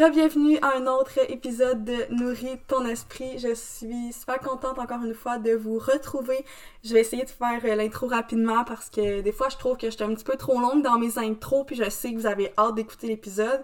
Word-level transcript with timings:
Rebienvenue 0.00 0.56
à 0.62 0.78
un 0.78 0.86
autre 0.86 1.18
épisode 1.28 1.84
de 1.84 2.06
Nourris 2.08 2.56
ton 2.66 2.86
esprit. 2.86 3.38
Je 3.38 3.52
suis 3.52 4.14
super 4.14 4.38
contente 4.38 4.78
encore 4.78 5.04
une 5.04 5.12
fois 5.12 5.36
de 5.36 5.52
vous 5.52 5.78
retrouver. 5.78 6.42
Je 6.82 6.94
vais 6.94 7.00
essayer 7.00 7.24
de 7.24 7.28
faire 7.28 7.60
euh, 7.66 7.74
l'intro 7.74 8.06
rapidement 8.06 8.64
parce 8.64 8.88
que 8.88 9.20
des 9.20 9.30
fois 9.30 9.50
je 9.50 9.58
trouve 9.58 9.76
que 9.76 9.90
je 9.90 9.96
suis 9.96 10.02
un 10.02 10.14
petit 10.14 10.24
peu 10.24 10.38
trop 10.38 10.58
longue 10.58 10.82
dans 10.82 10.98
mes 10.98 11.18
intros 11.18 11.66
puis 11.66 11.76
je 11.76 11.90
sais 11.90 12.14
que 12.14 12.18
vous 12.18 12.24
avez 12.24 12.50
hâte 12.56 12.76
d'écouter 12.76 13.08
l'épisode. 13.08 13.62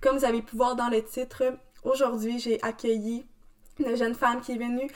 Comme 0.00 0.18
vous 0.18 0.24
avez 0.24 0.42
pu 0.42 0.56
voir 0.56 0.74
dans 0.74 0.88
le 0.88 1.04
titre, 1.04 1.44
aujourd'hui 1.84 2.40
j'ai 2.40 2.60
accueilli 2.64 3.24
une 3.78 3.94
jeune 3.94 4.16
femme 4.16 4.40
qui 4.40 4.52
est 4.54 4.58
venue 4.58 4.90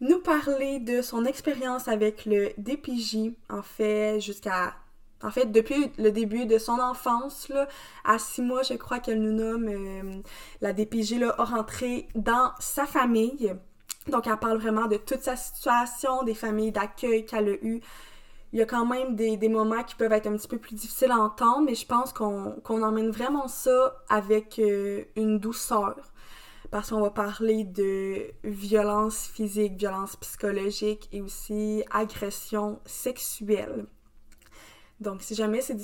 nous 0.00 0.20
parler 0.20 0.78
de 0.78 1.02
son 1.02 1.26
expérience 1.26 1.86
avec 1.86 2.24
le 2.24 2.52
DPJ, 2.56 3.34
en 3.50 3.60
fait 3.60 4.20
jusqu'à 4.20 4.74
en 5.22 5.30
fait, 5.30 5.46
depuis 5.46 5.92
le 5.98 6.10
début 6.10 6.46
de 6.46 6.58
son 6.58 6.78
enfance, 6.78 7.52
à 8.04 8.18
six 8.18 8.40
mois, 8.42 8.62
je 8.62 8.74
crois 8.74 9.00
qu'elle 9.00 9.20
nous 9.20 9.32
nomme, 9.32 9.68
euh, 9.68 10.22
la 10.60 10.72
DPG 10.72 11.18
là, 11.18 11.34
a 11.36 11.44
rentré 11.44 12.08
dans 12.14 12.52
sa 12.58 12.86
famille. 12.86 13.54
Donc, 14.08 14.26
elle 14.26 14.38
parle 14.38 14.58
vraiment 14.58 14.86
de 14.86 14.96
toute 14.96 15.20
sa 15.20 15.36
situation, 15.36 16.22
des 16.22 16.34
familles 16.34 16.72
d'accueil 16.72 17.26
qu'elle 17.26 17.48
a 17.48 17.64
eues. 17.64 17.82
Il 18.52 18.58
y 18.58 18.62
a 18.62 18.66
quand 18.66 18.86
même 18.86 19.14
des, 19.14 19.48
moments 19.48 19.84
qui 19.84 19.94
peuvent 19.94 20.12
être 20.12 20.26
un 20.26 20.36
petit 20.36 20.48
peu 20.48 20.58
plus 20.58 20.74
difficiles 20.74 21.12
à 21.12 21.18
entendre, 21.18 21.66
mais 21.66 21.74
je 21.74 21.86
pense 21.86 22.12
qu'on 22.12 22.58
emmène 22.66 23.10
vraiment 23.10 23.46
ça 23.46 23.94
avec 24.08 24.58
euh, 24.58 25.04
une 25.16 25.38
douceur. 25.38 25.96
Parce 26.70 26.90
qu'on 26.90 27.00
va 27.00 27.10
parler 27.10 27.64
de 27.64 28.30
violence 28.42 29.26
physique, 29.26 29.76
violence 29.76 30.16
psychologique 30.16 31.08
et 31.12 31.20
aussi 31.20 31.84
agression 31.90 32.80
sexuelle. 32.86 33.86
Donc, 35.00 35.22
si 35.22 35.34
jamais 35.34 35.60
c'est 35.62 35.76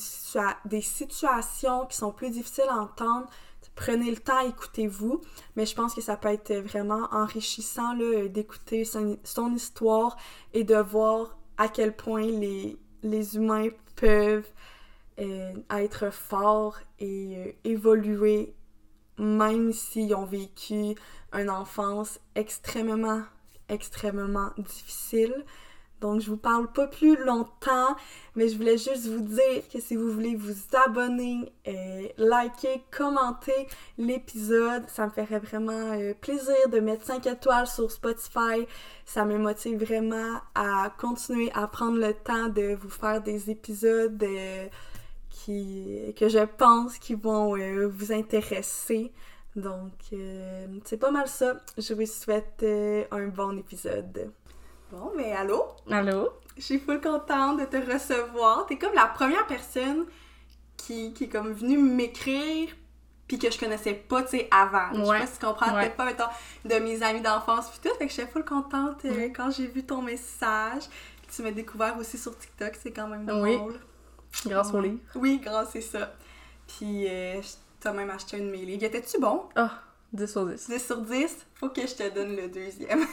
des, 0.65 0.81
situations 0.81 1.87
qui 1.87 1.97
sont 1.97 2.13
plus 2.13 2.31
difficiles 2.31 2.69
à 2.69 2.77
entendre, 2.77 3.27
prenez 3.75 4.11
le 4.11 4.19
temps, 4.19 4.41
écoutez-vous. 4.41 5.23
Mais 5.57 5.67
je 5.67 5.75
pense 5.75 5.95
que 5.95 6.01
ça 6.01 6.17
peut 6.17 6.29
être 6.29 6.55
vraiment 6.55 7.09
enrichissant 7.11 7.95
d'écouter 8.29 8.85
son, 8.85 9.55
histoire 9.55 10.17
et 10.53 10.65
de 10.65 10.77
voir 10.77 11.39
à 11.57 11.69
quel 11.69 11.97
point 11.97 12.27
les, 12.27 12.77
les 13.03 13.37
humains 13.37 13.69
peuvent 13.97 14.49
euh, 15.19 15.53
être 15.71 16.11
forts 16.11 16.79
et 16.99 17.37
euh, 17.37 17.53
évoluer 17.65 18.55
même 19.19 19.73
s'ils 19.73 20.15
ont 20.15 20.27
vécu 20.27 20.95
une 21.33 21.51
enfance 21.51 22.21
extrêmement, 22.35 23.23
extrêmement 23.69 24.51
difficile. 24.59 25.35
Donc, 26.01 26.21
je 26.21 26.29
vous 26.29 26.37
parle 26.37 26.71
pas 26.71 26.87
plus 26.87 27.17
longtemps, 27.25 27.97
mais 28.35 28.49
je 28.49 28.57
voulais 28.57 28.77
juste 28.77 29.07
vous 29.07 29.23
dire 29.23 29.67
que 29.73 29.81
si 29.81 29.97
vous 29.97 30.11
voulez 30.11 30.37
vous 30.37 30.55
abonner, 30.85 31.51
euh, 31.67 32.09
liker, 32.19 32.85
commenter 32.91 33.67
l'épisode, 33.97 34.85
ça 34.89 35.07
me 35.07 35.11
ferait 35.11 35.39
vraiment 35.39 35.93
euh, 35.93 36.13
plaisir 36.13 36.69
de 36.71 36.81
mettre 36.81 37.05
5 37.05 37.27
étoiles 37.27 37.67
sur 37.67 37.91
Spotify. 37.91 38.67
Ça 39.07 39.25
me 39.25 39.39
motive 39.39 39.83
vraiment 39.83 40.41
à 40.55 40.93
continuer 40.99 41.51
à 41.55 41.67
prendre 41.67 41.99
le 41.99 42.13
temps 42.13 42.49
de 42.49 42.75
vous 42.75 42.91
faire 42.91 43.23
des 43.23 43.51
épisodes 43.51 44.23
euh, 44.23 44.67
qui, 45.31 46.15
que 46.15 46.29
je 46.29 46.45
pense 46.45 46.99
qui 46.99 47.15
vont 47.15 47.57
vous 47.89 48.13
intéresser. 48.13 49.13
Donc, 49.55 49.93
c'est 50.85 50.99
pas 50.99 51.11
mal 51.11 51.27
ça. 51.29 51.57
Je 51.79 51.95
vous 51.95 52.05
souhaite 52.05 52.65
un 53.11 53.29
bon 53.29 53.57
épisode. 53.57 54.31
Bon, 54.91 55.13
mais 55.17 55.33
allô? 55.33 55.65
Allô? 55.91 56.31
Je 56.57 56.63
suis 56.63 56.79
full 56.79 57.01
contente 57.01 57.61
de 57.61 57.65
te 57.65 57.77
recevoir. 57.77 58.67
T'es 58.67 58.79
comme 58.79 58.95
la 58.95 59.07
première 59.07 59.47
personne 59.47 60.07
qui, 60.77 61.13
qui 61.13 61.25
est 61.25 61.29
comme 61.29 61.53
venue 61.53 61.79
m'écrire 61.79 62.69
puis 63.27 63.39
que 63.39 63.51
je 63.51 63.59
connaissais 63.59 63.95
pas, 63.95 64.23
tu 64.23 64.39
sais, 64.39 64.49
avant. 64.53 64.93
Je 64.93 65.05
sais 65.05 65.19
pas 65.19 65.27
si 65.27 65.39
tu 65.39 65.45
comprends, 65.45 65.73
peut-être 65.73 65.97
pas, 65.97 66.05
mettons, 66.05 66.29
de 66.65 66.75
mes 66.77 67.03
amis 67.03 67.21
d'enfance 67.21 67.69
puis 67.71 67.81
tout. 67.83 67.97
Fait 67.99 68.07
que 68.07 68.13
j'étais 68.13 68.31
full 68.31 68.45
contente 68.45 69.05
euh, 69.05 69.29
quand 69.35 69.51
j'ai 69.51 69.67
vu 69.67 69.85
ton 69.85 70.01
message. 70.01 70.85
Tu 71.35 71.43
m'as 71.43 71.51
découvert 71.51 71.99
aussi 71.99 72.19
sur 72.19 72.39
TikTok, 72.39 72.77
c'est 72.81 72.93
quand 72.93 73.09
même 73.09 73.27
drôle. 73.27 73.49
Oui. 73.49 73.59
Grâce 74.47 74.73
au 74.73 74.81
livre. 74.81 75.01
Oui, 75.17 75.41
grâce, 75.43 75.71
c'est 75.73 75.81
ça. 75.81 76.13
Puis 76.69 77.07
euh, 77.09 77.41
t'as 77.81 77.93
même 77.93 78.11
acheté 78.11 78.39
une 78.39 78.47
de 78.47 78.53
mes 78.53 78.65
livres. 78.65 78.85
Était-tu 78.85 79.19
bon? 79.19 79.49
Ah, 79.57 79.73
10 80.13 80.27
sur 80.27 80.47
10. 80.47 80.69
10 80.69 80.87
sur 80.87 81.01
10? 81.01 81.47
Faut 81.55 81.69
que 81.69 81.87
je 81.87 81.95
te 81.95 82.15
donne 82.15 82.37
le 82.37 82.49
deuxième. 82.49 83.07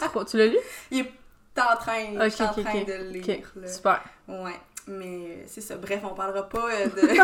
Trop. 0.00 0.24
Tu 0.24 0.36
l'as 0.36 0.46
lu? 0.46 0.58
Il 0.90 1.00
est 1.00 1.12
en 1.60 1.76
train, 1.76 2.24
je 2.24 2.28
suis 2.28 2.44
en 2.44 2.52
train 2.52 2.84
de 2.84 2.92
le 2.92 3.08
lire. 3.10 3.52
Super. 3.66 4.02
Ouais. 4.28 4.60
Mais 4.88 5.44
c'est 5.46 5.60
ça. 5.60 5.76
Bref, 5.76 6.00
on 6.02 6.14
parlera 6.14 6.48
pas 6.48 6.70
euh, 6.70 6.86
de. 6.86 7.20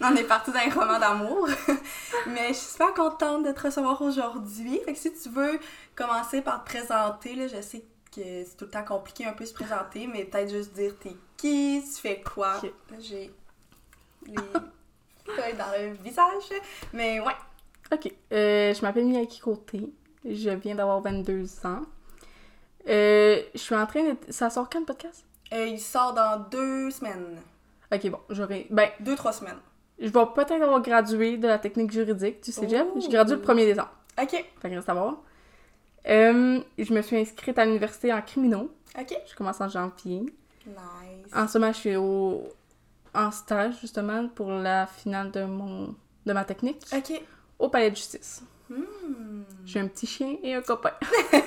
on 0.00 0.16
est 0.16 0.24
parti 0.24 0.50
d'un 0.50 0.70
roman 0.70 0.98
d'amour. 0.98 1.46
Mais 2.26 2.48
je 2.48 2.54
suis 2.54 2.72
super 2.72 2.94
contente 2.94 3.44
de 3.44 3.52
te 3.52 3.60
recevoir 3.60 4.00
aujourd'hui. 4.00 4.80
Fait 4.86 4.94
que 4.94 4.98
si 4.98 5.12
tu 5.12 5.28
veux 5.28 5.60
commencer 5.94 6.40
par 6.40 6.64
te 6.64 6.70
présenter, 6.70 7.34
là, 7.34 7.46
je 7.46 7.60
sais 7.60 7.84
que 8.10 8.22
c'est 8.22 8.56
tout 8.56 8.64
le 8.64 8.70
temps 8.70 8.84
compliqué 8.84 9.26
un 9.26 9.34
peu 9.34 9.44
se 9.44 9.52
présenter, 9.52 10.06
mais 10.06 10.24
peut-être 10.24 10.48
juste 10.48 10.72
dire 10.72 10.94
t'es 10.98 11.14
qui, 11.36 11.84
tu 11.84 12.00
fais 12.00 12.22
quoi. 12.22 12.54
J'ai 13.00 13.30
les 14.26 14.34
feuilles 15.26 15.56
dans 15.56 15.70
le 15.78 15.92
visage. 16.02 16.60
Mais 16.94 17.20
ouais, 17.20 17.36
Ok. 17.92 18.12
Euh, 18.32 18.74
je 18.74 18.82
m'appelle 18.82 19.06
Miyaki 19.06 19.40
Côté. 19.40 19.92
Je 20.24 20.50
viens 20.50 20.74
d'avoir 20.74 21.00
22 21.00 21.46
ans. 21.64 21.82
Euh, 22.88 23.40
je 23.54 23.58
suis 23.58 23.74
en 23.74 23.86
train 23.86 24.02
de. 24.02 24.16
Ça 24.28 24.50
sort 24.50 24.68
quand 24.68 24.80
le 24.80 24.84
podcast? 24.84 25.24
Euh, 25.52 25.66
il 25.66 25.80
sort 25.80 26.12
dans 26.14 26.46
deux 26.50 26.90
semaines. 26.90 27.38
Ok, 27.92 28.10
bon, 28.10 28.18
j'aurai. 28.30 28.66
Ben. 28.70 28.88
Deux, 29.00 29.16
trois 29.16 29.32
semaines. 29.32 29.58
Je 29.98 30.06
vais 30.06 30.26
peut-être 30.34 30.52
avoir 30.52 30.80
gradué 30.82 31.38
de 31.38 31.48
la 31.48 31.58
technique 31.58 31.90
juridique 31.90 32.42
du 32.44 32.52
cégep. 32.52 32.86
Je 32.96 33.08
gradue 33.08 33.34
le 33.34 33.40
1er 33.40 33.66
décembre. 33.66 33.90
Ok. 34.20 34.30
Fait 34.30 34.70
que 34.70 34.74
reste 34.74 34.88
à 34.88 34.94
voir. 34.94 35.16
Je 36.04 36.92
me 36.92 37.02
suis 37.02 37.16
inscrite 37.16 37.58
à 37.58 37.64
l'université 37.64 38.12
en 38.12 38.20
criminaux. 38.22 38.70
Ok. 38.98 39.18
Je 39.26 39.34
commence 39.34 39.60
en 39.60 39.68
janvier. 39.68 40.20
Nice. 40.66 41.32
En 41.34 41.48
ce 41.48 41.58
moment, 41.58 41.72
je 41.72 41.78
suis 41.78 41.96
au... 41.96 42.42
en 43.14 43.30
stage, 43.30 43.80
justement, 43.80 44.28
pour 44.28 44.50
la 44.50 44.86
finale 44.86 45.30
de 45.30 45.44
mon 45.44 45.94
de 46.26 46.32
ma 46.34 46.44
technique. 46.44 46.84
Ok 46.94 47.22
au 47.58 47.68
palais 47.68 47.90
de 47.90 47.96
justice. 47.96 48.42
Hmm. 48.70 49.42
J'ai 49.64 49.80
un 49.80 49.88
petit 49.88 50.06
chien 50.06 50.36
et 50.42 50.54
un 50.54 50.62
copain. 50.62 50.92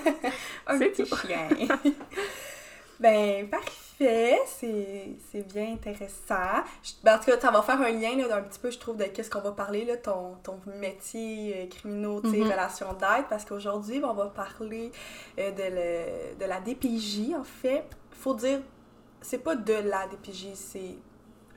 un 0.68 0.80
petit 0.80 1.06
chien. 1.06 1.50
ben, 3.00 3.50
parfait. 3.50 4.40
C'est 4.48 5.48
bien 5.54 5.74
intéressant. 5.74 6.64
Ben, 7.04 7.16
en 7.16 7.20
tout 7.20 7.26
cas, 7.26 7.40
ça 7.40 7.52
va 7.52 7.62
faire 7.62 7.80
un 7.80 7.92
lien 7.92 8.16
là, 8.16 8.38
un 8.38 8.42
petit 8.42 8.60
peu, 8.60 8.72
je 8.72 8.80
trouve, 8.80 8.98
de 8.98 9.04
qu'est-ce 9.06 9.30
qu'on 9.30 9.42
va 9.42 9.52
parler, 9.52 9.86
là, 9.86 9.98
ton, 9.98 10.36
ton 10.44 10.60
métier 10.80 11.56
euh, 11.56 11.68
criminaux, 11.68 12.22
tes 12.22 12.30
mm-hmm. 12.30 12.44
relations 12.44 12.94
d'aide, 12.94 13.26
parce 13.30 13.46
qu'aujourd'hui, 13.46 14.02
on 14.04 14.14
va 14.14 14.26
parler 14.28 14.92
euh, 15.38 15.52
de, 15.52 15.64
le, 15.64 16.40
de 16.40 16.46
la 16.46 16.60
DPJ, 16.60 17.36
en 17.36 17.44
fait. 17.44 17.86
Faut 18.12 18.34
dire, 18.34 18.62
c'est 19.22 19.44
pas 19.44 19.56
de 19.56 19.74
la 19.74 20.08
DPJ, 20.08 20.54
c'est 20.56 20.96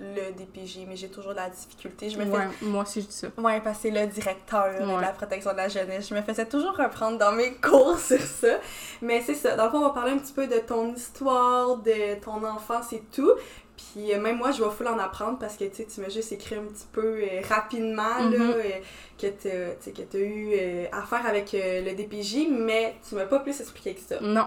le 0.00 0.32
DPJ, 0.32 0.80
mais 0.88 0.96
j'ai 0.96 1.08
toujours 1.08 1.32
de 1.32 1.36
la 1.36 1.50
difficulté. 1.50 2.10
Je 2.10 2.18
me 2.18 2.24
ouais, 2.24 2.48
moi 2.62 2.82
aussi 2.82 3.00
je 3.00 3.06
dis 3.06 3.12
ça. 3.12 3.28
Ouais, 3.38 3.60
parce 3.60 3.78
que 3.78 3.82
c'est 3.82 3.90
le 3.90 4.06
directeur 4.06 4.80
de 4.80 5.00
la 5.00 5.12
protection 5.12 5.52
de 5.52 5.56
la 5.56 5.68
jeunesse. 5.68 6.08
Je 6.08 6.14
me 6.14 6.22
faisais 6.22 6.46
toujours 6.46 6.76
reprendre 6.76 7.18
dans 7.18 7.32
mes 7.32 7.54
cours 7.62 7.98
sur 7.98 8.20
ça. 8.20 8.58
Mais 9.02 9.20
c'est 9.20 9.34
ça. 9.34 9.56
Donc, 9.56 9.72
on 9.74 9.80
va 9.80 9.90
parler 9.90 10.12
un 10.12 10.18
petit 10.18 10.32
peu 10.32 10.46
de 10.46 10.58
ton 10.58 10.94
histoire, 10.94 11.76
de 11.78 12.20
ton 12.20 12.44
enfance 12.44 12.92
et 12.92 13.02
tout. 13.12 13.32
Puis 13.76 14.12
euh, 14.12 14.20
même 14.20 14.36
moi, 14.36 14.52
je 14.52 14.62
vais 14.62 14.70
full 14.70 14.86
en 14.86 14.98
apprendre 14.98 15.38
parce 15.38 15.56
que 15.56 15.64
tu 15.64 16.00
m'as 16.00 16.08
juste 16.08 16.32
écrit 16.32 16.56
un 16.56 16.64
petit 16.64 16.86
peu 16.92 17.18
euh, 17.22 17.40
rapidement 17.48 18.02
là, 18.02 18.30
mm-hmm. 18.30 18.80
euh, 19.44 19.74
que 19.80 20.02
tu 20.02 20.16
as 20.16 20.20
eu 20.20 20.86
affaire 20.92 21.26
avec 21.26 21.50
le 21.52 21.94
DPJ, 21.94 22.48
mais 22.50 22.94
tu 23.08 23.14
m'as 23.14 23.26
pas 23.26 23.40
plus 23.40 23.60
expliqué 23.60 23.94
que 23.94 24.00
ça. 24.00 24.20
Non. 24.20 24.46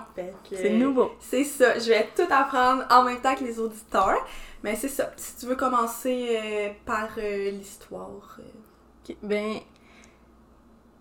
C'est 0.51 0.69
nouveau. 0.69 1.11
C'est 1.19 1.43
ça. 1.43 1.77
Je 1.79 1.89
vais 1.89 2.07
tout 2.15 2.31
apprendre 2.31 2.85
en 2.89 3.03
même 3.03 3.19
temps 3.19 3.35
que 3.35 3.43
les 3.43 3.59
auditeurs. 3.59 4.25
Mais 4.63 4.75
c'est 4.75 4.87
ça. 4.89 5.11
Si 5.15 5.37
tu 5.37 5.45
veux 5.45 5.55
commencer 5.55 6.37
euh, 6.41 6.69
par 6.85 7.09
euh, 7.17 7.51
l'histoire. 7.51 8.39
Euh. 8.39 9.13
Ben, 9.23 9.59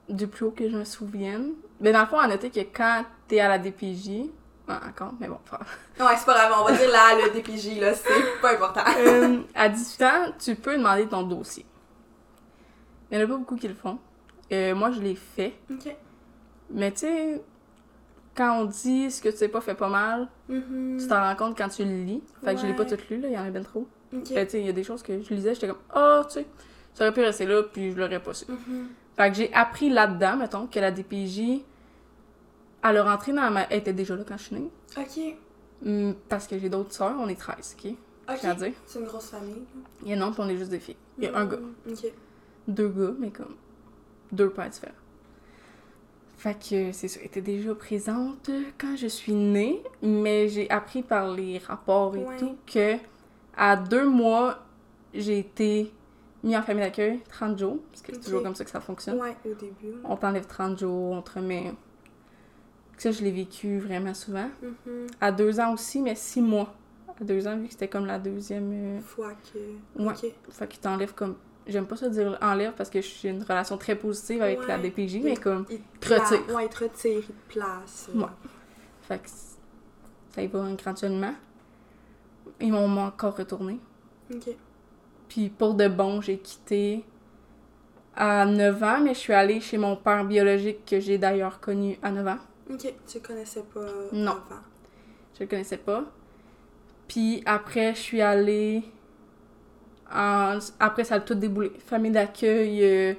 du 0.08 0.26
plus 0.28 0.46
haut 0.46 0.50
que 0.50 0.68
je 0.68 0.76
me 0.76 0.84
souvienne. 0.84 1.52
Ben, 1.80 1.92
dans 1.92 2.02
le 2.02 2.06
fond, 2.06 2.18
à 2.18 2.28
noter 2.28 2.50
que 2.50 2.60
quand 2.60 3.04
t'es 3.28 3.40
à 3.40 3.48
la 3.48 3.58
DPJ. 3.58 4.30
Ah, 4.68 4.80
encore, 4.88 5.12
mais 5.20 5.28
bon, 5.28 5.38
Ouais, 6.00 6.16
c'est 6.18 6.26
pas 6.26 6.34
grave, 6.34 6.52
on 6.60 6.64
va 6.64 6.76
dire 6.76 6.90
là, 6.90 7.14
le 7.14 7.30
DPJ, 7.32 7.78
là, 7.78 7.94
c'est 7.94 8.40
pas 8.42 8.52
important. 8.52 8.82
à 9.54 9.68
18 9.68 10.02
ans, 10.02 10.32
tu 10.40 10.56
peux 10.56 10.76
demander 10.76 11.06
ton 11.06 11.22
dossier. 11.22 11.64
Il 13.10 13.16
y 13.16 13.20
en 13.20 13.24
a 13.24 13.28
pas 13.28 13.36
beaucoup 13.36 13.54
qui 13.54 13.68
le 13.68 13.74
font. 13.74 13.98
moi, 14.50 14.90
je 14.90 15.00
l'ai 15.00 15.14
fait. 15.14 15.54
OK. 15.70 15.94
Mais 16.70 16.90
tu 16.90 16.98
sais, 16.98 17.40
quand 18.36 18.60
on 18.60 18.64
dit 18.66 19.10
ce 19.10 19.22
que 19.22 19.28
tu 19.28 19.36
sais 19.36 19.48
pas 19.48 19.60
fait 19.60 19.74
pas 19.74 19.88
mal, 19.88 20.28
mm-hmm. 20.50 21.00
tu 21.00 21.08
t'en 21.08 21.20
rends 21.20 21.36
compte 21.36 21.56
quand 21.56 21.68
tu 21.68 21.84
le 21.84 22.04
lis. 22.04 22.22
Fait 22.44 22.54
que 22.54 22.60
je 22.60 22.66
l'ai 22.66 22.74
pas 22.74 22.84
tout 22.84 22.96
lu, 23.10 23.20
là, 23.20 23.28
il 23.28 23.34
y 23.34 23.38
en 23.38 23.44
a 23.44 23.50
bien 23.50 23.62
trop. 23.62 23.86
Ben, 24.12 24.22
tu 24.22 24.34
sais, 24.34 24.60
il 24.60 24.66
y 24.66 24.68
a 24.68 24.72
des 24.72 24.84
choses 24.84 25.02
que 25.02 25.20
je 25.20 25.34
lisais, 25.34 25.54
j'étais 25.54 25.68
comme, 25.68 25.78
oh, 25.94 26.22
tu 26.26 26.34
sais, 26.34 26.46
ça 26.94 27.04
aurait 27.04 27.12
pu 27.12 27.20
rester 27.20 27.46
là, 27.46 27.62
puis 27.62 27.92
je 27.92 27.96
l'aurais 27.96 28.20
pas 28.20 28.34
su. 28.34 28.44
Mm-hmm. 28.46 28.86
Fait 29.16 29.30
que 29.30 29.36
j'ai 29.36 29.52
appris 29.54 29.88
là-dedans, 29.88 30.36
mettons, 30.36 30.66
que 30.66 30.78
la 30.78 30.90
DPJ, 30.90 31.62
à 32.82 32.92
leur 32.92 33.06
entrée 33.06 33.32
dans 33.32 33.50
ma. 33.50 33.62
Elle 33.64 33.78
était 33.78 33.92
déjà 33.92 34.14
là 34.14 34.22
quand 34.26 34.36
je 34.36 34.44
suis 34.44 34.56
née. 34.56 34.70
Ok. 34.96 35.34
Mm, 35.82 36.12
parce 36.28 36.46
que 36.46 36.58
j'ai 36.58 36.68
d'autres 36.68 36.92
sœurs, 36.92 37.16
on 37.18 37.28
est 37.28 37.38
13, 37.38 37.76
ok? 37.78 37.92
Ok. 38.28 38.72
C'est 38.86 38.98
une 38.98 39.06
grosse 39.06 39.30
famille. 39.30 39.64
Il 40.02 40.10
y 40.10 40.12
a 40.12 40.16
non, 40.16 40.32
puis 40.32 40.42
on 40.44 40.48
est 40.48 40.56
juste 40.56 40.70
des 40.70 40.80
filles. 40.80 40.96
Il 41.18 41.24
y 41.24 41.26
a 41.26 41.36
un 41.36 41.46
gars. 41.46 41.56
Mm, 41.56 41.92
ok. 41.92 42.12
Deux 42.68 42.88
gars, 42.88 43.14
mais 43.18 43.30
comme. 43.30 43.56
deux 44.32 44.50
pères 44.50 44.70
différents. 44.70 44.92
Fait 46.36 46.54
que 46.54 46.92
c'est 46.92 47.08
ça, 47.08 47.18
elle 47.20 47.26
était 47.26 47.40
déjà 47.40 47.74
présente 47.74 48.50
quand 48.78 48.94
je 48.96 49.06
suis 49.06 49.32
née, 49.32 49.82
mais 50.02 50.48
j'ai 50.48 50.68
appris 50.70 51.02
par 51.02 51.32
les 51.32 51.58
rapports 51.58 52.14
et 52.14 52.24
Ouais. 52.24 52.36
tout 52.36 52.56
que 52.66 52.96
à 53.56 53.76
deux 53.76 54.06
mois, 54.06 54.58
j'ai 55.14 55.38
été 55.38 55.90
mis 56.44 56.54
en 56.56 56.62
famille 56.62 56.82
d'accueil 56.84 57.20
30 57.30 57.58
jours, 57.58 57.78
parce 57.90 58.02
que 58.02 58.12
c'est 58.14 58.20
toujours 58.20 58.42
comme 58.42 58.54
ça 58.54 58.64
que 58.64 58.70
ça 58.70 58.80
fonctionne. 58.80 59.18
Ouais, 59.18 59.34
au 59.46 59.54
début. 59.54 59.96
On 60.04 60.16
t'enlève 60.16 60.46
30 60.46 60.78
jours, 60.78 61.12
on 61.12 61.22
te 61.22 61.32
remet. 61.38 61.72
Ça, 62.98 63.10
je 63.10 63.22
l'ai 63.22 63.30
vécu 63.32 63.78
vraiment 63.78 64.14
souvent. 64.14 64.48
Mhm. 64.62 65.06
À 65.20 65.32
deux 65.32 65.58
ans 65.58 65.72
aussi, 65.72 66.00
mais 66.02 66.14
six 66.14 66.40
mois. 66.42 66.74
À 67.18 67.24
deux 67.24 67.46
ans, 67.48 67.56
vu 67.56 67.64
que 67.66 67.72
c'était 67.72 67.88
comme 67.88 68.04
la 68.06 68.18
deuxième. 68.18 68.70
euh, 68.72 69.00
Fois 69.00 69.32
que. 69.52 70.02
Ouais. 70.02 70.14
Fait 70.50 70.68
qu'il 70.68 70.80
t'enlève 70.80 71.14
comme. 71.14 71.36
J'aime 71.66 71.86
pas 71.86 71.96
ça 71.96 72.08
dire 72.08 72.38
enlève 72.40 72.72
parce 72.74 72.88
que 72.90 73.00
j'ai 73.00 73.28
une 73.30 73.42
relation 73.42 73.76
très 73.76 73.96
positive 73.96 74.40
avec 74.42 74.66
la. 74.68 74.78
DPJ, 74.78 75.20
mais 75.22 75.36
comme. 75.36 75.66
Il 75.70 75.80
te 76.00 76.14
retire. 76.14 76.44
pla- 76.44 76.54
Ouais, 76.56 76.64
il 76.66 76.68
te 76.68 76.84
retire, 76.84 77.18
il 77.28 77.34
te 77.34 77.52
place. 77.52 78.08
Ouais. 78.14 78.24
Fait 79.02 79.18
que 79.18 79.28
ça 80.34 80.42
y 80.42 80.46
va 80.46 80.64
graduellement. 80.78 81.34
Ils 82.60 82.72
m'ont 82.72 82.98
encore 82.98 83.36
retourné. 83.36 83.78
Ok. 84.32 84.48
Puis 85.28 85.48
pour 85.50 85.74
de 85.74 85.88
bon, 85.88 86.20
j'ai 86.20 86.38
quitté 86.38 87.04
à 88.14 88.46
9 88.46 88.82
ans, 88.82 89.00
mais 89.02 89.12
je 89.14 89.18
suis 89.18 89.32
allée 89.32 89.60
chez 89.60 89.76
mon 89.76 89.96
père 89.96 90.24
biologique 90.24 90.86
que 90.86 91.00
j'ai 91.00 91.18
d'ailleurs 91.18 91.58
connu 91.60 91.98
à 92.02 92.10
9 92.12 92.26
ans. 92.28 92.38
Ok, 92.70 92.92
tu 93.06 93.20
connaissais 93.20 93.62
pas 93.74 93.80
Non. 94.12 94.30
avant. 94.32 94.60
Je 95.34 95.40
le 95.44 95.48
connaissais 95.48 95.76
pas. 95.76 96.04
Puis 97.08 97.42
après, 97.44 97.94
je 97.94 98.00
suis 98.00 98.22
allée. 98.22 98.82
En... 100.14 100.58
Après, 100.80 101.04
ça 101.04 101.16
a 101.16 101.20
tout 101.20 101.34
déboulé. 101.34 101.72
Famille 101.86 102.12
d'accueil 102.12 102.80
euh, 102.84 103.14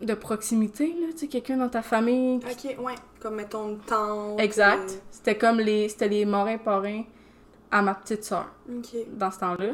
de 0.00 0.14
proximité, 0.14 0.88
là. 1.00 1.08
Tu 1.12 1.18
sais, 1.18 1.26
quelqu'un 1.28 1.56
dans 1.56 1.68
ta 1.68 1.82
famille. 1.82 2.40
qui- 2.40 2.68
Ok, 2.74 2.84
ouais. 2.84 2.94
Comme 3.20 3.36
mettons 3.36 3.68
une 3.70 3.78
tante. 3.78 4.40
Exact. 4.40 5.00
C'était 5.10 5.36
comme 5.36 5.58
les. 5.58 5.88
C'était 5.88 6.08
les 6.08 6.24
morins 6.24 6.58
parrains 6.58 7.02
à 7.70 7.82
ma 7.82 7.94
petite 7.94 8.24
soeur 8.24 8.46
euh, 8.68 8.80
dans 9.12 9.30
ce 9.30 9.38
temps-là. 9.40 9.66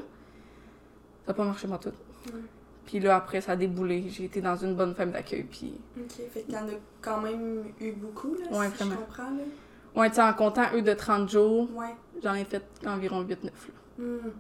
Ça 1.27 1.29
n'a 1.29 1.35
pas 1.35 1.45
marché, 1.45 1.67
moi, 1.69 1.79
tout. 1.79 1.89
Ouais. 1.89 2.41
Puis 2.87 3.01
là, 3.01 3.17
après, 3.17 3.41
ça 3.41 3.53
a 3.53 3.57
déboulé. 3.57 4.05
J'ai 4.09 4.25
été 4.25 4.41
dans 4.41 4.57
une 4.57 4.75
bonne 4.75 4.95
famille 4.95 5.15
d'accueil. 5.15 5.45
Puis. 5.45 5.75
Ok, 5.99 6.13
fait 6.31 6.43
qu'il 6.43 6.55
y 6.55 6.59
en 6.59 6.67
a 6.69 6.73
quand 7.01 7.21
même 7.21 7.65
eu 7.81 7.93
beaucoup, 7.93 8.35
là, 8.35 8.59
Ouais, 8.59 8.69
si 8.69 8.75
vraiment. 8.77 8.93
je 8.93 8.97
comprends, 9.07 9.31
là. 9.31 9.43
Ouais, 9.97 10.11
tu 10.11 10.21
en 10.21 10.33
comptant 10.35 10.65
eux 10.75 10.83
de 10.83 10.93
30 10.93 11.29
jours, 11.31 11.69
Ouais. 11.75 11.95
j'en 12.23 12.35
ai 12.35 12.45
fait 12.45 12.63
environ 12.87 13.23
8-9. 13.23 13.45
là. 13.45 14.05
Hmm. 14.05 14.31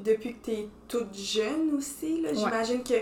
Puis 0.00 0.14
depuis 0.14 0.34
que 0.34 0.44
t'es 0.44 0.68
toute 0.86 1.12
jeune 1.12 1.74
aussi, 1.74 2.20
là, 2.22 2.28
Ouais. 2.28 2.36
j'imagine 2.36 2.84
que 2.84 2.94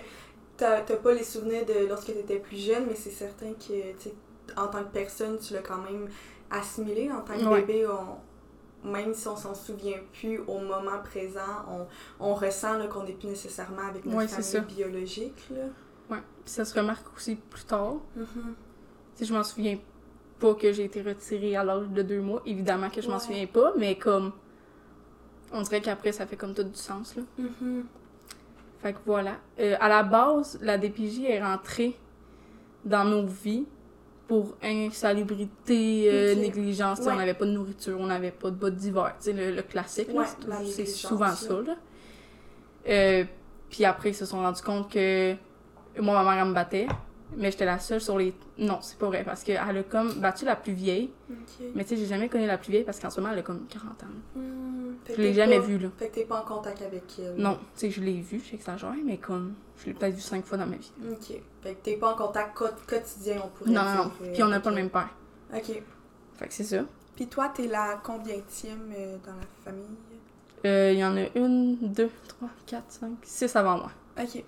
t'as 0.56 0.80
pas 0.80 1.12
les 1.12 1.24
souvenirs 1.24 1.66
de 1.66 1.86
lorsque 1.86 2.06
t'étais 2.06 2.38
plus 2.38 2.56
jeune, 2.56 2.86
mais 2.88 2.94
c'est 2.94 3.10
certain 3.10 3.52
que, 3.52 3.92
tu 4.02 4.08
en 4.56 4.68
tant 4.68 4.82
que 4.82 4.92
personne, 4.92 5.36
tu 5.38 5.52
l'as 5.52 5.60
quand 5.60 5.76
même 5.82 6.08
assimilé. 6.50 7.10
En 7.12 7.20
tant 7.20 7.34
que 7.38 7.44
Ouais. 7.44 7.60
bébé, 7.60 7.86
on, 7.86 8.88
même 8.88 9.12
si 9.12 9.28
on 9.28 9.36
s'en 9.36 9.54
souvient 9.54 9.98
plus 10.18 10.38
au 10.46 10.58
moment 10.60 10.98
présent, 11.04 11.40
on, 11.68 11.86
on 12.30 12.34
ressent 12.34 12.78
qu'on 12.88 13.02
n'est 13.02 13.12
plus 13.12 13.28
nécessairement 13.28 13.88
avec 13.88 14.06
notre 14.06 14.16
Ouais, 14.16 14.28
famille 14.28 14.74
biologique. 14.74 15.48
Là. 15.50 15.64
Ouais. 16.08 16.22
Puis 16.44 16.54
ça 16.54 16.64
se 16.64 16.74
remarque 16.78 17.06
aussi 17.14 17.36
plus 17.36 17.64
tard. 17.64 17.96
Tu 18.14 18.22
sais, 19.16 19.24
je 19.26 19.34
m'en 19.34 19.42
souviens 19.44 19.78
pas 20.38 20.54
que 20.54 20.72
j'ai 20.72 20.84
été 20.84 21.02
retirée 21.02 21.56
à 21.56 21.64
l'âge 21.64 21.88
de 21.88 22.00
deux 22.02 22.20
mois. 22.20 22.40
Évidemment 22.46 22.88
que 22.88 23.02
je 23.02 23.10
m'en 23.10 23.18
souviens 23.18 23.46
pas, 23.46 23.74
mais 23.76 23.98
comme. 23.98 24.32
On 25.52 25.62
dirait 25.62 25.80
qu'après, 25.80 26.12
ça 26.12 26.26
fait 26.26 26.36
comme 26.36 26.54
tout 26.54 26.62
du 26.64 26.74
sens, 26.74 27.14
là. 27.16 27.22
Mhm. 27.38 27.84
Fait 28.82 28.92
que 28.92 28.98
voilà. 29.06 29.32
Euh, 29.58 29.76
à 29.80 29.88
la 29.88 30.02
base, 30.02 30.58
la 30.60 30.76
DPJ 30.78 31.24
est 31.24 31.42
rentrée 31.42 31.96
dans 32.84 33.04
nos 33.04 33.26
vies 33.26 33.64
pour 34.28 34.56
insalubrité, 34.62 36.08
euh, 36.12 36.34
négligence. 36.34 37.00
On 37.00 37.16
n'avait 37.16 37.34
pas 37.34 37.46
de 37.46 37.52
nourriture, 37.52 37.96
on 38.00 38.06
n'avait 38.06 38.32
pas 38.32 38.50
de 38.50 38.56
bas 38.56 38.70
d'hiver. 38.70 39.14
Tu 39.18 39.26
sais, 39.26 39.32
le, 39.32 39.54
le 39.54 39.62
classique, 39.62 40.08
Ouais, 40.08 40.24
c'est- 40.66 40.86
souvent 40.86 41.30
ça, 41.30 41.62
là. 41.66 41.76
Euh, 42.88 43.24
puis 43.70 43.84
après, 43.84 44.10
ils 44.10 44.14
se 44.14 44.26
sont 44.26 44.38
rendus 44.38 44.62
compte 44.62 44.90
que 44.90 45.34
moi, 46.00 46.22
ma 46.22 46.30
mère, 46.34 46.42
elle 46.42 46.48
me 46.50 46.54
battait. 46.54 46.86
Mais 47.36 47.50
j'étais 47.50 47.64
la 47.64 47.78
seule 47.78 48.00
sur 48.00 48.16
les. 48.18 48.32
Non, 48.58 48.78
c'est 48.82 48.98
pas 48.98 49.06
vrai, 49.06 49.24
parce 49.24 49.42
qu'elle 49.42 49.56
a 49.58 49.82
comme 49.82 50.20
battu 50.20 50.44
la 50.44 50.54
plus 50.56 50.72
vieille. 50.72 51.10
Mais 51.74 51.82
tu 51.84 51.90
sais, 51.90 51.96
j'ai 51.96 52.06
jamais 52.06 52.28
connu 52.28 52.46
la 52.46 52.56
plus 52.58 52.70
vieille 52.70 52.84
parce 52.84 53.00
qu'en 53.00 53.10
ce 53.10 53.20
moment, 53.20 53.32
elle 53.32 53.40
a 53.40 53.42
comme 53.42 53.66
40 53.68 54.02
ans. 54.04 54.06
Hmm. 54.36 54.92
Je 55.08 55.14
l'ai 55.20 55.34
jamais 55.34 55.58
vue, 55.58 55.78
là. 55.78 55.88
Fait 55.98 56.08
que 56.08 56.14
t'es 56.14 56.24
pas 56.24 56.40
en 56.40 56.44
contact 56.44 56.82
avec 56.82 57.02
elle. 57.18 57.34
Non, 57.36 57.54
tu 57.56 57.62
sais, 57.80 57.90
je 57.90 58.00
l'ai 58.00 58.20
vue, 58.20 58.40
j'exagère, 58.48 58.94
mais 59.04 59.16
comme. 59.18 59.54
Je 59.78 59.86
l'ai 59.86 59.94
peut-être 59.94 60.14
vue 60.14 60.20
cinq 60.20 60.44
fois 60.46 60.56
dans 60.56 60.66
ma 60.66 60.76
vie. 60.76 60.92
Ok. 61.10 61.36
Fait 61.62 61.74
que 61.74 61.82
t'es 61.82 61.96
pas 61.96 62.12
en 62.12 62.16
contact 62.16 62.56
co- 62.56 62.64
quotidien, 62.86 63.42
on 63.44 63.48
pourrait 63.48 63.70
Non, 63.70 63.82
dire. 63.82 63.94
non, 63.96 64.04
non. 64.04 64.10
euh, 64.22 64.32
Puis 64.32 64.42
on 64.42 64.48
n'a 64.48 64.60
pas 64.60 64.70
le 64.70 64.76
même 64.76 64.90
père. 64.90 65.10
Ok. 65.54 65.82
Fait 66.36 66.48
que 66.48 66.54
c'est 66.54 66.64
ça. 66.64 66.84
Puis 67.16 67.26
toi, 67.26 67.50
t'es 67.54 67.66
la 67.66 67.96
combientième 68.02 68.92
euh, 68.96 69.16
dans 69.26 69.32
la 69.32 69.46
famille? 69.64 69.84
Euh, 70.64 70.92
Il 70.92 70.98
y 70.98 71.04
en 71.04 71.16
a 71.16 71.24
une, 71.34 71.76
deux, 71.92 72.10
trois, 72.28 72.48
quatre, 72.66 72.90
cinq, 72.90 73.12
six 73.22 73.54
avant 73.56 73.78
moi. 73.78 73.90
Ok. 74.18 74.42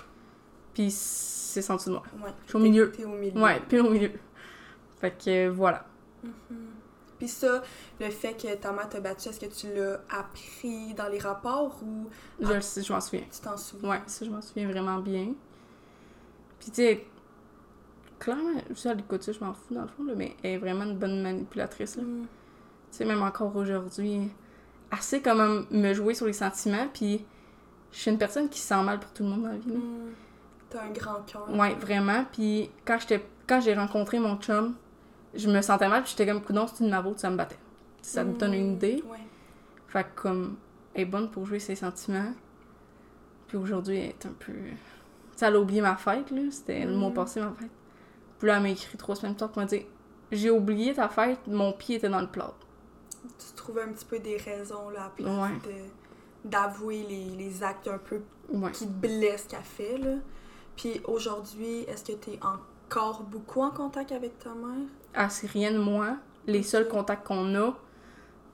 Puis 0.78 0.92
six 0.92 1.68
en 1.70 1.74
dessous 1.74 1.88
de 1.88 1.94
moi. 1.94 2.04
Ouais. 2.24 2.32
Je 2.44 2.50
suis 2.50 2.56
au 2.56 2.60
milieu. 2.60 2.92
T'es 2.92 3.04
au 3.04 3.08
milieu. 3.08 3.42
Ouais, 3.42 3.60
puis 3.68 3.80
au 3.80 3.90
milieu. 3.90 4.12
Fait 5.00 5.10
que 5.10 5.48
euh, 5.48 5.50
voilà. 5.50 5.84
Mhm. 6.22 6.30
Puis 7.18 7.26
ça, 7.26 7.64
le 7.98 8.10
fait 8.10 8.40
que 8.40 8.54
ta 8.54 8.70
mère 8.70 8.88
t'a 8.88 9.00
battu, 9.00 9.28
est-ce 9.28 9.40
que 9.40 9.46
tu 9.46 9.74
l'as 9.74 10.00
appris 10.08 10.94
dans 10.94 11.08
les 11.08 11.18
rapports 11.18 11.80
ou 11.82 12.08
Je 12.40 12.52
le 12.52 12.60
sais, 12.60 12.80
je 12.80 12.92
m'en 12.92 13.00
souviens. 13.00 13.24
tu 13.28 13.40
t'en 13.40 13.56
souviens? 13.56 13.90
Ouais, 13.90 14.00
ça, 14.06 14.24
je 14.24 14.30
m'en 14.30 14.40
souviens 14.40 14.68
vraiment 14.70 14.98
bien. 15.00 15.34
Puis, 16.60 16.68
tu 16.68 16.74
sais, 16.76 17.04
clairement, 18.20 18.60
ça, 18.76 18.94
l'écoute, 18.94 19.32
je 19.32 19.44
m'en 19.44 19.54
fous 19.54 19.74
dans 19.74 19.82
le 19.82 19.88
fond, 19.88 20.04
là, 20.04 20.12
mais 20.16 20.36
elle 20.44 20.50
est 20.52 20.58
vraiment 20.58 20.84
une 20.84 20.96
bonne 20.96 21.20
manipulatrice, 21.22 21.96
là. 21.96 22.04
Mhm. 22.04 22.26
Tu 22.92 22.98
sais, 22.98 23.04
même 23.04 23.22
encore 23.24 23.56
aujourd'hui, 23.56 24.30
assez 24.92 25.20
quand 25.20 25.34
même 25.34 25.66
me 25.72 25.92
jouer 25.92 26.14
sur 26.14 26.26
les 26.26 26.32
sentiments, 26.32 26.86
puis 26.94 27.24
je 27.90 27.98
suis 27.98 28.12
une 28.12 28.18
personne 28.18 28.48
qui 28.48 28.60
se 28.60 28.68
sent 28.68 28.82
mal 28.84 29.00
pour 29.00 29.12
tout 29.12 29.24
le 29.24 29.30
monde 29.30 29.42
dans 29.42 29.48
la 29.48 29.56
vie, 29.56 29.70
là. 29.72 29.78
Mhm. 29.78 30.12
T'as 30.70 30.82
un 30.82 30.90
grand 30.90 31.22
cœur. 31.26 31.48
Ouais, 31.50 31.74
vraiment. 31.74 32.24
Puis 32.32 32.70
quand 32.84 32.98
j'étais 33.00 33.24
quand 33.46 33.60
j'ai 33.60 33.74
rencontré 33.74 34.18
mon 34.18 34.36
chum, 34.36 34.74
je 35.34 35.48
me 35.48 35.62
sentais 35.62 35.88
mal, 35.88 36.02
puis 36.02 36.10
j'étais 36.16 36.26
comme 36.30 36.42
coudon, 36.42 36.66
c'est 36.66 36.84
une 36.84 36.90
ma 36.90 37.02
faute, 37.02 37.18
ça 37.18 37.30
me 37.30 37.36
battait. 37.36 37.58
Ça 38.02 38.24
me 38.24 38.34
donne 38.34 38.54
une 38.54 38.72
idée. 38.74 39.02
Ouais. 39.10 39.18
Fait 39.88 40.04
que 40.04 40.20
comme 40.22 40.56
elle 40.94 41.02
est 41.02 41.04
bonne 41.06 41.30
pour 41.30 41.46
jouer 41.46 41.58
ses 41.58 41.74
sentiments. 41.74 42.32
Puis 43.46 43.56
aujourd'hui, 43.56 43.96
elle 43.98 44.04
est 44.10 44.26
un 44.26 44.32
peu 44.38 44.52
tu 44.52 45.36
sais, 45.36 45.46
elle 45.46 45.54
a 45.56 45.60
oublié 45.60 45.80
ma 45.80 45.96
fête 45.96 46.30
là, 46.30 46.42
c'était 46.50 46.84
le 46.84 46.94
mois 46.94 47.08
Mhm. 47.10 47.14
passé 47.14 47.40
ma 47.40 47.52
fête. 47.52 47.70
Puis 48.38 48.48
là, 48.48 48.56
elle 48.56 48.62
m'a 48.62 48.68
écrit 48.70 48.98
trois 48.98 49.14
semaines 49.16 49.32
plus 49.34 49.38
tard 49.40 49.50
pour 49.52 49.62
me 49.62 49.68
dire 49.68 49.84
"J'ai 50.32 50.50
oublié 50.50 50.92
ta 50.94 51.08
fête, 51.08 51.38
mon 51.46 51.72
pied 51.72 51.96
était 51.96 52.08
dans 52.10 52.20
le 52.20 52.26
plat." 52.26 52.52
Tu 53.38 53.54
trouvais 53.56 53.82
un 53.82 53.88
petit 53.92 54.04
peu 54.04 54.18
des 54.18 54.36
raisons 54.36 54.90
là, 54.90 55.06
à 55.06 55.10
place 55.10 55.26
Ouais. 55.66 55.84
d'avouer 56.44 57.04
les, 57.08 57.24
les 57.36 57.62
actes 57.62 57.88
un 57.88 57.98
peu 57.98 58.20
Ouais. 58.52 58.70
qui 58.72 58.86
te 58.86 58.92
blessent 58.92 59.44
qu'elle 59.48 59.60
fait. 59.62 59.96
Là. 59.98 60.16
Puis 60.78 61.02
aujourd'hui, 61.06 61.80
est-ce 61.88 62.04
que 62.04 62.12
t'es 62.16 62.38
encore 62.40 63.22
beaucoup 63.24 63.60
en 63.62 63.70
contact 63.70 64.12
avec 64.12 64.38
ta 64.38 64.50
mère? 64.54 64.86
Elle 65.12 65.30
sait 65.30 65.48
rien 65.48 65.72
de 65.72 65.78
moi. 65.78 66.16
Les 66.46 66.62
seuls 66.62 66.88
contacts 66.88 67.26
qu'on 67.26 67.54
a, 67.56 67.76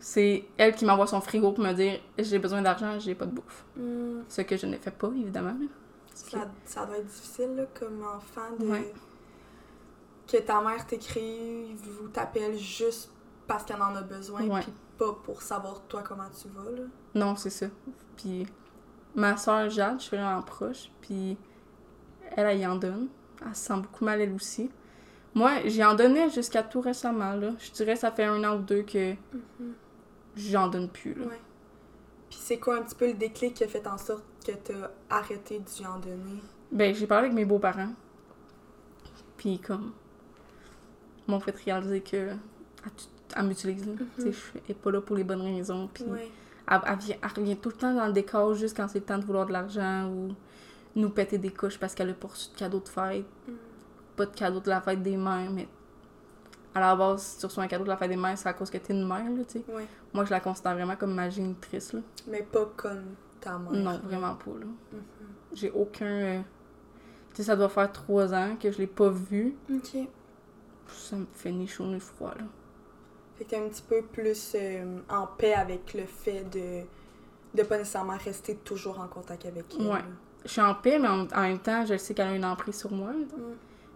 c'est 0.01 0.45
elle 0.57 0.75
qui 0.75 0.85
m'envoie 0.87 1.07
son 1.07 1.21
frigo 1.21 1.53
pour 1.53 1.63
me 1.63 1.73
dire 1.75 2.01
"J'ai 2.19 2.39
besoin 2.39 2.63
d'argent, 2.63 2.99
j'ai 2.99 3.15
pas 3.15 3.27
de 3.27 3.33
bouffe." 3.33 3.65
Hmm. 3.77 4.23
Ce 4.29 4.41
que 4.41 4.57
je 4.57 4.67
ne 4.67 4.77
fais 4.79 4.91
pas 4.91 5.09
évidemment. 5.09 5.55
Ça, 6.15 6.49
ça 6.65 6.87
doit 6.87 6.97
être 6.97 7.07
difficile 7.07 7.55
là, 7.57 7.65
comme 7.79 8.03
enfant 8.03 8.57
de 8.59 8.67
Ouais. 8.69 8.93
que 10.27 10.39
ta 10.39 10.61
mère 10.63 10.87
t'écrive 10.87 11.79
ou 12.03 12.09
t'appelle 12.09 12.57
juste 12.57 13.11
parce 13.47 13.65
qu'elle 13.65 13.83
en 13.83 13.95
a 13.95 14.01
besoin 14.03 14.41
puis 14.61 14.73
pas 14.97 15.13
pour 15.25 15.43
savoir 15.43 15.83
toi 15.89 16.03
comment 16.03 16.29
tu 16.41 16.49
vas 16.49 16.71
là. 16.71 16.85
Non, 17.15 17.37
c'est 17.37 17.51
ça. 17.51 17.67
Puis 18.17 18.47
ma 19.15 19.37
soeur 19.37 19.69
Jade, 19.69 20.01
je 20.01 20.05
suis 20.07 20.17
vraiment 20.17 20.41
proche, 20.43 20.91
puis 21.03 21.37
elle, 22.37 22.47
elle 22.47 22.59
y 22.59 22.67
en 22.67 22.77
donne. 22.77 23.09
Elle 23.45 23.55
se 23.55 23.65
sent 23.67 23.77
beaucoup 23.77 24.05
mal, 24.05 24.21
elle 24.21 24.33
aussi. 24.33 24.71
Moi, 25.35 25.51
j'y 25.67 25.83
en 25.85 25.95
donnais 25.95 26.31
jusqu'à 26.31 26.63
tout 26.63 26.81
récemment, 26.81 27.35
là. 27.35 27.51
Je 27.59 27.71
dirais 27.73 27.97
ça 27.97 28.11
fait 28.11 28.25
un 28.25 28.43
an 28.45 28.57
ou 28.57 28.63
deux 28.63 28.83
que 28.83 29.15
j'en 30.37 30.69
donne 30.69 30.89
plus, 30.89 31.15
là. 31.15 31.27
Ouais. 31.27 31.41
Puis 32.31 32.39
c'est 32.41 32.59
quoi 32.59 32.79
un 32.79 32.83
petit 32.83 32.95
peu 32.95 33.07
le 33.09 33.15
déclic 33.15 33.55
qui 33.55 33.65
a 33.65 33.69
fait 33.69 33.87
en 33.87 33.99
sorte 33.99 34.25
que 34.47 34.53
t'as 34.53 34.91
arrêté 35.11 35.59
d'y 35.59 35.87
en 35.87 35.99
donner? 35.99 36.41
Ben, 36.71 36.95
j'ai 36.95 37.07
parlé 37.07 37.27
avec 37.27 37.35
mes 37.37 37.45
beaux-parents. 37.45 37.93
Puis 39.37 39.59
comme, 39.59 39.93
m'ont 41.27 41.41
fait 41.41 41.55
réaliser 41.65 42.01
que 42.01 42.31
elle, 43.37 43.47
m'utilise, 43.47 43.87
là. 43.87 43.95
Tu 44.17 44.23
sais, 44.23 44.33
je 44.33 44.65
suis 44.65 44.75
pas 44.75 44.91
là 44.91 45.01
pour 45.01 45.17
les 45.17 45.25
bonnes 45.25 45.43
raisons, 45.43 45.89
puis... 45.93 46.05
Ouais. 46.05 46.31
Elle, 46.71 46.81
elle 46.87 46.99
vient- 46.99 47.17
elle 47.23 47.31
revient 47.37 47.57
tout 47.59 47.69
le 47.69 47.75
temps 47.75 47.93
dans 47.95 48.07
le 48.07 48.13
décor 48.15 48.55
juste 48.55 48.75
quand 48.75 48.89
c'est 48.89 49.01
le 49.01 49.05
temps 49.05 49.19
de 49.19 49.25
vouloir 49.25 49.45
de 49.45 49.53
l'argent 49.53 50.09
ou 50.09 50.35
nous 50.97 51.11
péter 51.11 51.39
des 51.39 51.51
couches 51.53 51.79
parce 51.79 51.95
qu'elle 51.95 52.11
a 52.11 52.15
pas 52.15 52.29
reçu 52.29 52.51
de 52.53 52.57
cadeau 52.57 52.81
de 52.81 52.89
fête. 52.89 53.27
Mm. 53.49 53.53
Pas 54.17 54.27
de 54.27 54.35
cadeau 54.35 54.61
de 54.61 54.69
la 54.69 54.81
fête 54.81 55.03
des 55.03 55.17
mères, 55.17 55.51
mais 55.51 55.67
à 56.75 56.81
la 56.81 56.95
base, 56.97 57.23
si 57.23 57.39
tu 57.39 57.47
reçois 57.47 57.65
un 57.65 57.69
cadeau 57.69 57.85
de 57.85 57.89
la 57.89 57.97
fête 57.97 58.11
des 58.11 58.17
mères, 58.17 58.37
c'est 58.39 58.49
à 58.49 58.53
cause 58.53 58.71
que 58.71 58.79
t'es 58.79 58.93
une 58.93 59.07
mère, 59.07 59.25
là, 59.31 59.45
tu 59.45 59.59
sais. 59.59 59.65
Ouais. 59.73 59.87
Moi, 60.13 60.25
je 60.25 60.31
la 60.31 60.41
considère 60.41 60.75
vraiment 60.75 60.97
comme 60.97 61.15
ma 61.15 61.29
génitrice, 61.31 61.93
là. 61.93 62.01
Mais 62.27 62.43
pas 62.43 62.67
comme 62.77 63.15
ta 63.41 63.59
mère. 63.59 63.73
Non, 63.73 63.99
vraiment 64.05 64.35
pas, 64.35 64.51
là. 64.59 64.67
Mhm. 64.93 65.03
J'ai 65.53 65.71
aucun... 65.71 66.07
euh, 66.07 66.41
Tu 67.31 67.37
sais, 67.37 67.43
ça 67.45 67.57
doit 67.57 67.69
faire 67.69 67.91
trois 67.93 68.33
ans 68.35 68.57
que 68.61 68.71
je 68.73 68.79
l'ai 68.79 68.87
pas 68.87 69.09
vu. 69.11 69.57
Ok. 69.73 69.97
Ça 70.89 71.17
me 71.17 71.27
fait 71.33 71.51
ni 71.53 71.67
chaud 71.67 71.87
ni 71.87 71.99
froid, 72.01 72.35
là. 72.37 72.45
Fait 73.37 73.45
que 73.45 73.51
t'es 73.51 73.57
un 73.57 73.69
petit 73.69 73.83
peu 73.83 74.03
plus 74.03 74.53
euh, 74.55 75.01
en 75.09 75.27
paix 75.27 75.55
avec 75.55 75.93
le 75.95 76.05
fait 76.07 76.45
de 76.45 76.83
de 77.57 77.63
pas 77.63 77.79
nécessairement 77.79 78.17
rester 78.17 78.57
toujours 78.57 78.99
en 79.01 79.07
contact 79.07 79.47
avec 79.47 79.65
elle. 79.79 79.87
Ouais. 79.87 80.05
Je 80.45 80.51
suis 80.51 80.61
en 80.61 80.75
paix, 80.75 80.99
mais 80.99 81.09
en, 81.09 81.27
en 81.27 81.41
même 81.43 81.59
temps, 81.59 81.85
je 81.87 81.97
sais 81.97 82.13
qu'elle 82.15 82.29
a 82.29 82.35
une 82.35 82.45
emprise 82.45 82.79
sur 82.79 82.93
moi, 82.93 83.13
Mm. 83.13 83.55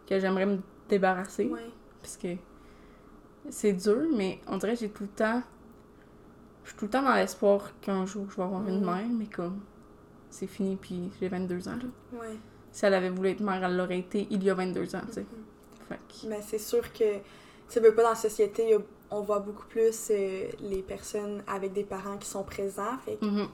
que 0.09 0.19
j'aimerais 0.19 0.47
me 0.47 0.59
débarrasser. 0.88 1.47
Ouais. 1.47 1.67
Parce 2.00 2.17
que 2.17 2.28
c'est 3.50 3.73
dur, 3.75 4.07
mais 4.14 4.40
on 4.47 4.57
dirait 4.57 4.75
que 4.75 4.81
j'ai 4.81 4.88
tout 4.90 5.02
le 5.05 5.09
temps. 5.11 5.43
Je 6.64 6.71
suis 6.71 6.78
tout 6.78 6.85
le 6.87 6.90
temps 6.90 7.02
dans 7.02 7.14
l'espoir 7.14 7.71
qu'un 7.81 8.05
jour 8.07 8.26
je 8.31 8.37
vais 8.37 8.43
avoir 8.43 8.67
une 8.69 8.81
Mhm. 8.81 8.87
mère, 8.87 9.07
mais 9.11 9.26
comme 9.26 9.61
c'est 10.31 10.47
fini, 10.47 10.76
puis 10.76 11.11
j'ai 11.21 11.28
22 11.28 11.67
ans. 11.69 11.76
Là. 11.76 12.19
Ouais. 12.21 12.37
Si 12.71 12.85
elle 12.85 12.95
avait 12.95 13.09
voulu 13.11 13.31
être 13.31 13.40
mère, 13.40 13.62
elle 13.64 13.76
l'aurait 13.76 13.99
été 14.00 14.26
il 14.31 14.43
y 14.43 14.50
a 14.50 14.55
22 14.55 14.95
ans, 14.95 15.00
tu 15.07 15.14
sais. 15.14 15.21
Mhm. 15.23 15.97
Que- 16.09 16.26
Mais 16.28 16.43
c'est 16.43 16.59
sûr 16.59 16.93
que, 16.93 17.05
tu 17.71 17.81
veux 17.81 17.95
pas, 17.95 18.02
dans 18.02 18.11
la 18.11 18.14
société, 18.14 18.64
il 18.64 18.71
y 18.71 18.75
a- 18.75 18.78
on 19.11 19.23
voit 19.23 19.38
beaucoup 19.38 19.65
plus 19.67 20.09
euh, 20.11 20.49
les 20.61 20.83
personnes 20.83 21.43
avec 21.47 21.73
des 21.73 21.85
parents 21.85 22.19
qui 22.19 22.29
sont 22.29 22.43
présents. 22.43 22.99
Fait 23.05 23.17
que 23.17 23.25
Mhm, 23.25 23.49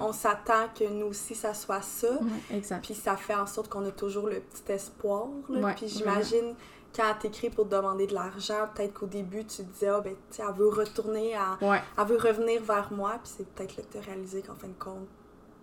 on, 0.00 0.12
s'attend 0.12 0.68
que 0.74 0.84
nous 0.88 1.06
aussi, 1.06 1.34
ça 1.34 1.52
soit 1.54 1.82
ça. 1.82 2.18
Exact. 2.50 2.82
Puis 2.84 2.94
ça 2.94 3.16
fait 3.16 3.34
en 3.34 3.46
sorte 3.46 3.68
qu'on 3.68 3.84
a 3.84 3.90
toujours 3.90 4.26
le 4.28 4.40
petit 4.40 4.72
espoir. 4.72 5.26
là. 5.50 5.60
Ouais, 5.60 5.74
Puis 5.74 5.88
j'imagine, 5.88 6.54
quand 6.94 7.02
elle 7.10 7.18
t'écrit 7.18 7.50
pour 7.50 7.68
te 7.68 7.74
demander 7.74 8.06
de 8.06 8.14
l'argent, 8.14 8.68
peut-être 8.74 8.94
qu'au 8.94 9.06
début, 9.06 9.44
tu 9.44 9.58
te 9.58 9.62
disais, 9.70 9.88
ah, 9.88 10.00
ben, 10.00 10.14
tu 10.30 10.36
sais, 10.36 10.42
elle 10.48 10.54
veut 10.54 10.68
retourner, 10.68 11.34
à... 11.36 11.58
Ouais, 11.60 11.82
elle 11.98 12.06
veut 12.06 12.16
revenir 12.16 12.62
vers 12.62 12.90
moi. 12.90 13.18
Puis 13.22 13.32
c'est 13.36 13.46
peut-être 13.48 13.76
là 13.76 13.82
que 13.82 13.92
tu 13.92 13.98
as 13.98 14.00
réalisé 14.00 14.40
qu'en 14.40 14.54
fin 14.54 14.68
de 14.68 14.72
compte, 14.78 15.06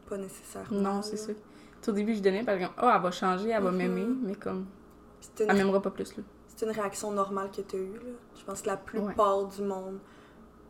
pas 0.08 0.18
nécessairement. 0.18 0.80
non, 0.80 1.02
c'est 1.02 1.18
sais, 1.18 1.36
Au 1.88 1.92
début, 1.92 2.14
je 2.14 2.22
donnais, 2.22 2.44
par 2.44 2.54
exemple, 2.54 2.76
oh, 2.84 2.88
elle 2.96 3.02
va 3.02 3.10
changer, 3.10 3.50
elle 3.50 3.64
va 3.64 3.72
Mhm. 3.72 3.78
m'aimer, 3.78 4.06
mais 4.22 4.36
comme, 4.36 4.68
elle 5.40 5.56
m'aimera 5.58 5.82
pas 5.82 5.90
plus, 5.90 6.16
là. 6.18 6.24
C'est 6.56 6.66
une 6.66 6.72
réaction 6.72 7.12
normale 7.12 7.50
que 7.52 7.62
tu 7.62 7.76
as 7.76 7.80
eue. 7.80 7.94
Là. 7.94 8.12
Je 8.40 8.44
pense 8.44 8.62
que 8.62 8.68
la 8.68 8.78
plupart 8.78 9.46
du 9.48 9.62
monde 9.62 10.00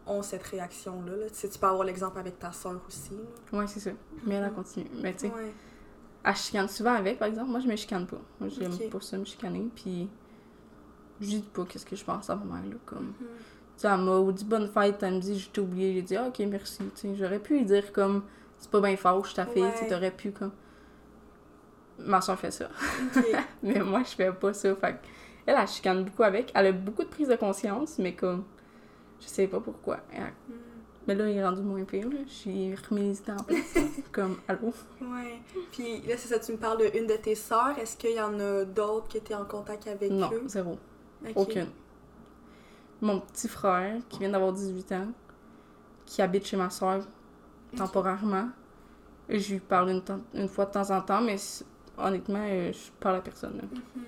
ont 0.06 0.22
cette 0.22 0.44
réaction-là. 0.44 1.16
Là. 1.16 1.26
Tu 1.30 1.36
sais, 1.36 1.50
tu 1.50 1.60
peux 1.60 1.68
avoir 1.68 1.84
l'exemple 1.84 2.20
avec 2.20 2.40
ta 2.40 2.52
soeur 2.52 2.80
aussi. 2.88 3.12
Ouais, 3.52 3.68
c'est 3.68 3.80
ça. 3.80 3.92
Mais 4.26 4.36
elle, 4.36 4.44
elle 4.46 4.54
continue. 4.54 4.86
Mais 5.02 5.14
tu 5.14 5.20
sais, 5.20 5.28
Ouais. 5.34 5.52
elle 6.24 6.36
chicane 6.36 6.68
souvent 6.68 6.94
avec, 6.94 7.20
par 7.20 7.28
exemple. 7.28 7.50
Moi, 7.52 7.60
je 7.60 7.68
me 7.68 7.76
chicane 7.76 8.06
pas. 8.08 8.20
Moi, 8.40 8.50
j'aime 8.50 8.74
Ok. 8.74 8.90
pas 8.90 9.02
ça 9.02 9.18
me 9.18 9.26
chicaner, 9.26 9.70
puis 9.76 10.10
je 11.22 11.28
dis 11.28 11.42
pas 11.54 11.64
qu'est-ce 11.66 11.86
que 11.86 11.96
je 11.96 12.04
pense 12.04 12.30
à 12.30 12.36
ma 12.36 12.44
mère, 12.56 12.70
là, 12.70 12.76
comme... 12.86 13.08
Mhm. 13.08 13.14
Tu 13.76 13.82
sais, 13.82 13.88
elle 13.88 14.02
m'a 14.02 14.32
dit 14.32 14.46
bonne 14.46 14.68
fête, 14.68 15.02
elle 15.02 15.16
me 15.16 15.20
dit 15.20 15.40
je 15.40 15.50
t'ai 15.50 15.60
oublié. 15.62 15.94
J'ai 15.96 16.02
dit 16.04 16.16
ah, 16.16 16.28
ok, 16.28 16.40
merci. 16.48 16.78
Tu 16.78 16.92
sais, 16.96 17.16
j'aurais 17.16 17.40
pu 17.40 17.56
lui 17.58 17.66
dire 17.66 17.92
comme 17.92 18.24
c'est 18.60 18.70
pas 18.70 18.80
bien 18.82 18.96
fauche 18.96 19.34
ta 19.34 19.46
fille, 19.48 19.66
tu 19.80 19.88
t'aurais 19.88 20.12
pu 20.12 20.32
comme. 20.32 20.52
Ma 21.98 22.22
soeur 22.22 22.38
fait 22.40 22.52
ça. 22.52 22.70
Mais 23.64 23.80
moi, 23.80 24.04
je 24.04 24.10
fais 24.16 24.32
pas 24.32 24.54
ça. 24.54 24.76
Fait 24.76 24.94
que 24.94 24.98
elle, 25.46 25.56
elle 25.60 25.68
chicane 25.68 26.04
beaucoup 26.04 26.24
avec. 26.24 26.52
Elle 26.56 26.68
a 26.68 26.72
beaucoup 26.72 27.04
de 27.04 27.10
prise 27.10 27.28
de 27.28 27.36
conscience, 27.36 27.98
mais 28.00 28.14
comme. 28.16 28.44
Je 29.20 29.28
sais 29.28 29.48
pas 29.48 29.60
pourquoi. 29.60 30.00
Elle- 30.12 30.22
Mhm. 30.24 30.56
Mais 31.06 31.16
là, 31.16 31.30
il 31.30 31.36
est 31.38 31.46
rendu 31.46 31.62
moins 31.62 31.84
pire. 31.84 32.08
J'ai 32.28 32.76
remis 32.90 33.02
les 33.10 33.20
idées 33.20 33.32
en 33.34 33.44
place. 33.44 33.74
comme, 34.14 34.38
allô? 34.48 34.74
Ouais. 35.02 35.40
Puis 35.74 36.02
là, 36.08 36.16
c'est 36.18 36.30
ça, 36.30 36.40
tu 36.40 36.54
me 36.54 36.58
parles 36.58 36.78
de 36.80 36.98
une 36.98 37.08
de 37.08 37.16
tes 37.18 37.36
sœurs. 37.36 37.78
Est-ce 37.78 37.98
qu'il 37.98 38.16
y 38.16 38.22
en 38.22 38.40
a 38.40 38.64
d'autres 38.64 39.10
que 39.10 39.18
tu 39.18 39.34
es 39.34 39.36
en 39.36 39.44
contact 39.46 39.86
avec 39.88 40.10
Non, 40.12 40.30
eux? 40.32 40.44
zéro. 40.48 40.78
Ok. 41.26 41.32
Aucune. 41.36 41.68
Mon 43.02 43.20
petit 43.20 43.50
frère, 43.50 43.98
qui 44.08 44.20
vient 44.20 44.30
d'avoir 44.30 44.54
18 44.54 44.92
ans, 44.94 45.08
qui 46.06 46.22
habite 46.22 46.46
chez 46.46 46.56
ma 46.58 46.70
soeur 46.70 47.04
temporairement. 47.76 48.50
Je 49.28 49.54
lui 49.54 49.60
parle 49.60 49.90
une, 49.90 50.02
une 50.34 50.48
fois 50.48 50.66
de 50.66 50.72
temps 50.72 50.90
en 50.92 51.02
temps, 51.02 51.22
mais 51.22 51.36
honnêtement, 51.98 52.46
euh, 52.46 52.72
je 52.72 52.92
parle 53.00 53.18
à 53.18 53.22
personne. 53.22 53.56
Mhm. 53.72 54.04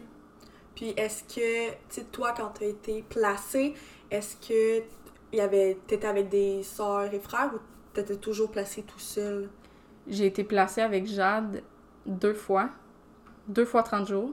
Puis 0.76 0.90
est-ce 0.98 1.24
que, 1.24 1.70
tu 1.72 1.76
sais, 1.90 2.04
toi, 2.12 2.34
quand 2.36 2.52
tu 2.58 2.66
as 2.66 2.68
été 2.68 3.04
placé, 3.10 3.74
est-ce 4.12 4.36
que 4.36 4.84
il 5.32 5.38
y 5.40 5.42
avait, 5.42 5.78
t'étais 5.88 6.08
avec 6.08 6.30
des 6.30 6.64
sœurs 6.64 7.14
et 7.14 7.20
frères 7.20 7.52
ou 7.54 7.60
t'étais 7.94 8.18
toujours 8.18 8.52
placé 8.52 8.84
tout 8.84 9.00
seul? 9.00 9.50
J'ai 10.08 10.28
été 10.28 10.44
placée 10.44 10.82
avec 10.82 11.08
Jade 11.08 11.64
deux 12.06 12.34
fois, 12.34 12.70
deux 13.48 13.66
fois 13.66 13.84
30 13.84 14.08
jours, 14.08 14.32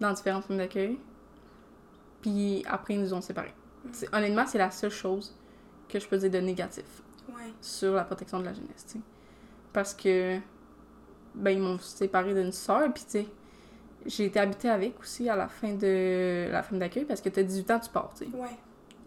dans 0.00 0.12
différentes 0.12 0.44
familles 0.44 0.60
d'accueil. 0.66 0.98
Puis 2.22 2.64
après, 2.68 2.94
ils 2.94 3.00
nous 3.00 3.14
ont 3.14 3.20
séparés. 3.20 3.54
C'est- 3.92 4.12
Honnêtement, 4.14 4.46
c'est 4.46 4.58
la 4.58 4.70
seule 4.70 4.90
chose 4.90 5.34
que 5.88 5.98
je 5.98 6.06
peux 6.08 6.18
dire 6.18 6.30
de 6.30 6.38
négatif 6.38 6.84
Ouais. 7.28 7.52
sur 7.60 7.94
la 7.94 8.04
protection 8.04 8.38
de 8.40 8.44
la 8.44 8.52
jeunesse. 8.52 8.96
Parce 9.72 9.94
que, 9.94 10.38
ben, 11.34 11.50
ils 11.50 11.60
m'ont 11.60 11.78
séparé 11.78 12.34
d'une 12.34 12.52
sœur, 12.52 12.92
puis 12.92 13.04
tu 13.04 13.10
sais, 13.10 13.26
j'ai 14.06 14.26
été 14.26 14.38
habitée 14.40 14.68
avec 14.70 14.98
aussi 15.00 15.28
à 15.28 15.36
la 15.36 15.48
fin 15.48 15.72
de 15.74 16.48
la 16.50 16.62
famille 16.62 16.80
d'accueil, 16.80 17.04
parce 17.04 17.20
que 17.20 17.28
t'as 17.28 17.42
18 17.42 17.70
ans, 17.70 17.80
tu 17.80 17.90
pars, 17.90 18.10
tu 18.16 18.24
sais. 18.24 18.30
Ouais. 18.36 18.48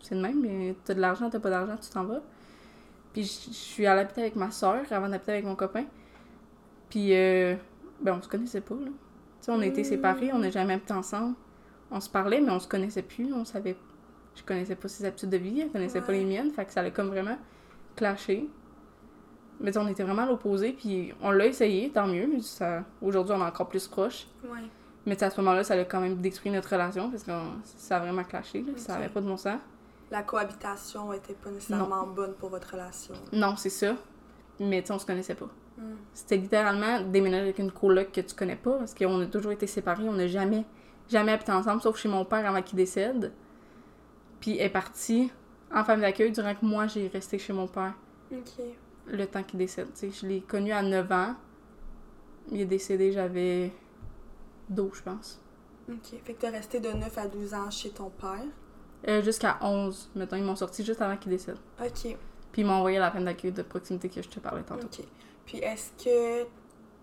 C'est 0.02 0.16
le 0.16 0.22
même, 0.22 0.42
mais 0.42 0.76
t'as 0.84 0.94
de 0.94 1.00
l'argent, 1.02 1.30
t'as 1.30 1.40
pas 1.40 1.50
d'argent, 1.50 1.78
tu 1.82 1.90
t'en 1.90 2.04
vas. 2.06 2.22
Puis 3.14 3.24
je 3.24 3.54
suis 3.54 3.86
allée 3.86 4.02
habiter 4.02 4.22
avec 4.22 4.36
ma 4.36 4.52
soeur 4.52 4.82
avant 4.92 5.10
d'habiter 5.10 5.34
avec 5.34 5.46
mon 5.46 5.56
copain. 5.56 5.86
Puis, 6.90 7.16
euh, 7.16 7.56
ben, 8.02 8.16
on 8.18 8.22
se 8.22 8.28
connaissait 8.28 8.62
pas, 8.62 8.76
là. 8.76 8.88
Tu 8.88 8.92
sais, 9.46 9.52
on 9.52 9.60
a 9.62 9.66
été 9.66 9.82
Mm. 9.82 9.86
séparés, 9.86 10.32
on 10.34 10.40
n'a 10.40 10.50
jamais 10.50 10.74
habité 10.74 10.94
ensemble. 10.94 11.36
On 11.92 12.00
se 12.00 12.10
parlait, 12.10 12.42
mais 12.42 12.52
on 12.52 12.60
se 12.60 12.68
connaissait 12.68 13.02
plus, 13.02 13.34
on 13.34 13.44
savait... 13.46 13.76
Je 14.36 14.44
connaissais 14.44 14.76
pas 14.76 14.88
ses 14.88 15.04
habitudes 15.06 15.30
de 15.30 15.38
vie, 15.38 15.60
elle 15.62 15.70
connaissait 15.72 16.00
pas 16.02 16.14
les 16.14 16.24
miennes, 16.24 16.52
fait 16.52 16.64
que 16.66 16.72
ça 16.72 16.80
allait 16.80 16.92
comme 16.92 17.10
vraiment 17.10 17.38
clashé. 17.96 18.48
Mais 19.60 19.78
on 19.78 19.88
était 19.88 20.04
vraiment 20.04 20.24
à 20.24 20.26
l'opposé, 20.26 20.72
puis 20.72 21.14
on 21.22 21.32
l'a 21.32 21.46
essayé, 21.48 21.90
tant 21.90 22.08
mieux. 22.08 22.40
Ça... 22.40 22.84
Aujourd'hui, 23.02 23.36
on 23.38 23.42
est 23.42 23.48
encore 23.48 23.68
plus 23.68 23.88
proches. 23.88 24.26
Ouais. 24.46 24.62
Mais 25.06 25.22
à 25.24 25.30
ce 25.30 25.42
moment-là, 25.42 25.64
ça 25.64 25.74
a 25.74 25.84
quand 25.84 26.00
même 26.00 26.18
détruit 26.18 26.52
notre 26.52 26.70
relation, 26.70 27.10
parce 27.10 27.24
que 27.24 27.32
ça 27.64 27.98
a 27.98 28.00
vraiment 28.00 28.24
clashé, 28.24 28.62
là, 28.62 28.74
ça 28.76 28.94
Ok. 28.94 29.00
avait 29.00 29.10
pas 29.10 29.22
de 29.22 29.26
bon 29.28 29.38
sens. 29.38 29.60
La 30.12 30.24
cohabitation 30.24 31.12
était 31.14 31.34
pas 31.34 31.50
nécessairement 31.50 32.06
bonne 32.06 32.34
pour 32.34 32.50
votre 32.50 32.72
relation. 32.72 33.16
Non, 33.32 33.56
c'est 33.56 33.70
ça. 33.70 33.96
Mais 34.60 34.84
on 34.92 35.00
se 35.00 35.06
connaissait 35.06 35.36
pas. 35.36 35.50
Mm. 35.78 35.82
C'était 36.14 36.38
littéralement 36.38 37.02
déménager 37.02 37.44
avec 37.44 37.60
une 37.60 37.72
coloc 37.72 38.12
que 38.12 38.22
tu 38.22 38.36
connais 38.36 38.58
pas 38.58 38.78
parce 38.78 38.94
qu'on 38.94 39.20
a 39.22 39.26
toujours 39.26 39.54
été 39.54 39.66
séparés, 39.68 40.08
on 40.08 40.14
n'a 40.14 40.28
jamais, 40.28 40.66
jamais 41.10 41.32
habité 41.32 41.52
ensemble, 41.54 41.82
sauf 41.82 41.98
chez 41.98 42.10
mon 42.10 42.26
père 42.26 42.46
avant 42.48 42.62
qu'il 42.62 42.76
décède. 42.78 43.32
Puis 44.40 44.58
elle 44.58 44.66
est 44.68 44.70
partie 44.70 45.32
en 45.74 45.84
famille 45.84 46.02
d'accueil 46.02 46.32
durant 46.32 46.54
que 46.54 46.66
moi 46.66 46.88
j'ai 46.88 47.08
resté 47.08 47.40
chez 47.40 47.54
mon 47.54 47.68
père 47.68 47.94
Ok. 48.32 48.64
le 49.08 49.26
temps 49.26 49.44
qu'il 49.44 49.58
décède. 49.60 49.88
Je 50.00 50.28
l'ai 50.28 50.42
connu 50.42 50.72
à 50.74 50.82
9 50.84 51.12
ans. 51.12 51.36
Il 52.52 52.60
est 52.62 52.66
décédé, 52.66 53.14
j'avais 53.14 53.72
12, 54.72 54.92
je 54.96 55.02
pense. 55.04 55.42
Ok. 55.90 56.20
Fait 56.24 56.34
que 56.34 56.40
t'es 56.40 56.50
resté 56.50 56.80
de 56.80 56.90
9 56.90 57.18
à 57.18 57.28
12 57.28 57.54
ans 57.54 57.70
chez 57.70 57.90
ton 57.90 58.10
père? 58.10 58.44
Euh, 59.08 59.22
Jusqu'à 59.22 59.58
11, 59.62 60.12
mettons, 60.16 60.36
ils 60.36 60.44
m'ont 60.44 60.56
sorti 60.56 60.84
juste 60.84 61.02
avant 61.02 61.18
qu'il 61.18 61.32
décède. 61.32 61.58
Ok. 61.80 62.16
Puis 62.52 62.62
ils 62.62 62.66
m'ont 62.66 62.74
envoyé 62.74 62.98
à 62.98 63.02
la 63.02 63.12
famille 63.12 63.26
d'accueil 63.26 63.52
de 63.52 63.62
proximité 63.62 64.10
que 64.10 64.22
je 64.22 64.30
te 64.30 64.40
parlais 64.40 64.64
tantôt. 64.64 64.86
Ok. 64.86 65.06
Puis 65.46 65.58
est-ce 65.60 65.92
que, 66.04 66.48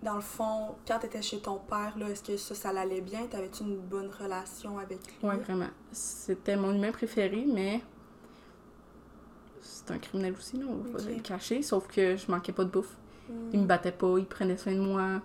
dans 0.02 0.14
le 0.14 0.20
fond, 0.20 0.76
quand 0.86 0.98
t'étais 1.00 1.22
chez 1.22 1.40
ton 1.40 1.58
père, 1.58 1.94
là, 1.98 2.08
est-ce 2.08 2.22
que 2.22 2.36
ça, 2.36 2.54
ça 2.54 2.68
allait 2.70 3.00
bien? 3.00 3.26
T'avais-tu 3.26 3.64
une 3.64 3.78
bonne 3.78 4.10
relation 4.10 4.78
avec 4.78 4.98
lui? 5.06 5.28
Ouais, 5.28 5.36
vraiment. 5.36 5.68
C'était 5.92 6.56
mon 6.56 6.72
humain 6.72 6.92
préféré, 6.92 7.44
mais 7.46 7.82
c'est 9.60 9.90
un 9.90 9.98
criminel 9.98 10.34
aussi, 10.34 10.56
là, 10.56 10.66
on 10.68 10.92
va 10.92 10.98
le 11.04 11.20
cacher, 11.20 11.62
sauf 11.62 11.86
que 11.88 12.16
je 12.16 12.30
manquais 12.30 12.52
pas 12.52 12.64
de 12.64 12.70
bouffe. 12.70 12.96
Mm. 13.28 13.32
Il 13.52 13.60
me 13.60 13.66
battait 13.66 13.92
pas, 13.92 14.18
il 14.18 14.26
prenait 14.26 14.56
soin 14.56 14.74
de 14.74 14.80
moi. 14.80 15.20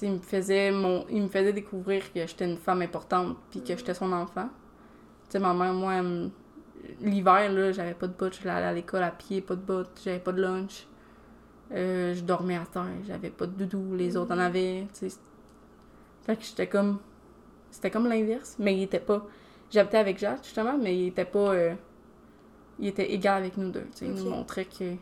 Il 0.00 0.12
me 0.12 0.18
faisait 0.18 0.70
mon 0.70 1.04
il 1.10 1.22
me 1.22 1.28
faisait 1.28 1.52
découvrir 1.52 2.12
que 2.12 2.26
j'étais 2.26 2.46
une 2.50 2.56
femme 2.56 2.82
importante 2.82 3.36
puis 3.50 3.60
que 3.60 3.76
j'étais 3.76 3.94
son 3.94 4.10
enfant. 4.12 4.48
Tu 5.24 5.32
sais 5.32 5.38
ma 5.38 5.52
mère 5.54 5.74
moi 5.74 5.94
elle 5.94 6.30
l'hiver 7.00 7.52
là, 7.52 7.72
j'avais 7.72 7.94
pas 7.94 8.06
de 8.06 8.12
bottes, 8.14 8.38
je 8.42 8.48
allais 8.48 8.66
à 8.66 8.72
l'école 8.72 9.02
à 9.02 9.10
pied, 9.10 9.40
pas 9.40 9.54
de 9.56 9.60
bottes, 9.60 10.00
j'avais 10.04 10.18
pas 10.18 10.32
de 10.32 10.42
lunch. 10.42 10.86
Euh, 11.72 12.14
je 12.14 12.22
dormais 12.22 12.56
à 12.56 12.66
terre, 12.66 12.86
j'avais 13.06 13.30
pas 13.30 13.46
de 13.46 13.52
doudou, 13.64 13.94
les 13.96 14.16
autres 14.16 14.32
en 14.32 14.36
Mm. 14.36 14.40
avaient, 14.40 14.86
tu 14.92 15.08
sais. 15.08 15.18
Fait 16.26 16.36
que 16.36 16.44
j'étais 16.44 16.66
comme 16.66 16.98
c'était 17.70 17.90
comme 17.90 18.06
l'inverse, 18.08 18.56
mais 18.58 18.76
il 18.76 18.82
était 18.82 19.00
pas 19.00 19.26
j'habitais 19.70 19.98
avec 19.98 20.18
Jacques 20.18 20.44
justement, 20.44 20.76
mais 20.78 20.96
il 20.96 21.06
était 21.08 21.24
pas 21.24 21.52
euh, 21.52 21.74
il 22.78 22.88
était 22.88 23.12
égal 23.12 23.38
avec 23.42 23.56
nous 23.56 23.70
deux, 23.70 23.86
tu 23.92 23.98
sais, 23.98 24.06
il 24.06 24.14
nous 24.14 24.30
montrait 24.30 24.66
que 24.66 24.94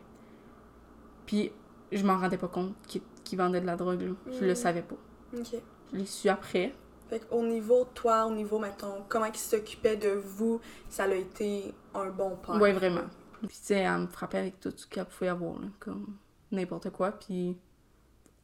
puis 1.25 1.51
je 1.91 2.03
m'en 2.05 2.17
rendais 2.17 2.37
pas 2.37 2.47
compte 2.47 2.73
qu'il 2.87 3.01
qu'il 3.23 3.37
vendait 3.37 3.61
de 3.61 3.65
la 3.65 3.75
drogue, 3.75 4.01
là. 4.01 4.13
Je 4.31 4.45
le 4.45 4.51
Mm. 4.51 4.55
savais 4.55 4.81
pas. 4.81 4.95
Ok. 5.37 5.55
Je 5.91 5.97
l'ai 5.97 6.05
su 6.05 6.29
après. 6.29 6.73
Fait 7.09 7.19
qu'au 7.27 7.43
niveau, 7.43 7.85
toi, 7.93 8.25
au 8.25 8.31
niveau, 8.31 8.57
mettons, 8.59 9.03
comment 9.09 9.25
il 9.25 9.35
s'occupait 9.35 9.97
de 9.97 10.09
vous, 10.11 10.61
ça 10.89 11.03
a 11.03 11.13
été 11.13 11.73
un 11.93 12.09
bon 12.09 12.37
père. 12.37 12.55
Ouais, 12.61 12.71
vraiment. 12.71 13.01
Puis, 13.39 13.49
tu 13.49 13.55
sais, 13.63 13.79
elle 13.79 13.97
me 13.99 14.07
frappait 14.07 14.37
avec 14.37 14.59
tout 14.59 14.71
ce 14.75 14.87
qu'elle 14.87 15.05
pouvait 15.05 15.27
avoir, 15.29 15.59
là, 15.59 15.67
comme 15.79 16.15
n'importe 16.51 16.89
quoi. 16.91 17.11
Puis, 17.11 17.57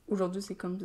aujourd'hui, 0.08 0.42
c'est 0.42 0.56
comme. 0.56 0.78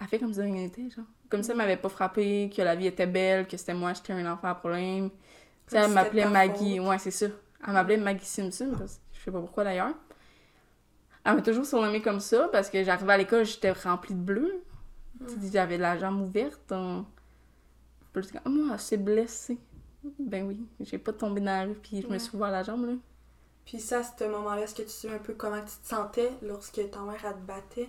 Elle 0.00 0.06
fait 0.08 0.18
comme 0.18 0.34
si 0.34 0.40
rien 0.40 0.52
n'était, 0.54 0.90
genre. 0.90 1.04
Comme 1.30 1.42
si 1.42 1.50
elle 1.52 1.56
m'avait 1.56 1.76
pas 1.76 1.88
frappé, 1.88 2.50
que 2.54 2.60
la 2.62 2.74
vie 2.76 2.86
était 2.88 3.06
belle, 3.06 3.46
que 3.46 3.56
c'était 3.56 3.74
moi, 3.74 3.92
j'étais 3.94 4.12
un 4.12 4.30
enfant 4.30 4.48
à 4.48 4.54
problème. 4.54 5.10
Tu 5.10 5.16
sais, 5.68 5.78
elle 5.78 5.90
m'appelait 5.92 6.28
Maggie. 6.28 6.80
Ouais, 6.80 6.98
c'est 6.98 7.10
ça. 7.10 7.26
Elle 7.66 7.72
m'appelait 7.72 7.96
Maggie 7.96 8.26
Simpson, 8.26 8.72
parce 8.78 8.96
que 8.96 9.00
je 9.12 9.20
sais 9.20 9.30
pas 9.30 9.40
pourquoi 9.40 9.64
d'ailleurs. 9.64 9.94
Elle 11.24 11.36
m'a 11.36 11.42
toujours 11.42 11.64
surnommée 11.64 12.02
comme 12.02 12.20
ça, 12.20 12.48
parce 12.48 12.68
que 12.70 12.84
j'arrivais 12.84 13.12
à 13.14 13.16
l'école, 13.18 13.44
j'étais 13.44 13.72
remplie 13.72 14.14
de 14.14 14.20
bleu. 14.20 14.62
Tu 15.26 15.34
J'avais 15.52 15.78
la 15.78 15.98
jambe 15.98 16.20
ouverte. 16.20 16.70
On... 16.72 17.06
Puis 18.12 18.22
là, 18.34 18.40
moi, 18.46 18.78
c'est 18.78 18.96
blessé. 18.98 19.58
Ben 20.18 20.46
oui, 20.46 20.60
j'ai 20.80 20.98
pas 20.98 21.12
tombé 21.12 21.40
dans 21.40 21.46
la 21.46 21.64
rue, 21.64 21.74
puis 21.74 22.02
je 22.02 22.08
me 22.08 22.18
suis 22.18 22.36
ouvert 22.36 22.50
la 22.50 22.62
jambe, 22.62 22.86
là. 22.86 22.92
Puis 23.64 23.80
ça, 23.80 24.00
à 24.00 24.02
ce 24.02 24.24
moment-là, 24.24 24.62
est-ce 24.62 24.74
que 24.74 24.82
tu 24.82 24.90
sais 24.90 25.08
un 25.08 25.18
peu 25.18 25.32
comment 25.32 25.60
tu 25.60 25.74
te 25.82 25.88
sentais 25.88 26.30
lorsque 26.42 26.90
ta 26.90 27.00
mère, 27.00 27.24
elle 27.24 27.32
te 27.32 27.46
battait? 27.46 27.88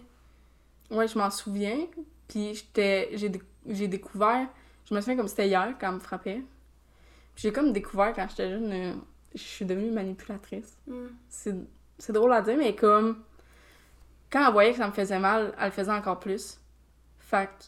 Ouais, 0.90 1.08
je 1.08 1.18
m'en 1.18 1.30
souviens. 1.30 1.88
Puis 2.28 2.56
j'étais, 2.56 3.10
j'ai, 3.14 3.30
dé- 3.30 3.42
j'ai 3.68 3.88
découvert, 3.88 4.48
je 4.90 4.96
me 4.96 5.02
souviens 5.02 5.18
comme 5.18 5.28
c'était 5.28 5.48
hier 5.48 5.76
quand 5.80 5.90
elle 5.90 5.96
me 5.96 6.00
frappait. 6.00 6.42
Puis 7.36 7.44
j'ai 7.44 7.52
comme 7.52 7.74
découvert 7.74 8.14
quand 8.14 8.28
j'étais 8.30 8.50
jeune, 8.50 8.72
euh, 8.72 8.94
je 9.34 9.42
suis 9.42 9.66
devenue 9.66 9.92
manipulatrice. 9.92 10.78
Hmm. 10.88 11.08
C'est, 11.28 11.56
c'est 11.98 12.14
drôle 12.14 12.34
à 12.34 12.42
dire, 12.42 12.58
mais 12.58 12.76
comme 12.76 13.24
quand 14.32 14.46
elle 14.48 14.54
voyait 14.54 14.72
que 14.72 14.78
ça 14.78 14.88
me 14.88 14.94
faisait 14.94 15.20
mal, 15.20 15.54
elle 15.60 15.66
le 15.66 15.72
faisait 15.72 15.92
encore 15.92 16.20
plus. 16.20 16.60
Fait 17.20 17.48
que 17.48 17.64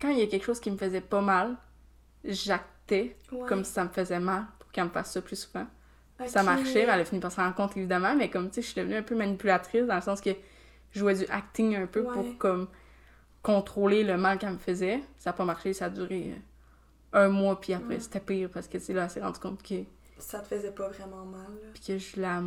quand 0.00 0.08
il 0.10 0.18
y 0.18 0.22
a 0.22 0.26
quelque 0.26 0.44
chose 0.44 0.60
qui 0.60 0.70
me 0.70 0.76
faisait 0.76 1.00
pas 1.00 1.20
mal, 1.20 1.56
j'actais 2.24 3.16
Ouais. 3.32 3.46
comme 3.48 3.64
si 3.64 3.72
ça 3.72 3.84
me 3.84 3.88
faisait 3.88 4.20
mal 4.20 4.46
pour 4.58 4.70
qu'elle 4.70 4.84
me 4.84 4.90
fasse 4.90 5.12
ça 5.12 5.20
plus 5.22 5.36
souvent. 5.36 5.66
Ça 6.26 6.42
marchait, 6.42 6.86
mais 6.86 6.92
elle 6.92 7.00
a 7.00 7.04
fini 7.04 7.20
par 7.20 7.30
s'en 7.30 7.42
rendre 7.42 7.54
compte 7.56 7.76
évidemment, 7.76 8.14
mais 8.14 8.30
comme 8.30 8.48
tu 8.48 8.54
sais, 8.56 8.62
je 8.62 8.66
suis 8.68 8.80
devenue 8.80 8.96
un 8.96 9.02
peu 9.02 9.14
manipulatrice 9.14 9.86
dans 9.86 9.96
le 9.96 10.00
sens 10.00 10.20
que 10.22 10.30
je 10.92 10.98
jouais 10.98 11.14
du 11.14 11.26
acting 11.26 11.76
un 11.76 11.86
peu 11.86 12.00
Ouais. 12.00 12.14
pour 12.14 12.38
comme 12.38 12.68
contrôler 13.42 14.02
le 14.02 14.16
mal 14.16 14.38
qu'elle 14.38 14.52
me 14.54 14.58
faisait. 14.58 15.02
Ça 15.18 15.30
n'a 15.30 15.34
pas 15.34 15.44
marché, 15.44 15.72
ça 15.74 15.86
a 15.86 15.90
duré 15.90 16.32
euh, 17.14 17.24
un 17.24 17.28
mois, 17.28 17.60
puis 17.60 17.74
après 17.74 18.00
c'était 18.00 18.20
pire 18.20 18.48
parce 18.52 18.66
que 18.66 18.78
tu 18.78 18.84
sais, 18.84 18.92
là, 18.94 19.04
elle 19.04 19.10
s'est 19.10 19.20
rendue 19.22 19.38
compte 19.40 19.62
que, 19.62 19.74
Ça 20.18 20.40
te 20.40 20.46
faisait 20.48 20.70
pas 20.72 20.88
vraiment 20.88 21.24
mal. 21.26 21.42
là. 21.42 21.68
puis 21.74 21.82
que 21.86 21.98
je, 21.98 22.18
la, 22.20 22.42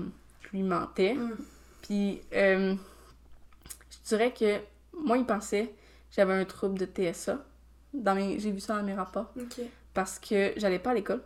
lui 0.51 0.63
mentais. 0.63 1.13
Hmm. 1.13 1.35
Puis 1.81 2.21
euh, 2.33 2.75
je 3.91 4.07
dirais 4.07 4.33
que 4.33 4.59
moi, 4.93 5.17
il 5.17 5.25
pensait 5.25 5.67
que 5.67 6.15
j'avais 6.15 6.33
un 6.33 6.45
trouble 6.45 6.77
de 6.77 6.85
TSA. 6.85 7.43
Dans 7.93 8.15
mes... 8.15 8.39
J'ai 8.39 8.51
vu 8.51 8.59
ça 8.59 8.75
dans 8.75 8.83
mes 8.83 8.93
rapports. 8.93 9.33
Parce 9.93 10.19
que 10.19 10.53
j'allais 10.57 10.79
pas 10.79 10.91
à 10.91 10.93
l'école. 10.93 11.21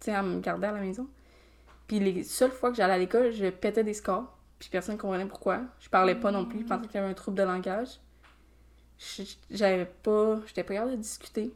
Tu 0.00 0.06
sais, 0.06 0.10
elle 0.12 0.24
me 0.24 0.40
gardait 0.40 0.68
à 0.68 0.72
la 0.72 0.80
maison. 0.80 1.06
Puis 1.86 2.00
les 2.00 2.24
seules 2.24 2.50
fois 2.50 2.70
que 2.70 2.76
j'allais 2.76 2.94
à 2.94 2.98
l'école, 2.98 3.32
je 3.32 3.46
pétais 3.46 3.84
des 3.84 3.94
scores. 3.94 4.36
Puis 4.58 4.68
personne 4.70 4.94
ne 4.94 5.00
comprenait 5.00 5.26
pourquoi. 5.26 5.60
Je 5.80 5.88
parlais 5.88 6.14
pas 6.14 6.30
non 6.30 6.46
plus. 6.46 6.60
Je 6.60 6.66
pensais 6.66 6.86
qu'il 6.86 6.94
y 6.94 6.98
avait 6.98 7.10
un 7.10 7.14
trouble 7.14 7.36
de 7.36 7.42
langage. 7.42 8.00
J'avais 9.50 9.84
pas... 9.84 10.40
J'étais 10.46 10.62
pas 10.62 10.74
capable 10.74 10.92
de 10.92 10.96
discuter. 10.96 11.52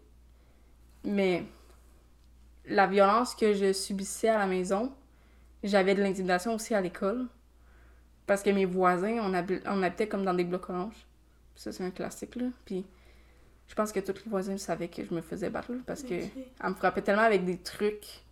Mais 1.04 1.44
la 2.66 2.86
violence 2.86 3.34
que 3.34 3.54
je 3.54 3.72
subissais 3.72 4.28
à 4.28 4.38
la 4.38 4.46
maison, 4.46 4.92
j'avais 5.68 5.94
de 5.94 6.02
l'intimidation 6.02 6.54
aussi 6.54 6.74
à 6.74 6.80
l'école. 6.80 7.26
Parce 8.26 8.42
que 8.42 8.50
mes 8.50 8.64
voisins, 8.64 9.18
on, 9.20 9.32
on 9.66 9.82
habitait 9.82 10.08
comme 10.08 10.24
dans 10.24 10.34
des 10.34 10.44
blocs 10.44 10.68
oranges. 10.68 11.06
Ça, 11.54 11.72
c'est 11.72 11.84
un 11.84 11.90
classique, 11.90 12.36
là. 12.36 12.46
Puis 12.64 12.84
je 13.68 13.74
pense 13.74 13.92
que 13.92 14.00
tous 14.00 14.24
les 14.24 14.30
voisins 14.30 14.56
savaient 14.56 14.88
que 14.88 15.04
je 15.04 15.14
me 15.14 15.20
faisais 15.20 15.50
battre, 15.50 15.72
là, 15.72 15.78
parce 15.86 16.02
que... 16.02 16.24
Ok. 16.24 16.32
Elle 16.62 16.70
me 16.70 16.74
frappait 16.74 17.02
tellement 17.02 17.22
avec 17.22 17.44
des 17.44 17.58
trucs 17.58 18.24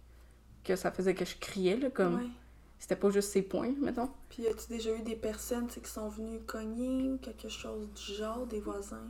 que 0.64 0.76
ça 0.76 0.90
faisait 0.90 1.14
que 1.14 1.24
je 1.24 1.36
criais, 1.36 1.76
là, 1.76 1.90
comme... 1.90 2.16
Ouais. 2.16 2.28
C'était 2.76 2.96
pas 2.96 3.08
juste 3.08 3.30
ses 3.30 3.40
points, 3.40 3.72
mettons. 3.80 4.10
Puis 4.28 4.46
as-tu 4.46 4.68
déjà 4.68 4.94
eu 4.94 5.00
des 5.00 5.16
personnes 5.16 5.68
qui 5.68 5.80
sont 5.88 6.08
venues 6.10 6.40
cogner 6.40 7.18
quelque 7.22 7.48
chose 7.48 7.88
du 7.94 8.12
genre, 8.12 8.46
des 8.46 8.60
voisins? 8.60 9.08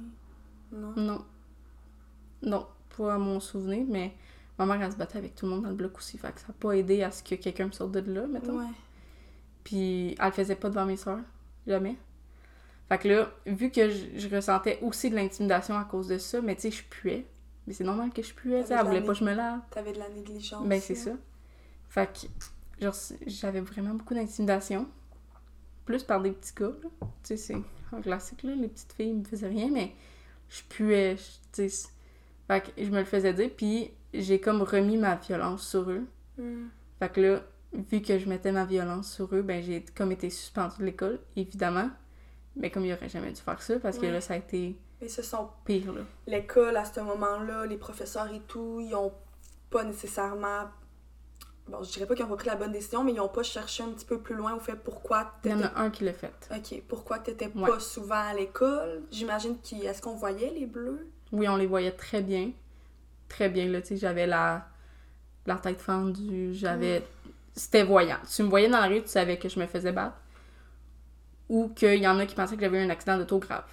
Non? 0.70 0.92
Non. 0.94 1.24
Non, 2.42 2.68
pas 2.96 3.14
à 3.14 3.18
mon 3.18 3.40
souvenir, 3.40 3.84
mais 3.88 4.14
ma 4.58 4.66
mère, 4.66 4.80
elle 4.82 4.92
se 4.92 4.96
battait 4.96 5.18
avec 5.18 5.34
tout 5.34 5.46
le 5.46 5.52
monde 5.52 5.62
dans 5.62 5.68
le 5.70 5.74
bloc 5.74 5.96
aussi, 5.98 6.16
fait 6.18 6.32
que 6.32 6.40
ça 6.40 6.48
n'a 6.48 6.54
pas 6.54 6.72
aidé 6.72 7.02
à 7.02 7.10
ce 7.10 7.22
que 7.22 7.34
quelqu'un 7.34 7.66
me 7.66 7.72
sorte 7.72 7.92
de 7.92 8.00
là, 8.12 8.26
mettons. 8.26 8.58
Ouais. 8.58 8.72
Puis 9.64 10.14
elle 10.18 10.26
le 10.26 10.32
faisait 10.32 10.56
pas 10.56 10.68
devant 10.68 10.84
mes 10.86 10.96
soeurs, 10.96 11.20
jamais. 11.66 11.96
Fait 12.88 12.98
que 12.98 13.08
là, 13.08 13.30
vu 13.46 13.70
que 13.70 13.88
je, 13.88 14.06
je 14.18 14.28
ressentais 14.34 14.78
aussi 14.82 15.08
de 15.10 15.14
l'intimidation 15.16 15.76
à 15.78 15.84
cause 15.84 16.08
de 16.08 16.18
ça, 16.18 16.40
mais 16.42 16.54
tu 16.54 16.62
sais, 16.62 16.70
je 16.70 16.84
puais. 16.84 17.26
Mais 17.66 17.72
c'est 17.72 17.84
normal 17.84 18.10
que 18.12 18.22
je 18.22 18.34
puais, 18.34 18.60
tu 18.60 18.68
sais, 18.68 18.74
elle 18.74 18.84
voulait 18.84 19.00
la 19.00 19.06
pas 19.06 19.12
que 19.14 19.18
je 19.18 19.24
me 19.24 19.32
lave. 19.34 19.60
T'avais 19.70 19.92
de 19.94 19.98
la 19.98 20.08
négligence. 20.10 20.66
Ben, 20.66 20.80
c'est 20.80 20.94
ça. 20.94 21.12
Fait 21.88 22.06
que, 22.12 22.84
genre, 22.84 22.94
j'avais 23.26 23.60
vraiment 23.62 23.94
beaucoup 23.94 24.12
d'intimidation. 24.14 24.86
Plus 25.86 26.02
par 26.02 26.20
des 26.20 26.32
petits 26.32 26.52
gars, 26.54 26.72
là. 26.82 26.88
Tu 27.00 27.08
sais, 27.22 27.36
c'est 27.38 27.56
un 27.96 28.02
classique, 28.02 28.42
là. 28.42 28.54
Les 28.54 28.68
petites 28.68 28.92
filles 28.92 29.14
me 29.14 29.24
faisaient 29.24 29.48
rien, 29.48 29.70
mais 29.72 29.92
je 30.50 30.60
puais, 30.68 31.16
je- 31.16 31.22
tu 31.62 31.70
sais. 31.70 31.88
Fait 32.48 32.60
que 32.62 32.84
je 32.84 32.90
me 32.90 32.98
le 32.98 33.04
faisais 33.06 33.32
dire, 33.32 33.50
puis 33.56 33.90
j'ai 34.20 34.40
comme 34.40 34.62
remis 34.62 34.96
ma 34.96 35.16
violence 35.16 35.66
sur 35.68 35.90
eux. 35.90 36.04
Hmm. 36.38 36.66
Fait 36.98 37.08
que 37.12 37.20
là, 37.20 37.40
vu 37.72 38.00
que 38.02 38.18
je 38.18 38.28
mettais 38.28 38.52
ma 38.52 38.64
violence 38.64 39.12
sur 39.12 39.34
eux, 39.34 39.42
ben 39.42 39.62
j'ai 39.62 39.84
comme 39.96 40.12
été 40.12 40.30
suspendue 40.30 40.76
de 40.78 40.84
l'école, 40.84 41.20
évidemment. 41.36 41.90
Mais 42.56 42.70
comme 42.70 42.84
il 42.84 42.92
aurait 42.92 43.08
jamais 43.08 43.32
dû 43.32 43.40
faire 43.40 43.60
ça, 43.60 43.78
parce 43.80 43.96
que 43.98 44.02
Ouais. 44.06 44.12
là, 44.12 44.20
ça 44.20 44.34
a 44.34 44.36
été 44.36 44.76
Mais 45.00 45.08
ce 45.08 45.22
sont 45.22 45.48
pire, 45.64 45.92
là. 45.92 46.02
l'école 46.26 46.76
à 46.76 46.84
ce 46.84 47.00
moment-là, 47.00 47.66
les 47.66 47.76
professeurs 47.76 48.32
et 48.32 48.40
tout, 48.46 48.80
ils 48.80 48.94
ont 48.94 49.12
pas 49.70 49.82
nécessairement. 49.84 50.68
Bon, 51.66 51.82
je 51.82 51.90
dirais 51.92 52.06
pas 52.06 52.14
qu'ils 52.14 52.24
ont 52.26 52.28
pas 52.28 52.36
pris 52.36 52.46
la 52.48 52.56
bonne 52.56 52.72
décision, 52.72 53.02
mais 53.02 53.12
ils 53.12 53.20
ont 53.20 53.28
pas 53.28 53.42
cherché 53.42 53.82
un 53.82 53.88
petit 53.88 54.04
peu 54.04 54.20
plus 54.20 54.34
loin 54.36 54.54
au 54.54 54.60
fait 54.60 54.76
pourquoi 54.76 55.32
Il 55.44 55.50
y 55.50 55.54
en 55.54 55.56
t'étais. 55.56 55.68
a 55.74 55.78
un 55.80 55.90
qui 55.90 56.04
l'a 56.04 56.12
fait. 56.12 56.32
Ok, 56.54 56.82
pourquoi 56.86 57.18
t'étais 57.18 57.50
Ouais. 57.56 57.68
pas 57.70 57.80
souvent 57.80 58.14
à 58.20 58.34
l'école? 58.34 59.02
J'imagine 59.10 59.58
qu'il. 59.60 59.82
Est-ce 59.84 60.00
qu'on 60.02 60.14
voyait 60.14 60.50
les 60.50 60.66
bleus? 60.66 61.08
Oui, 61.32 61.48
on 61.48 61.56
les 61.56 61.66
voyait 61.66 61.90
très 61.92 62.20
bien. 62.20 62.52
Très 63.28 63.48
bien, 63.48 63.66
là, 63.68 63.80
tu 63.80 63.88
sais, 63.88 63.96
j'avais 63.96 64.26
la, 64.26 64.66
la 65.46 65.56
tête 65.56 65.80
fendue, 65.80 66.52
j'avais... 66.54 67.02
C'était 67.56 67.82
voyant. 67.84 68.18
Tu 68.34 68.42
me 68.42 68.48
voyais 68.48 68.68
dans 68.68 68.80
la 68.80 68.86
rue, 68.88 69.02
tu 69.02 69.08
savais 69.08 69.38
que 69.38 69.48
je 69.48 69.58
me 69.60 69.66
faisais 69.66 69.92
battre. 69.92 70.16
Ou 71.48 71.68
qu'il 71.68 71.98
y 72.00 72.08
en 72.08 72.18
a 72.18 72.26
qui 72.26 72.34
pensaient 72.34 72.56
que 72.56 72.62
j'avais 72.62 72.80
eu 72.82 72.84
un 72.86 72.90
accident 72.90 73.16
d'auto 73.18 73.38
grave. 73.38 73.64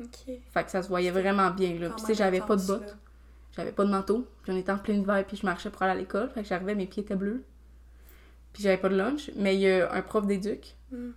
Ok. 0.00 0.32
Fait 0.52 0.64
que 0.64 0.70
ça 0.70 0.82
se 0.82 0.88
voyait 0.88 1.10
vraiment 1.10 1.50
bien, 1.50 1.78
là. 1.78 1.88
Puis 1.90 2.00
tu 2.00 2.06
sais, 2.06 2.14
j'avais 2.14 2.40
pas 2.40 2.56
de 2.56 2.62
bottes, 2.66 2.86
là. 2.86 2.94
j'avais 3.56 3.72
pas 3.72 3.84
de 3.84 3.90
manteau. 3.90 4.26
Puis 4.42 4.52
on 4.52 4.56
était 4.56 4.72
en 4.72 4.78
plein 4.78 4.94
hiver, 4.94 5.24
puis 5.26 5.36
je 5.36 5.44
marchais 5.44 5.68
pour 5.70 5.82
aller 5.82 5.92
à 5.92 5.94
l'école. 5.96 6.30
Fait 6.30 6.42
que 6.42 6.48
j'arrivais, 6.48 6.74
mes 6.74 6.86
pieds 6.86 7.02
étaient 7.02 7.16
bleus. 7.16 7.44
Puis 8.52 8.62
j'avais 8.62 8.76
pas 8.78 8.88
de 8.88 8.96
lunch. 8.96 9.30
Mais 9.36 9.56
il 9.56 9.60
y 9.60 9.70
a 9.70 9.92
un 9.92 10.02
prof 10.02 10.26
d'éduc 10.26 10.74
Hmm. 10.90 11.10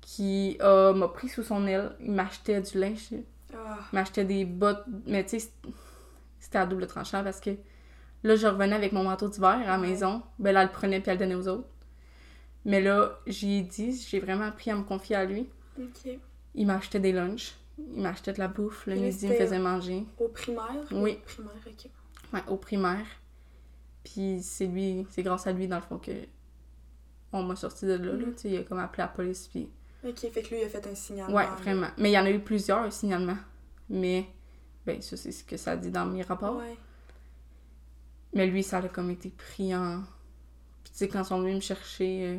qui 0.00 0.56
a- 0.58 0.92
m'a 0.92 1.06
pris 1.08 1.28
sous 1.28 1.44
son 1.44 1.64
aile. 1.66 1.92
Il 2.00 2.10
m'achetait 2.12 2.60
du 2.60 2.78
linge. 2.78 3.10
Ah, 3.54 3.78
Je 3.90 3.96
m'achetais 3.96 4.24
des 4.24 4.44
bottes, 4.44 4.84
mais 5.06 5.24
tu 5.24 5.38
sais, 5.38 5.50
c'était 6.46 6.58
à 6.58 6.66
double 6.66 6.86
tranchant 6.86 7.24
parce 7.24 7.40
que 7.40 7.50
là, 8.22 8.36
je 8.36 8.46
revenais 8.46 8.76
avec 8.76 8.92
mon 8.92 9.02
manteau 9.02 9.28
d'hiver 9.28 9.50
à 9.50 9.66
la 9.66 9.78
maison. 9.78 10.22
Ben 10.38 10.52
là, 10.52 10.62
elle 10.62 10.68
le 10.68 10.72
prenait 10.72 11.00
puis 11.00 11.10
elle 11.10 11.18
le 11.18 11.24
donnait 11.26 11.34
aux 11.34 11.48
autres. 11.48 11.68
Mais 12.64 12.80
là, 12.80 13.18
j'y 13.26 13.58
ai 13.58 13.62
dit, 13.62 13.92
j'ai 14.08 14.20
vraiment 14.20 14.44
appris 14.44 14.70
à 14.70 14.76
me 14.76 14.84
confier 14.84 15.16
à 15.16 15.24
lui. 15.24 15.48
ok. 15.76 16.18
Il 16.54 16.66
m'achetait 16.68 17.00
des 17.00 17.10
lunchs, 17.10 17.56
il 17.78 18.00
m'achetait 18.00 18.32
de 18.32 18.38
la 18.38 18.46
bouffe, 18.46 18.86
le 18.86 18.94
midi, 18.94 19.18
il 19.26 19.30
me 19.30 19.34
faisait 19.34 19.58
manger. 19.58 20.06
Au 20.18 20.28
primaire? 20.28 20.86
Oui. 20.92 21.18
Primaire, 21.26 21.52
ok. 21.66 21.90
Ouais, 22.32 22.40
au 22.46 22.56
primaire. 22.56 23.06
Puis 24.04 24.38
c'est 24.40 24.66
lui, 24.66 25.04
c'est 25.10 25.24
grâce 25.24 25.48
à 25.48 25.52
lui, 25.52 25.66
dans 25.66 25.76
le 25.76 25.82
fond, 25.82 25.98
que 25.98 26.12
on 27.32 27.42
m'a 27.42 27.56
sorti 27.56 27.86
de 27.86 27.94
là. 27.94 28.12
là. 28.12 28.26
Mhm. 28.26 28.34
Tu 28.34 28.38
sais, 28.38 28.50
il 28.50 28.58
a 28.58 28.62
comme 28.62 28.78
appelé 28.78 29.02
la 29.02 29.08
police, 29.08 29.48
puis... 29.48 29.68
Ok, 30.06 30.18
fait 30.30 30.42
que 30.42 30.50
lui, 30.50 30.60
il 30.60 30.64
a 30.64 30.68
fait 30.68 30.86
un 30.86 30.94
signalement. 30.94 31.34
Ouais, 31.34 31.46
vraiment. 31.60 31.88
Mais 31.98 32.10
il 32.10 32.12
y 32.12 32.18
en 32.18 32.24
a 32.24 32.30
eu 32.30 32.38
plusieurs, 32.38 32.92
signalements. 32.92 33.38
Mais, 33.90 34.26
ben, 34.86 35.02
ça, 35.02 35.16
c'est 35.16 35.32
ce 35.32 35.44
que 35.44 35.56
ça 35.56 35.76
dit 35.76 35.90
dans 35.90 36.06
mes 36.06 36.22
rapports. 36.22 36.56
Ouais. 36.56 36.76
Mais 38.32 38.46
lui, 38.46 38.62
ça 38.62 38.78
a 38.78 38.88
comme 38.88 39.10
été 39.10 39.30
pris 39.30 39.74
en. 39.74 40.00
Puis 40.84 40.92
tu 40.92 40.98
sais, 40.98 41.08
quand 41.08 41.20
ils 41.22 41.26
sont 41.26 41.40
venus 41.40 41.56
me 41.56 41.60
chercher, 41.60 42.26
euh, 42.26 42.38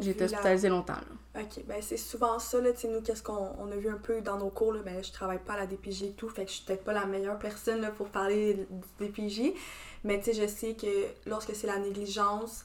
j'ai 0.00 0.10
été 0.10 0.24
vu 0.26 0.30
la- 0.30 0.36
hospitalisée 0.38 0.68
longtemps. 0.68 0.94
Là. 1.34 1.42
Ok, 1.42 1.64
ben 1.66 1.80
c'est 1.80 1.96
souvent 1.96 2.38
ça, 2.38 2.60
là, 2.60 2.72
tu 2.72 2.80
sais, 2.80 2.88
nous, 2.88 3.00
qu'est-ce 3.00 3.22
qu'on 3.22 3.54
on 3.58 3.70
a 3.72 3.76
vu 3.76 3.88
un 3.88 3.96
peu 3.96 4.20
dans 4.20 4.38
nos 4.38 4.50
cours, 4.50 4.72
là, 4.74 4.82
ben 4.82 5.02
je 5.02 5.10
travaille 5.12 5.38
pas 5.38 5.54
à 5.54 5.58
la 5.58 5.66
DPJ 5.66 6.02
et 6.04 6.12
tout, 6.12 6.28
fait 6.28 6.44
que 6.44 6.50
je 6.50 6.56
suis 6.56 6.64
peut-être 6.66 6.84
pas 6.84 6.92
la 6.92 7.06
meilleure 7.06 7.38
personne, 7.38 7.80
là, 7.80 7.90
pour 7.90 8.08
parler 8.10 8.66
du 8.98 9.06
DPJ, 9.06 9.54
mais 10.04 10.18
tu 10.18 10.26
sais, 10.26 10.42
je 10.42 10.46
sais 10.46 10.74
que 10.74 11.06
lorsque 11.26 11.54
c'est 11.54 11.66
la 11.66 11.78
négligence, 11.78 12.64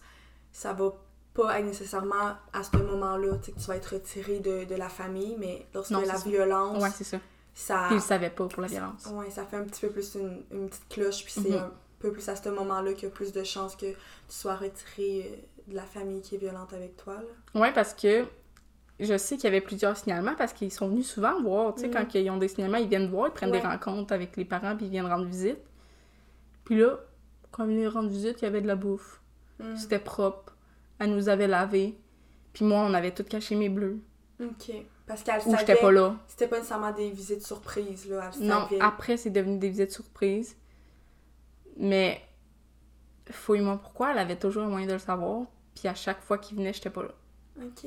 ça 0.52 0.74
va 0.74 0.92
pas 1.34 1.60
être 1.60 1.66
nécessairement 1.66 2.36
à 2.52 2.63
ce 2.63 2.76
moment-là, 2.76 3.38
tu 3.38 3.46
sais, 3.46 3.52
que 3.54 3.60
tu 3.60 3.66
vas 3.68 3.76
être 3.78 3.94
retiré 3.94 4.40
de, 4.40 4.66
de 4.66 4.76
la 4.76 4.90
famille, 4.90 5.36
mais 5.40 5.66
lorsque 5.74 5.92
Non, 5.92 6.02
la 6.02 6.18
ça. 6.18 6.28
violence, 6.30 6.84
Ouais, 6.84 6.90
c'est 6.94 7.04
ça. 7.06 7.20
Ça... 7.60 7.84
Puis 7.88 7.96
il 7.96 7.96
le 7.96 8.02
savait 8.02 8.30
pas 8.30 8.48
pour 8.48 8.62
la 8.62 8.67
violence. 8.67 9.06
Ouais, 9.13 9.30
ça 9.30 9.46
fait 9.46 9.58
un 9.58 9.63
petit 9.63 9.82
peu 9.82 9.89
plus 9.91 10.15
une, 10.15 10.43
une 10.52 10.70
petite 10.70 10.88
cloche, 10.89 11.24
puis 11.24 11.34
c'est 11.34 11.50
Mhm. 11.50 11.56
un 11.58 11.72
peu 12.00 12.12
plus 12.12 12.28
à 12.30 12.36
ce 12.36 12.50
moment-là 12.50 12.93
qu'il 12.93 13.04
y 13.04 13.08
a 13.08 13.10
plus 13.13 13.32
de 13.34 13.43
chances 13.43 13.76
que 13.76 13.88
tu 13.91 13.96
sois 14.30 14.56
retiré 14.56 15.32
euh, 15.67 15.72
de 15.72 15.76
la 15.76 15.84
famille 15.84 16.22
qui 16.22 16.36
est 16.36 16.38
violente 16.38 16.72
avec 16.74 16.96
toi, 16.98 17.15
là. 17.15 17.60
Ouais, 17.60 17.74
parce 17.74 17.93
que 17.93 18.26
je 19.00 19.17
sais 19.17 19.36
qu'il 19.36 19.46
y 19.46 19.48
avait 19.48 19.62
plusieurs 19.62 19.96
signalements 19.98 20.36
parce 20.36 20.54
qu'ils 20.54 20.72
sont 20.72 20.88
venus 20.88 21.08
souvent 21.08 21.41
voir. 21.41 21.74
Tu 21.76 21.82
sais, 21.82 21.88
Mhm. 21.88 21.93
quand 21.93 22.15
ils 22.15 22.30
ont 22.30 22.38
des 22.38 22.48
signalements, 22.48 22.78
ils 22.78 22.88
viennent 22.88 23.10
voir, 23.10 23.28
ils 23.28 23.34
prennent 23.34 23.52
Ouais. 23.52 23.60
des 23.62 23.67
rencontres 23.67 24.13
avec 24.13 24.38
les 24.38 24.46
parents, 24.46 24.76
puis 24.76 24.86
ils 24.86 24.91
viennent 24.91 25.06
rendre 25.08 25.26
visite. 25.26 25.60
Puis 26.63 26.78
là, 26.80 27.00
quand 27.52 27.63
ils 27.65 27.70
venaient 27.76 27.88
rendre 27.88 28.10
visite, 28.10 28.41
il 28.41 28.46
y 28.46 28.48
avait 28.48 28.62
de 28.62 28.67
la 28.67 28.76
bouffe. 28.76 29.22
Mm. 29.60 29.76
C'était 29.78 30.00
propre. 30.00 30.56
Elle 31.00 31.15
nous 31.15 31.30
avait 31.30 31.48
lavé. 31.48 31.98
Puis 32.54 32.65
moi, 32.65 32.80
on 32.82 32.93
avait 32.93 33.12
tout 33.12 33.24
caché 33.24 33.56
mes 33.56 33.70
bleus. 33.70 34.00
Ok. 34.41 34.72
Parce 35.08 35.24
qu'elle 35.24 35.41
savait... 35.41 35.58
j'étais 35.58 35.76
pas 35.76 35.91
là. 35.91 36.17
C'était 36.28 36.48
pas 36.48 36.58
nécessairement 36.58 36.91
des 36.91 37.10
visites 37.10 37.46
surprises, 37.46 38.08
là. 38.10 38.30
Elle 38.36 38.46
Non, 38.46 38.67
savait. 38.67 38.82
après, 38.82 39.17
c'est 39.17 39.30
devenu 39.30 39.58
des 39.58 39.70
visites 39.70 39.91
surprises. 39.91 40.56
Mais, 41.78 42.22
fouille-moi 43.32 43.78
pourquoi, 43.78 44.12
elle 44.12 44.20
avait 44.20 44.36
toujours 44.36 44.63
un 44.63 44.67
moyen 44.70 44.86
de 44.88 44.93
le 44.93 45.00
savoir. 45.00 45.46
Puis 45.76 45.88
à 45.88 45.96
chaque 45.96 46.22
fois 46.22 46.38
qu'il 46.38 46.58
venait, 46.58 46.74
j'étais 46.74 46.89
pas 46.89 47.04
là. 47.04 47.12
Ok. 47.63 47.86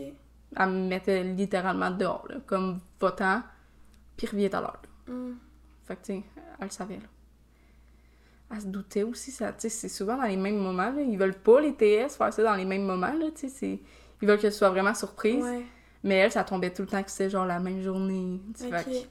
Elle 0.57 0.69
me 0.69 0.89
mettait 0.89 1.23
littéralement 1.23 1.91
dehors, 1.91 2.27
là, 2.29 2.37
comme 2.47 2.81
votant. 2.99 3.43
puis 4.17 4.27
reviens 4.27 4.49
à 4.51 4.61
l'heure. 4.61 4.83
Mm. 5.07 5.33
Fait 5.85 5.97
que, 5.97 6.01
tu 6.01 6.13
sais, 6.15 6.23
elle 6.59 6.65
le 6.67 6.71
savait, 6.71 6.97
là. 6.97 7.09
Elle 8.53 8.61
se 8.63 8.67
doutait 8.67 9.03
aussi, 9.05 9.31
ça, 9.31 9.53
tu 9.53 9.61
sais, 9.63 9.69
c'est 9.69 9.89
souvent 9.89 10.17
dans 10.17 10.25
les 10.25 10.37
mêmes 10.37 10.59
moments, 10.59 10.91
là. 10.91 11.03
Ils 11.03 11.19
veulent 11.19 11.39
pas, 11.39 11.61
les 11.61 11.75
TS, 11.75 12.17
faire 12.17 12.33
ça 12.33 12.43
dans 12.43 12.55
les 12.57 12.65
mêmes 12.65 12.85
moments, 12.85 13.13
là, 13.13 13.27
tu 13.33 13.43
sais, 13.43 13.49
c'est... 13.49 13.81
Ils 14.23 14.29
veulent 14.29 14.39
que 14.41 14.49
tu 14.49 14.53
sois 14.53 14.71
vraiment 14.71 14.95
surprise. 14.95 15.43
Ouais. 15.45 15.65
Mais 16.03 16.15
elle, 16.17 16.33
ça 16.33 16.45
tombait 16.45 16.73
tout 16.73 16.83
le 16.83 16.89
temps 16.89 17.03
que 17.03 17.11
c'était 17.11 17.31
genre 17.31 17.47
la 17.47 17.61
même 17.61 17.83
journée. 17.83 18.41
tu 18.57 18.63
sais, 18.65 18.71
fait 18.71 18.85
que- 18.85 18.97
Ok. 18.97 19.09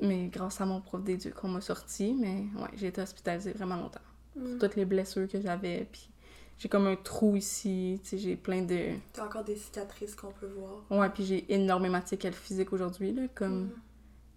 Mais 0.00 0.28
grâce 0.28 0.60
à 0.60 0.66
mon 0.66 0.80
prof 0.80 1.02
d'éduc, 1.02 1.34
on 1.42 1.48
m'a 1.48 1.60
sorti, 1.60 2.14
mais 2.14 2.44
ouais, 2.60 2.68
j'ai 2.74 2.86
été 2.88 3.00
hospitalisée 3.00 3.52
vraiment 3.52 3.76
longtemps. 3.76 4.00
Mm. 4.36 4.58
Toutes 4.58 4.76
les 4.76 4.84
blessures 4.84 5.26
que 5.28 5.40
j'avais, 5.40 5.88
puis 5.90 6.08
j'ai 6.56 6.68
comme 6.68 6.86
un 6.86 6.94
trou 6.96 7.34
ici, 7.36 7.98
tu 8.04 8.10
sais, 8.10 8.18
j'ai 8.18 8.36
plein 8.36 8.62
de... 8.62 8.94
T'as 9.12 9.24
encore 9.26 9.42
des 9.44 9.56
cicatrices 9.56 10.14
qu'on 10.14 10.30
peut 10.30 10.46
voir. 10.46 10.84
Ouais, 10.90 11.08
puis 11.10 11.24
j'ai 11.24 11.52
énormément 11.52 11.98
de 11.98 12.06
séquelles 12.06 12.32
physiques 12.34 12.72
aujourd'hui, 12.72 13.12
là, 13.12 13.22
comme 13.34 13.64
Mm. 13.64 13.70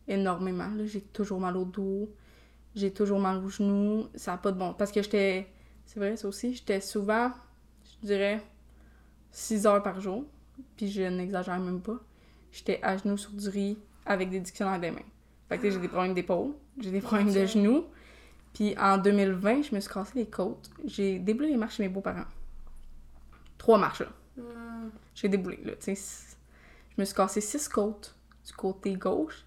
énormément, 0.08 0.68
là. 0.70 0.86
J'ai 0.86 1.02
toujours 1.02 1.40
mal 1.40 1.56
au 1.58 1.66
dos, 1.66 2.12
j'ai 2.74 2.92
toujours 2.92 3.20
mal 3.20 3.38
aux 3.44 3.50
genoux, 3.50 4.08
ça 4.16 4.34
a 4.34 4.38
pas 4.38 4.52
de 4.52 4.58
bon... 4.58 4.74
Parce 4.74 4.92
que 4.92 5.02
j'étais... 5.04 5.48
C'est 5.86 6.00
vrai, 6.00 6.18
ça 6.18 6.28
aussi, 6.28 6.56
j'étais 6.56 6.82
souvent, 6.82 7.32
je 8.02 8.08
dirais, 8.08 8.42
6 9.32 9.68
heures 9.68 9.84
par 9.84 10.00
jour, 10.02 10.26
puis 10.78 10.90
je 10.92 11.04
n'exagère 11.04 11.60
même 11.60 11.82
pas. 11.82 11.98
J'étais 12.52 12.80
à 12.84 12.98
genoux 12.98 13.18
sur 13.18 13.32
du 13.32 13.48
riz 13.50 13.78
avec 14.06 14.30
des 14.30 14.40
dictionnaires 14.40 14.80
des 14.80 14.92
mains. 14.92 15.00
Fait 15.50 15.58
que 15.58 15.70
j'ai 15.70 15.80
des 15.80 15.88
problèmes 15.88 16.14
d'épaule, 16.14 16.54
j'ai 16.80 16.92
des 16.92 17.02
problèmes 17.02 17.34
de 17.34 17.46
genoux. 17.46 17.86
Puis 18.54 18.76
en 18.78 18.98
2020, 18.98 19.62
je 19.64 19.76
me 19.76 19.80
suis 19.80 19.92
cassé 19.94 20.12
les 20.16 20.26
côtes. 20.30 20.70
J'ai 20.86 21.20
déboulé 21.20 21.50
les 21.50 21.58
marches 21.58 21.76
chez 21.76 21.84
mes 21.84 21.90
beaux-parents. 21.90 22.26
Trois 23.58 23.78
marches, 23.78 24.02
là. 24.02 24.10
Mm. 24.38 24.90
J'ai 25.16 25.30
déboulé, 25.30 25.60
là, 25.64 25.74
tu 25.74 25.84
sais. 25.84 25.96
c- 25.96 26.36
Je 26.96 27.02
me 27.02 27.06
suis 27.06 27.16
cassé 27.16 27.40
six 27.42 27.68
côtes 27.70 28.16
du 28.46 28.54
côté 28.54 28.94
gauche. 28.96 29.46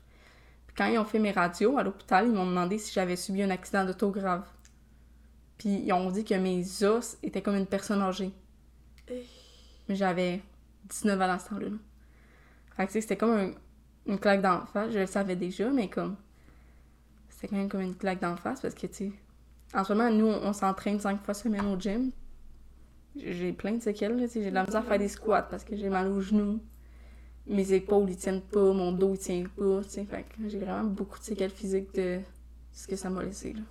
Puis 0.66 0.76
quand 0.76 0.86
ils 0.86 0.98
ont 0.98 1.04
fait 1.04 1.18
mes 1.18 1.32
radios 1.32 1.76
à 1.78 1.82
l'hôpital, 1.82 2.26
ils 2.26 2.32
m'ont 2.32 2.46
demandé 2.46 2.78
si 2.78 2.92
j'avais 2.92 3.16
subi 3.16 3.42
un 3.42 3.50
accident 3.50 3.84
d'auto 3.84 4.10
grave. 4.10 4.46
Puis 5.58 5.82
ils 5.84 5.92
ont 5.92 6.10
dit 6.10 6.24
que 6.24 6.34
mes 6.34 6.64
os 6.84 7.18
étaient 7.22 7.42
comme 7.42 7.56
une 7.56 7.66
personne 7.66 8.00
âgée. 8.02 8.32
Mais 9.88 9.94
j'avais 9.96 10.42
19 10.88 11.20
ans 11.20 11.30
à 11.30 11.38
ce 11.38 11.48
temps-là. 11.50 11.68
là. 11.68 11.76
Fait 12.76 12.86
que 12.86 12.92
c'était 12.92 13.16
comme 13.16 13.30
un- 13.30 13.52
une 14.06 14.18
claque 14.18 14.42
d'en 14.42 14.64
face. 14.66 14.92
Je 14.92 14.98
le 15.00 15.06
savais 15.06 15.36
déjà, 15.36 15.70
mais 15.70 15.88
comme... 15.88 16.16
C'était 17.28 17.48
quand 17.48 17.56
même 17.56 17.68
comme 17.68 17.80
une 17.82 17.96
claque 17.96 18.20
d'en 18.20 18.36
face 18.36 18.60
parce 18.60 18.74
que, 18.74 18.86
tu 18.86 18.94
sais... 18.94 19.12
En 19.74 19.82
ce 19.84 19.92
moment, 19.92 20.10
nous, 20.10 20.26
on, 20.26 20.52
s'entraîne 20.52 21.00
cinq 21.00 21.20
fois 21.24 21.34
semaine 21.34 21.66
au 21.66 21.78
gym. 21.78 22.10
J'ai 23.16 23.52
plein 23.52 23.72
de 23.72 23.82
séquelles, 23.82 24.16
tu. 24.30 24.40
J'ai 24.42 24.50
de 24.50 24.54
la 24.54 24.64
misère 24.64 24.80
à 24.82 24.84
faire 24.84 24.98
des 24.98 25.08
squats 25.08 25.42
parce 25.42 25.64
que 25.64 25.74
j'ai 25.76 25.88
mal 25.88 26.06
aux 26.08 26.20
genoux. 26.20 26.60
Mes 27.46 27.72
épaules, 27.72 28.08
ils 28.10 28.16
tiennent 28.16 28.40
pas. 28.40 28.72
Mon 28.72 28.92
dos, 28.92 29.14
il 29.14 29.18
tient 29.18 29.44
pas, 29.56 29.82
tu 29.82 29.90
sais. 29.90 30.04
Fait 30.04 30.22
que 30.24 30.48
j'ai 30.48 30.58
vraiment 30.58 30.84
beaucoup 30.84 31.18
de 31.18 31.24
séquelles 31.24 31.50
physiques 31.50 31.92
de 31.94 32.20
ce 32.72 32.86
que 32.86 32.94
ça 32.96 33.10
m'a 33.10 33.22
laissé, 33.24 33.52
là. 33.52 33.62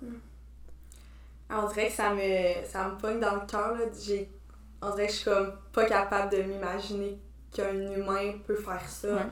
Ah, 1.48 1.64
On 1.64 1.68
dirait 1.68 1.90
ça 1.90 2.12
me, 2.14 2.64
ça 2.66 2.88
me 2.88 2.98
pogne 2.98 3.20
dans 3.20 3.34
le 3.36 3.46
cœur. 3.46 3.74
là. 3.76 3.84
J'ai- 4.02 4.28
On 4.86 4.90
dirait 4.94 5.06
que 5.06 5.12
je 5.12 5.16
suis 5.18 5.24
comme 5.30 5.52
pas 5.72 5.86
capable 5.86 6.32
de 6.36 6.42
m'imaginer 6.42 7.18
qu'un 7.52 7.72
humain 7.92 8.32
peut 8.46 8.56
faire 8.56 8.88
ça 8.88 9.14
Ouais. 9.14 9.22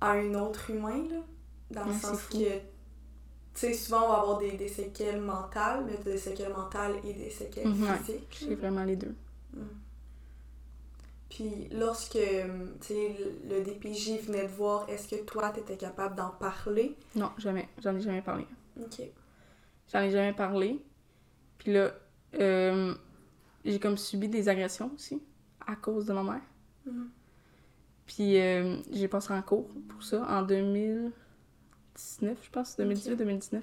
à 0.00 0.10
un 0.12 0.34
autre 0.34 0.70
humain. 0.70 1.04
Là. 1.10 1.16
Dans 1.70 1.84
le 1.84 1.92
sens 1.92 2.22
que, 2.24 2.36
tu 2.36 2.60
sais, 3.54 3.74
souvent 3.74 4.04
on 4.06 4.08
va 4.08 4.18
avoir 4.20 4.38
des, 4.38 4.52
des 4.52 4.68
séquelles 4.68 5.20
mentales, 5.20 5.84
mais 5.86 5.96
des 5.98 6.16
séquelles 6.18 6.52
mentales 6.52 6.94
et 7.04 7.12
des 7.12 7.30
séquelles 7.30 7.68
ouais. 7.68 7.96
physiques. 7.98 8.38
J'ai 8.48 8.54
vraiment 8.54 8.84
les 8.84 8.96
deux. 8.96 9.14
Puis 11.28 11.68
lorsque, 11.72 12.12
tu 12.12 12.20
sais, 12.80 13.16
le 13.48 13.56
le 13.58 13.62
DPJ 13.64 14.20
venait 14.26 14.46
te 14.46 14.52
voir, 14.56 14.88
est-ce 14.88 15.08
que 15.14 15.22
toi 15.24 15.50
t'étais 15.50 15.76
capable 15.76 16.14
d'en 16.16 16.30
parler? 16.30 16.96
Non, 17.14 17.30
jamais. 17.36 17.68
J'en 17.82 17.94
ai 17.94 18.00
jamais 18.00 18.22
parlé. 18.22 18.46
Ok. 18.80 19.02
J'en 19.92 20.00
ai 20.00 20.10
jamais 20.10 20.32
parlé. 20.32 20.82
Puis 21.58 21.72
là, 21.74 21.92
euh, 22.40 22.94
j'ai 23.64 23.78
comme 23.80 23.96
subi 23.96 24.28
des 24.28 24.48
agressions 24.48 24.90
aussi 24.94 25.22
à 25.66 25.76
cause 25.76 26.06
de 26.06 26.12
ma 26.12 26.22
mère. 26.22 26.42
Mhm. 26.86 27.10
Puis 28.06 28.38
euh, 28.40 28.76
j'ai 28.90 29.08
passé 29.08 29.32
en 29.32 29.42
cours 29.42 29.68
pour 29.88 30.02
ça 30.02 30.22
en 30.28 30.42
2019, 30.42 31.12
je 32.42 32.50
pense, 32.50 32.76
2018-2019. 32.78 33.62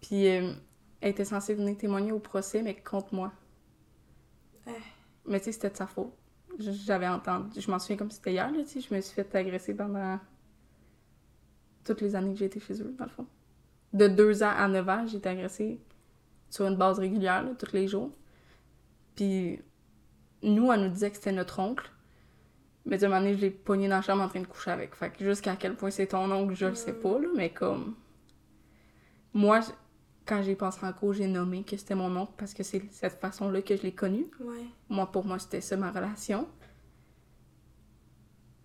Puis 0.00 0.28
euh, 0.28 0.52
elle 1.00 1.10
était 1.10 1.24
censée 1.24 1.54
venir 1.54 1.76
témoigner 1.76 2.12
au 2.12 2.18
procès, 2.20 2.62
mais 2.62 2.76
contre 2.76 3.14
moi. 3.14 3.32
Eh. 4.66 4.70
Mais 5.26 5.38
tu 5.40 5.46
sais, 5.46 5.52
c'était 5.52 5.70
de 5.70 5.76
sa 5.76 5.86
faute. 5.86 6.12
Je- 6.58 6.70
J'avais 6.70 7.08
entendu, 7.08 7.60
je 7.60 7.70
m'en 7.70 7.78
souviens 7.78 7.96
comme 7.96 8.10
si 8.10 8.16
c'était 8.18 8.32
hier, 8.32 8.50
là, 8.50 8.62
tu 8.62 8.68
sais, 8.68 8.80
je 8.80 8.94
me 8.94 9.00
suis 9.00 9.14
fait 9.14 9.34
agresser 9.34 9.74
pendant 9.74 10.18
toutes 11.84 12.00
les 12.00 12.14
années 12.14 12.32
que 12.32 12.38
j'ai 12.38 12.46
été 12.46 12.60
chez 12.60 12.80
eux, 12.82 12.94
dans 12.98 13.04
le 13.04 13.10
fond. 13.10 13.26
De 13.92 14.08
2 14.08 14.42
ans 14.42 14.52
à 14.56 14.68
9 14.68 14.88
ans, 14.88 15.06
j'ai 15.06 15.18
été 15.18 15.28
agressée 15.28 15.80
sur 16.50 16.66
une 16.66 16.76
base 16.76 16.98
régulière, 16.98 17.42
là, 17.44 17.54
tous 17.58 17.72
les 17.72 17.88
jours. 17.88 18.10
Puis 19.18 19.58
nous, 20.44 20.70
elle 20.70 20.82
nous 20.84 20.90
disait 20.90 21.10
que 21.10 21.16
c'était 21.16 21.32
notre 21.32 21.58
oncle. 21.58 21.90
Mais 22.86 22.98
de 22.98 23.04
un 23.06 23.08
moment 23.08 23.20
donné, 23.20 23.34
je 23.34 23.40
l'ai 23.40 23.50
pogné 23.50 23.88
dans 23.88 23.96
la 23.96 24.02
chambre 24.02 24.22
en 24.22 24.28
train 24.28 24.40
de 24.40 24.46
coucher 24.46 24.70
avec. 24.70 24.94
Fait 24.94 25.10
que 25.10 25.24
jusqu'à 25.24 25.56
quel 25.56 25.74
point 25.74 25.90
c'est 25.90 26.06
ton 26.06 26.30
oncle, 26.30 26.54
je 26.54 26.66
le 26.66 26.76
sais 26.76 26.92
pas, 26.92 27.18
là, 27.18 27.26
mais 27.34 27.50
comme. 27.50 27.96
Moi, 29.34 29.58
quand 30.24 30.40
j'ai 30.44 30.54
passé 30.54 30.86
en 30.86 30.92
cours, 30.92 31.14
j'ai 31.14 31.26
nommé 31.26 31.64
que 31.64 31.76
c'était 31.76 31.96
mon 31.96 32.14
oncle 32.16 32.32
parce 32.36 32.54
que 32.54 32.62
c'est 32.62 32.80
cette 32.92 33.18
façon-là 33.18 33.60
que 33.62 33.74
je 33.76 33.82
l'ai 33.82 33.92
connu. 33.92 34.26
Ouais. 34.40 34.64
Moi, 34.88 35.10
pour 35.10 35.24
moi, 35.24 35.40
c'était 35.40 35.60
ça 35.60 35.76
ma 35.76 35.90
relation. 35.90 36.46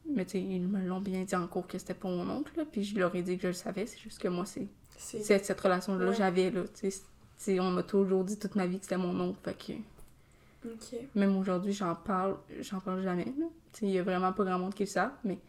Mais 0.06 0.26
tu 0.26 0.34
sais, 0.34 0.42
ils 0.42 0.62
me 0.62 0.86
l'ont 0.88 1.02
bien 1.02 1.24
dit 1.24 1.36
en 1.36 1.48
cours 1.48 1.66
que 1.66 1.80
c'était 1.80 1.96
pas 1.96 2.10
mon 2.10 2.30
oncle, 2.30 2.52
là, 2.58 2.66
puis 2.72 2.84
je 2.84 3.00
leur 3.00 3.16
ai 3.16 3.24
dit 3.24 3.38
que 3.38 3.44
je 3.44 3.48
le 3.48 3.54
savais, 3.54 3.88
c'est 3.88 3.98
juste 4.00 4.20
que 4.20 4.28
moi, 4.28 4.46
c'est 4.46 4.68
cette 4.98 5.60
relation-là 5.60 6.06
que 6.06 6.10
Ouais. 6.12 6.16
j'avais, 6.16 6.52
là, 6.52 6.62
tu 6.64 6.70
sais. 6.76 6.92
c'est- 6.92 7.02
tu 7.38 7.44
sais, 7.56 7.60
on 7.60 7.72
m'a 7.72 7.84
toujours 7.84 8.24
dit 8.24 8.38
toute 8.38 8.56
ma 8.56 8.68
vie 8.68 8.78
que 8.78 8.84
c'était 8.86 8.98
mon 8.98 9.20
oncle, 9.20 9.40
fait 9.44 9.58
que... 9.58 9.74
Même 11.16 11.38
aujourd'hui, 11.38 11.74
j'en 11.74 11.96
parle, 11.96 12.38
j'en 12.62 12.80
parle 12.80 13.02
jamais. 13.02 13.28
Il 13.82 13.90
y 13.90 14.00
a 14.00 14.04
vraiment 14.04 14.34
pas 14.34 14.44
grand 14.44 14.60
monde 14.60 14.74
qui 14.74 14.84
le 14.84 14.90
savent, 14.90 15.12
mais 15.24 15.40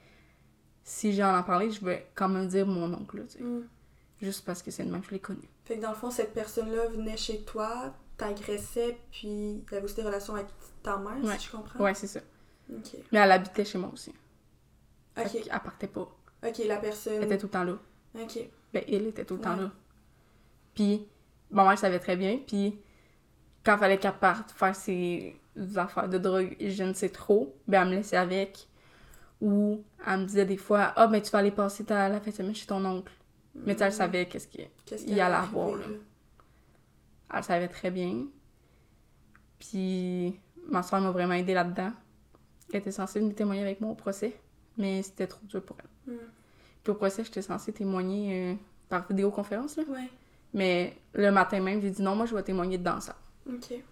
si 0.83 1.13
j'en 1.15 1.37
en 1.37 1.43
parler, 1.43 1.71
je 1.71 1.85
vais 1.85 2.07
quand 2.15 2.29
même 2.29 2.49
dire 2.49 2.67
mon 2.67 2.93
oncle, 2.93 3.19
là. 3.19 3.25
Mm. 3.41 3.63
juste 4.21 4.45
parce 4.45 4.63
que 4.63 4.71
c'est 4.71 4.85
le 4.85 4.91
même 4.91 5.01
que 5.03 5.09
je 5.09 5.13
l'ai 5.13 5.21
connu. 5.21 5.49
Fait 5.65 5.77
que 5.77 5.83
dans 5.83 5.91
le 5.91 5.97
fond, 5.97 6.11
cette 6.11 6.33
personne-là 6.35 6.89
venait 6.89 7.17
chez 7.17 7.43
toi, 7.43 7.95
t'agressait, 8.17 8.99
puis 9.11 9.63
t'avais 9.69 9.83
aussi 9.85 9.97
des 9.97 10.03
relations 10.03 10.35
avec 10.35 10.47
ta 10.83 10.97
mère, 10.99 11.23
Ouais. 11.23 11.39
si 11.39 11.47
je 11.47 11.51
comprends. 11.53 11.83
Ouais, 11.83 11.95
c'est 11.95 12.07
ça. 12.07 12.21
Mais 12.69 13.19
elle 13.19 13.33
habitait 13.33 13.65
chez 13.65 13.79
moi 13.79 13.91
aussi. 13.93 14.13
Ok. 15.19 15.31
qu'elle 15.33 15.49
partait 15.61 15.87
pas. 15.89 16.09
Ok, 16.47 16.59
la 16.67 16.77
personne. 16.79 17.15
Elle 17.15 17.25
était 17.25 17.39
tout 17.39 17.47
le 17.47 17.51
temps 17.53 17.65
là. 17.65 17.79
Ok. 18.21 18.39
Ben, 18.73 18.83
il 18.89 19.07
était 19.07 19.25
tout 19.25 19.35
le 19.35 19.41
temps 19.41 19.55
Ouais. 19.57 19.63
là. 19.63 19.71
Puis, 20.75 21.07
ma 21.51 21.65
mère 21.69 21.79
savait 21.79 22.01
très 22.01 22.17
bien, 22.17 22.39
puis 22.47 22.79
quand 23.65 23.79
fallait 23.79 23.99
qu'elle 23.99 24.13
parte 24.13 24.53
faire 24.53 24.77
ses 24.77 25.37
affaires 25.77 26.09
de 26.09 26.19
drogue, 26.19 26.57
je 26.61 26.83
ne 26.83 26.93
sais 26.93 27.09
trop, 27.09 27.57
ben 27.67 27.83
elle 27.83 27.89
me 27.89 27.95
laissait 27.97 28.17
avec. 28.17 28.69
Ou 29.41 29.83
elle 30.07 30.21
me 30.21 30.25
disait 30.25 30.47
des 30.47 30.57
fois, 30.57 30.93
ah, 30.97 31.07
ben 31.07 31.21
tu 31.21 31.31
vas 31.31 31.39
aller 31.39 31.51
passer 31.51 31.85
ta, 31.85 32.09
la 32.09 32.21
fête 32.21 32.35
de 32.35 32.39
semaine 32.39 32.55
chez 32.55 32.67
ton 32.67 32.85
oncle. 32.85 33.13
Mais 33.55 33.75
tu 33.75 33.81
sais, 33.81 33.85
elle 33.87 33.93
savait 33.93 34.27
qu'est-ce 34.27 34.49
qu'il 34.49 34.69
qui 34.85 35.21
allait 35.21 35.35
avoir, 35.35 35.77
là. 35.77 35.87
Elle 37.33 37.45
savait 37.45 37.69
très 37.69 37.91
bien. 37.91 38.27
Puis 39.59 40.39
ma 40.69 40.83
soeur 40.83 41.01
m'a 41.01 41.11
vraiment 41.11 41.35
aidée 41.35 41.55
là-dedans. 41.55 41.93
Elle 42.73 42.81
était 42.81 42.93
censée 42.93 43.21
venir 43.21 43.35
témoigner 43.35 43.63
avec 43.63 43.81
moi 43.81 43.91
au 43.91 43.95
procès, 43.95 44.37
mais 44.77 45.03
c'était 45.03 45.27
trop 45.27 45.45
dur 45.47 45.63
pour 45.63 45.77
elle. 45.81 46.15
Mm. 46.15 46.19
Puis 46.83 46.91
au 46.91 46.95
procès, 46.95 47.25
j'étais 47.25 47.43
censée 47.43 47.73
témoigner 47.73 48.53
euh, 48.53 48.55
par 48.89 49.07
vidéoconférence, 49.07 49.77
là. 49.77 49.85
Ouais. 49.89 50.09
Mais 50.53 50.97
le 51.13 51.31
matin 51.31 51.61
même, 51.61 51.81
j'ai 51.81 51.91
dit 51.91 52.03
non, 52.03 52.15
moi 52.15 52.27
je 52.27 52.35
vais 52.35 52.43
témoigner 52.43 52.79
dans 52.79 53.01
ça. 53.01 53.17
Ok. 53.47 53.83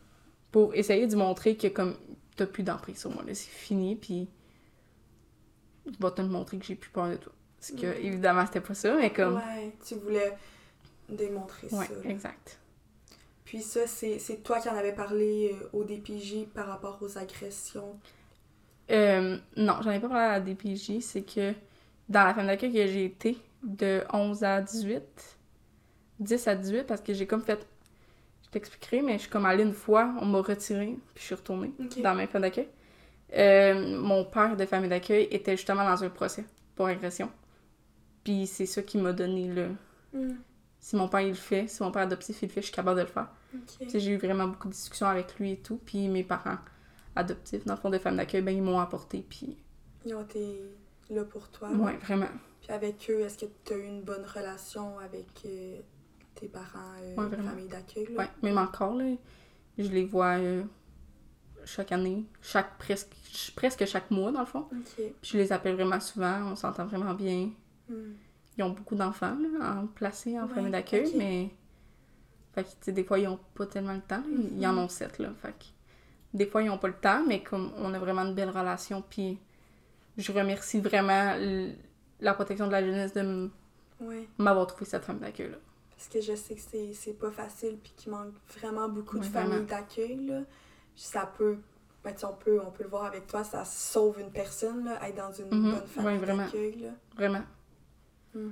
Pour 0.50 0.74
essayer 0.74 1.06
de 1.06 1.16
montrer 1.16 1.56
que 1.56 1.68
comme 1.68 1.96
t'as 2.36 2.46
plus 2.46 2.62
d'emprise 2.62 2.98
sur 2.98 3.10
moi, 3.10 3.22
là, 3.26 3.34
c'est 3.34 3.50
fini, 3.50 3.96
puis 3.96 4.28
je 5.86 6.04
vais 6.04 6.10
te 6.12 6.22
montrer 6.22 6.58
que 6.58 6.64
j'ai 6.64 6.74
plus 6.74 6.90
peur 6.90 7.08
de 7.10 7.16
toi. 7.16 7.32
Parce 7.58 7.72
que, 7.72 7.86
évidemment, 8.00 8.44
c'était 8.46 8.60
pas 8.60 8.74
ça, 8.74 8.96
mais 8.96 9.12
comme. 9.12 9.36
Ouais, 9.36 9.72
tu 9.86 9.94
voulais 9.96 10.36
démontrer 11.08 11.68
Ouais, 11.70 11.86
ça. 11.86 11.94
exact. 12.04 12.58
Puis 13.44 13.62
ça, 13.62 13.86
c'est 13.86 14.18
c'est 14.18 14.38
toi 14.42 14.60
qui 14.60 14.68
en 14.68 14.76
avais 14.76 14.94
parlé 14.94 15.52
euh, 15.54 15.68
au 15.72 15.84
DPJ 15.84 16.46
par 16.54 16.66
rapport 16.66 16.98
aux 17.02 17.18
agressions? 17.18 17.98
Euh, 18.90 19.38
non, 19.56 19.80
j'en 19.82 19.90
ai 19.90 20.00
pas 20.00 20.08
parlé 20.08 20.24
à 20.24 20.32
la 20.32 20.40
DPJ, 20.40 21.00
c'est 21.00 21.22
que 21.22 21.54
dans 22.08 22.24
la 22.24 22.34
famille 22.34 22.48
d'accueil 22.48 22.72
que 22.72 22.86
j'ai 22.86 23.04
été, 23.04 23.38
de 23.62 24.02
11 24.12 24.44
à 24.44 24.60
18, 24.60 25.38
10 26.20 26.48
à 26.48 26.56
18, 26.56 26.84
parce 26.84 27.00
que 27.00 27.14
j'ai 27.14 27.26
comme 27.26 27.42
fait. 27.42 27.66
T'expliquerai, 28.52 29.02
mais 29.02 29.14
je 29.14 29.22
suis 29.22 29.30
comme 29.30 29.46
allée 29.46 29.64
une 29.64 29.72
fois, 29.72 30.14
on 30.20 30.26
m'a 30.26 30.40
retirée, 30.40 30.96
puis 31.14 31.22
je 31.22 31.22
suis 31.22 31.34
retournée 31.34 31.72
dans 32.02 32.14
ma 32.14 32.26
famille 32.26 32.50
d'accueil. 32.50 32.68
Euh, 33.34 33.98
mon 33.98 34.24
père 34.24 34.56
de 34.56 34.66
famille 34.66 34.90
d'accueil 34.90 35.26
était 35.30 35.56
justement 35.56 35.84
dans 35.84 36.04
un 36.04 36.10
procès 36.10 36.44
pour 36.76 36.86
agression. 36.86 37.30
Puis 38.24 38.46
c'est 38.46 38.66
ça 38.66 38.82
qui 38.82 38.98
m'a 38.98 39.12
donné 39.12 39.48
le. 39.48 39.70
Mm. 40.12 40.36
Si 40.80 40.96
mon 40.96 41.08
père 41.08 41.20
il 41.20 41.28
le 41.28 41.34
fait, 41.34 41.66
si 41.66 41.82
mon 41.82 41.90
père 41.90 42.02
adoptif 42.02 42.42
il 42.42 42.48
le 42.48 42.52
fait, 42.52 42.60
je 42.60 42.66
suis 42.66 42.74
capable 42.74 42.98
de 42.98 43.04
le 43.04 43.10
faire. 43.10 43.28
J'ai 43.94 44.10
eu 44.10 44.16
vraiment 44.16 44.48
beaucoup 44.48 44.68
de 44.68 44.72
discussions 44.72 45.06
avec 45.06 45.38
lui 45.38 45.52
et 45.52 45.56
tout. 45.56 45.80
Puis 45.84 46.08
mes 46.08 46.24
parents 46.24 46.58
adoptifs, 47.16 47.64
dans 47.64 47.74
le 47.74 47.80
fond 47.80 47.90
de 47.90 47.98
famille 47.98 48.18
d'accueil, 48.18 48.42
ben 48.42 48.54
ils 48.54 48.62
m'ont 48.62 48.80
apporté. 48.80 49.24
Puis 49.28 49.56
Ils 50.04 50.14
ont 50.14 50.22
été 50.22 50.60
là 51.10 51.24
pour 51.24 51.48
toi. 51.48 51.70
Ouais, 51.70 51.96
vraiment. 51.98 52.28
Puis 52.60 52.70
avec 52.70 53.10
eux, 53.10 53.20
est-ce 53.20 53.38
que 53.38 53.50
tu 53.64 53.72
as 53.72 53.76
eu 53.76 53.84
une 53.84 54.02
bonne 54.02 54.24
relation 54.24 54.98
avec 54.98 55.26
euh, 55.46 55.80
tes 56.35 56.49
parents, 56.49 56.95
euh, 57.03 57.16
Ouais, 57.16 57.37
famille 57.37 57.68
d'accueil? 57.68 58.09
Ouais, 58.16 58.29
même 58.42 58.59
encore, 58.59 58.95
là, 58.95 59.05
je 59.79 59.88
les 59.88 60.05
vois 60.05 60.38
euh, 60.38 60.62
chaque 61.64 61.92
année, 61.92 62.25
chaque 62.40 62.77
presque, 62.79 63.09
presque 63.57 63.85
chaque 63.87 64.11
mois, 64.11 64.33
dans 64.33 64.40
le 64.40 64.47
fond. 64.47 64.66
Puis 64.97 65.12
je 65.23 65.38
les 65.38 65.53
appelle 65.53 65.75
vraiment 65.75 66.01
souvent, 66.01 66.51
on 66.53 66.57
s'entend 66.57 66.87
vraiment 66.87 67.14
bien. 67.14 67.51
Hmm. 67.88 68.12
Ils 68.59 68.64
ont 68.64 68.71
beaucoup 68.71 68.95
d'enfants, 68.97 69.37
là, 69.61 69.81
en 69.81 69.87
placés 69.87 70.38
en 70.38 70.47
Ouais, 70.47 70.55
famille 70.55 70.73
d'accueil, 70.73 71.12
mais... 71.16 71.51
Fait 72.55 72.66
que, 72.85 72.90
des 72.90 73.03
fois, 73.03 73.18
ils 73.18 73.27
ont 73.29 73.40
pas 73.55 73.64
tellement 73.66 73.95
le 73.95 74.03
temps. 74.03 74.23
Ils 74.59 74.66
en 74.66 74.77
ont 74.77 74.88
sept, 74.88 75.18
là. 75.18 75.31
Fait 75.40 75.53
que, 75.53 75.64
des 76.35 76.45
fois, 76.47 76.62
ils 76.62 76.68
ont 76.68 76.77
pas 76.77 76.88
le 76.88 76.95
temps, 76.95 77.25
mais 77.27 77.42
comme 77.42 77.73
on 77.79 77.95
a 77.95 77.99
vraiment 77.99 78.27
de 78.27 78.35
belles 78.35 78.51
relations, 78.51 79.03
puis 79.09 79.38
je 80.18 80.31
remercie 80.33 80.81
vraiment 80.81 81.35
la 82.21 82.35
protection 82.35 82.66
de 82.66 82.73
la 82.73 82.85
jeunesse 82.85 83.14
de 83.14 83.51
Ouais. 84.01 84.29
m'avoir 84.37 84.66
trouvé 84.66 84.85
cette 84.85 85.05
famille 85.05 85.23
d'accueil, 85.23 85.51
là. 85.53 85.57
Parce 86.02 86.14
que 86.14 86.20
je 86.20 86.34
sais 86.34 86.56
que 86.56 86.60
c'est, 86.94 87.12
pas 87.12 87.30
facile 87.30 87.78
puis 87.80 87.92
qu'il 87.96 88.10
manque 88.10 88.32
vraiment 88.58 88.88
beaucoup 88.88 89.20
de 89.20 89.24
familles 89.24 89.66
d'accueil. 89.66 90.34
Ça 90.96 91.26
peut. 91.38 91.58
Ben, 92.02 92.12
on, 92.24 92.32
peut, 92.32 92.60
on 92.60 92.72
peut 92.72 92.82
le 92.82 92.88
voir 92.90 93.04
avec 93.04 93.28
toi, 93.28 93.44
ça 93.44 93.64
sauve 93.64 94.18
une 94.18 94.32
personne, 94.32 94.84
là, 94.84 94.98
être 95.08 95.14
dans 95.16 95.30
une 95.32 95.46
Mhm. 95.56 95.70
bonne 95.70 95.86
famille 95.86 96.18
vraiment. 96.18 96.44
d'accueil. 96.44 96.90
Vraiment. 97.14 97.42
Mm. 98.34 98.48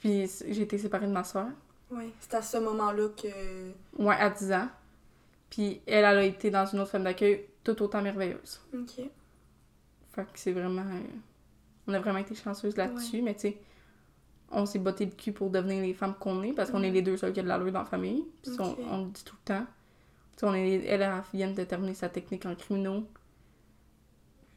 Puis 0.00 0.28
j'ai 0.48 0.62
été 0.62 0.76
séparée 0.76 1.06
de 1.06 1.12
ma 1.12 1.22
soeur. 1.22 1.46
Ouais. 1.92 2.10
C'est 2.18 2.34
à 2.34 2.42
ce 2.42 2.56
moment-là 2.56 3.08
que. 3.10 4.02
Ouais, 4.02 4.16
à 4.16 4.28
10 4.30 4.50
ans. 4.52 4.68
Puis 5.50 5.80
elle, 5.86 5.98
elle 6.04 6.18
a 6.18 6.24
été 6.24 6.50
dans 6.50 6.66
une 6.66 6.80
autre 6.80 6.90
famille 6.90 7.04
d'accueil 7.04 7.46
tout 7.62 7.80
autant 7.80 8.02
merveilleuse. 8.02 8.60
Ok. 8.74 9.02
Fait 10.14 10.24
que 10.24 10.28
c'est 10.34 10.52
vraiment. 10.52 10.82
euh, 10.82 11.00
On 11.86 11.94
a 11.94 12.00
vraiment 12.00 12.18
été 12.18 12.34
chanceuse 12.34 12.76
là-dessus, 12.76 13.22
mais 13.22 13.34
tu 13.34 13.40
sais, 13.42 13.58
on 14.50 14.64
s'est 14.66 14.78
botté 14.78 15.04
le 15.04 15.12
cul 15.12 15.32
pour 15.32 15.50
devenir 15.50 15.82
les 15.82 15.92
femmes 15.94 16.14
qu'on 16.18 16.42
est 16.42 16.52
parce 16.52 16.70
qu'on 16.70 16.82
est 16.82 16.88
Mhm. 16.88 16.94
les 16.94 17.02
deux 17.02 17.16
seuls 17.16 17.32
qui 17.32 17.40
ont 17.40 17.44
de 17.44 17.48
l'allure 17.48 17.72
dans 17.72 17.80
la 17.80 17.84
famille. 17.84 18.24
Puis 18.42 18.52
on- 18.58 19.04
le 19.04 19.10
dit 19.10 19.24
tout 19.24 19.36
le 19.44 19.44
temps. 19.54 19.66
On 20.42 20.54
est, 20.54 20.84
elle, 20.84 21.02
elle 21.02 21.22
vient 21.34 21.50
de 21.50 21.64
terminer 21.64 21.94
sa 21.94 22.08
technique 22.08 22.46
en 22.46 22.54
criminaux. 22.54 23.04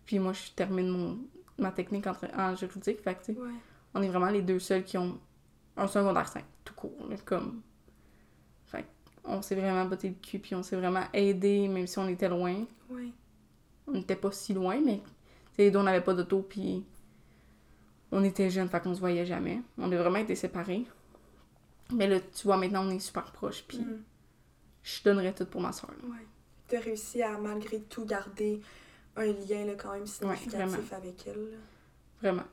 Puis 0.05 0.19
moi, 0.19 0.33
je 0.33 0.51
termine 0.51 0.89
mon, 0.89 1.19
ma 1.57 1.71
technique 1.71 2.05
en, 2.07 2.13
en 2.37 2.55
juridique. 2.55 3.01
Fait 3.01 3.15
que 3.15 3.23
tu 3.25 3.33
sais, 3.33 3.39
Ouais. 3.39 3.49
on 3.93 4.01
est 4.01 4.07
vraiment 4.09 4.29
les 4.29 4.41
deux 4.41 4.59
seuls 4.59 4.83
qui 4.83 4.97
ont 4.97 5.19
un 5.77 5.87
secondaire 5.87 6.27
5, 6.27 6.43
tout 6.63 6.73
court. 6.73 6.91
comme... 7.25 7.61
Fait 8.65 8.85
on 9.23 9.41
s'est 9.41 9.55
vraiment 9.55 9.85
botté 9.85 10.09
le 10.09 10.15
cul, 10.15 10.39
puis 10.39 10.55
on 10.55 10.63
s'est 10.63 10.75
vraiment 10.75 11.03
aidé, 11.13 11.67
même 11.67 11.87
si 11.87 11.97
on 11.99 12.07
était 12.07 12.29
loin. 12.29 12.65
Ouais. 12.89 13.09
On 13.87 13.93
n'était 13.93 14.15
pas 14.15 14.31
si 14.31 14.53
loin, 14.53 14.79
mais 14.83 15.01
on 15.75 15.83
n'avait 15.83 16.01
pas 16.01 16.13
d'auto, 16.13 16.41
puis 16.41 16.83
on 18.11 18.23
était 18.23 18.49
jeunes, 18.49 18.67
fait 18.69 18.81
qu'on 18.81 18.93
se 18.93 18.99
voyait 18.99 19.25
jamais. 19.25 19.61
On 19.77 19.91
a 19.91 19.97
vraiment 19.97 20.17
été 20.19 20.35
séparés. 20.35 20.85
Mais 21.93 22.07
là, 22.07 22.19
tu 22.19 22.43
vois, 22.43 22.57
maintenant, 22.57 22.85
on 22.85 22.89
est 22.89 22.99
super 22.99 23.31
proches, 23.31 23.63
puis 23.67 23.79
Mm. 23.79 24.03
je 24.83 25.03
donnerais 25.03 25.33
tout 25.33 25.45
pour 25.45 25.61
ma 25.61 25.71
soeur. 25.71 25.91
Ouais. 26.03 26.25
T'as 26.67 26.79
réussi 26.79 27.21
à, 27.21 27.37
malgré 27.37 27.81
tout, 27.81 28.05
garder 28.05 28.61
un 29.17 29.25
lien 29.25 29.65
là, 29.65 29.73
quand 29.75 29.91
même 29.93 30.07
significatif 30.07 30.55
vraiment. 30.69 30.77
avec 30.97 31.27
elle. 31.27 31.51
là. 31.51 31.57
Vraiment. 32.21 32.43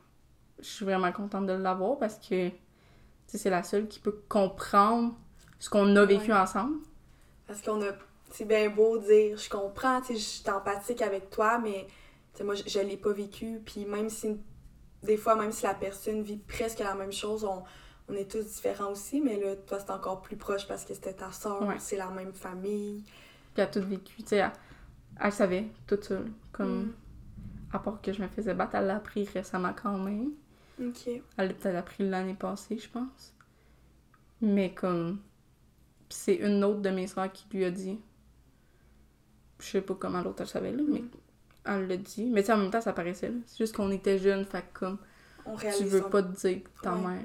Je 0.59 0.65
suis 0.67 0.85
vraiment 0.85 1.13
contente 1.13 1.47
de 1.47 1.53
l'avoir 1.53 1.99
parce 1.99 2.17
que 2.19 2.51
c'est 3.29 3.51
la 3.51 3.63
seule 3.63 3.87
qui 3.87 4.01
peut 4.01 4.21
comprendre 4.29 5.15
ce 5.61 5.71
qu'on 5.71 5.95
a 5.95 6.05
vécu 6.05 6.33
Ouais. 6.33 6.39
ensemble. 6.39 6.79
Parce 7.47 7.63
qu'on 7.63 7.81
a. 7.83 7.93
C'est 8.31 8.45
bien 8.45 8.69
beau 8.71 8.99
dire, 8.99 9.39
je 9.39 9.49
comprends, 9.49 10.03
je 10.03 10.15
suis 10.15 10.51
empathique 10.51 11.01
avec 11.01 11.31
toi, 11.31 11.59
mais 11.59 11.87
tu 12.35 12.39
sais, 12.39 12.45
moi, 12.45 12.55
je, 12.57 12.63
je 12.67 12.81
l'ai 12.81 12.97
pas 12.99 13.13
vécu. 13.13 13.61
Puis 13.65 13.85
même 13.87 14.11
si, 14.11 14.37
des 15.03 15.17
fois, 15.17 15.37
même 15.37 15.53
si 15.53 15.65
la 15.65 15.75
personne 15.75 16.23
vit 16.23 16.39
presque 16.39 16.81
la 16.81 16.95
même 16.95 17.13
chose, 17.13 17.45
on, 17.45 17.63
on 18.09 18.15
est 18.15 18.31
tous 18.31 18.45
différents 18.45 18.91
aussi, 18.93 19.21
mais 19.21 19.39
là, 19.39 19.55
toi, 19.57 19.79
c'est 19.79 19.91
encore 19.91 20.23
plus 20.23 20.37
proche 20.37 20.67
parce 20.67 20.85
que 20.85 20.95
c'était 20.95 21.13
ta 21.15 21.31
soeur, 21.33 21.63
Ouais. 21.63 21.77
c'est 21.79 21.97
la 21.97 22.09
même 22.11 22.33
famille. 22.33 23.03
Puis 23.05 23.13
elle 23.57 23.65
a 23.65 23.67
tout 23.67 23.83
vécu, 23.83 24.23
tu 24.23 24.29
sais, 24.29 24.37
elle, 24.37 24.53
elle 25.21 25.33
savait 25.33 25.67
tout 25.87 25.99
ça. 26.01 26.19
Comme, 26.53 26.85
Mm. 26.87 26.93
à 27.73 27.79
part 27.79 28.01
que 28.01 28.13
je 28.13 28.23
me 28.23 28.29
faisais 28.29 28.55
battre, 28.55 28.75
elle 28.77 28.87
l'a 28.87 28.97
appris 28.97 29.25
récemment 29.25 29.73
quand 29.75 29.99
même. 29.99 30.33
Ok. 30.81 31.07
Elle 31.09 31.49
l'a 31.49 31.55
peut-être 31.55 31.77
appris 31.77 32.09
l'année 32.09 32.35
passée, 32.35 32.79
je 32.79 32.89
pense. 32.89 33.35
Mais 34.41 34.73
comme, 34.75 35.21
c'est 36.09 36.37
une 36.37 36.63
autre 36.65 36.81
de 36.81 36.91
mes 36.91 37.07
soeurs 37.07 37.31
qui 37.33 37.47
lui 37.53 37.65
a 37.65 37.71
dit. 37.71 37.99
Je 39.61 39.67
sais 39.67 39.83
pas 39.83 39.95
comment 39.95 40.23
l'autre 40.23 40.41
elle 40.43 40.47
savait, 40.49 40.73
là, 40.73 40.83
mais 40.89 41.01
Mm. 41.01 41.11
Elle 41.69 41.87
l'a 41.89 41.97
dit. 41.97 42.25
Mais 42.27 42.43
tu 42.43 42.47
sais, 42.49 42.53
en 42.53 42.59
même 42.59 42.71
temps, 42.71 42.81
ça 42.81 42.93
paraissait, 42.93 43.29
là. 43.29 43.37
C'est 43.47 43.59
juste 43.59 43.75
qu'on 43.77 43.91
était 43.91 44.19
jeunes, 44.19 44.45
fait 44.45 44.65
comme, 44.73 44.99
On 45.47 45.57
tu 45.57 45.85
veux 45.85 46.03
pas 46.03 46.23
te 46.23 46.35
dire 46.41 46.63
que 46.65 46.83
ta 46.83 46.95
Ouais. 46.95 47.01
mère 47.01 47.25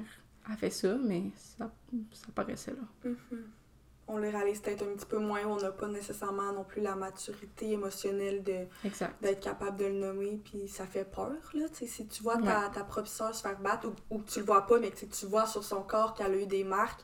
a 0.49 0.55
fait 0.57 0.69
ça, 0.69 0.95
mais 1.03 1.23
ça, 1.35 1.71
ça 2.11 2.27
paraissait, 2.33 2.71
là. 2.71 3.09
Mhm. 3.09 3.43
On 4.05 4.17
le 4.17 4.27
réalise 4.29 4.59
peut-être 4.59 4.83
un 4.83 4.93
petit 4.97 5.05
peu 5.05 5.17
moins, 5.17 5.45
on 5.45 5.55
n'a 5.61 5.71
pas 5.71 5.87
nécessairement 5.87 6.51
non 6.51 6.65
plus 6.65 6.81
la 6.81 6.93
maturité 6.93 7.71
émotionnelle 7.71 8.43
de 8.43 8.65
d'être 9.21 9.39
capable 9.39 9.77
de 9.77 9.85
le 9.85 9.93
nommer, 9.93 10.41
puis 10.43 10.67
ça 10.67 10.85
fait 10.85 11.05
peur, 11.09 11.31
là, 11.53 11.65
si 11.71 12.05
tu 12.07 12.21
vois 12.21 12.37
ta, 12.37 12.69
ta 12.69 12.83
propre 12.83 13.07
soeur 13.07 13.33
se 13.33 13.41
faire 13.41 13.57
battre, 13.61 13.87
ou, 14.09 14.19
que 14.19 14.29
tu 14.29 14.39
le 14.39 14.45
vois 14.45 14.67
pas, 14.67 14.77
mais 14.77 14.91
que 14.91 15.05
tu 15.05 15.25
vois 15.25 15.45
sur 15.45 15.63
son 15.63 15.83
corps 15.83 16.13
qu'elle 16.15 16.33
a 16.33 16.37
eu 16.37 16.45
des 16.45 16.65
marques, 16.65 17.01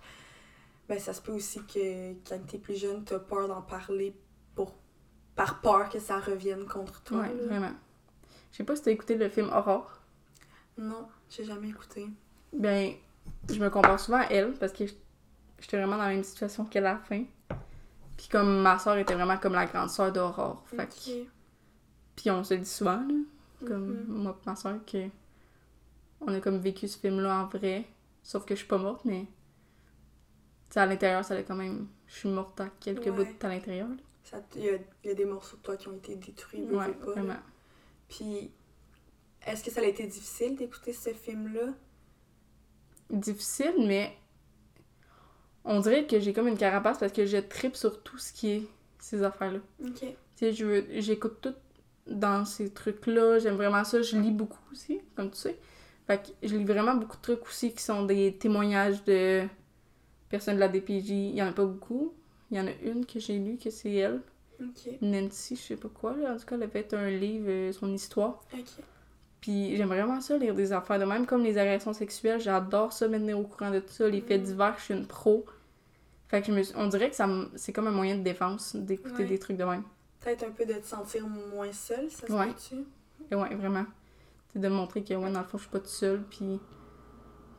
ben 0.90 1.00
ça 1.00 1.14
se 1.14 1.22
peut 1.22 1.32
aussi 1.32 1.62
que 1.66 2.12
quand 2.28 2.40
t'es 2.48 2.58
plus 2.58 2.76
jeune, 2.76 3.06
t'as 3.06 3.20
peur 3.20 3.48
d'en 3.48 3.62
parler 3.62 4.14
par 5.40 5.62
peur 5.62 5.90
que 5.90 6.00
ça 6.00 6.20
revienne 6.20 6.66
contre 6.66 7.02
toi. 7.04 7.20
Ouais, 7.22 7.34
là. 7.34 7.46
vraiment. 7.48 7.72
Je 8.52 8.58
sais 8.58 8.64
pas 8.66 8.76
si 8.76 8.82
t'as 8.84 8.92
écouté 8.92 9.16
le 9.16 9.30
film 9.30 9.48
Aurore. 9.50 9.90
Non, 10.78 11.08
j'ai 11.30 11.46
jamais 11.46 11.70
écouté. 11.70 12.08
Ben, 12.52 12.94
je 13.50 13.60
me 13.60 13.70
compare 13.70 14.00
souvent 14.00 14.18
à 14.20 14.26
elle 14.26 14.54
parce 14.54 14.74
que 14.74 14.86
j'étais 15.60 15.78
vraiment 15.78 15.98
dans 15.98 16.04
la 16.04 16.10
même 16.10 16.24
situation 16.24 16.66
qu'elle 16.66 16.86
à 16.86 16.94
la 16.94 16.98
fin. 17.00 17.24
Puis 18.18 18.28
comme 18.30 18.62
ma 18.62 18.78
soeur 18.80 18.98
était 18.98 19.14
vraiment 19.14 19.38
comme 19.38 19.54
la 19.54 19.66
grande 19.66 19.90
soeur 19.90 20.12
d'Aurore. 20.12 20.64
Fait 20.68 20.88
que-. 20.88 21.28
Puis 22.18 22.30
on 22.32 22.44
se 22.44 22.56
dit 22.56 22.66
souvent, 22.70 22.98
là, 23.08 23.14
comme 23.66 23.86
Mhm. 24.02 24.06
moi 24.08 24.38
et 24.44 24.50
ma 24.50 24.56
soeur, 24.58 24.76
que 24.86 25.08
on 26.22 26.34
a 26.34 26.40
comme 26.42 26.58
vécu 26.58 26.88
ce 26.90 26.98
film-là 26.98 27.44
en 27.44 27.46
vrai. 27.46 27.86
Sauf 28.24 28.44
que 28.46 28.56
je 28.56 28.60
suis 28.60 28.68
pas 28.68 28.78
morte, 28.78 29.06
mais 29.06 29.22
tu 29.22 30.74
sais, 30.74 30.80
à 30.82 30.86
l'intérieur, 30.86 31.24
ça 31.24 31.34
allait 31.34 31.46
quand 31.46 31.56
même. 31.56 31.88
Je 32.08 32.14
suis 32.16 32.30
morte 32.30 32.60
à 32.60 32.68
quelques 32.82 33.06
Ouais. 33.06 33.12
bouts 33.12 33.46
à 33.46 33.48
l'intérieur. 33.48 33.88
Il 34.56 34.64
y, 34.64 34.70
a, 34.70 34.74
il 35.04 35.08
y 35.08 35.12
a 35.12 35.16
des 35.16 35.26
morceaux 35.26 35.58
de 35.58 35.62
toi 35.62 35.76
qui 35.78 35.88
ont 35.88 35.96
été 35.96 36.16
détruits, 36.16 36.62
veux, 36.62 36.78
Ouais, 36.78 36.88
veux 36.88 36.94
pas, 36.94 37.06
là. 37.08 37.12
vraiment. 37.14 37.40
Puis, 38.08 38.52
est-ce 39.48 39.64
que 39.64 39.72
ça 39.72 39.82
a 39.82 39.86
été 39.86 40.06
difficile 40.06 40.56
d'écouter 40.56 40.94
ce 40.94 41.10
film-là? 41.12 41.74
Difficile, 43.10 43.74
mais 43.88 44.16
on 45.66 45.80
dirait 45.80 46.06
que 46.06 46.20
j'ai 46.20 46.32
comme 46.34 46.48
une 46.48 46.58
carapace 46.58 47.00
parce 47.00 47.12
que 47.12 47.26
je 47.26 47.38
tripe 47.38 47.76
sur 47.76 48.04
tout 48.04 48.18
ce 48.20 48.32
qui 48.34 48.50
est 48.52 48.64
ces 49.00 49.24
affaires-là. 49.24 49.60
Ok. 49.84 50.00
Tu 50.02 50.06
sais, 50.36 50.54
je 50.54 50.66
veux- 50.66 50.86
j'écoute 51.00 51.38
tout 51.42 51.56
dans 52.06 52.46
ces 52.46 52.72
trucs-là. 52.72 53.40
J'aime 53.40 53.56
vraiment 53.56 53.84
ça. 53.84 54.02
Je 54.02 54.16
lis 54.18 54.32
beaucoup 54.32 54.60
aussi, 54.72 55.02
comme 55.16 55.32
tu 55.32 55.38
sais. 55.38 55.58
Fait 56.06 56.22
que 56.22 56.48
je 56.48 56.56
lis 56.56 56.66
vraiment 56.66 56.96
beaucoup 56.96 57.18
de 57.18 57.22
trucs 57.22 57.46
aussi 57.48 57.74
qui 57.74 57.82
sont 57.84 58.04
des 58.04 58.36
témoignages 58.38 59.04
de 59.06 59.44
personnes 60.30 60.56
de 60.56 60.60
la 60.60 60.70
DPJ. 60.70 61.10
Il 61.10 61.36
y 61.36 61.42
en 61.42 61.48
a 61.48 61.52
pas 61.54 61.66
beaucoup. 61.66 62.14
Il 62.52 62.58
y 62.58 62.60
en 62.60 62.68
a 62.68 62.72
une 62.84 63.06
que 63.06 63.20
j'ai 63.20 63.38
lue, 63.40 63.58
que 63.58 63.70
c'est 63.70 63.94
elle. 63.94 64.22
Ok. 64.62 64.92
Nancy, 65.02 65.56
je 65.56 65.62
sais 65.62 65.76
pas 65.78 65.88
quoi. 65.90 66.16
Là. 66.18 66.34
En 66.34 66.38
tout 66.38 66.46
cas, 66.46 66.56
elle 66.56 66.64
a 66.64 66.68
fait 66.68 66.94
un 66.94 67.10
livre, 67.10 67.46
euh, 67.50 67.72
son 67.72 67.92
histoire. 67.94 68.42
Puis 69.42 69.78
j'aime 69.78 69.88
vraiment 69.88 70.20
ça, 70.20 70.38
lire 70.38 70.54
des 70.54 70.74
affaires 70.74 71.00
de 71.00 71.06
même, 71.06 71.26
comme 71.26 71.44
les 71.44 71.58
agressions 71.58 71.94
sexuelles. 71.94 72.42
J'adore 72.42 72.92
ça, 72.92 73.08
me 73.08 73.18
tenir 73.18 73.40
au 73.40 73.44
courant 73.44 73.72
de 73.72 73.80
tout 73.80 73.94
ça. 73.94 74.10
Les 74.10 74.20
faits 74.22 74.42
Mm. 74.42 74.46
divers, 74.46 74.76
je 74.80 74.84
suis 74.84 74.94
une 74.94 75.08
pro. 75.08 75.46
Fait 76.28 76.42
que 76.42 76.48
je 76.48 76.52
me 76.52 76.62
suis- 76.62 76.76
on 76.78 76.88
dirait 76.88 77.10
que 77.10 77.16
ça 77.16 77.28
c'est 77.56 77.72
comme 77.74 77.88
un 77.88 77.92
moyen 77.92 78.16
de 78.18 78.22
défense 78.24 78.76
d'écouter 78.76 79.24
Ouais. 79.24 79.30
des 79.30 79.40
trucs 79.40 79.58
de 79.58 79.64
même. 79.64 79.84
Peut-être 80.20 80.44
un 80.44 80.52
peu 80.52 80.66
de 80.66 80.74
te 80.74 80.86
sentir 80.86 81.26
moins 81.28 81.72
seule, 81.72 82.10
ça 82.12 82.28
se 82.28 82.32
Ouais. 82.34 82.54
Et 83.32 83.36
ouais, 83.36 83.56
vraiment. 83.56 83.86
C'est 84.52 84.60
de 84.60 84.68
montrer 84.68 85.04
que, 85.04 85.14
ouais, 85.14 85.32
dans 85.32 85.40
le 85.40 85.46
fond, 85.46 85.58
je 85.58 85.64
suis 85.64 85.72
pas 85.72 85.80
toute 85.80 85.88
seule, 85.88 86.22
puis. 86.30 86.60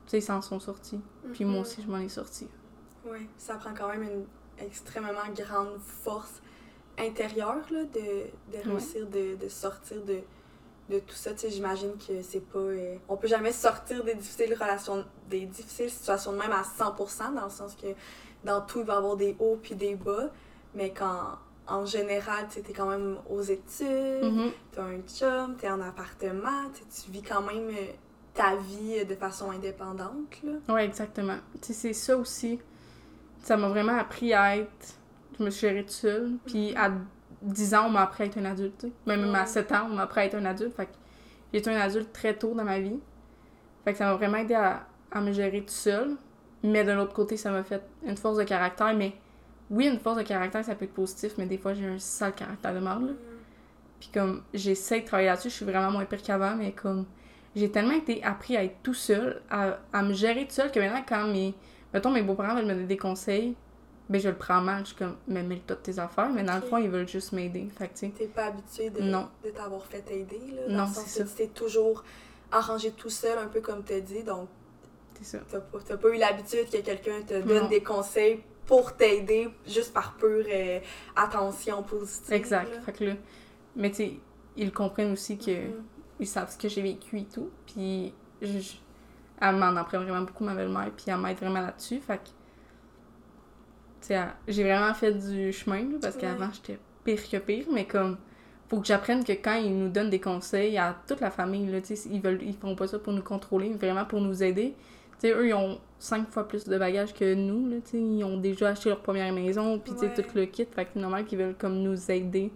Tu 0.07 0.11
sais, 0.11 0.19
ils 0.19 0.23
s'en 0.23 0.43
sont 0.43 0.61
sortis. 0.61 1.01
Puis 1.33 1.45
moi 1.45 1.55
Mhm. 1.57 1.61
aussi, 1.63 1.83
je 1.83 1.89
m'en 1.89 1.99
ai 1.99 2.09
sortie. 2.09 2.49
Ouais, 3.07 3.27
ça 3.39 3.55
prend 3.55 3.73
quand 3.73 3.89
même 3.89 4.03
une 4.03 4.25
extrêmement 4.65 5.29
grande 5.35 5.79
force 5.81 6.41
intérieure 6.99 7.65
là, 7.71 7.85
de, 7.85 8.57
de 8.57 8.69
réussir 8.69 9.07
de, 9.07 9.37
de 9.37 9.49
sortir 9.49 10.03
de, 10.05 10.19
de 10.91 10.99
tout 10.99 11.15
ça. 11.15 11.33
Tu 11.33 11.39
sais, 11.41 11.51
j'imagine 11.51 11.93
que 11.97 12.23
c'est 12.23 12.41
pas. 12.47 12.59
euh, 12.59 12.97
on 13.09 13.17
peut 13.17 13.29
jamais 13.29 13.53
sortir 13.53 14.05
des 14.05 14.15
difficiles 14.15 14.55
relations, 14.55 15.05
des 15.29 15.47
difficiles 15.47 15.91
situations 15.91 16.33
de 16.33 16.39
même 16.39 16.53
à 16.53 16.63
100%, 16.63 17.35
dans 17.35 17.45
le 17.45 17.51
sens 17.51 17.75
que 17.75 17.89
dans 18.45 18.61
tout, 18.63 18.81
il 18.81 18.87
va 18.87 18.95
y 18.95 18.97
avoir 18.97 19.17
des 19.17 19.37
hauts 19.39 19.59
puis 19.63 19.75
des 19.75 19.95
bas, 19.95 20.31
mais 20.75 20.91
quand. 20.93 21.39
En 21.67 21.87
général, 21.87 22.49
tu 22.53 22.63
t'es 22.63 22.73
quand 22.73 22.89
même 22.89 23.19
aux 23.31 23.43
études, 23.43 24.25
Mhm. 24.25 24.51
t'as 24.73 24.83
un 24.83 24.99
chum, 25.03 25.55
t'es 25.57 25.71
en 25.71 25.81
appartement, 25.81 26.69
tu 26.75 26.83
tu 27.05 27.13
vis 27.13 27.23
quand 27.23 27.43
même 27.43 27.69
euh, 27.69 27.93
ta 28.35 28.57
vie 28.57 28.97
euh, 28.99 29.05
de 29.05 29.15
façon 29.15 29.53
indépendante. 29.53 30.35
Ouais, 30.69 30.85
exactement. 30.85 31.37
Tu 31.63 31.73
c'est 31.73 31.93
ça 31.93 32.17
aussi. 32.17 32.59
Ça 33.41 33.57
m'a 33.57 33.69
vraiment 33.69 33.97
appris 33.99 34.33
à 34.35 34.57
être. 34.59 34.95
Je 35.39 35.45
me 35.45 35.51
suis 35.51 35.67
gérée 35.67 35.83
toute 35.83 35.91
seule. 35.91 36.33
Puis 36.47 36.75
à 36.77 36.93
10 37.43 37.75
ans, 37.75 37.87
on 37.87 37.91
m'a 37.91 38.03
appris 38.03 38.25
à 38.25 38.27
être 38.27 38.39
un 38.39 38.45
adulte. 38.45 38.87
Même 39.07 39.35
à 39.35 39.41
Ouais. 39.41 39.47
7 39.47 39.73
ans, 39.73 39.89
on 39.91 39.95
m'a 39.95 40.03
appris 40.03 40.21
à 40.21 40.25
être 40.27 40.35
un 40.35 40.45
adulte. 40.45 40.75
Fait 40.77 40.87
que 40.87 40.93
j'ai 41.53 41.59
été 41.61 41.71
un 41.71 41.81
adulte 41.81 42.13
très 42.13 42.35
tôt 42.37 42.55
dans 42.55 42.65
ma 42.65 42.79
vie. 42.81 42.99
Fait 43.85 43.93
que 43.93 43.99
ça 43.99 44.07
m'a 44.07 44.15
vraiment 44.15 44.39
aidé 44.39 44.55
à, 44.55 44.87
à 45.11 45.21
me 45.21 45.33
gérer 45.33 45.61
tout 45.63 45.73
seul. 45.73 46.17
Mais 46.63 46.85
d'un 46.85 46.99
autre 46.99 47.15
côté, 47.15 47.37
ça 47.39 47.51
m'a 47.51 47.63
fait 47.63 47.83
une 48.07 48.17
force 48.19 48.37
de 48.37 48.45
caractère. 48.45 48.95
Mais 48.95 49.15
oui, 49.71 49.87
une 49.87 49.99
force 49.99 50.19
de 50.19 50.23
caractère, 50.23 50.63
ça 50.65 50.75
peut 50.75 50.85
être 50.85 50.93
positif, 50.95 51.33
mais 51.39 51.47
des 51.47 51.57
fois, 51.57 51.73
j'ai 51.73 51.87
un 51.87 51.99
sale 51.99 52.35
caractère 52.35 52.75
de 52.75 52.81
merde. 52.81 53.07
là. 53.07 53.13
Puis 53.99 54.11
comme, 54.13 54.43
j'essaie 54.55 55.01
de 55.01 55.07
travailler 55.07 55.29
là-dessus, 55.29 55.49
je 55.51 55.55
suis 55.57 55.65
vraiment 55.65 55.91
moins 55.91 56.05
pire 56.05 56.23
qu'avant, 56.23 56.55
mais 56.57 56.73
comme, 56.73 57.07
j'ai 57.55 57.71
tellement 57.71 57.93
été 57.95 58.23
appris 58.25 58.57
à 58.57 58.65
être 58.65 58.77
tout 58.83 58.95
seul, 58.95 59.41
à, 59.51 59.79
à 59.93 60.03
me 60.03 60.13
gérer 60.13 60.47
tout 60.47 60.53
seul, 60.55 60.71
que 60.73 60.81
maintenant, 60.81 61.03
quand 61.07 61.27
mes, 61.29 61.55
mettons, 61.93 62.11
mes 62.11 62.23
beaux-parents 62.23 62.55
veulent 62.57 62.67
me 62.67 62.75
donner 62.75 62.87
des 62.87 62.97
conseils, 62.97 63.55
ben 64.09 64.21
je 64.21 64.29
le 64.29 64.35
prends 64.37 64.61
mal, 64.61 64.81
je 64.83 64.89
suis 64.89 64.97
comme, 64.97 65.17
mais 65.29 65.43
de 65.45 65.75
tes 65.75 65.99
affaires, 65.99 66.31
mais 66.31 66.43
dans 66.43 66.57
le 66.57 66.63
fond, 66.63 66.79
ils 66.79 66.91
veulent 66.91 67.09
juste 67.09 67.33
m'aider. 67.33 67.69
Fait 67.77 67.89
que, 67.89 68.07
T'es 68.17 68.27
pas 68.27 68.47
habitué 68.47 68.91
de, 68.91 69.01
Non. 69.03 69.29
de 69.45 69.51
t'avoir 69.51 69.85
fait 69.87 70.05
aider, 70.11 70.41
là. 70.55 70.67
Dans 70.69 70.73
Non, 70.75 70.89
le 70.89 70.95
sens 70.95 71.05
c'est 71.07 71.23
que 71.23 71.29
ça. 71.29 71.35
tu 71.37 71.43
t'es 71.43 71.49
toujours 71.49 72.03
arrangé 72.51 72.91
tout 72.91 73.11
seul, 73.11 73.39
un 73.39 73.47
peu 73.47 73.61
comme 73.61 73.85
t'as 73.85 74.01
dit, 74.01 74.25
donc 74.25 74.49
c'est 75.15 75.25
ça. 75.25 75.39
t'as 75.49 75.61
pas, 75.61 75.79
t'as 75.87 75.97
pas 75.97 76.09
eu 76.09 76.19
l'habitude 76.19 76.69
que 76.71 76.79
quelqu'un 76.79 77.23
te 77.23 77.41
donne 77.41 77.63
Non. 77.65 77.69
des 77.69 77.83
conseils 77.83 78.43
pour 78.67 78.97
t'aider, 78.97 79.49
juste 79.67 79.93
par 79.93 80.17
pure 80.17 80.45
euh, 80.53 80.81
attention 81.17 81.83
positive. 81.85 82.33
Exact. 82.35 82.73
là. 82.75 82.81
Fait 82.81 82.93
que 82.93 83.05
là, 83.05 83.15
mais 83.77 83.91
tu 83.93 84.11
ils 84.57 84.73
comprennent 84.73 85.13
aussi 85.13 85.39
que, 85.39 85.69
Mhm. 85.69 85.85
ils 86.19 86.27
savent 86.27 86.51
ce 86.51 86.59
que 86.59 86.69
j'ai 86.69 86.83
vécu 86.83 87.21
et 87.21 87.25
tout, 87.27 87.51
puis 87.67 88.13
je- 88.43 88.77
elle 89.41 89.57
m'en 89.57 89.77
apprend 89.77 89.99
vraiment 90.01 90.23
beaucoup, 90.23 90.45
ma 90.45 90.55
belle-mère, 90.55 90.91
puis 90.97 91.07
elle 91.09 91.17
m'aide 91.19 91.37
vraiment 91.39 91.61
là-dessus, 91.61 92.01
fait 92.01 92.19
que, 92.19 94.15
j'ai 94.49 94.65
vraiment 94.65 94.93
fait 94.95 95.13
du 95.13 95.53
chemin, 95.53 95.83
là, 95.83 95.99
parce 96.01 96.15
Ouais. 96.17 96.23
qu'avant, 96.23 96.49
j'étais 96.53 96.79
pire 97.05 97.29
que 97.31 97.37
pire, 97.39 97.67
mais 97.73 97.87
comme, 97.87 98.17
faut 98.69 98.81
que 98.81 98.87
j'apprenne 98.87 99.25
que 99.25 99.33
quand 99.33 99.55
ils 99.57 99.77
nous 99.77 99.89
donnent 99.89 100.11
des 100.11 100.21
conseils 100.21 100.79
à 100.79 100.97
toute 101.07 101.21
la 101.21 101.31
famille, 101.31 101.67
là, 101.71 101.81
tu 101.81 101.97
sais, 101.97 102.09
ils 102.11 102.21
veulent, 102.21 102.43
ils 102.43 102.55
font 102.55 102.75
pas 102.75 102.87
ça 102.87 102.99
pour 102.99 103.13
nous 103.13 103.23
contrôler, 103.23 103.69
mais 103.69 103.77
vraiment 103.77 104.05
pour 104.05 104.21
nous 104.21 104.43
aider. 104.43 104.75
Tu 105.21 105.29
sais, 105.29 105.33
eux, 105.35 105.49
ils 105.49 105.55
ont 105.55 105.79
cinq 105.99 106.29
fois 106.31 106.49
plus 106.49 106.65
de 106.65 106.79
bagages 106.79 107.13
que 107.13 107.35
nous, 107.35 107.69
là, 107.69 107.77
tu 107.85 107.91
sais, 107.91 107.99
ils 108.01 108.25
ont 108.25 108.39
déjà 108.39 108.69
acheté 108.69 108.89
leur 108.89 109.01
première 109.01 109.33
maison, 109.33 109.79
puis 109.79 109.93
tu 109.93 110.01
sais, 110.01 110.07
Ouais. 110.07 110.15
tout 110.15 110.25
le 110.35 110.47
kit, 110.47 110.67
fait 110.71 110.85
que 110.85 110.91
c'est 110.95 111.01
normal 111.01 111.25
qu'ils 111.27 111.39
veulent 111.39 111.57
comme 111.59 111.79
nous 111.83 112.11
aider 112.11 112.51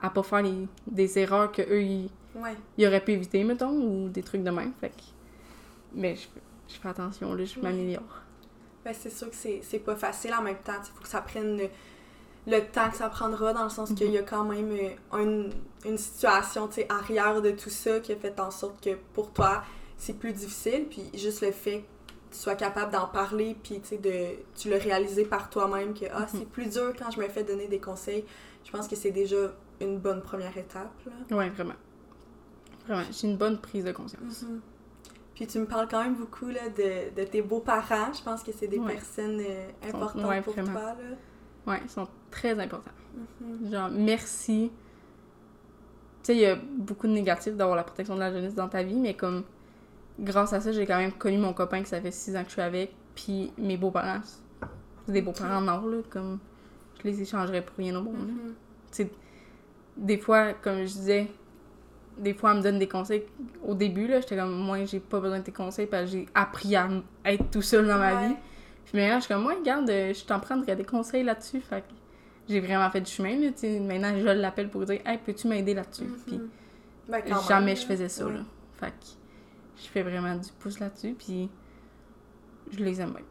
à 0.00 0.10
pas 0.10 0.22
faire 0.24 0.42
les- 0.42 0.66
des 0.86 1.18
erreurs 1.18 1.52
que 1.52 1.62
eux 1.62 1.82
ils, 1.82 2.10
Ouais. 2.34 2.56
ils 2.76 2.86
auraient 2.86 3.04
pu 3.04 3.12
éviter, 3.12 3.44
mettons, 3.44 3.70
ou 3.70 4.08
des 4.08 4.22
trucs 4.22 4.42
de 4.42 4.50
même, 4.50 4.72
fait 4.80 4.88
que... 4.88 5.02
Mais 5.94 6.16
je, 6.16 6.28
je 6.68 6.78
fais 6.80 6.88
attention, 6.88 7.34
là, 7.34 7.44
je 7.44 7.60
m'améliore. 7.60 8.22
Ben, 8.84 8.94
c'est 8.98 9.10
sûr 9.10 9.30
que 9.30 9.36
c'est 9.36 9.60
c'est 9.62 9.78
pas 9.78 9.94
facile 9.94 10.34
en 10.34 10.42
même 10.42 10.58
temps. 10.58 10.72
Il 10.82 10.90
faut 10.94 11.02
que 11.02 11.08
ça 11.08 11.20
prenne 11.20 11.56
le, 11.56 11.68
le 12.46 12.60
temps 12.60 12.90
que 12.90 12.96
ça 12.96 13.08
prendra, 13.08 13.52
dans 13.52 13.64
le 13.64 13.70
sens 13.70 13.92
qu'il 13.92 14.10
y 14.10 14.18
a 14.18 14.22
quand 14.22 14.44
même 14.44 14.72
euh, 14.72 15.20
une, 15.22 15.52
une 15.84 15.98
situation 15.98 16.68
arrière 16.88 17.40
de 17.40 17.52
tout 17.52 17.70
ça 17.70 18.00
qui 18.00 18.12
a 18.12 18.16
fait 18.16 18.40
en 18.40 18.50
sorte 18.50 18.82
que 18.82 18.96
pour 19.12 19.32
toi, 19.32 19.62
c'est 19.96 20.18
plus 20.18 20.32
difficile. 20.32 20.86
Puis 20.90 21.10
juste 21.14 21.42
le 21.42 21.52
fait 21.52 21.80
que 21.80 22.12
tu 22.32 22.38
sois 22.38 22.56
capable 22.56 22.92
d'en 22.92 23.06
parler, 23.06 23.56
puis 23.62 23.80
de 23.98 24.34
tu 24.56 24.68
l'as 24.68 24.78
réalisé 24.78 25.24
par 25.24 25.48
toi-même 25.48 25.94
que 25.94 26.06
ah, 26.12 26.26
c'est 26.26 26.48
plus 26.48 26.66
dur 26.66 26.92
quand 26.98 27.10
je 27.10 27.20
me 27.20 27.28
fais 27.28 27.44
donner 27.44 27.68
des 27.68 27.78
conseils. 27.78 28.24
Je 28.64 28.70
pense 28.70 28.88
que 28.88 28.96
c'est 28.96 29.10
déjà 29.10 29.52
une 29.80 29.98
bonne 29.98 30.22
première 30.22 30.56
étape. 30.56 30.92
Là. 31.06 31.36
Ouais, 31.36 31.50
vraiment. 31.50 31.74
Vraiment, 32.86 33.04
j'ai 33.12 33.28
une 33.28 33.36
bonne 33.36 33.60
prise 33.60 33.84
de 33.84 33.92
conscience. 33.92 34.42
Mhm. 34.42 34.60
Puis 35.42 35.50
tu 35.50 35.58
me 35.58 35.66
parles 35.66 35.88
quand 35.90 36.04
même 36.04 36.14
beaucoup 36.14 36.46
là, 36.46 36.68
de, 36.68 37.20
de 37.20 37.24
tes 37.26 37.42
beaux-parents. 37.42 38.12
Je 38.16 38.22
pense 38.22 38.44
que 38.44 38.52
c'est 38.52 38.68
des 38.68 38.78
Ouais. 38.78 38.92
personnes 38.92 39.40
euh, 39.40 39.66
Sont- 39.90 39.96
importantes 39.96 40.24
ouais, 40.24 40.40
pour 40.40 40.52
vraiment. 40.52 40.70
toi. 40.72 40.94
Ouais, 41.66 41.80
ils 41.82 41.90
sont 41.90 42.06
très 42.30 42.56
importants. 42.60 42.92
Mhm. 43.40 43.72
Genre, 43.72 43.90
merci. 43.90 44.70
Tu 46.22 46.26
sais, 46.28 46.34
il 46.36 46.40
y 46.42 46.46
a 46.46 46.54
beaucoup 46.54 47.08
de 47.08 47.12
négatifs 47.12 47.56
d'avoir 47.56 47.74
la 47.74 47.82
protection 47.82 48.14
de 48.14 48.20
la 48.20 48.32
jeunesse 48.32 48.54
dans 48.54 48.68
ta 48.68 48.84
vie, 48.84 48.94
mais 48.94 49.14
comme, 49.14 49.42
grâce 50.20 50.52
à 50.52 50.60
ça, 50.60 50.70
j'ai 50.70 50.86
quand 50.86 50.98
même 50.98 51.10
connu 51.10 51.38
mon 51.38 51.52
copain 51.52 51.82
que 51.82 51.88
ça 51.88 52.00
fait 52.00 52.12
six 52.12 52.36
ans 52.36 52.42
que 52.42 52.48
je 52.50 52.52
suis 52.52 52.62
avec, 52.62 52.94
puis 53.16 53.52
mes 53.58 53.76
beaux-parents. 53.76 54.20
C'est 55.06 55.12
des 55.12 55.22
beaux-parents 55.22 55.60
non, 55.60 55.84
là, 55.88 55.98
comme, 56.08 56.38
je 57.00 57.08
les 57.08 57.20
échangerais 57.20 57.62
pour 57.62 57.76
rien 57.78 57.96
au 57.96 58.02
monde. 58.02 58.28
Mhm. 58.28 58.54
Tu 58.92 59.02
sais, 59.02 59.10
des 59.96 60.18
fois, 60.18 60.52
comme 60.52 60.78
je 60.84 60.92
disais, 60.92 61.28
des 62.18 62.34
fois, 62.34 62.52
elle 62.52 62.58
me 62.58 62.62
donne 62.62 62.78
des 62.78 62.88
conseils. 62.88 63.22
Au 63.64 63.74
début, 63.74 64.06
là, 64.06 64.20
j'étais 64.20 64.36
comme, 64.36 64.54
moi, 64.54 64.84
j'ai 64.84 65.00
pas 65.00 65.20
besoin 65.20 65.38
de 65.38 65.44
tes 65.44 65.52
conseils 65.52 65.86
parce 65.86 66.04
que 66.04 66.10
j'ai 66.10 66.26
appris 66.34 66.76
à 66.76 66.88
être 67.24 67.50
tout 67.50 67.62
seul 67.62 67.86
dans 67.86 67.98
ma 67.98 68.14
Ouais. 68.14 68.28
vie. 68.28 68.34
Puis 68.84 68.98
maintenant, 68.98 69.16
je 69.20 69.24
suis 69.24 69.34
comme, 69.34 69.42
moi, 69.42 69.54
regarde, 69.58 69.88
euh, 69.90 70.12
je 70.12 70.24
t'en 70.24 70.40
prendrais 70.40 70.76
des 70.76 70.84
conseils 70.84 71.22
là-dessus. 71.24 71.60
Fait 71.60 71.84
j'ai 72.48 72.60
vraiment 72.60 72.90
fait 72.90 73.00
du 73.00 73.10
chemin, 73.10 73.36
là. 73.38 73.50
Maintenant, 73.80 74.12
je 74.18 74.24
l'appelle 74.28 74.68
pour 74.68 74.84
dire, 74.84 75.00
hey, 75.06 75.18
peux-tu 75.24 75.46
m'aider 75.48 75.74
là-dessus? 75.74 76.04
Puis 76.26 76.36
Mhm. 76.38 76.48
Ben, 77.08 77.22
quand 77.28 77.40
jamais 77.48 77.66
même, 77.66 77.76
je 77.76 77.86
faisais 77.86 78.08
ça, 78.08 78.26
Ouais. 78.26 78.32
là. 78.34 78.40
Fait 78.78 78.90
que 78.90 79.06
je 79.82 79.88
fais 79.88 80.02
vraiment 80.02 80.34
du 80.36 80.50
pouce 80.58 80.78
là-dessus, 80.80 81.14
puis 81.18 81.48
je 82.70 82.82
les 82.84 83.00
aime 83.00 83.10
bien. 83.10 83.22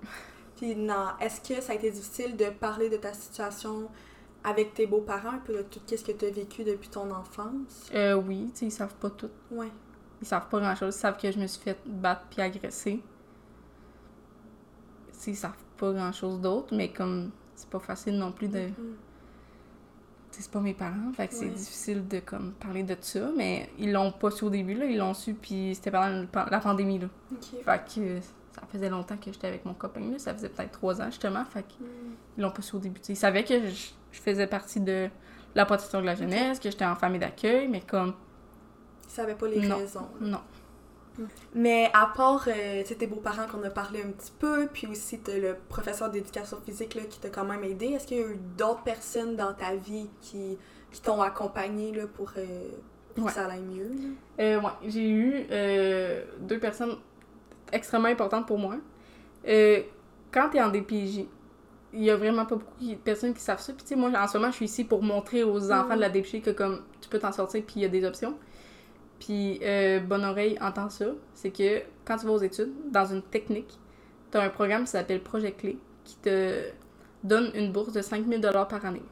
Puis 0.57 0.75
non, 0.75 1.07
est-ce 1.19 1.41
que 1.41 1.61
ça 1.61 1.73
a 1.73 1.75
été 1.75 1.89
difficile 1.91 2.35
de 2.37 2.45
parler 2.51 2.89
de 2.89 2.97
ta 2.97 3.13
situation 3.13 3.89
avec 4.43 4.73
tes 4.73 4.87
beaux-parents, 4.87 5.31
un 5.31 5.37
peu 5.39 5.53
de 5.53 5.61
tout 5.63 5.79
ce 5.87 6.03
que 6.03 6.11
tu 6.11 6.25
as 6.25 6.31
vécu 6.31 6.63
depuis 6.63 6.89
ton 6.89 7.11
enfance? 7.11 7.89
Euh, 7.93 8.13
oui, 8.15 8.49
tu 8.53 8.59
sais, 8.59 8.65
ils 8.67 8.71
savent 8.71 8.95
pas 8.95 9.09
tout. 9.09 9.29
Ouais. 9.51 9.69
Ils 10.21 10.27
savent 10.27 10.47
pas 10.49 10.59
grand-chose. 10.59 10.95
Ils 10.95 10.99
savent 10.99 11.17
que 11.17 11.31
je 11.31 11.39
me 11.39 11.47
suis 11.47 11.61
fait 11.61 11.77
battre 11.85 12.25
puis 12.29 12.41
agresser. 12.41 13.01
Tu 15.13 15.19
sais, 15.19 15.31
ils 15.31 15.35
savent 15.35 15.53
pas 15.77 15.91
grand-chose 15.93 16.39
d'autre, 16.39 16.75
mais 16.75 16.89
comme 16.91 17.31
c'est 17.55 17.69
pas 17.69 17.79
facile 17.79 18.17
non 18.17 18.31
plus 18.31 18.47
de... 18.47 18.67
Tu 18.67 20.37
sais, 20.37 20.43
c'est 20.43 20.51
pas 20.51 20.61
mes 20.61 20.73
parents, 20.73 21.11
fait 21.13 21.27
que 21.27 21.33
c'est 21.33 21.49
difficile 21.49 22.07
de 22.07 22.19
comme 22.19 22.53
parler 22.53 22.83
de 22.83 22.95
ça, 23.01 23.29
mais 23.35 23.69
ils 23.77 23.91
l'ont 23.91 24.11
pas 24.13 24.31
su 24.31 24.45
au 24.45 24.49
début, 24.49 24.73
là. 24.75 24.85
Ils 24.85 24.97
l'ont 24.97 25.13
su, 25.13 25.33
puis 25.33 25.75
c'était 25.75 25.91
pendant 25.91 26.25
la 26.49 26.59
pandémie, 26.59 26.99
là. 26.99 27.07
Fait 27.65 27.83
que 27.85 28.19
ça 28.21 28.61
faisait 28.71 28.89
longtemps 28.89 29.17
que 29.17 29.31
j'étais 29.31 29.47
avec 29.47 29.65
mon 29.65 29.73
copain, 29.73 29.99
là. 30.09 30.17
Ça 30.19 30.33
faisait 30.33 30.47
peut-être 30.49 30.71
trois 30.71 31.01
ans, 31.01 31.07
justement, 31.07 31.43
fait 31.45 31.63
que 31.63 31.83
Mhm. 31.83 32.15
ils 32.37 32.41
l'ont 32.41 32.51
pas 32.51 32.61
su 32.61 32.75
au 32.77 32.79
début. 32.79 33.01
Ils 33.09 33.15
savaient 33.17 33.43
que 33.43 33.67
je, 33.67 33.89
je 34.11 34.19
faisais 34.21 34.47
partie 34.47 34.79
de 34.79 35.09
la 35.55 35.65
protection 35.65 35.99
de 36.01 36.05
la 36.05 36.15
jeunesse, 36.15 36.59
que 36.59 36.69
j'étais 36.71 36.85
en 36.85 36.95
famille 36.95 37.19
d'accueil, 37.19 37.67
mais 37.67 37.81
comme... 37.81 38.13
Ils 39.05 39.09
savaient 39.11 39.35
pas 39.35 39.47
les 39.47 39.59
Non. 39.67 39.77
raisons. 39.77 40.07
là. 40.21 40.27
Non. 40.27 40.39
Mais 41.53 41.89
à 41.93 42.11
part 42.15 42.45
euh, 42.47 42.83
tu 42.85 42.95
tes 42.95 43.05
beaux-parents 43.05 43.45
qu'on 43.47 43.61
a 43.63 43.69
parlé 43.69 44.01
un 44.01 44.11
petit 44.11 44.31
peu, 44.39 44.67
puis 44.71 44.87
aussi 44.87 45.19
t'as 45.19 45.37
le 45.37 45.57
professeur 45.67 46.09
d'éducation 46.09 46.57
physique 46.65 46.95
là, 46.95 47.01
qui 47.03 47.19
t'a 47.19 47.29
quand 47.29 47.43
même 47.45 47.63
aidé, 47.65 47.87
est-ce 47.87 48.07
qu'il 48.07 48.17
y 48.17 48.23
a 48.23 48.27
eu 48.27 48.39
d'autres 48.57 48.81
personnes 48.83 49.35
dans 49.35 49.53
ta 49.53 49.75
vie 49.75 50.09
qui, 50.21 50.57
qui 50.89 51.01
t'ont 51.01 51.21
accompagné 51.21 51.91
là, 51.91 52.03
pour, 52.07 52.31
euh, 52.37 52.45
pour 53.13 53.25
Ouais. 53.25 53.29
que 53.29 53.35
ça 53.35 53.45
aille 53.47 53.61
mieux? 53.61 53.91
Euh, 54.39 54.61
ouais, 54.61 54.69
j'ai 54.87 55.09
eu 55.09 55.45
euh, 55.51 56.23
deux 56.39 56.59
personnes 56.59 56.95
extrêmement 57.73 58.07
importantes 58.07 58.47
pour 58.47 58.57
moi. 58.57 58.75
Euh, 59.47 59.81
quand 60.31 60.49
t'es 60.49 60.61
en 60.61 60.69
DPJ, 60.69 61.25
il 61.93 62.03
y 62.03 62.09
a 62.09 62.15
vraiment 62.15 62.45
pas 62.45 62.55
beaucoup 62.55 62.83
de 62.83 62.95
personnes 62.95 63.33
qui 63.33 63.41
savent 63.41 63.59
ça. 63.61 63.73
Puis 63.73 63.83
tu 63.83 63.89
sais, 63.89 63.95
moi, 63.95 64.09
en 64.17 64.27
ce 64.27 64.37
moment, 64.37 64.49
je 64.51 64.55
suis 64.57 64.65
ici 64.65 64.83
pour 64.83 65.03
montrer 65.03 65.43
aux 65.43 65.71
enfants 65.71 65.89
Mm. 65.93 65.95
de 65.95 66.01
la 66.01 66.09
DPJ 66.09 66.41
que 66.41 66.51
comme 66.51 66.81
tu 67.01 67.09
peux 67.09 67.19
t'en 67.19 67.31
sortir 67.31 67.61
puis 67.65 67.75
il 67.77 67.81
y 67.81 67.85
a 67.85 67.89
des 67.89 68.05
options. 68.05 68.35
Puis 69.19 69.59
euh, 69.63 69.99
Bonne 69.99 70.23
Oreille 70.25 70.57
entend 70.61 70.89
ça. 70.89 71.05
C'est 71.33 71.51
que 71.51 71.81
quand 72.05 72.17
tu 72.17 72.25
vas 72.25 72.31
aux 72.31 72.41
études, 72.41 72.71
dans 72.89 73.05
une 73.05 73.21
technique, 73.21 73.77
t'as 74.31 74.43
un 74.43 74.49
programme 74.49 74.83
qui 74.85 74.91
s'appelle 74.91 75.21
Projet 75.21 75.51
Clé 75.51 75.77
qui 76.03 76.15
te 76.17 76.63
donne 77.23 77.51
une 77.53 77.71
bourse 77.71 77.93
de 77.93 78.01
5000 78.01 78.41
par 78.41 78.85
année 78.85 79.03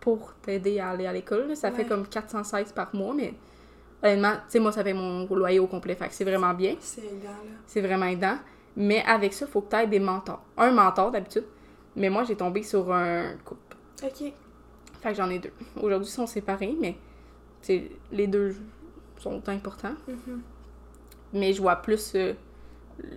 pour 0.00 0.32
t'aider 0.42 0.78
à 0.80 0.90
aller 0.90 1.06
à 1.06 1.12
l'école. 1.12 1.54
Ça 1.56 1.70
fait 1.70 1.84
comme 1.84 2.06
416 2.06 2.72
par 2.72 2.94
mois, 2.94 3.14
mais 3.14 3.34
honnêtement, 4.02 4.32
tu 4.36 4.40
sais, 4.48 4.58
moi, 4.58 4.72
ça 4.72 4.82
fait 4.82 4.94
mon 4.94 5.26
loyer 5.26 5.58
au 5.58 5.66
complet. 5.66 5.94
Fait 5.94 6.08
que 6.08 6.14
c'est 6.14 6.24
vraiment 6.24 6.54
bien. 6.54 6.76
C'est 6.80 7.00
égal. 7.02 7.22
là. 7.24 7.56
C'est 7.66 7.80
vraiment 7.82 8.06
aidant. 8.06 8.38
Mais 8.76 9.02
avec 9.06 9.32
ça, 9.34 9.46
il 9.46 9.52
faut 9.52 9.60
que 9.60 9.70
tu 9.70 9.76
aies 9.76 9.86
des 9.86 9.98
mentors. 9.98 10.42
Un 10.56 10.70
mentor 10.70 11.10
d'habitude, 11.10 11.44
mais 11.96 12.10
moi, 12.10 12.24
j'ai 12.24 12.36
tombé 12.36 12.62
sur 12.62 12.92
un 12.92 13.34
couple. 13.44 13.76
Ok. 14.02 14.32
Fait 15.00 15.10
que 15.10 15.14
j'en 15.14 15.30
ai 15.30 15.38
deux. 15.38 15.52
Aujourd'hui, 15.80 16.08
ils 16.08 16.12
sont 16.12 16.26
séparés, 16.26 16.76
mais 16.80 16.96
les 18.12 18.26
deux 18.26 18.56
sont 19.18 19.48
importants. 19.48 19.94
Mhm. 20.08 20.42
Mais 21.32 21.52
je 21.52 21.60
vois 21.60 21.76
plus 21.76 22.12
euh, 22.14 22.34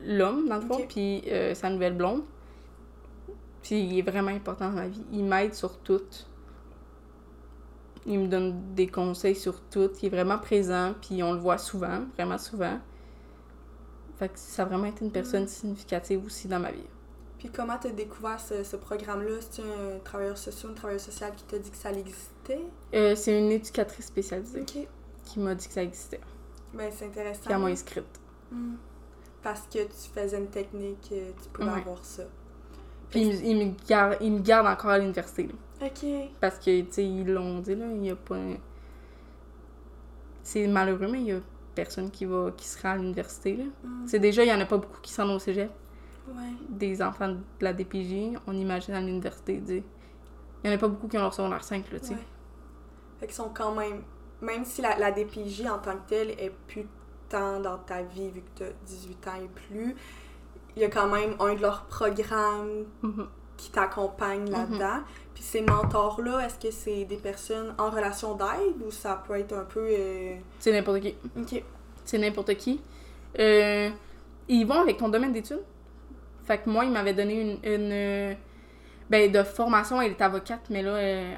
l'homme, 0.06 0.48
dans 0.48 0.58
le 0.58 0.62
fond, 0.62 0.86
puis 0.88 1.24
euh, 1.28 1.56
sa 1.56 1.70
nouvelle 1.70 1.96
blonde. 1.96 2.24
Puis 3.64 3.80
il 3.80 4.00
est 4.00 4.02
vraiment 4.02 4.32
important 4.32 4.70
dans 4.70 4.76
ma 4.76 4.88
vie. 4.88 5.04
Il 5.12 5.24
m'aide 5.24 5.54
sur 5.54 5.78
tout. 5.80 6.02
Il 8.06 8.20
me 8.20 8.28
donne 8.28 8.76
des 8.76 8.88
conseils 8.88 9.36
sur 9.36 9.62
tout. 9.62 9.90
Il 10.02 10.08
est 10.08 10.10
vraiment 10.10 10.38
présent, 10.38 10.94
puis 11.02 11.24
on 11.24 11.34
le 11.34 11.40
voit 11.40 11.58
souvent, 11.58 12.02
vraiment 12.16 12.38
souvent. 12.38 12.78
Fait 14.20 14.30
que 14.30 14.38
ça 14.38 14.64
a 14.64 14.66
vraiment 14.66 14.86
été 14.86 15.04
une 15.04 15.12
personne 15.12 15.48
significative 15.48 16.24
aussi 16.26 16.48
dans 16.48 16.60
ma 16.60 16.72
vie. 16.72 16.84
Puis 17.44 17.52
comment 17.52 17.78
t'as 17.78 17.90
découvert 17.90 18.40
ce, 18.40 18.64
ce 18.64 18.78
programme-là? 18.78 19.36
C'est 19.50 19.62
un 19.64 20.00
travailleur 20.02 20.38
social, 20.38 20.70
une 20.72 20.78
travailleuse 20.78 21.02
sociale 21.02 21.34
qui 21.36 21.44
t'a 21.44 21.58
dit 21.60 21.70
que 21.70 21.76
ça 21.76 21.92
existait? 21.92 22.62
Euh, 22.94 23.16
c'est 23.18 23.38
une 23.38 23.52
éducatrice 23.52 24.06
spécialisée 24.06 24.64
qui 25.26 25.40
m'a 25.42 25.54
dit 25.54 25.68
que 25.68 25.74
ça 25.74 25.84
existait. 25.84 26.22
Ben, 26.74 26.90
c'est 26.90 27.08
intéressant. 27.08 27.50
Elle 27.50 27.58
m'a 27.58 27.66
inscrite. 27.68 28.06
Mm. 28.50 28.76
Parce 29.42 29.64
que 29.64 29.80
tu 29.80 30.10
faisais 30.16 30.38
une 30.38 30.48
technique, 30.48 31.10
euh, 31.12 31.32
tu 31.44 31.50
pouvais 31.50 31.70
Ouais. 31.70 31.80
avoir 31.82 32.06
ça. 32.06 32.24
Puis 33.10 33.24
il, 33.24 33.28
me- 33.28 33.44
il 33.46 33.58
me 33.68 33.74
garde, 33.90 34.18
il 34.22 34.32
me 34.32 34.40
garde 34.40 34.66
encore 34.68 34.92
à 34.92 35.00
l'université. 35.00 35.50
Ok. 35.82 36.06
Parce 36.40 36.58
que, 36.60 36.80
tu 36.84 36.92
sais, 36.94 37.06
ils 37.06 37.28
l'ont 37.28 37.60
dit, 37.60 37.76
là, 37.76 37.88
il 37.94 38.06
y 38.06 38.10
a 38.10 38.16
pas... 38.16 38.36
un- 38.38 38.56
C'est 40.44 40.66
malheureux, 40.68 41.10
mais 41.12 41.20
il 41.20 41.28
y 41.28 41.32
a 41.34 41.40
personne 41.76 42.10
qui 42.10 42.24
va 42.24 42.52
qui 42.56 42.66
sera 42.68 42.92
à 42.92 42.96
l'université. 42.96 43.58
Mm. 43.84 44.08
C'est 44.08 44.20
déjà, 44.20 44.44
il 44.46 44.50
y 44.50 44.54
en 44.54 44.62
a 44.62 44.66
pas 44.66 44.78
beaucoup 44.78 45.02
qui 45.02 45.12
sont 45.12 45.30
au 45.30 45.40
cégep. 45.40 45.70
Ouais. 46.28 46.52
Des 46.70 47.02
enfants 47.02 47.30
de 47.30 47.38
la 47.62 47.74
DPJ, 47.74 48.38
on 48.48 48.54
imagine 48.54 48.94
à 48.94 49.02
l'université. 49.02 49.62
Il 49.68 49.84
y 50.70 50.70
en 50.70 50.76
a 50.76 50.78
pas 50.78 50.88
beaucoup 50.88 51.08
qui 51.08 51.18
ont 51.18 51.22
leur 51.22 51.34
secondaire 51.34 51.64
5, 51.64 51.92
là, 51.92 52.00
tu 52.00 52.06
sais. 52.08 52.14
Ouais. 52.14 52.20
Fait 53.20 53.26
qu'ils 53.28 53.36
sont 53.36 53.50
quand 53.54 53.74
même. 53.76 54.02
Même 54.42 54.66
si 54.66 54.82
la, 54.82 54.98
la 54.98 55.12
DPJ 55.12 55.66
en 55.68 55.80
tant 55.80 55.94
que 55.94 56.10
telle 56.10 56.32
est 56.32 56.52
plus 56.68 56.86
tant 57.30 57.60
dans 57.62 57.78
ta 57.78 58.02
vie 58.02 58.30
vu 58.30 58.42
que 58.42 58.58
tu 58.58 58.64
as 58.64 58.74
18 58.86 59.28
ans 59.28 59.32
et 59.44 59.48
plus, 59.48 59.96
il 60.76 60.82
y 60.82 60.86
a 60.86 60.90
quand 60.90 61.08
même 61.08 61.36
un 61.40 61.54
de 61.56 61.62
leurs 61.62 61.84
programmes 61.86 62.86
Mhm. 63.02 63.28
qui 63.58 63.72
t'accompagne 63.72 64.50
là-dedans. 64.50 65.00
Puis 65.34 65.44
ces 65.44 65.62
mentors-là, 65.62 66.46
est-ce 66.46 66.60
que 66.60 66.72
c'est 66.72 67.06
des 67.06 67.18
personnes 67.18 67.74
en 67.78 67.90
relation 67.90 68.36
d'aide 68.36 68.82
ou 68.86 68.92
ça 68.92 69.24
peut 69.26 69.36
être 69.40 69.54
un 69.54 69.64
peu. 69.66 69.86
euh, 69.90 70.36
C'est 70.60 70.72
n'importe 70.72 71.00
qui. 71.02 71.16
Ok. 71.38 71.64
C'est 72.06 72.18
n'importe 72.18 72.54
qui. 72.56 72.82
Euh, 73.40 73.90
ils 74.50 74.66
vont 74.66 74.82
avec 74.82 74.98
ton 74.98 75.08
domaine 75.10 75.32
d'études? 75.32 75.64
Fait 76.46 76.58
que 76.60 76.70
moi, 76.70 76.86
il 76.86 76.92
m'avait 76.92 77.14
donné 77.14 77.42
une, 77.42 77.58
une, 77.64 77.92
euh, 77.92 78.34
Ben, 79.10 79.32
de 79.32 79.44
formation, 79.44 80.02
elle 80.02 80.12
est 80.12 80.22
avocate, 80.22 80.62
mais 80.70 80.82
là, 80.82 80.98
elle, 80.98 81.38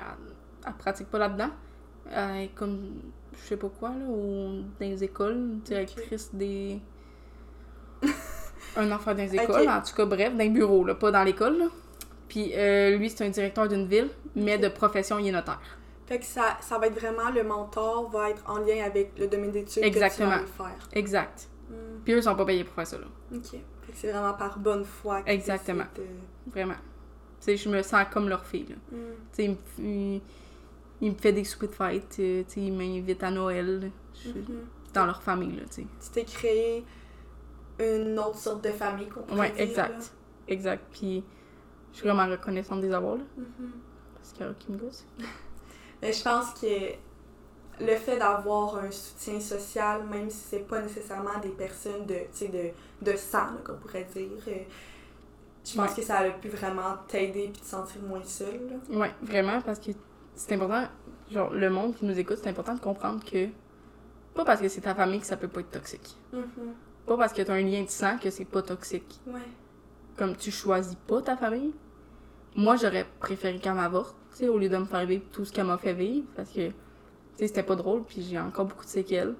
elle, 0.65 0.73
pratique 0.73 1.07
pas 1.09 1.19
là-dedans. 1.19 1.49
Elle 2.11 2.43
est 2.43 2.55
comme, 2.55 3.01
je 3.33 3.47
sais 3.47 3.57
pas 3.57 3.69
quoi, 3.79 3.89
là, 3.89 4.05
ou 4.07 4.63
dans 4.79 4.87
les 4.87 5.03
écoles, 5.03 5.59
directrice 5.65 6.33
des. 6.33 6.79
un 8.77 8.91
enfant 8.91 9.13
dans 9.13 9.23
les 9.23 9.35
écoles, 9.35 9.67
en 9.67 9.81
tout 9.81 9.95
cas, 9.95 10.05
bref, 10.05 10.33
dans 10.33 10.43
les 10.43 10.49
bureaux, 10.49 10.83
là, 10.85 10.95
pas 10.95 11.11
dans 11.11 11.23
l'école. 11.23 11.57
là. 11.57 11.65
Puis 12.27 12.51
euh, 12.55 12.97
lui, 12.97 13.09
c'est 13.09 13.23
un 13.25 13.29
directeur 13.29 13.67
d'une 13.67 13.87
ville, 13.87 14.09
mais 14.35 14.57
de 14.57 14.67
profession, 14.67 15.19
il 15.19 15.27
est 15.27 15.31
notaire. 15.31 15.61
Fait 16.07 16.19
que 16.19 16.25
ça, 16.25 16.57
ça 16.61 16.77
va 16.77 16.87
être 16.87 16.99
vraiment 16.99 17.31
le 17.31 17.43
mentor 17.43 18.09
va 18.09 18.29
être 18.29 18.43
en 18.47 18.59
lien 18.59 18.83
avec 18.85 19.17
le 19.17 19.27
domaine 19.27 19.51
d'études 19.51 19.83
que 19.83 19.89
tu 19.89 19.99
vas 19.99 20.39
faire. 20.39 20.89
Exact. 20.93 21.47
Hmm, 21.69 22.01
Puis 22.03 22.13
eux, 22.13 22.17
ils 22.17 22.23
sont 22.23 22.35
pas 22.35 22.45
payés 22.45 22.63
pour 22.63 22.75
faire 22.75 22.85
ça, 22.85 22.97
là. 22.97 23.05
Ok. 23.33 23.59
Que 23.87 23.91
c'est 23.93 24.11
vraiment 24.11 24.33
par 24.33 24.57
bonne 24.59 24.83
foi. 24.85 25.21
qu'ils 25.21 25.33
Exactement. 25.33 25.85
de- 25.95 26.51
Vraiment. 26.51 26.73
Tu 27.39 27.45
sais, 27.45 27.57
je 27.57 27.69
me 27.69 27.81
sens 27.83 28.05
comme 28.11 28.29
leur 28.29 28.45
fille, 28.45 28.65
là. 28.69 28.75
Hmm. 28.91 28.97
Tu 29.31 29.35
sais, 29.35 29.43
il, 29.45 29.49
me 29.51 29.55
f- 29.55 29.59
il- 29.79 30.21
il 31.01 31.11
me 31.11 31.17
fait 31.17 31.33
des 31.33 31.43
soupers 31.43 31.69
de 31.69 31.73
fête, 31.73 32.15
euh, 32.19 32.43
tu 32.47 32.53
sais, 32.53 32.61
il 32.61 32.73
m'invite 32.73 33.21
à 33.23 33.31
Noël. 33.31 33.91
Je 34.23 34.29
Mhm. 34.29 34.65
dans 34.93 35.05
leur 35.05 35.21
famille, 35.21 35.55
là, 35.57 35.63
tu 35.69 35.85
t'es 36.11 36.23
créé 36.23 36.85
une 37.79 38.17
autre 38.17 38.37
sorte 38.37 38.63
de 38.63 38.69
famille 38.69 39.07
qu'on 39.09 39.37
Ouais, 39.37 39.53
exact. 39.57 40.11
Exact. 40.47 40.81
Puis, 40.91 41.23
je 41.91 41.97
suis 41.97 42.07
vraiment 42.07 42.29
reconnaissante 42.31 42.79
des 42.81 42.93
avoirs. 42.93 43.17
Parce 44.15 44.31
qu'il 44.31 44.45
y 44.45 44.49
a 44.49 44.53
qui 44.53 44.71
me 44.71 44.77
gosse. 44.77 45.05
Mais 46.01 46.13
je 46.13 46.23
pense 46.23 46.53
que 46.59 46.67
le 47.79 47.95
fait 47.95 48.17
d'avoir 48.17 48.77
un 48.77 48.91
soutien 48.91 49.39
social, 49.39 50.03
même 50.05 50.29
si 50.29 50.37
c'est 50.49 50.67
pas 50.67 50.81
nécessairement 50.81 51.37
des 51.41 51.49
personnes 51.49 52.05
de, 52.05 52.15
de, 52.47 52.69
de 53.11 53.17
sang, 53.17 53.47
qu'on 53.65 53.75
pourrait 53.75 54.07
dire, 54.15 54.29
euh, 54.47 54.51
je 55.63 55.75
pense 55.75 55.89
Ouais. 55.89 55.95
que 55.95 56.01
ça 56.03 56.17
a 56.19 56.29
pu 56.29 56.49
vraiment 56.49 56.95
t'aider 57.07 57.49
puis 57.51 57.61
te 57.61 57.65
sentir 57.65 58.01
moins 58.01 58.23
seul. 58.23 58.79
Ouais, 58.89 59.11
vraiment, 59.21 59.61
parce 59.61 59.79
que 59.79 59.91
c'est 60.35 60.53
important, 60.53 60.83
genre, 61.31 61.49
le 61.51 61.69
monde 61.69 61.95
qui 61.95 62.05
nous 62.05 62.17
écoute, 62.17 62.37
c'est 62.41 62.49
important 62.49 62.75
de 62.75 62.79
comprendre 62.79 63.23
que, 63.25 63.47
pas 64.33 64.45
parce 64.45 64.61
que 64.61 64.67
c'est 64.67 64.81
ta 64.81 64.93
famille 64.95 65.19
que 65.19 65.25
ça 65.25 65.37
peut 65.37 65.47
pas 65.47 65.61
être 65.61 65.71
toxique. 65.71 66.15
Mhm. 66.33 66.75
Pas 67.05 67.17
parce 67.17 67.33
que 67.33 67.41
t'as 67.41 67.53
un 67.53 67.61
lien 67.61 67.83
de 67.83 67.89
sang 67.89 68.17
que 68.17 68.29
c'est 68.29 68.45
pas 68.45 68.61
toxique. 68.61 69.19
Ouais. 69.27 69.39
Comme 70.17 70.35
tu 70.35 70.49
choisis 70.51 70.95
pas 71.07 71.21
ta 71.21 71.35
famille. 71.37 71.73
Moi, 72.55 72.77
j'aurais 72.77 73.05
préféré 73.19 73.59
qu'elle 73.59 73.73
m'avorte, 73.73 74.15
tu 74.31 74.37
sais, 74.37 74.47
au 74.47 74.57
lieu 74.57 74.69
de 74.69 74.77
me 74.77 74.85
faire 74.85 75.05
vivre 75.05 75.25
tout 75.31 75.43
ce 75.45 75.51
qu'elle 75.51 75.65
m'a 75.65 75.77
fait 75.77 75.93
vivre, 75.93 76.25
parce 76.35 76.49
que, 76.51 76.71
sais, 77.37 77.47
c'était 77.47 77.63
pas 77.63 77.75
drôle, 77.75 78.03
puis 78.03 78.21
j'ai 78.21 78.39
encore 78.39 78.65
beaucoup 78.65 78.85
de 78.85 78.89
séquelles. 78.89 79.35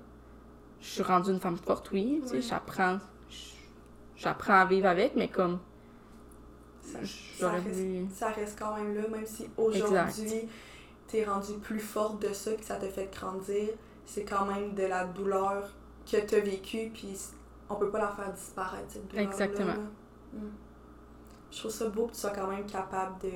Je 0.81 0.87
suis 0.87 1.03
rendue 1.03 1.31
une 1.31 1.39
femme 1.39 1.57
forte, 1.57 1.91
oui, 1.91 2.21
tu 2.23 2.29
sais, 2.29 2.41
j'apprends, 2.41 2.99
j'apprends 4.15 4.59
à 4.59 4.65
vivre 4.65 4.87
avec, 4.87 5.15
mais 5.15 5.27
comme, 5.27 5.59
Ça, 6.81 7.49
reste, 7.49 8.13
ça 8.13 8.29
reste 8.29 8.59
quand 8.59 8.75
même 8.75 8.93
là, 8.95 9.07
même 9.07 9.25
si 9.25 9.47
aujourd'hui 9.57 10.47
t'es 11.07 11.23
rendu 11.23 11.53
plus 11.61 11.79
forte 11.79 12.21
de 12.21 12.33
ça 12.33 12.51
puis 12.51 12.63
ça 12.65 12.75
te 12.75 12.87
fait 12.87 13.11
grandir, 13.11 13.69
c'est 14.05 14.23
quand 14.23 14.45
même 14.45 14.73
de 14.73 14.83
la 14.83 15.05
douleur 15.05 15.71
que 16.09 16.17
t'as 16.17 16.39
vécue 16.39 16.91
puis 16.93 17.17
on 17.69 17.75
peut 17.75 17.89
pas 17.89 17.99
la 17.99 18.09
faire 18.09 18.31
disparaître 18.33 18.85
cette 18.89 19.07
douleur 19.07 19.25
Exactement. 19.25 19.73
Je 21.51 21.59
trouve 21.59 21.71
ça 21.71 21.89
beau 21.89 22.07
que 22.07 22.13
tu 22.13 22.19
sois 22.19 22.31
quand 22.31 22.47
même 22.47 22.65
capable 22.65 23.21
de, 23.21 23.31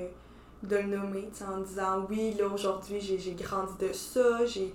de 0.64 0.76
le 0.76 0.84
nommer, 0.98 1.30
en 1.48 1.60
disant 1.62 2.06
oui, 2.10 2.34
là 2.38 2.48
aujourd'hui 2.48 3.00
j'ai 3.00 3.18
j'ai 3.18 3.34
grandi 3.34 3.74
de 3.80 3.94
ça, 3.94 4.46
j'ai 4.46 4.74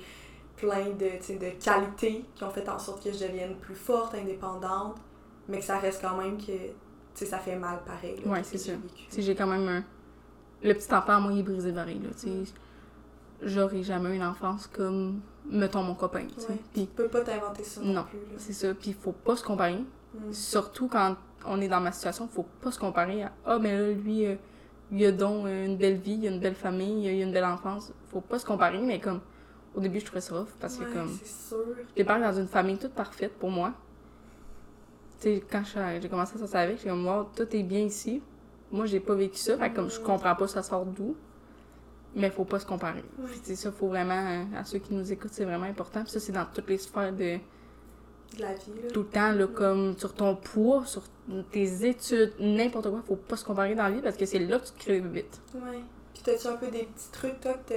plein 0.57 0.91
de, 0.91 1.39
de 1.39 1.63
qualités 1.63 2.25
qui 2.35 2.45
ont 2.45 2.51
fait 2.51 2.69
en 2.69 2.79
sorte 2.79 3.03
que 3.05 3.13
je 3.13 3.19
devienne 3.27 3.57
plus 3.57 3.75
forte, 3.75 4.15
indépendante, 4.15 4.97
mais 5.49 5.59
que 5.59 5.65
ça 5.65 5.79
reste 5.79 6.01
quand 6.01 6.17
même 6.17 6.39
que 6.39 6.45
tu 6.53 6.73
sais, 7.15 7.27
ça 7.27 7.39
fait 7.39 7.57
mal 7.57 7.79
pareil. 7.85 8.17
là, 8.25 8.33
Ouais, 8.33 8.43
c'est 8.43 8.59
ça. 8.59 8.73
j'ai 9.17 9.35
quand 9.35 9.47
même 9.47 9.69
un... 9.69 9.85
Le 10.67 10.73
petit 10.75 10.93
enfant, 10.93 11.21
moi, 11.21 11.33
il 11.33 11.41
est 11.41 11.43
brisé 11.45 11.73
pareil, 11.73 12.01
là, 12.03 12.09
tu 12.11 12.29
sais. 12.29 12.53
J'aurais 13.43 13.83
jamais 13.83 14.17
une 14.17 14.23
enfance 14.25 14.67
comme, 14.67 15.21
mettons, 15.49 15.83
mon 15.83 15.95
copain, 15.95 16.25
tu 16.27 16.41
sais. 16.41 16.49
Ouais. 16.49 16.59
Puis, 16.73 16.87
Tu 16.87 16.93
peux 16.95 17.09
pas 17.09 17.21
t'inventer 17.21 17.63
ça 17.63 17.81
non, 17.83 17.93
Non. 17.93 18.05
plus. 18.05 18.19
C'est 18.39 18.53
ça, 18.53 18.73
puis 18.75 18.93
faut 18.95 19.13
pas 19.13 19.37
se 19.37 19.45
comparer. 19.45 19.79
Mm. 20.15 20.33
Surtout 20.33 20.89
quand 20.89 21.17
on 21.45 21.61
est 21.61 21.69
dans 21.69 21.81
ma 21.81 21.93
situation, 21.93 22.27
faut 22.27 22.47
pas 22.63 22.71
se 22.73 22.79
comparer 22.79 23.23
à 23.25 23.33
Ah, 23.45 23.59
mais 23.61 23.77
là, 23.79 23.91
lui, 23.93 24.27
euh, 24.27 24.37
il 24.95 25.05
a 25.07 25.13
donc 25.13 25.47
euh, 25.47 25.67
une 25.67 25.77
belle 25.77 25.97
vie, 25.97 26.19
il 26.23 26.27
a 26.29 26.31
une 26.31 26.39
belle 26.39 26.55
famille, 26.55 27.05
il 27.05 27.09
a 27.09 27.25
une 27.25 27.33
belle 27.33 27.45
enfance. 27.45 27.93
Faut 28.11 28.21
pas 28.21 28.39
se 28.39 28.47
comparer, 28.47 28.79
mais 28.79 29.01
comme 29.01 29.21
au 29.75 29.81
début, 29.81 29.99
je 29.99 30.05
trouvais 30.05 30.21
ça 30.21 30.39
rough 30.39 30.49
parce 30.61 30.79
Ouais, 30.79 30.87
que 30.87 30.93
comme 30.93 31.11
je 31.11 31.95
débarque 31.97 32.23
dans 32.23 32.33
une 32.33 32.47
famille 32.47 32.79
toute 32.79 32.93
parfaite 32.93 33.33
pour 33.33 33.51
moi. 33.51 33.73
Tu 35.21 35.35
sais, 35.35 35.45
quand 35.51 35.63
j'ai 36.01 36.09
commencé 36.09 36.37
à 36.37 36.39
sortir 36.39 36.61
avec, 36.61 36.81
j'ai 36.81 36.89
comme 36.89 37.07
wow, 37.07 37.25
tout 37.35 37.57
est 37.57 37.63
bien 37.65 37.81
ici. 37.81 38.23
Moi, 38.71 38.87
j'ai 38.87 39.01
pas 39.01 39.15
vécu 39.15 39.37
ça, 39.37 39.59
fait 39.59 39.73
comme 39.73 39.91
je 39.91 39.99
comprends 39.99 40.35
pas 40.37 40.47
ça 40.47 40.63
sort 40.63 40.87
d'où. 40.87 41.17
Mais 42.17 42.31
faut 42.31 42.45
pas 42.45 42.61
se 42.61 42.67
comparer. 42.67 43.03
Ouais. 43.19 43.29
C'est 43.43 43.57
ça, 43.57 43.73
faut 43.73 43.89
vraiment, 43.89 44.15
euh, 44.15 44.45
à 44.57 44.65
ceux 44.65 44.79
qui 44.79 44.95
nous 44.95 45.13
écoutent, 45.13 45.33
c'est 45.33 45.45
vraiment 45.45 45.67
important. 45.67 46.03
Puis 46.05 46.13
ça, 46.13 46.21
c'est 46.21 46.31
dans 46.31 46.47
toutes 46.47 46.69
les 46.69 46.79
sphères 46.79 47.13
de, 47.13 47.39
De 48.37 48.43
la 48.43 48.53
vie, 48.55 48.73
là. 48.83 48.91
tout 48.93 49.01
le 49.03 49.07
temps, 49.09 49.33
là, 49.33 49.47
comme 49.47 49.97
sur 49.97 50.13
ton 50.15 50.35
poids, 50.35 50.85
sur 50.87 51.03
tes 51.53 51.87
études, 51.87 52.33
n'importe 52.41 52.91
quoi, 52.91 53.01
faut 53.07 53.15
pas 53.17 53.37
se 53.37 53.45
comparer 53.45 53.75
dans 53.77 53.85
la 53.85 53.91
vie 53.93 54.01
parce 54.03 54.17
que 54.17 54.27
c'est 54.27 54.41
là 54.41 54.59
que 54.59 54.67
tu 54.67 54.73
te 54.73 54.79
crées 54.81 55.01
vite. 55.01 55.41
Ouais. 55.55 55.81
Puis 56.13 56.23
t'as-tu 56.25 56.47
un 56.49 56.57
peu 56.57 56.67
des 56.69 56.83
petits 56.85 57.11
trucs, 57.13 57.41
toi, 57.41 57.55
que 57.55 57.75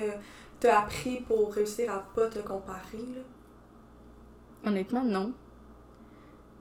t'as- 0.60 0.80
appris 0.80 1.22
pour 1.28 1.54
réussir 1.54 1.92
à 1.94 2.00
pas 2.16 2.28
te 2.28 2.40
comparer, 2.40 2.98
là? 2.98 3.22
Honnêtement, 4.70 5.04
non. 5.04 5.32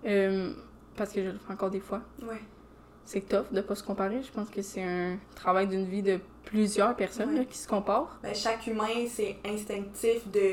Euh, 0.04 0.52
parce 0.96 1.12
que 1.12 1.22
je 1.24 1.30
le 1.30 1.38
fais 1.38 1.52
encore 1.52 1.70
des 1.70 1.80
fois. 1.80 2.02
Ouais. 2.22 2.40
C'est 3.04 3.26
tough 3.28 3.52
de 3.52 3.60
pas 3.60 3.74
se 3.74 3.82
comparer. 3.82 4.22
Je 4.22 4.30
pense 4.32 4.50
que 4.50 4.62
c'est 4.62 4.82
un 4.82 5.16
travail 5.34 5.68
d'une 5.68 5.84
vie 5.86 6.02
de 6.02 6.18
plusieurs 6.44 6.94
personnes 6.96 7.30
Ouais. 7.30 7.38
là, 7.38 7.44
qui 7.44 7.56
se 7.56 7.66
comparent. 7.68 8.18
Ben, 8.22 8.34
chaque 8.34 8.66
humain, 8.66 9.06
c'est 9.08 9.36
instinctif 9.44 10.28
de, 10.30 10.52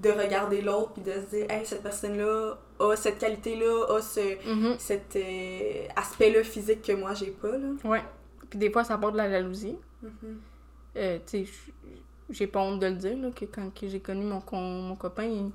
de 0.00 0.10
regarder 0.10 0.60
l'autre 0.60 0.92
puis 0.94 1.02
de 1.02 1.12
se 1.12 1.26
dire, 1.36 1.46
hey, 1.50 1.64
cette 1.64 1.82
personne-là 1.82 2.56
a 2.80 2.96
cette 2.96 3.18
qualité-là, 3.18 3.94
a 3.96 4.00
ce, 4.02 4.48
Mhm. 4.52 4.74
cet 4.78 5.16
euh, 5.16 5.86
aspect-là 5.96 6.42
physique 6.42 6.82
que 6.82 6.92
moi, 6.92 7.14
j'ai 7.14 7.30
pas, 7.30 7.56
là. 7.56 7.68
Ouais. 7.84 8.02
Puis 8.50 8.58
des 8.58 8.70
fois, 8.70 8.84
ça 8.84 8.98
part 8.98 9.12
de 9.12 9.16
la 9.16 9.30
jalousie. 9.30 9.76
Mhm. 10.02 10.40
Euh, 10.96 11.18
tu 11.26 11.46
sais, 11.46 11.52
j'ai 12.30 12.46
pas 12.46 12.60
honte 12.60 12.80
de 12.80 12.86
le 12.86 12.94
dire, 12.94 13.16
là, 13.16 13.30
que 13.30 13.44
quand 13.44 13.70
j'ai 13.82 14.00
connu 14.00 14.24
mon, 14.24 14.40
con- 14.40 14.56
mon 14.60 14.96
copain, 14.96 15.24
il, 15.24 15.50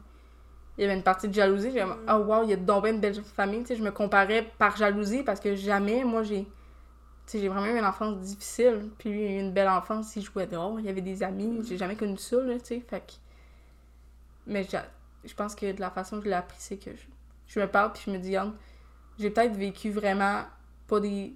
il 0.78 0.82
y 0.82 0.86
avait 0.86 0.94
une 0.96 1.04
partie 1.04 1.28
de 1.28 1.34
jalousie. 1.34 1.72
J'ai 1.72 1.84
Mm. 1.84 1.96
oh 2.10 2.18
wow, 2.20 2.44
il 2.44 2.50
y 2.52 2.54
a 2.54 2.56
donc 2.56 2.84
bien 2.84 2.94
une 2.94 3.02
belle 3.02 3.22
famille. 3.22 3.62
Tu 3.62 3.68
sais, 3.68 3.76
je 3.76 3.84
me 3.84 3.92
comparais 3.92 4.48
par 4.58 4.78
jalousie 4.78 5.24
parce 5.24 5.40
que 5.42 5.56
jamais, 5.56 6.04
moi, 6.06 6.24
j'ai. 6.24 6.44
Tu 6.44 7.34
sais, 7.38 7.40
j'ai 7.40 7.48
vraiment 7.50 7.68
eu 7.68 7.78
une 7.78 7.86
enfance 7.86 8.18
difficile. 8.20 8.90
Puis 8.98 9.10
lui, 9.10 9.22
il 9.24 9.28
a 9.28 9.32
eu 9.32 9.40
une 9.42 9.52
belle 9.54 9.68
enfance, 9.70 10.16
il 10.16 10.24
jouait 10.24 10.48
dehors, 10.48 10.80
il 10.80 10.86
y 10.86 10.90
avait 10.90 11.02
des 11.02 11.22
amis. 11.22 11.60
J'ai 11.68 11.78
jamais 11.78 11.96
connu 11.96 12.18
ça, 12.18 12.38
là, 12.42 12.54
tu 12.60 12.66
sais. 12.66 12.84
Fait 12.90 13.02
que. 13.02 13.14
Mais 14.50 14.64
j'a- 14.66 14.86
je 15.24 15.34
pense 15.34 15.56
que 15.56 15.72
de 15.72 15.80
la 15.80 15.92
façon 15.92 16.18
que 16.20 16.26
je 16.26 16.30
l'ai 16.30 16.36
appris, 16.36 16.58
c'est 16.60 16.78
que 16.78 16.92
je, 16.96 17.04
je 17.48 17.60
me 17.60 17.68
parle, 17.68 17.94
puis 17.94 18.04
je 18.06 18.12
me 18.12 18.18
dis, 18.18 18.30
regarde, 18.30 18.54
j'ai 19.20 19.30
peut-être 19.30 19.56
vécu 19.56 19.92
vraiment 19.92 20.44
pas 20.88 21.00
des, 21.00 21.36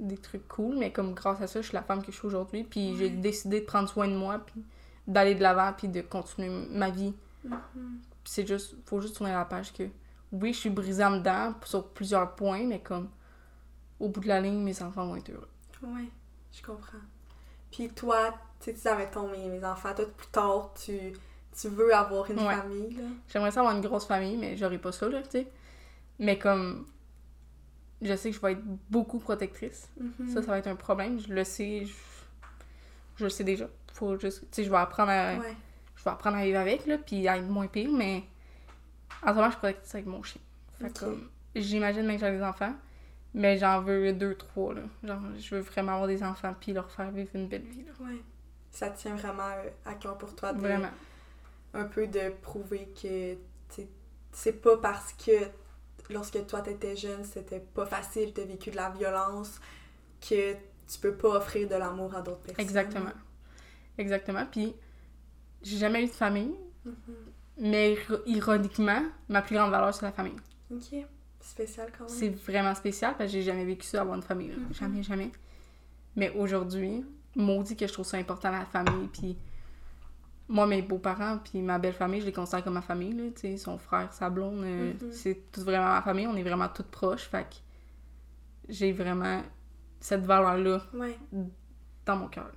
des 0.00 0.16
trucs 0.18 0.46
cool, 0.48 0.76
mais 0.78 0.92
comme 0.92 1.14
grâce 1.14 1.40
à 1.40 1.46
ça, 1.46 1.60
je 1.60 1.66
suis 1.68 1.74
la 1.74 1.82
femme 1.82 2.02
que 2.02 2.12
je 2.12 2.16
suis 2.16 2.26
aujourd'hui. 2.26 2.64
Puis 2.64 2.96
j'ai 2.96 3.10
décidé 3.10 3.60
de 3.60 3.66
prendre 3.66 3.88
soin 3.88 4.08
de 4.08 4.14
moi, 4.16 4.38
puis 4.40 4.64
d'aller 5.06 5.34
de 5.34 5.42
l'avant, 5.42 5.72
puis 5.72 5.88
de 5.88 6.00
continuer 6.02 6.48
ma 6.70 6.90
vie. 6.90 7.14
Puis 8.24 8.32
c'est 8.32 8.46
juste, 8.46 8.76
faut 8.86 9.00
juste 9.00 9.16
tourner 9.16 9.32
la 9.32 9.44
page 9.44 9.72
que 9.72 9.84
oui, 10.32 10.52
je 10.52 10.58
suis 10.58 10.70
brisée 10.70 11.04
en 11.04 11.12
dedans 11.18 11.54
sur 11.64 11.88
plusieurs 11.88 12.34
points, 12.34 12.64
mais 12.64 12.80
comme 12.80 13.08
au 14.00 14.08
bout 14.08 14.20
de 14.20 14.28
la 14.28 14.40
ligne, 14.40 14.62
mes 14.62 14.82
enfants 14.82 15.06
vont 15.06 15.16
être 15.16 15.30
heureux. 15.30 15.48
Ouais, 15.82 16.08
je 16.52 16.62
comprends. 16.62 16.98
Puis 17.70 17.88
toi, 17.90 18.34
tu 18.60 18.74
sais, 18.76 18.96
mettons, 18.96 19.28
mes, 19.28 19.48
mes 19.48 19.64
enfants, 19.64 19.94
toi, 19.94 20.04
plus 20.16 20.26
tard, 20.28 20.72
tu, 20.74 21.12
tu 21.60 21.68
veux 21.68 21.94
avoir 21.94 22.30
une 22.30 22.38
Ouais. 22.40 22.54
famille, 22.54 22.94
là. 22.94 23.04
J'aimerais 23.28 23.50
ça 23.50 23.60
avoir 23.60 23.74
une 23.74 23.82
grosse 23.82 24.06
famille, 24.06 24.36
mais 24.36 24.56
j'aurais 24.56 24.78
pas 24.78 24.92
ça, 24.92 25.08
là, 25.08 25.22
tu 25.22 25.30
sais. 25.30 25.46
Mais 26.18 26.38
comme 26.38 26.86
je 28.00 28.14
sais 28.14 28.30
que 28.30 28.36
je 28.36 28.40
vais 28.40 28.52
être 28.52 28.62
beaucoup 28.90 29.18
protectrice. 29.18 29.88
Mhm. 29.98 30.28
Ça, 30.28 30.40
ça 30.42 30.48
va 30.52 30.58
être 30.58 30.68
un 30.68 30.76
problème. 30.76 31.18
Je 31.20 31.32
le 31.32 31.42
sais. 31.44 31.84
Je, 31.84 31.92
je 33.16 33.24
le 33.24 33.30
sais 33.30 33.42
déjà. 33.44 33.68
Faut 33.94 34.16
juste. 34.18 34.42
Tu 34.42 34.46
sais, 34.52 34.64
je 34.64 34.70
vais 34.70 34.76
apprendre 34.76 35.10
à. 35.10 35.34
Ouais. 35.36 35.56
Je 35.96 36.04
vais 36.04 36.10
apprendre 36.10 36.36
à 36.36 36.44
vivre 36.44 36.60
avec, 36.60 36.86
là, 36.86 36.96
puis 36.98 37.26
à 37.26 37.36
être 37.38 37.48
moins 37.48 37.66
pire, 37.66 37.90
mais 37.92 38.22
En 39.24 39.30
ce 39.30 39.34
moment, 39.34 39.46
je 39.46 39.50
suis 39.50 39.58
protectrice 39.58 39.94
avec 39.96 40.06
mon 40.06 40.22
chien. 40.22 40.40
Fait 40.80 40.96
comme, 40.96 41.28
j'imagine 41.56 42.06
même 42.06 42.20
que 42.20 42.24
j'ai 42.24 42.36
des 42.36 42.42
enfants, 42.44 42.72
mais 43.34 43.58
j'en 43.58 43.80
veux 43.80 44.12
deux, 44.12 44.36
trois, 44.36 44.74
là. 44.74 44.82
Genre, 45.02 45.20
je 45.36 45.56
veux 45.56 45.60
vraiment 45.60 45.94
avoir 45.94 46.06
des 46.06 46.22
enfants 46.22 46.54
puis 46.60 46.72
leur 46.72 46.88
faire 46.88 47.10
vivre 47.10 47.30
une 47.34 47.48
belle 47.48 47.62
vie, 47.62 47.82
là. 47.84 47.92
Ouais. 48.06 48.20
Ça 48.70 48.90
tient 48.90 49.16
vraiment 49.16 49.42
euh, 49.42 49.70
à 49.86 49.94
cœur 49.94 50.16
pour 50.18 50.36
toi 50.36 50.52
de, 50.52 50.60
Vraiment. 50.60 50.90
Un 51.74 51.84
peu 51.84 52.06
de 52.06 52.30
prouver 52.42 52.88
que 53.00 53.36
c'est 54.32 54.52
pas 54.60 54.76
parce 54.76 55.12
que 55.14 55.32
lorsque 56.10 56.46
toi 56.46 56.60
t'étais 56.60 56.96
jeune, 56.96 57.24
c'était 57.24 57.60
pas 57.60 57.86
facile, 57.86 58.32
t'as 58.32 58.44
vécu 58.44 58.70
de 58.70 58.76
la 58.76 58.90
violence, 58.90 59.60
que 60.20 60.52
tu 60.54 60.98
peux 61.00 61.14
pas 61.14 61.28
offrir 61.30 61.68
de 61.68 61.74
l'amour 61.74 62.14
à 62.14 62.22
d'autres 62.22 62.40
personnes. 62.40 62.64
Exactement. 62.64 63.10
Exactement. 63.98 64.46
Puis, 64.50 64.74
j'ai 65.62 65.76
jamais 65.78 66.02
eu 66.04 66.06
de 66.06 66.12
famille, 66.12 66.54
Mhm. 66.84 66.94
mais 67.58 67.94
ir- 67.94 68.22
ironiquement, 68.26 69.02
ma 69.28 69.42
plus 69.42 69.56
grande 69.56 69.70
valeur, 69.70 69.92
c'est 69.94 70.04
la 70.06 70.12
famille. 70.12 70.36
Ok. 70.72 71.04
Spécial 71.40 71.90
quand 71.96 72.04
même. 72.04 72.14
C'est 72.14 72.28
vraiment 72.28 72.74
spécial 72.74 73.14
parce 73.16 73.30
que 73.30 73.38
j'ai 73.38 73.42
jamais 73.42 73.64
vécu 73.64 73.86
ça, 73.86 74.00
avoir 74.02 74.16
une 74.16 74.22
famille. 74.22 74.50
Mhm. 74.50 74.72
Jamais, 74.74 75.02
jamais. 75.02 75.30
Mais 76.16 76.30
aujourd'hui, 76.30 77.04
maudit 77.34 77.76
que 77.76 77.86
je 77.86 77.92
trouve 77.92 78.06
ça 78.06 78.16
important, 78.18 78.50
la 78.50 78.64
famille. 78.66 79.08
Puis 79.08 79.36
moi, 80.48 80.66
mes 80.66 80.80
beaux-parents, 80.82 81.38
puis 81.44 81.60
ma 81.60 81.78
belle 81.78 81.92
famille, 81.92 82.20
je 82.20 82.26
les 82.26 82.32
considère 82.32 82.64
comme 82.64 82.74
ma 82.74 82.82
famille. 82.82 83.12
Là, 83.12 83.24
tu 83.34 83.40
sais, 83.42 83.56
son 83.58 83.76
frère, 83.78 84.12
sa 84.12 84.30
blonde, 84.30 84.62
euh, 84.64 84.92
Mhm. 84.94 85.12
c'est 85.12 85.50
tout 85.52 85.60
vraiment 85.62 85.88
ma 85.92 86.02
famille. 86.02 86.26
On 86.26 86.36
est 86.36 86.42
vraiment 86.42 86.68
toutes 86.68 86.90
proches. 86.90 87.28
Fait 87.28 87.44
que 87.44 87.54
j'ai 88.68 88.92
vraiment 88.92 89.42
cette 90.00 90.24
valeur-là 90.24 90.82
Ouais. 90.94 91.18
dans 92.06 92.16
mon 92.16 92.28
cœur. 92.28 92.50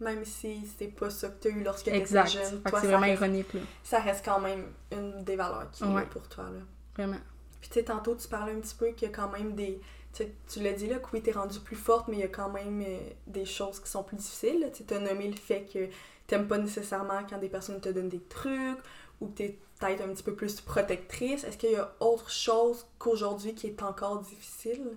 Même 0.00 0.24
si 0.24 0.66
c'est 0.78 0.88
pas 0.88 1.10
ça 1.10 1.28
que 1.28 1.42
t'as 1.42 1.50
eu 1.50 1.62
lorsque 1.62 1.84
t'étais 1.84 1.98
Exact. 1.98 2.28
jeune, 2.30 2.62
toi, 2.62 2.80
c'est 2.80 2.86
vraiment 2.86 3.00
reste, 3.06 3.20
ironique, 3.20 3.52
là. 3.52 3.60
ça 3.82 4.00
reste 4.00 4.24
quand 4.24 4.40
même 4.40 4.64
une 4.92 5.22
des 5.24 5.36
valeurs 5.36 5.70
qui 5.70 5.84
est 5.84 5.86
Ouais. 5.86 6.06
pour 6.06 6.26
toi. 6.28 6.44
Là. 6.44 6.60
Vraiment. 6.96 7.18
Puis 7.60 7.68
tu 7.68 7.74
sais, 7.74 7.84
tantôt, 7.84 8.14
tu 8.16 8.26
parlais 8.28 8.54
un 8.54 8.60
petit 8.60 8.74
peu 8.74 8.88
qu'il 8.92 9.08
y 9.08 9.12
a 9.12 9.14
quand 9.14 9.30
même 9.30 9.54
des... 9.54 9.78
Tu, 10.12 10.24
sais, 10.24 10.32
tu 10.48 10.60
l'as 10.60 10.72
dit 10.72 10.88
là, 10.88 10.98
que 10.98 11.06
oui, 11.12 11.22
t'es 11.22 11.32
rendue 11.32 11.60
plus 11.60 11.76
forte, 11.76 12.08
mais 12.08 12.16
il 12.16 12.20
y 12.20 12.24
a 12.24 12.28
quand 12.28 12.50
même 12.50 12.82
euh, 12.82 12.98
des 13.26 13.44
choses 13.44 13.80
qui 13.80 13.88
sont 13.88 14.02
plus 14.02 14.16
difficiles. 14.16 14.70
Tu 14.74 14.84
t'as 14.84 14.98
nommé 14.98 15.28
le 15.28 15.36
fait 15.36 15.66
que 15.72 15.88
t'aimes 16.26 16.48
pas 16.48 16.58
nécessairement 16.58 17.22
quand 17.28 17.38
des 17.38 17.48
personnes 17.48 17.80
te 17.80 17.88
donnent 17.88 18.08
des 18.08 18.22
trucs 18.22 18.78
ou 19.20 19.28
que 19.28 19.32
t'es 19.34 19.58
peut-être 19.78 20.02
un 20.02 20.08
petit 20.08 20.22
peu 20.22 20.34
plus 20.34 20.60
protectrice. 20.60 21.44
Est-ce 21.44 21.56
qu'il 21.56 21.72
y 21.72 21.76
a 21.76 21.92
autre 22.00 22.30
chose 22.30 22.86
qu'aujourd'hui 22.98 23.54
qui 23.54 23.68
est 23.68 23.82
encore 23.82 24.20
difficile? 24.20 24.96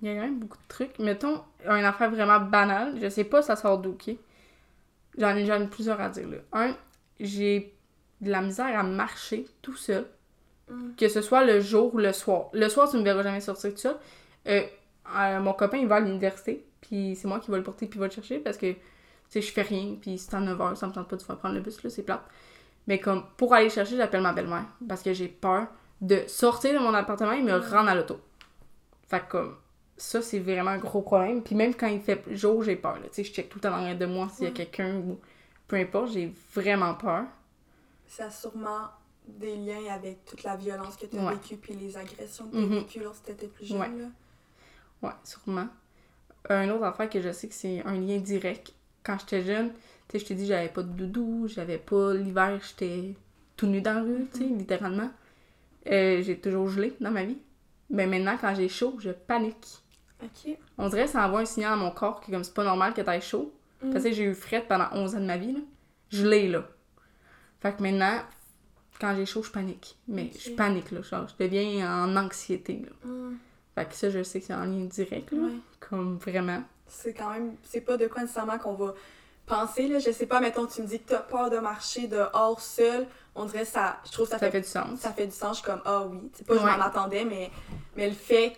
Il 0.00 0.08
y 0.08 0.10
a 0.10 0.14
quand 0.14 0.22
même 0.22 0.38
beaucoup 0.38 0.56
de 0.56 0.68
trucs. 0.68 0.98
Mettons, 0.98 1.42
une 1.64 1.84
affaire 1.84 2.10
vraiment 2.10 2.40
banale, 2.40 2.98
je 3.00 3.08
sais 3.08 3.24
pas 3.24 3.42
ça 3.42 3.56
sort 3.56 3.78
d'où, 3.78 3.90
ok? 3.90 4.10
J'en 5.16 5.34
ai, 5.34 5.50
ai 5.50 5.66
plusieurs 5.66 6.00
à 6.00 6.08
dire, 6.08 6.28
là. 6.28 6.36
Un, 6.52 6.76
j'ai 7.18 7.74
de 8.20 8.30
la 8.30 8.40
misère 8.40 8.78
à 8.78 8.82
marcher 8.84 9.46
tout 9.62 9.76
seul, 9.76 10.06
Mm. 10.70 10.94
que 10.96 11.08
ce 11.08 11.20
soit 11.22 11.44
le 11.44 11.60
jour 11.60 11.94
ou 11.94 11.98
le 11.98 12.12
soir. 12.12 12.48
Le 12.52 12.68
soir, 12.68 12.90
tu 12.90 12.96
me 12.96 13.02
verras 13.02 13.22
jamais 13.22 13.40
sortir 13.40 13.70
tout 13.72 13.78
seul. 13.78 13.96
Euh, 14.48 14.62
euh, 15.16 15.40
mon 15.40 15.52
copain, 15.54 15.78
il 15.78 15.86
va 15.86 15.96
à 15.96 16.00
l'université, 16.00 16.64
puis 16.80 17.16
c'est 17.16 17.26
moi 17.28 17.40
qui 17.40 17.50
vais 17.50 17.56
le 17.56 17.62
porter 17.62 17.86
puis 17.86 17.98
va 17.98 18.06
le 18.06 18.12
chercher 18.12 18.38
parce 18.38 18.56
que, 18.58 18.72
tu 18.72 18.78
sais, 19.30 19.40
je 19.40 19.52
fais 19.52 19.62
rien, 19.62 19.96
puis 20.00 20.18
c'est 20.18 20.34
à 20.34 20.40
9h, 20.40 20.74
ça 20.76 20.86
me 20.86 20.92
tente 20.92 21.08
pas 21.08 21.16
de 21.16 21.22
faire 21.22 21.36
prendre 21.38 21.54
le 21.54 21.60
bus, 21.60 21.82
là, 21.82 21.90
c'est 21.90 22.02
plate. 22.02 22.22
Mais 22.86 22.98
comme, 23.00 23.24
pour 23.36 23.54
aller 23.54 23.64
le 23.64 23.70
chercher, 23.70 23.96
j'appelle 23.96 24.22
ma 24.22 24.32
belle-mère 24.32 24.64
parce 24.88 25.02
que 25.02 25.12
j'ai 25.12 25.28
peur 25.28 25.66
de 26.00 26.22
sortir 26.26 26.72
de 26.74 26.78
mon 26.78 26.94
appartement 26.94 27.32
et 27.32 27.42
me 27.42 27.52
rendre 27.58 27.88
à 27.90 27.94
l'auto. 27.94 28.20
Fait 29.08 29.20
que 29.20 29.30
comme, 29.30 29.56
ça, 29.96 30.22
c'est 30.22 30.38
vraiment 30.38 30.70
un 30.70 30.78
gros 30.78 31.02
problème. 31.02 31.42
Puis 31.42 31.54
même 31.54 31.74
quand 31.74 31.88
il 31.88 32.00
fait 32.00 32.22
jour, 32.30 32.62
j'ai 32.62 32.76
peur. 32.76 32.96
Tu 33.02 33.08
sais, 33.12 33.24
je 33.24 33.32
check 33.32 33.48
tout 33.48 33.58
le 33.58 33.62
temps 33.62 33.70
en 33.74 33.78
arrière 33.82 33.98
de 33.98 34.06
moi 34.06 34.28
s'il 34.30 34.44
y 34.44 34.46
a 34.46 34.50
Ouais. 34.50 34.54
quelqu'un 34.54 34.96
ou 34.96 35.18
peu 35.66 35.76
importe, 35.76 36.12
j'ai 36.12 36.32
vraiment 36.54 36.94
peur. 36.94 37.24
Ça 38.06 38.26
a 38.26 38.30
sûrement 38.30 38.86
des 39.38 39.56
liens 39.56 39.92
avec 39.92 40.24
toute 40.24 40.42
la 40.42 40.56
violence 40.56 40.96
que 40.96 41.06
tu 41.06 41.18
as 41.18 41.24
Ouais. 41.24 41.34
vécue 41.34 41.56
puis 41.56 41.74
les 41.74 41.96
agressions 41.96 42.46
que 42.48 42.56
tu 42.56 42.62
Mhm. 42.62 42.78
vécues 42.78 43.00
lorsque 43.00 43.24
tu 43.26 43.32
étais 43.32 43.46
plus 43.46 43.66
jeune. 43.66 43.80
Ouais. 43.80 43.88
Là? 43.88 44.06
Ouais, 45.02 45.14
sûrement. 45.24 45.68
Un 46.48 46.68
autre 46.70 46.84
affaire 46.84 47.10
que 47.10 47.20
je 47.20 47.30
sais 47.32 47.48
que 47.48 47.54
c'est 47.54 47.82
un 47.84 47.94
lien 47.94 48.18
direct. 48.18 48.72
Quand 49.02 49.18
j'étais 49.20 49.42
jeune, 49.42 49.70
tu 50.08 50.12
sais, 50.12 50.18
je 50.18 50.24
t'ai 50.26 50.34
dit, 50.34 50.46
j'avais 50.46 50.68
pas 50.68 50.82
de 50.82 50.88
doudou, 50.90 51.46
j'avais 51.48 51.78
pas 51.78 52.14
l'hiver, 52.14 52.58
j'étais 52.66 53.14
tout 53.56 53.66
nu 53.66 53.80
dans 53.80 53.94
la 53.94 54.02
rue, 54.02 54.26
tu 54.32 54.38
sais, 54.38 54.44
littéralement. 54.44 55.10
Euh, 55.90 56.22
j'ai 56.22 56.38
toujours 56.38 56.68
gelé 56.68 56.94
dans 57.00 57.10
ma 57.10 57.24
vie. 57.24 57.38
Mais 57.90 58.06
maintenant, 58.06 58.36
quand 58.40 58.54
j'ai 58.54 58.68
chaud, 58.68 58.96
je 58.98 59.10
panique. 59.10 59.78
Ok. 60.22 60.56
On 60.76 60.88
dirait 60.88 61.04
que 61.04 61.10
ça 61.10 61.26
envoie 61.26 61.40
un 61.40 61.44
signal 61.44 61.72
à 61.74 61.76
mon 61.76 61.90
corps 61.90 62.20
que 62.20 62.30
comme 62.30 62.44
c'est 62.44 62.52
pas 62.54 62.64
normal 62.64 62.92
que 62.92 63.00
t'aies 63.00 63.20
chaud. 63.20 63.52
Mm. 63.82 63.92
Parce 63.92 64.04
que 64.04 64.12
j'ai 64.12 64.24
eu 64.24 64.34
frette 64.34 64.66
pendant 64.68 64.88
11 64.92 65.14
ans 65.14 65.20
de 65.20 65.24
ma 65.26 65.36
vie, 65.38 65.52
là. 65.52 65.60
Je 66.10 66.26
l'ai, 66.26 66.48
là. 66.48 66.66
Fait 67.60 67.76
que 67.76 67.82
maintenant, 67.82 68.20
quand 69.00 69.14
j'ai 69.16 69.26
chaud, 69.26 69.42
je 69.42 69.50
panique. 69.50 69.96
Mais 70.08 70.30
je 70.38 70.50
panique, 70.50 70.90
là. 70.90 71.02
Genre, 71.02 71.26
je 71.28 71.44
deviens 71.44 72.04
en 72.04 72.16
anxiété, 72.16 72.82
là. 72.84 73.10
Mm. 73.10 73.36
Fait 73.74 73.84
que 73.88 73.94
ça, 73.94 74.10
je 74.10 74.22
sais 74.22 74.40
que 74.40 74.46
c'est 74.46 74.54
en 74.54 74.64
lien 74.64 74.84
direct, 74.84 75.30
là. 75.32 75.48
Comme 75.80 76.16
vraiment. 76.18 76.62
C'est 76.86 77.14
quand 77.14 77.30
même. 77.30 77.54
C'est 77.62 77.80
pas 77.82 77.96
de 77.96 78.06
quoi 78.06 78.22
nécessairement 78.22 78.58
qu'on 78.58 78.74
va 78.74 78.94
penser, 79.46 79.86
là. 79.88 79.98
Je 79.98 80.10
sais 80.10 80.26
pas, 80.26 80.40
mettons, 80.40 80.66
tu 80.66 80.82
me 80.82 80.86
dis 80.86 80.98
que 81.00 81.10
t'as 81.10 81.20
peur 81.20 81.50
de 81.50 81.58
marcher 81.58 82.06
dehors 82.08 82.60
seul. 82.60 83.06
On 83.34 83.44
dirait 83.44 83.64
ça. 83.64 83.98
Je 84.04 84.10
trouve 84.12 84.26
que 84.26 84.32
ça, 84.32 84.38
Ça 84.38 84.46
fait, 84.46 84.50
fait 84.52 84.60
du 84.62 84.66
sens. 84.68 84.98
ça 84.98 85.12
fait 85.12 85.26
du 85.26 85.32
sens. 85.34 85.58
Je 85.58 85.62
suis 85.62 85.70
comme, 85.70 85.82
ah 85.84 86.04
oui. 86.06 86.18
C'est 86.34 86.46
pas 86.46 86.54
je 86.56 86.60
m'en 86.60 86.80
attendais, 86.84 87.24
mais, 87.24 87.50
mais 87.96 88.08
le 88.08 88.14
fait 88.14 88.56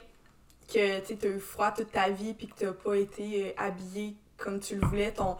que 0.72 1.01
tu 1.01 1.26
as 1.26 1.30
eu 1.30 1.38
froid 1.41 1.70
toute 1.72 1.91
ta 1.93 2.09
vie 2.09 2.32
puis 2.32 2.47
que 2.47 2.55
t'as 2.57 2.72
pas 2.72 2.97
été 2.97 3.49
euh, 3.49 3.53
habillé 3.59 4.16
comme 4.38 4.59
tu 4.61 4.76
le 4.76 4.86
voulais, 4.86 5.12
ton, 5.12 5.36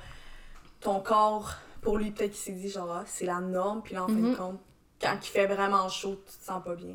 ton 0.81 1.01
corps, 1.01 1.55
pour 1.81 1.97
lui, 1.97 2.11
peut-être 2.11 2.33
qu'il 2.33 2.41
s'est 2.41 2.53
dit, 2.61 2.69
genre, 2.69 2.93
ah, 2.93 3.05
c'est 3.07 3.25
la 3.25 3.41
norme. 3.41 3.81
Puis 3.83 3.95
là, 3.95 4.05
en 4.05 4.09
fin 4.09 4.15
de 4.15 4.21
Mhm. 4.21 4.37
compte, 4.37 4.61
quand 5.01 5.17
il 5.23 5.27
fait 5.27 5.47
vraiment 5.47 5.89
chaud, 5.89 6.21
tu 6.31 6.39
te 6.39 6.45
sens 6.45 6.63
pas 6.65 6.75
bien, 6.75 6.89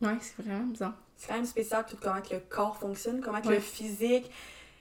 là. 0.00 0.08
Ouais, 0.08 0.18
c'est 0.20 0.42
vraiment 0.42 0.66
bizarre. 0.66 0.94
C'est 1.16 1.28
quand 1.28 1.34
même 1.34 1.46
spécial 1.46 1.84
tout 1.88 1.96
comment 2.02 2.20
que 2.20 2.34
le 2.34 2.40
corps 2.48 2.76
fonctionne, 2.76 3.20
comment 3.20 3.40
que 3.40 3.48
Ouais. 3.48 3.54
le 3.56 3.60
physique, 3.60 4.30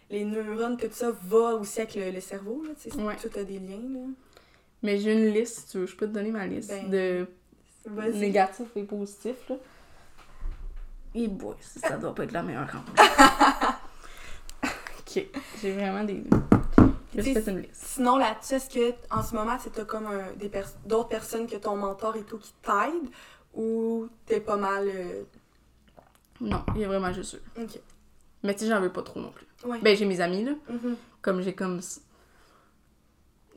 les 0.09 0.25
neurones, 0.25 0.77
tout 0.77 0.87
ça 0.91 1.11
va 1.11 1.55
aussi 1.55 1.79
avec 1.81 1.95
le, 1.95 2.11
le 2.11 2.19
cerveau. 2.21 2.63
Là, 2.63 3.03
Ouais. 3.03 3.15
Tout 3.17 3.29
a 3.39 3.43
des 3.43 3.59
liens. 3.59 3.77
Là. 3.93 3.99
Mais 4.81 4.97
j'ai 4.99 5.13
une 5.13 5.33
liste, 5.33 5.59
si 5.61 5.67
tu 5.71 5.77
veux. 5.79 5.85
Je 5.85 5.95
peux 5.95 6.07
te 6.07 6.11
donner 6.13 6.31
ma 6.31 6.45
liste 6.47 6.69
Ben, 6.69 6.89
de 6.89 7.27
négatifs 8.13 8.67
et 8.75 8.83
positifs, 8.83 9.47
là. 9.49 9.55
Et 11.15 11.27
boy, 11.27 11.55
ça, 11.61 11.89
ça 11.89 11.97
doit 11.97 12.13
pas 12.15 12.23
être 12.23 12.31
la 12.31 12.41
meilleure 12.43 12.69
rencontre. 12.71 13.03
ok, 14.63 15.25
j'ai 15.61 15.71
vraiment 15.73 16.03
des. 16.03 16.23
Une 17.15 17.21
liste. 17.21 17.69
Sinon, 17.73 18.17
là-dessus, 18.17 18.53
est-ce 18.55 18.69
que 18.69 18.93
en 19.11 19.21
ce 19.23 19.35
moment, 19.35 19.57
c'est 19.59 19.71
t'as 19.71 19.85
comme 19.85 20.07
un- 20.07 20.33
des 20.33 20.49
pers- 20.49 20.73
d'autres 20.85 21.09
personnes 21.09 21.47
que 21.47 21.55
ton 21.57 21.75
mentor 21.75 22.15
et 22.15 22.23
tout 22.23 22.37
qui 22.39 22.53
t'aident 22.61 23.09
ou 23.53 24.07
t'es 24.25 24.39
pas 24.39 24.57
mal. 24.57 24.87
euh, 24.87 25.23
Non, 26.41 26.63
il 26.75 26.81
y 26.81 26.85
a 26.85 26.87
vraiment 26.87 27.13
juste 27.13 27.35
eux. 27.35 27.61
Ok. 27.63 27.79
Mais 28.43 28.53
tu 28.55 28.61
sais, 28.65 28.69
j'en 28.69 28.81
veux 28.81 28.91
pas 28.91 29.03
trop 29.03 29.19
non 29.19 29.31
plus. 29.31 29.45
Ouais. 29.65 29.79
Ben, 29.81 29.95
j'ai 29.95 30.05
mes 30.05 30.19
amis, 30.21 30.43
là. 30.43 30.51
Mhm. 30.69 30.95
Comme 31.21 31.41
j'ai 31.41 31.53
comme. 31.55 31.79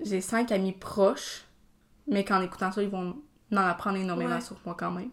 J'ai 0.01 0.21
cinq 0.21 0.53
amis 0.53 0.73
proches, 0.73 1.45
mais 2.07 2.25
qu'en 2.25 2.41
écoutant 2.43 2.71
ça, 2.71 2.83
ils 2.83 2.89
vont 2.91 3.17
en 3.53 3.57
apprendre 3.57 3.97
énormément 3.99 4.35
Ouais. 4.37 4.41
sur 4.41 4.57
moi 4.65 4.77
quand 4.79 4.91
même. 4.91 5.11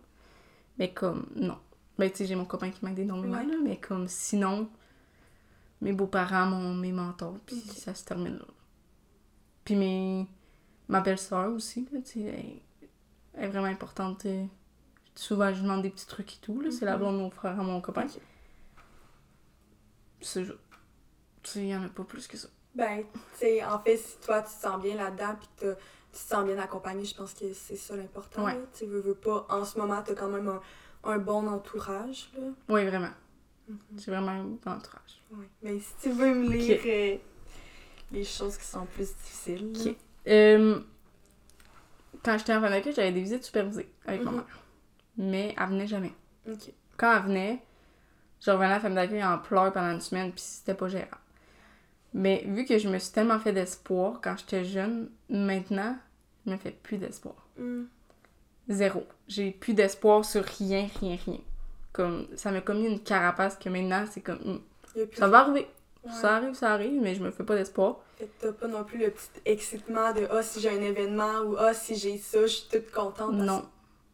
Mais 0.77 0.91
comme, 0.91 1.27
non. 1.35 1.57
Ben, 1.97 2.09
tu 2.11 2.17
sais, 2.17 2.25
j'ai 2.25 2.35
mon 2.35 2.45
copain 2.45 2.69
qui 2.71 2.83
m'aide 2.83 2.99
énormément, 2.99 3.37
Ouais. 3.37 3.45
là, 3.45 3.55
mais 3.63 3.77
comme, 3.77 4.07
sinon, 4.07 4.67
mes 5.83 5.93
beaux-parents, 5.93 6.45
mon, 6.47 6.73
mes 6.73 6.91
mentors, 6.91 7.37
puis 7.45 7.55
ça 7.59 7.93
se 7.93 8.03
termine 8.05 8.37
là. 8.37 8.45
Puis 9.65 9.75
mes, 9.75 10.27
ma 10.87 11.01
belle-sœur 11.01 11.51
aussi, 11.53 11.87
là, 11.91 11.99
tu 12.01 12.21
elle, 12.23 12.59
elle 13.35 13.43
est 13.43 13.47
vraiment 13.47 13.67
importante. 13.67 14.25
euh, 14.25 14.45
Souvent, 15.15 15.49
je 15.49 15.55
lui 15.57 15.61
demande 15.63 15.83
des 15.83 15.91
petits 15.91 16.07
trucs 16.07 16.33
et 16.33 16.39
tout, 16.41 16.59
là. 16.59 16.71
C'est 16.71 16.85
la 16.85 16.93
Mhm. 16.93 16.99
blonde 16.99 17.15
de 17.17 17.19
mon 17.19 17.29
frère 17.29 17.59
à 17.59 17.63
mon 17.63 17.79
copain. 17.81 18.05
Ok. 18.05 18.19
C'est 20.21 20.43
Tu 20.45 20.51
sais, 21.43 21.59
il 21.61 21.67
y 21.67 21.75
en 21.75 21.83
a 21.83 21.89
pas 21.89 22.03
plus 22.05 22.25
que 22.27 22.37
ça. 22.37 22.47
Ben, 22.73 23.03
tu 23.13 23.19
sais, 23.39 23.63
en 23.63 23.77
fait, 23.79 23.97
si 23.97 24.17
toi, 24.25 24.41
tu 24.41 24.47
te 24.55 24.61
sens 24.61 24.81
bien 24.81 24.95
là-dedans 24.95 25.35
puis 25.39 25.49
que 25.59 25.73
tu 25.73 25.77
te 26.13 26.17
sens 26.17 26.45
bien 26.45 26.57
accompagné, 26.57 27.03
je 27.05 27.13
pense 27.15 27.33
que 27.33 27.53
c'est 27.53 27.75
ça 27.75 27.95
l'important. 27.97 28.45
Ouais. 28.45 28.57
Tu 28.77 28.85
veux, 28.85 29.01
veux 29.01 29.13
pas. 29.15 29.45
En 29.49 29.65
ce 29.65 29.77
moment, 29.77 30.01
t'as 30.01 30.15
quand 30.15 30.29
même 30.29 30.47
un, 30.47 30.61
un 31.03 31.17
bon 31.19 31.45
entourage. 31.47 32.31
Là. 32.37 32.47
Oui, 32.69 32.85
vraiment. 32.85 33.11
Mhm. 33.67 33.77
J'ai 33.97 34.11
vraiment 34.11 34.31
un 34.31 34.43
bon 34.43 34.71
entourage. 34.71 35.21
Ouais. 35.31 35.47
Mais 35.61 35.79
si 35.79 35.93
tu 36.01 36.09
veux 36.11 36.33
me 36.33 36.49
lire 36.51 36.79
euh, 36.85 37.17
les 38.11 38.23
choses 38.23 38.57
qui 38.57 38.65
sont 38.65 38.85
plus 38.85 39.13
difficiles. 39.15 39.95
Euh, 40.27 40.79
quand 42.23 42.37
j'étais 42.37 42.53
en 42.53 42.61
d'accueil, 42.61 42.93
j'avais 42.93 43.11
des 43.11 43.21
visites 43.21 43.43
supervisées 43.43 43.91
avec 44.05 44.23
ma 44.23 44.31
Mhm. 44.31 44.37
mère. 44.37 44.59
Mais 45.17 45.55
elle 45.59 45.69
venait 45.69 45.87
jamais. 45.87 46.13
Quand 46.97 47.15
elle 47.17 47.23
venait, 47.23 47.63
je 48.41 48.51
revenais 48.51 48.67
à 48.67 48.75
la 48.75 48.79
femme 48.79 48.95
d'accueil 48.95 49.23
en 49.23 49.37
pleurs 49.39 49.71
pendant 49.73 49.91
une 49.91 50.01
semaine, 50.01 50.31
puis 50.31 50.41
c'était 50.41 50.73
pas 50.75 50.87
gérable. 50.87 51.17
Mais 52.13 52.43
vu 52.47 52.65
que 52.65 52.77
je 52.77 52.87
me 52.89 52.99
suis 52.99 53.11
tellement 53.11 53.39
fait 53.39 53.53
d'espoir 53.53 54.19
quand 54.21 54.35
j'étais 54.37 54.63
jeune, 54.65 55.09
maintenant, 55.29 55.97
je 56.45 56.51
me 56.51 56.57
fais 56.57 56.71
plus 56.71 56.97
d'espoir. 56.97 57.47
Hmm. 57.57 57.85
Zéro. 58.69 59.05
J'ai 59.27 59.51
plus 59.51 59.73
d'espoir 59.73 60.23
sur 60.23 60.43
rien, 60.43 60.87
rien, 60.99 61.17
rien. 61.25 61.39
Comme, 61.93 62.27
ça 62.35 62.51
m'a 62.51 62.61
commis 62.61 62.87
une 62.87 62.99
carapace 62.99 63.55
que 63.55 63.69
maintenant, 63.69 64.03
c'est 64.11 64.21
comme, 64.21 64.61
plus- 64.93 65.07
ça 65.15 65.27
va 65.27 65.39
arriver. 65.41 65.67
Ouais. 66.03 66.11
Ça 66.11 66.35
arrive, 66.37 66.53
ça 66.53 66.71
arrive, 66.73 67.01
mais 67.01 67.15
je 67.15 67.23
me 67.23 67.31
fais 67.31 67.43
pas 67.43 67.55
d'espoir. 67.55 67.97
T'as 68.39 68.51
pas 68.51 68.67
non 68.67 68.83
plus 68.83 68.97
le 68.97 69.09
petit 69.11 69.29
excitement 69.45 70.11
de 70.13 70.27
Ah, 70.31 70.41
si 70.43 70.59
j'ai 70.59 70.69
un 70.69 70.81
événement 70.81 71.41
ou 71.45 71.55
Ah, 71.57 71.73
si 71.73 71.95
j'ai 71.95 72.17
ça, 72.17 72.41
je 72.41 72.47
suis 72.47 72.67
toute 72.69 72.91
contente. 72.91 73.31
parce 73.37 73.43
Non. 73.45 73.61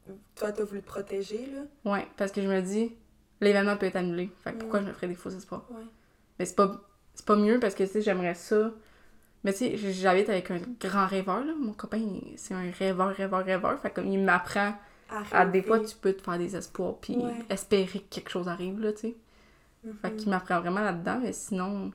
que 0.05 0.11
toi, 0.35 0.51
t'as 0.51 0.63
voulu 0.65 0.81
te 0.81 0.87
protéger, 0.87 1.47
là. 1.53 1.91
Ouais, 1.91 2.05
parce 2.17 2.31
que 2.31 2.41
je 2.41 2.47
me 2.47 2.61
dis, 2.61 2.93
l'événement 3.41 3.75
peut 3.77 3.87
être 3.87 3.95
annulé. 3.95 4.29
Fait 4.43 4.51
que 4.53 4.57
pourquoi 4.57 4.81
je 4.81 4.85
me 4.87 4.93
ferais 4.93 5.07
des 5.07 5.15
faux 5.15 5.29
espoirs? 5.31 5.63
Ouais. 5.71 5.83
Mais 6.37 6.45
c'est 6.45 6.55
pas, 6.55 6.79
c'est 7.15 7.25
pas 7.25 7.35
mieux 7.35 7.59
parce 7.59 7.73
que, 7.75 7.83
tu 7.83 7.89
sais, 7.89 8.01
j'aimerais 8.01 8.35
ça. 8.35 8.71
Mais 9.43 9.53
tu 9.53 9.59
sais, 9.59 9.77
j'habite 9.93 10.29
avec 10.29 10.51
un 10.51 10.59
grand 10.79 11.07
rêveur, 11.07 11.43
là. 11.45 11.53
Mon 11.57 11.73
copain, 11.73 12.01
c'est 12.35 12.53
un 12.53 12.69
rêveur, 12.77 13.07
rêveur, 13.15 13.43
rêveur. 13.45 13.79
Fait 13.79 13.89
comme 13.89 14.07
il 14.07 14.19
m'apprend 14.21 14.73
à 15.31 15.45
des 15.45 15.61
fois, 15.63 15.79
tu 15.79 15.95
peux 15.95 16.13
te 16.13 16.21
faire 16.21 16.37
des 16.37 16.55
espoirs 16.55 16.95
puis 17.01 17.17
Ouais. 17.17 17.33
espérer 17.49 17.99
que 17.99 18.09
quelque 18.15 18.29
chose 18.29 18.47
arrive, 18.47 18.79
là, 18.79 18.93
tu 18.93 18.99
sais. 18.99 19.15
Fait 20.01 20.09
Mhm. 20.11 20.15
qu'il 20.17 20.29
m'apprend 20.29 20.59
vraiment 20.59 20.81
là-dedans, 20.81 21.19
mais 21.23 21.31
sinon, 21.33 21.91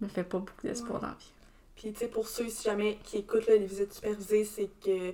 il 0.00 0.04
me 0.06 0.08
fait 0.08 0.22
pas 0.24 0.38
beaucoup 0.38 0.62
d'espoir 0.62 0.94
Ouais. 0.94 1.00
dans 1.02 1.08
la 1.08 1.14
vie. 1.14 1.32
Puis, 1.76 1.92
tu 1.92 1.98
sais, 2.00 2.08
pour 2.08 2.26
ceux, 2.28 2.48
si 2.48 2.64
jamais, 2.64 2.98
qui 3.04 3.18
écoutent 3.18 3.46
là, 3.46 3.54
les 3.56 3.66
visites 3.66 3.92
supervisées, 3.92 4.44
c'est 4.44 4.70
que 4.84 5.12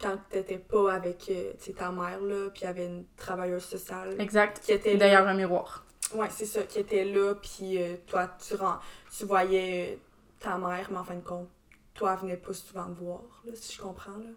quand 0.00 0.18
t'étais 0.30 0.58
pas 0.58 0.94
avec 0.94 1.30
euh, 1.30 1.52
ta 1.76 1.90
mère, 1.90 2.20
là, 2.20 2.50
puis 2.50 2.62
il 2.62 2.64
y 2.64 2.66
avait 2.68 2.86
une 2.86 3.04
travailleuse 3.16 3.64
sociale 3.64 4.14
Exact. 4.20 4.60
qui 4.64 4.72
était 4.72 4.96
d'ailleurs, 4.96 5.26
un 5.28 5.34
miroir. 5.34 5.84
Ouais, 6.14 6.28
c'est 6.30 6.44
ça, 6.46 6.62
qui 6.62 6.78
était 6.80 7.04
là, 7.04 7.34
puis 7.34 7.80
euh, 7.82 7.96
toi, 8.06 8.28
tu, 8.46 8.54
ren- 8.54 8.80
tu 9.16 9.24
voyais 9.24 9.92
euh, 9.94 9.96
ta 10.40 10.58
mère, 10.58 10.88
mais 10.90 10.98
en 10.98 11.04
fin 11.04 11.14
de 11.16 11.20
compte, 11.20 11.48
toi, 11.94 12.14
elle 12.14 12.20
venait 12.28 12.36
pas 12.36 12.52
souvent 12.52 12.86
te 12.86 12.98
voir, 12.98 13.22
là, 13.44 13.52
si 13.54 13.74
je 13.76 13.80
comprends, 13.82 14.16
là. 14.18 14.30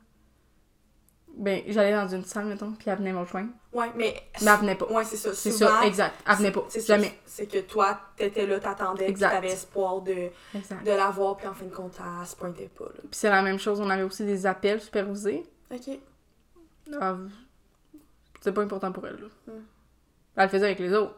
Ben, 1.39 1.61
j'allais 1.67 1.91
dans 1.93 2.07
une 2.07 2.23
salle, 2.25 2.45
mettons, 2.45 2.71
puis 2.71 2.89
elle 2.89 2.97
venait 2.97 3.13
me 3.13 3.19
rejoindre. 3.19 3.49
Ouais, 3.71 3.91
mais... 3.95 4.15
Mais 4.41 4.51
elle 4.51 4.57
venait 4.59 4.75
pas. 4.75 4.85
Ouais, 4.87 5.03
c'est 5.03 5.17
ça. 5.17 5.33
C'est 5.35 5.51
ça, 5.51 5.81
exact. 5.85 6.15
Elle 6.27 6.35
venait 6.37 6.51
pas. 6.51 6.65
C'est 6.67 6.85
Jamais. 6.85 7.13
C'est 7.25 7.45
que 7.45 7.59
toi, 7.59 7.99
t'étais 8.15 8.47
là, 8.47 8.59
t'attendais, 8.59 9.13
t'avais 9.13 9.49
espoir 9.51 10.01
de, 10.01 10.29
Exact. 10.55 10.83
de 10.83 10.91
la 10.91 11.09
voir, 11.11 11.37
puis 11.37 11.47
en 11.47 11.53
fin 11.53 11.65
de 11.65 11.73
compte, 11.73 11.93
elle 11.99 12.25
se 12.27 12.35
pointait 12.35 12.69
pas, 12.75 12.85
là. 12.85 13.01
Puis 13.01 13.09
c'est 13.11 13.29
la 13.29 13.43
même 13.43 13.59
chose, 13.59 13.79
on 13.79 13.89
avait 13.89 14.01
aussi 14.03 14.25
des 14.25 14.45
appels 14.47 14.81
supervisés. 14.81 15.43
OK. 15.71 15.99
Ah, 16.99 17.17
c'est 18.41 18.51
pas 18.51 18.61
important 18.63 18.91
pour 18.91 19.05
elle, 19.05 19.17
là. 19.17 19.27
Hmm. 19.53 19.61
Elle 20.37 20.43
le 20.43 20.49
faisait 20.49 20.65
avec 20.65 20.79
les 20.79 20.93
autres. 20.93 21.15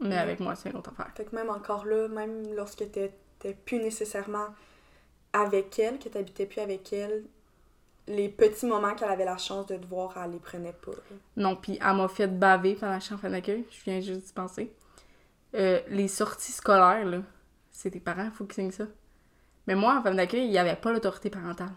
Mais 0.00 0.14
Hmm. 0.14 0.18
avec 0.18 0.38
moi, 0.40 0.54
c'est 0.54 0.70
une 0.70 0.76
autre 0.76 0.90
affaire. 0.92 1.10
Fait 1.16 1.24
que 1.24 1.34
même 1.34 1.50
encore 1.50 1.84
là, 1.84 2.06
même 2.06 2.54
lorsque 2.54 2.88
t'étais 2.90 3.54
plus 3.64 3.78
nécessairement 3.78 4.46
avec 5.32 5.76
elle, 5.80 5.98
que 5.98 6.08
t'habitais 6.08 6.46
plus 6.46 6.60
avec 6.60 6.92
elle, 6.92 7.24
les 8.08 8.28
petits 8.28 8.66
moments 8.66 8.94
qu'elle 8.94 9.10
avait 9.10 9.24
la 9.24 9.36
chance 9.36 9.66
de 9.66 9.76
te 9.76 9.86
voir, 9.86 10.16
elle 10.22 10.32
les 10.32 10.38
prenait 10.38 10.72
pas. 10.72 10.92
Non, 11.36 11.56
puis 11.56 11.78
elle 11.80 11.96
m'a 11.96 12.08
fait 12.08 12.26
baver 12.26 12.74
pendant 12.74 12.96
en 12.96 13.00
fin 13.00 13.30
d'accueil. 13.30 13.64
Je 13.70 13.82
viens 13.84 14.00
juste 14.00 14.26
d'y 14.26 14.32
penser. 14.32 14.72
Euh, 15.54 15.80
les 15.88 16.08
sorties 16.08 16.52
scolaires, 16.52 17.04
là, 17.04 17.18
c'est 17.70 17.90
tes 17.90 18.00
parents, 18.00 18.30
faut 18.30 18.44
qu'ils 18.44 18.54
signent 18.54 18.70
ça. 18.70 18.84
Mais 19.66 19.74
moi, 19.74 19.98
en 19.98 20.02
fin 20.02 20.14
d'accueil, 20.14 20.44
il 20.44 20.50
n'y 20.50 20.58
avait 20.58 20.76
pas 20.76 20.92
l'autorité 20.92 21.30
parentale. 21.30 21.72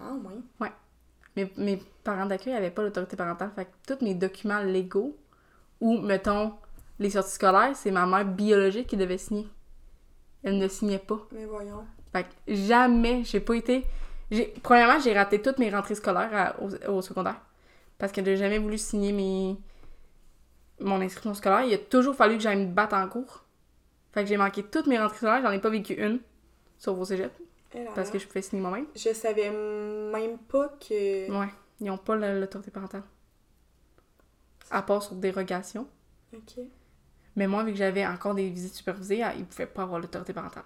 Ah, 0.00 0.12
oui. 0.24 0.68
Mes, 1.36 1.50
mes 1.56 1.82
parents 2.04 2.26
d'accueil 2.26 2.52
n'avaient 2.52 2.70
pas 2.70 2.82
l'autorité 2.82 3.16
parentale. 3.16 3.50
Fait 3.54 3.64
que 3.64 3.94
tous 3.94 4.04
mes 4.04 4.14
documents 4.14 4.60
légaux, 4.60 5.16
ou, 5.80 5.98
mettons, 5.98 6.54
les 6.98 7.10
sorties 7.10 7.32
scolaires, 7.32 7.74
c'est 7.74 7.90
ma 7.90 8.06
mère 8.06 8.26
biologique 8.26 8.86
qui 8.86 8.96
devait 8.96 9.18
signer. 9.18 9.48
Elle 10.42 10.58
ne 10.58 10.68
signait 10.68 10.98
pas. 10.98 11.20
Mais 11.32 11.46
voyons. 11.46 11.84
Fait 12.12 12.24
que 12.24 12.54
jamais, 12.54 13.24
j'ai 13.24 13.40
pas 13.40 13.54
été. 13.54 13.84
Premièrement, 14.62 14.98
j'ai 15.00 15.12
raté 15.12 15.42
toutes 15.42 15.58
mes 15.58 15.70
rentrées 15.70 15.94
scolaires 15.94 16.30
à- 16.34 16.60
au, 16.62 16.70
au 16.98 17.02
secondaire. 17.02 17.40
Parce 17.98 18.12
que 18.12 18.24
j'ai 18.24 18.36
jamais 18.36 18.58
voulu 18.58 18.78
signer 18.78 19.12
mes... 19.12 19.56
mon 20.80 21.00
inscription 21.00 21.34
scolaire. 21.34 21.62
Il 21.64 21.74
a 21.74 21.78
toujours 21.78 22.14
fallu 22.14 22.36
que 22.36 22.42
j'aille 22.42 22.64
me 22.66 22.72
battre 22.72 22.94
en 22.96 23.08
cours. 23.08 23.44
Fait 24.12 24.22
que 24.22 24.28
j'ai 24.28 24.36
manqué 24.36 24.62
toutes 24.62 24.86
mes 24.86 24.98
rentrées 24.98 25.16
scolaires, 25.18 25.42
j'en 25.42 25.50
ai 25.50 25.60
pas 25.60 25.70
vécu 25.70 25.94
une. 25.94 26.20
Sauf 26.78 26.98
au 26.98 27.04
cégep, 27.04 27.32
Eh 27.74 27.84
parce 27.94 28.10
que 28.10 28.18
je 28.18 28.26
pouvais 28.26 28.42
signer 28.42 28.60
moi-même. 28.62 28.86
Je 28.96 29.12
savais 29.14 29.50
même 29.50 30.38
pas 30.38 30.68
que. 30.68 31.30
Ouais, 31.30 31.48
ils 31.80 31.90
ont 31.90 31.98
pas 31.98 32.16
la- 32.16 32.38
l'autorité 32.38 32.70
parentale. 32.70 33.04
À 34.70 34.82
part 34.82 35.02
sur 35.02 35.14
dérogation. 35.14 35.86
Ok. 36.34 36.58
Mais 37.36 37.46
moi, 37.46 37.62
vu 37.64 37.72
que 37.72 37.78
j'avais 37.78 38.06
encore 38.06 38.34
des 38.34 38.48
visites 38.50 38.74
supervisées, 38.74 39.22
ah, 39.22 39.34
ils 39.36 39.44
pouvaient 39.44 39.66
pas 39.66 39.82
avoir 39.82 40.00
l'autorité 40.00 40.32
parentale. 40.32 40.64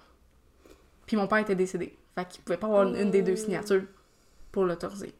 Puis 1.07 1.17
mon 1.17 1.27
père 1.29 1.39
était 1.39 1.55
décédé. 1.55 1.97
Fait 2.17 2.27
qu'il 2.27 2.43
pouvait 2.43 2.57
pas 2.59 2.67
avoir 2.67 2.83
une, 2.89 2.97
une 2.97 3.11
des 3.13 3.23
deux 3.23 3.37
signatures 3.37 3.85
pour 4.51 4.65
l'autoriser. 4.65 5.15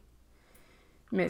Mais 1.11 1.27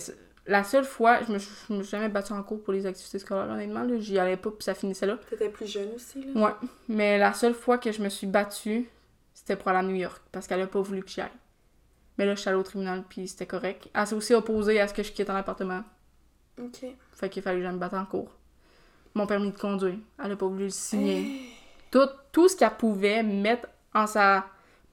la 0.47 0.63
seule 0.63 0.85
fois, 0.85 1.21
je 1.27 1.31
me, 1.31 1.37
suis- 1.39 1.51
je 1.69 1.73
me 1.73 1.83
suis 1.83 1.91
jamais 1.91 2.09
battue 2.09 2.33
en 2.33 2.41
cours 2.41 2.63
pour 2.63 2.73
les 2.73 2.85
activités 2.85 3.19
scolaires, 3.19 3.49
honnêtement. 3.51 3.85
J'y 3.99 4.17
allais 4.17 4.37
pas, 4.37 4.49
puis 4.49 4.63
ça 4.63 4.73
finissait 4.73 5.05
là. 5.05 5.17
T'étais 5.29 5.49
plus 5.49 5.67
jeune 5.67 5.89
aussi, 5.95 6.23
là. 6.33 6.41
Ouais. 6.41 6.53
Mais 6.87 7.17
la 7.19 7.33
seule 7.33 7.53
fois 7.53 7.77
que 7.77 7.91
je 7.91 8.01
me 8.01 8.09
suis 8.09 8.27
battue, 8.27 8.89
c'était 9.33 9.55
pour 9.55 9.67
aller 9.67 9.79
à 9.79 9.83
New 9.83 9.95
York, 9.95 10.21
parce 10.31 10.47
qu'elle 10.47 10.61
a 10.61 10.67
pas 10.67 10.81
voulu 10.81 11.03
que 11.03 11.09
j'y 11.09 11.21
aille. 11.21 11.29
Mais 12.17 12.25
là, 12.25 12.33
je 12.33 12.39
suis 12.39 12.49
allée 12.49 12.57
au 12.57 12.63
tribunal, 12.63 13.03
puis 13.07 13.27
c'était 13.27 13.45
correct. 13.45 13.89
Elle 13.93 14.07
s'est 14.07 14.15
aussi 14.15 14.33
opposée 14.33 14.79
à 14.79 14.87
ce 14.87 14.93
que 14.93 15.03
je 15.03 15.11
quitte 15.11 15.29
en 15.29 15.35
appartement. 15.35 15.83
Ok. 16.59 16.85
Fait 17.11 17.29
qu'il 17.29 17.43
fallait 17.43 17.59
que 17.59 17.65
je 17.67 17.69
me 17.71 17.77
batte 17.77 17.93
en 17.93 18.05
cours. 18.05 18.31
Mon 19.13 19.27
permis 19.27 19.51
de 19.51 19.57
conduire, 19.57 19.97
elle 20.23 20.31
a 20.31 20.35
pas 20.35 20.47
voulu 20.47 20.63
le 20.65 20.69
signer. 20.71 21.19
Hey. 21.19 21.49
Tout, 21.91 22.07
tout 22.31 22.47
ce 22.47 22.55
qu'elle 22.55 22.71
pouvait 22.75 23.21
mettre 23.21 23.67
en 23.93 24.07
sa 24.07 24.47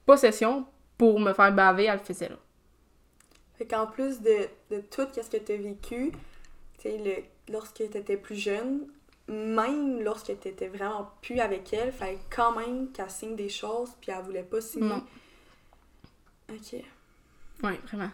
possession 0.06 0.66
pour 0.98 1.18
me 1.20 1.32
faire 1.32 1.52
baver, 1.52 1.84
elle 1.84 1.98
le 1.98 2.04
faisait 2.04 2.28
là. 2.28 2.36
Fait 3.56 3.66
qu'en 3.66 3.86
plus 3.86 4.20
de, 4.20 4.48
de 4.70 4.80
tout 4.80 5.06
ce 5.14 5.28
que 5.30 5.36
t'as 5.36 5.56
vécu, 5.56 6.12
tu 6.78 6.82
sais, 6.82 6.98
le- 6.98 7.52
lorsque 7.52 7.74
t'étais 7.76 8.16
plus 8.16 8.36
jeune, 8.36 8.86
même 9.28 10.02
lorsque 10.02 10.38
t'étais 10.40 10.68
vraiment 10.68 11.10
plus 11.22 11.40
avec 11.40 11.72
elle, 11.72 11.92
fallait 11.92 12.18
quand 12.34 12.52
même 12.56 12.90
qu'elle 12.92 13.10
signe 13.10 13.36
des 13.36 13.48
choses, 13.48 13.90
puis 14.00 14.10
elle 14.10 14.22
voulait 14.24 14.42
pas 14.42 14.60
signer. 14.60 14.88
Non. 14.88 15.04
Ok. 16.50 16.82
Oui, 17.62 17.72
vraiment. 17.86 18.10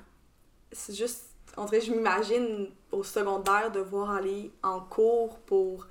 C'est 0.72 0.94
juste, 0.94 1.24
en 1.56 1.64
vrai, 1.64 1.80
je 1.80 1.90
m'imagine 1.92 2.68
au 2.92 3.02
secondaire 3.02 3.72
devoir 3.72 4.10
aller 4.10 4.52
en 4.62 4.80
cours 4.80 5.38
pour, 5.40 5.88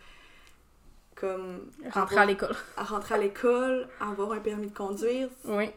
comme, 1.16 1.70
Rentrer 1.86 2.00
avoir- 2.02 2.20
à 2.20 2.26
l'école. 2.26 2.56
à 2.78 2.84
rentrer 2.84 3.16
à 3.16 3.18
l'école, 3.18 3.90
avoir 4.00 4.32
un 4.32 4.40
permis 4.40 4.68
de 4.68 4.74
conduire. 4.78 5.28
Oui. 5.46 5.70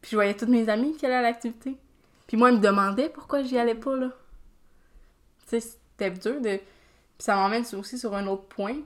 Puis 0.00 0.12
je 0.12 0.16
voyais 0.16 0.34
toutes 0.34 0.48
mes 0.48 0.68
amies 0.68 0.96
qui 0.96 1.06
allaient 1.06 1.16
à 1.16 1.22
l'activité. 1.22 1.76
Puis 2.26 2.36
moi, 2.36 2.50
ils 2.50 2.58
me 2.58 2.62
demandaient 2.62 3.08
pourquoi 3.08 3.42
j'y 3.42 3.58
allais 3.58 3.74
pas, 3.74 3.96
là. 3.96 4.08
Tu 5.48 5.48
sais, 5.48 5.60
c'était 5.60 6.10
dur 6.10 6.40
de... 6.40 6.56
Puis 6.56 7.24
ça 7.24 7.34
m'emmène 7.36 7.64
aussi 7.76 7.98
sur 7.98 8.14
un 8.14 8.26
autre 8.26 8.44
point. 8.44 8.76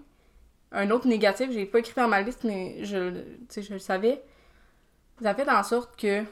Un 0.72 0.90
autre 0.90 1.06
négatif, 1.06 1.50
j'ai 1.52 1.66
pas 1.66 1.78
écrit 1.78 1.94
dans 1.94 2.08
ma 2.08 2.22
liste, 2.22 2.42
mais 2.42 2.84
je, 2.84 3.22
je 3.54 3.72
le 3.72 3.78
savais. 3.78 4.22
Ça 5.22 5.34
fait 5.34 5.48
en 5.48 5.62
sorte 5.62 5.94
que... 6.00 6.24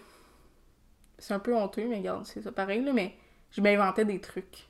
C'est 1.19 1.35
un 1.35 1.39
peu 1.39 1.55
honteux, 1.55 1.87
mais 1.87 1.99
regarde, 1.99 2.27
c'est 2.27 2.43
ça 2.43 2.51
pareil, 2.51 2.83
là, 2.83 2.93
mais 2.93 3.15
je 3.53 3.61
m'inventais 3.61 4.05
des 4.05 4.21
trucs. 4.21 4.67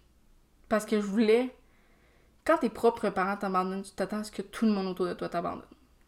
Parce 0.69 0.85
que 0.85 1.01
je 1.01 1.07
voulais... 1.07 1.55
Quand 2.45 2.59
tes 2.59 2.69
propres 2.69 3.09
parents 3.09 3.37
t'abandonnent, 3.37 3.83
tu 3.83 3.93
t'attends 3.93 4.19
à 4.19 4.25
ce 4.25 4.33
que 4.33 4.43
tout 4.43 4.67
le 4.67 4.73
monde 4.73 4.89
autour 4.89 5.07
de 5.07 5.15
toi 5.15 5.29
t'abandonne. 5.29 5.63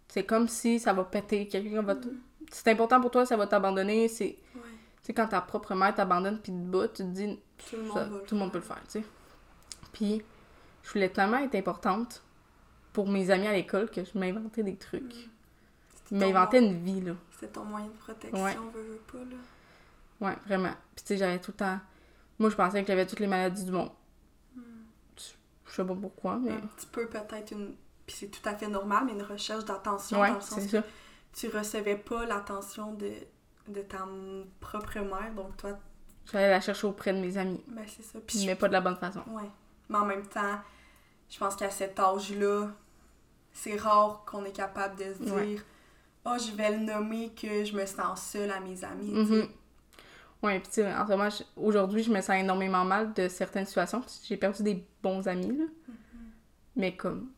C'est 0.09 0.25
comme 0.25 0.49
si 0.49 0.81
ça 0.81 0.93
va 0.93 1.05
péter, 1.05 1.47
quelqu'un 1.47 1.81
va... 1.81 1.95
t- 1.95 2.09
C'est 2.55 2.71
important 2.71 3.01
pour 3.01 3.11
toi, 3.11 3.27
ça 3.27 3.37
va 3.37 3.47
t'abandonner, 3.49 4.07
c'est... 4.09 4.39
Ouais. 4.55 5.13
Quand 5.15 5.27
ta 5.27 5.41
propre 5.41 5.75
mère 5.75 5.95
t'abandonne 5.95 6.39
puis 6.41 6.53
te 6.53 6.57
bat, 6.57 6.87
tu 6.89 7.03
te 7.03 7.09
dis, 7.09 7.39
Tout 7.69 7.77
le 7.77 7.83
monde 7.83 7.93
ça- 7.93 8.05
va 8.05 8.17
le 8.19 8.23
tout 8.25 8.35
le 8.37 8.41
monde 8.41 8.53
peut 8.53 8.59
le 8.59 8.65
faire, 8.65 8.81
tu 8.85 9.01
sais. 9.01 9.05
Puis, 9.93 10.23
je 10.83 10.93
voulais 10.93 11.09
tellement 11.11 11.39
être 11.39 11.55
importante 11.57 12.23
pour 12.93 13.09
mes 13.09 13.31
amis 13.31 13.47
à 13.49 13.53
l'école 13.53 13.91
que 13.91 14.05
je 14.05 14.17
m'inventais 14.17 14.63
des 14.63 14.77
trucs. 14.77 15.29
Je 16.11 16.17
m'inventais 16.17 16.59
une 16.61 16.83
vie, 16.85 17.01
là. 17.01 17.13
C'est 17.41 17.53
ton 17.53 17.65
moyen 17.65 17.87
de 17.89 17.93
protection, 17.93 18.43
Ouais. 18.45 18.55
veut, 18.73 18.83
veut 18.83 19.03
pas, 19.13 19.19
là. 19.19 20.29
Ouais, 20.29 20.37
vraiment. 20.47 20.73
Puis, 20.95 21.05
tu 21.05 21.09
sais, 21.09 21.17
j'avais 21.19 21.41
tout 21.41 21.51
le 21.51 21.57
temps. 21.57 21.79
Moi, 22.39 22.51
je 22.51 22.55
pensais 22.57 22.81
que 22.81 22.87
j'avais 22.87 23.05
toutes 23.07 23.21
les 23.21 23.27
maladies 23.27 23.65
du 23.65 23.73
monde. 23.73 23.91
Je 25.67 25.73
sais 25.73 25.85
pas 25.85 25.95
pourquoi, 25.95 26.37
mais. 26.37 26.53
Un 26.53 26.67
petit 26.77 26.87
peu 26.87 27.07
peut-être 27.09 27.51
une... 27.51 27.75
Puis 28.07 28.17
c'est 28.21 28.29
tout 28.29 28.47
à 28.49 28.55
fait 28.55 28.69
normal, 28.69 29.05
mais 29.07 29.13
une 29.13 29.23
recherche 29.23 29.65
d'attention 29.65 30.21
Ouais, 30.21 30.29
dans 30.29 30.35
le 30.37 30.41
sens 30.41 30.61
c'est 30.61 30.69
ça. 30.69 30.83
Tu 31.35 31.49
recevais 31.49 31.97
pas 31.97 32.24
l'attention 32.26 32.93
de, 32.95 33.11
de 33.68 33.80
ta 33.82 34.07
propre 34.61 34.99
mère, 35.01 35.32
donc 35.35 35.57
toi, 35.57 35.78
J'allais 36.32 36.49
la 36.51 36.61
chercher 36.61 36.87
auprès 36.87 37.12
de 37.12 37.18
mes 37.18 37.37
amis. 37.37 37.62
ben 37.68 37.85
c'est 37.87 38.03
ça. 38.03 38.18
Puis 38.26 38.39
je- 38.41 38.47
Mais 38.47 38.55
pas 38.57 38.68
de 38.68 38.72
la 38.72 38.80
bonne 38.80 38.97
façon. 38.97 39.20
Ouais. 39.28 39.51
Mais 39.91 39.99
en 39.99 40.07
même 40.07 40.26
temps, 40.26 40.59
je 41.28 41.39
pense 41.39 41.55
qu'à 41.57 41.68
cet 41.70 41.99
âge-là, 42.01 42.68
c'est 43.53 43.76
rare 43.76 44.24
qu'on 44.26 44.45
est 44.47 44.53
capable 44.57 44.97
de 44.97 45.12
se 45.14 45.22
dire 45.22 45.35
Ouais. 45.35 45.57
Oh, 46.24 46.37
je 46.39 46.53
vais 46.57 46.70
le 46.70 46.78
nommer 46.85 47.30
que 47.35 47.64
je 47.66 47.76
me 47.76 47.85
sens 47.85 48.22
seule 48.22 48.51
à 48.51 48.59
mes 48.61 48.82
amis. 48.85 49.11
Mhm. 49.12 49.43
sais. 49.43 49.49
Ouais, 50.43 50.59
puis 50.61 50.68
tu 50.68 50.74
sais, 50.76 50.95
en 50.95 51.05
ce 51.07 51.11
moment, 51.11 51.28
aujourd'hui, 51.57 52.03
je 52.03 52.11
me 52.11 52.20
sens 52.22 52.37
énormément 52.37 52.85
mal 52.85 53.12
de 53.12 53.28
certaines 53.28 53.66
situations. 53.66 54.03
J'ai 54.26 54.37
perdu 54.39 54.62
des 54.62 54.82
bons 55.03 55.26
amis, 55.28 55.57
là. 55.59 55.64
Mais 56.76 56.97
comme, 56.97 57.30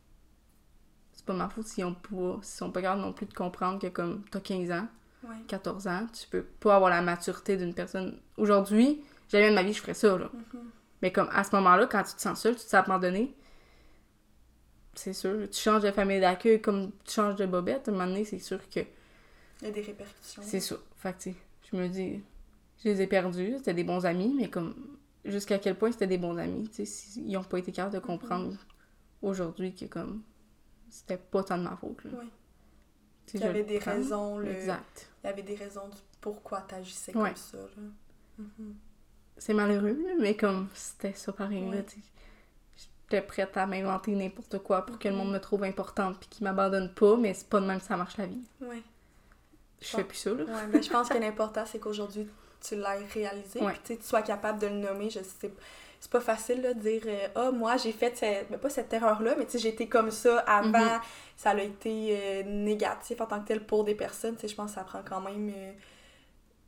pas 1.26 1.34
ma 1.34 1.48
faute 1.48 1.66
s'ils 1.66 1.84
ont 1.84 1.94
pas, 1.94 2.38
sont 2.42 2.70
pas 2.70 2.82
capables 2.82 3.02
non 3.02 3.12
plus 3.12 3.26
de 3.26 3.34
comprendre 3.34 3.80
que 3.80 3.88
comme, 3.88 4.24
t'as 4.30 4.40
15 4.40 4.70
ans, 4.72 4.88
Ouais. 5.24 5.34
14 5.48 5.88
ans, 5.88 6.06
tu 6.12 6.28
peux 6.28 6.44
pas 6.44 6.76
avoir 6.76 6.90
la 6.90 7.02
maturité 7.02 7.56
d'une 7.56 7.74
personne. 7.74 8.18
Aujourd'hui, 8.36 9.02
jamais 9.28 9.50
de 9.50 9.54
ma 9.56 9.62
vie, 9.64 9.72
je 9.72 9.80
ferais 9.80 9.94
ça, 9.94 10.16
là. 10.16 10.30
Mhm. 10.32 10.70
Mais 11.02 11.10
comme, 11.12 11.28
à 11.32 11.42
ce 11.44 11.54
moment-là, 11.56 11.86
quand 11.86 12.02
tu 12.04 12.14
te 12.14 12.20
sens 12.20 12.40
seul, 12.40 12.54
tu 12.54 12.64
te 12.64 12.70
sens 12.70 12.74
abandonné, 12.86 13.34
c'est 14.94 15.12
sûr, 15.12 15.48
tu 15.50 15.60
changes 15.60 15.82
de 15.82 15.90
famille 15.90 16.20
d'accueil 16.20 16.60
comme 16.60 16.90
tu 17.04 17.14
changes 17.14 17.36
de 17.36 17.46
bobette, 17.46 17.88
à 17.88 17.90
un 17.90 17.94
moment 17.94 18.06
donné, 18.06 18.24
c'est 18.24 18.38
sûr 18.38 18.60
que 18.70 18.80
Il 19.62 19.66
y 19.66 19.66
a 19.68 19.70
des 19.70 19.82
répercussions. 19.82 20.42
c'est 20.44 20.60
ça. 20.60 20.76
Fait 20.96 21.12
que, 21.12 21.18
tu 21.22 21.30
sais, 21.32 21.36
je 21.72 21.76
me 21.76 21.88
dis, 21.88 22.22
je 22.84 22.88
les 22.90 23.02
ai 23.02 23.06
perdus, 23.06 23.54
c'était 23.58 23.74
des 23.74 23.84
bons 23.84 24.06
amis, 24.06 24.32
mais 24.36 24.48
comme, 24.48 24.74
jusqu'à 25.24 25.58
quel 25.58 25.76
point 25.76 25.92
c'était 25.92 26.06
des 26.06 26.18
bons 26.18 26.36
amis. 26.38 26.68
Tu 26.70 26.86
sais, 26.86 27.20
ils 27.20 27.36
ont 27.36 27.44
pas 27.44 27.58
été 27.58 27.72
capables 27.72 27.94
de 27.94 28.00
comprendre 28.00 28.52
Mm-hmm. 28.52 28.56
aujourd'hui 29.22 29.74
que 29.74 29.86
comme 29.86 30.22
c'était 30.90 31.16
pas 31.18 31.42
tant 31.44 31.58
de 31.58 31.64
ma 31.64 31.76
faute. 31.76 32.04
Là. 32.04 32.10
Sais, 33.26 33.38
Il 33.38 33.40
y 33.40 33.44
avait 33.44 33.64
des 33.64 33.78
prends. 33.78 33.92
raisons, 33.92 34.38
le- 34.38 34.48
Exact. 34.50 35.08
Il 35.22 35.26
y 35.26 35.30
avait 35.30 35.42
des 35.42 35.56
raisons 35.56 35.88
du 35.88 35.96
pourquoi 36.20 36.60
t'agissais 36.62 37.16
Ouais. 37.16 37.30
comme 37.30 37.36
ça, 37.36 37.58
là. 37.58 37.82
Mhm. 38.38 38.74
C'est 39.38 39.52
malheureux, 39.54 39.98
mais 40.20 40.36
comme 40.36 40.68
c'était 40.74 41.12
ça 41.12 41.32
pareil. 41.32 41.64
Ouais. 41.64 41.84
J'étais 42.76 43.22
prête 43.22 43.56
à 43.56 43.66
m'inventer 43.66 44.12
n'importe 44.14 44.58
quoi 44.58 44.84
pour 44.84 44.98
que 44.98 45.08
le 45.08 45.14
Mhm. 45.14 45.20
monde 45.24 45.32
me 45.32 45.38
trouve 45.40 45.64
importante 45.64 46.18
puis 46.18 46.28
qu'il 46.28 46.44
m'abandonne 46.44 46.92
pas, 46.94 47.16
mais 47.16 47.34
c'est 47.34 47.48
pas 47.48 47.60
de 47.60 47.66
même 47.66 47.78
que 47.80 47.84
ça 47.86 47.96
marche 47.96 48.16
la 48.16 48.26
vie. 48.26 48.44
Ouais. 48.60 48.82
Je 49.80 49.88
fais 49.88 50.04
plus 50.04 50.16
ça, 50.16 50.30
là. 50.30 50.44
Ouais, 50.44 50.66
mais 50.72 50.82
je 50.82 50.90
pense 50.90 51.08
que 51.08 51.18
l'important, 51.18 51.64
c'est 51.66 51.78
qu'aujourd'hui, 51.78 52.26
tu 52.66 52.76
l'aies 52.76 53.04
réalisé. 53.12 53.60
Puis, 53.84 53.96
tu 53.98 54.02
sois 54.02 54.22
capable 54.22 54.58
de 54.58 54.66
le 54.68 54.76
nommer. 54.78 55.10
Je 55.10 55.20
sais, 55.22 55.52
c'est 56.06 56.12
pas 56.12 56.20
facile 56.20 56.62
là, 56.62 56.72
de 56.72 56.78
dire 56.78 57.02
euh, 57.06 57.26
Ah, 57.34 57.50
moi, 57.50 57.76
j'ai 57.78 57.90
fait 57.90 58.16
cette, 58.16 58.48
ben, 58.48 58.58
pas 58.58 58.70
cette 58.70 58.92
erreur-là, 58.92 59.34
mais 59.36 59.44
tu 59.44 59.52
sais, 59.52 59.58
j'ai 59.58 59.70
été 59.70 59.88
comme 59.88 60.12
ça 60.12 60.38
avant. 60.40 60.78
Mhm. 60.78 61.00
Ça 61.36 61.50
a 61.50 61.60
été 61.60 62.16
euh, 62.16 62.42
négatif 62.44 63.20
en 63.20 63.26
tant 63.26 63.40
que 63.40 63.48
tel 63.48 63.66
pour 63.66 63.82
des 63.82 63.96
personnes. 63.96 64.36
Tu 64.36 64.42
sais, 64.42 64.48
je 64.48 64.54
pense 64.54 64.70
que 64.70 64.74
ça 64.76 64.84
prend 64.84 65.02
quand 65.04 65.20
même 65.20 65.50
euh, 65.52 65.72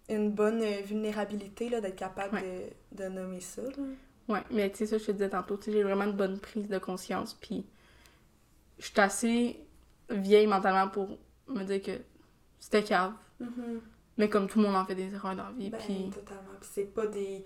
une 0.08 0.32
bonne 0.32 0.60
vulnérabilité 0.82 1.68
là, 1.68 1.80
d'être 1.80 1.94
capable 1.94 2.40
de, 2.40 3.04
de 3.04 3.08
nommer 3.08 3.40
ça. 3.40 3.62
là. 3.62 3.84
Ouais, 4.28 4.42
mais 4.50 4.68
tu 4.70 4.78
sais, 4.78 4.86
ça, 4.86 4.98
je 4.98 5.04
te 5.04 5.12
disais 5.12 5.28
tantôt, 5.30 5.56
tu 5.56 5.66
sais, 5.66 5.72
j'ai 5.72 5.84
vraiment 5.84 6.04
une 6.04 6.16
bonne 6.16 6.40
prise 6.40 6.68
de 6.68 6.78
conscience, 6.78 7.34
puis 7.34 7.64
je 8.80 8.86
suis 8.86 9.00
assez 9.00 9.60
vieille 10.10 10.48
mentalement 10.48 10.88
pour 10.88 11.16
me 11.46 11.62
dire 11.62 11.80
que 11.80 11.92
c'était 12.58 12.82
cave. 12.82 13.12
Mhm. 13.38 13.80
Mais 14.16 14.28
comme 14.28 14.48
tout 14.48 14.58
le 14.58 14.66
monde 14.66 14.74
en 14.74 14.84
fait 14.84 14.96
des 14.96 15.14
erreurs 15.14 15.36
dans 15.36 15.44
la 15.44 15.52
vie, 15.52 15.70
Ben, 15.70 15.78
puis... 15.78 16.10
totalement. 16.12 16.42
Puis 16.60 16.70
c'est 16.72 16.92
pas 16.92 17.06
des. 17.06 17.44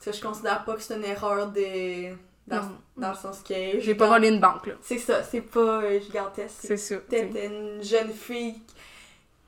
Sais, 0.00 0.12
je 0.12 0.22
considère 0.22 0.64
pas 0.64 0.74
que 0.76 0.82
c'est 0.82 0.96
une 0.96 1.04
erreur 1.04 1.50
de. 1.52 2.14
Dans, 2.46 2.62
dans 2.96 3.10
le 3.10 3.16
sens 3.16 3.40
que. 3.40 3.78
J'ai 3.80 3.94
pas 3.94 4.08
volé 4.08 4.28
une 4.28 4.40
banque, 4.40 4.66
là. 4.68 4.74
C'est 4.80 4.98
ça, 4.98 5.22
c'est 5.22 5.42
pas 5.42 5.82
euh, 5.82 6.00
gigantesque. 6.00 6.56
C'est 6.60 6.76
ça. 6.78 6.96
T'étais 6.96 7.46
une 7.46 7.82
jeune 7.82 8.10
fille 8.10 8.62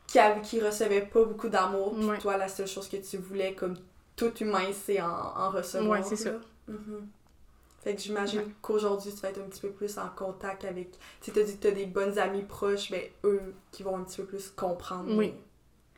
qui, 0.07 0.19
avait, 0.19 0.43
qui 0.43 0.61
recevait 0.61 1.03
pas 1.07 1.25
beaucoup 1.25 1.49
d'amour, 1.49 1.95
puis 1.97 2.05
Ouais. 2.05 2.19
toi, 2.19 2.37
la 2.37 2.49
seule 2.49 2.67
chose 2.67 2.89
que 2.89 2.97
tu 2.99 3.17
voulais, 3.17 3.55
comme 3.55 3.77
tout 4.17 4.35
humain, 4.39 4.67
c'est 4.73 5.01
en, 5.01 5.09
en 5.09 5.51
recevoir. 5.51 6.01
Ouais, 6.01 6.07
c'est 6.07 6.17
ça. 6.17 6.33
Mhm. 6.69 7.09
Fait 7.83 7.95
que 7.95 8.03
j'imagine 8.03 8.41
Ouais. 8.41 8.55
qu'aujourd'hui, 8.61 9.11
tu 9.15 9.21
vas 9.21 9.31
être 9.31 9.39
un 9.41 9.49
petit 9.49 9.63
peu 9.63 9.71
plus 9.71 9.97
en 9.97 10.09
contact 10.11 10.67
avec. 10.67 10.91
Tu 11.23 11.31
t'as 11.33 11.43
dit 11.43 11.57
que 11.57 11.63
t'as 11.63 11.71
des 11.71 11.87
bonnes 11.87 12.19
amies 12.19 12.43
proches, 12.43 12.91
mais 12.91 13.15
eux 13.25 13.55
qui 13.73 13.83
vont 13.83 13.97
un 13.97 14.03
petit 14.05 14.19
peu 14.19 14.27
plus 14.27 14.51
comprendre 14.51 15.17
Oui. 15.17 15.33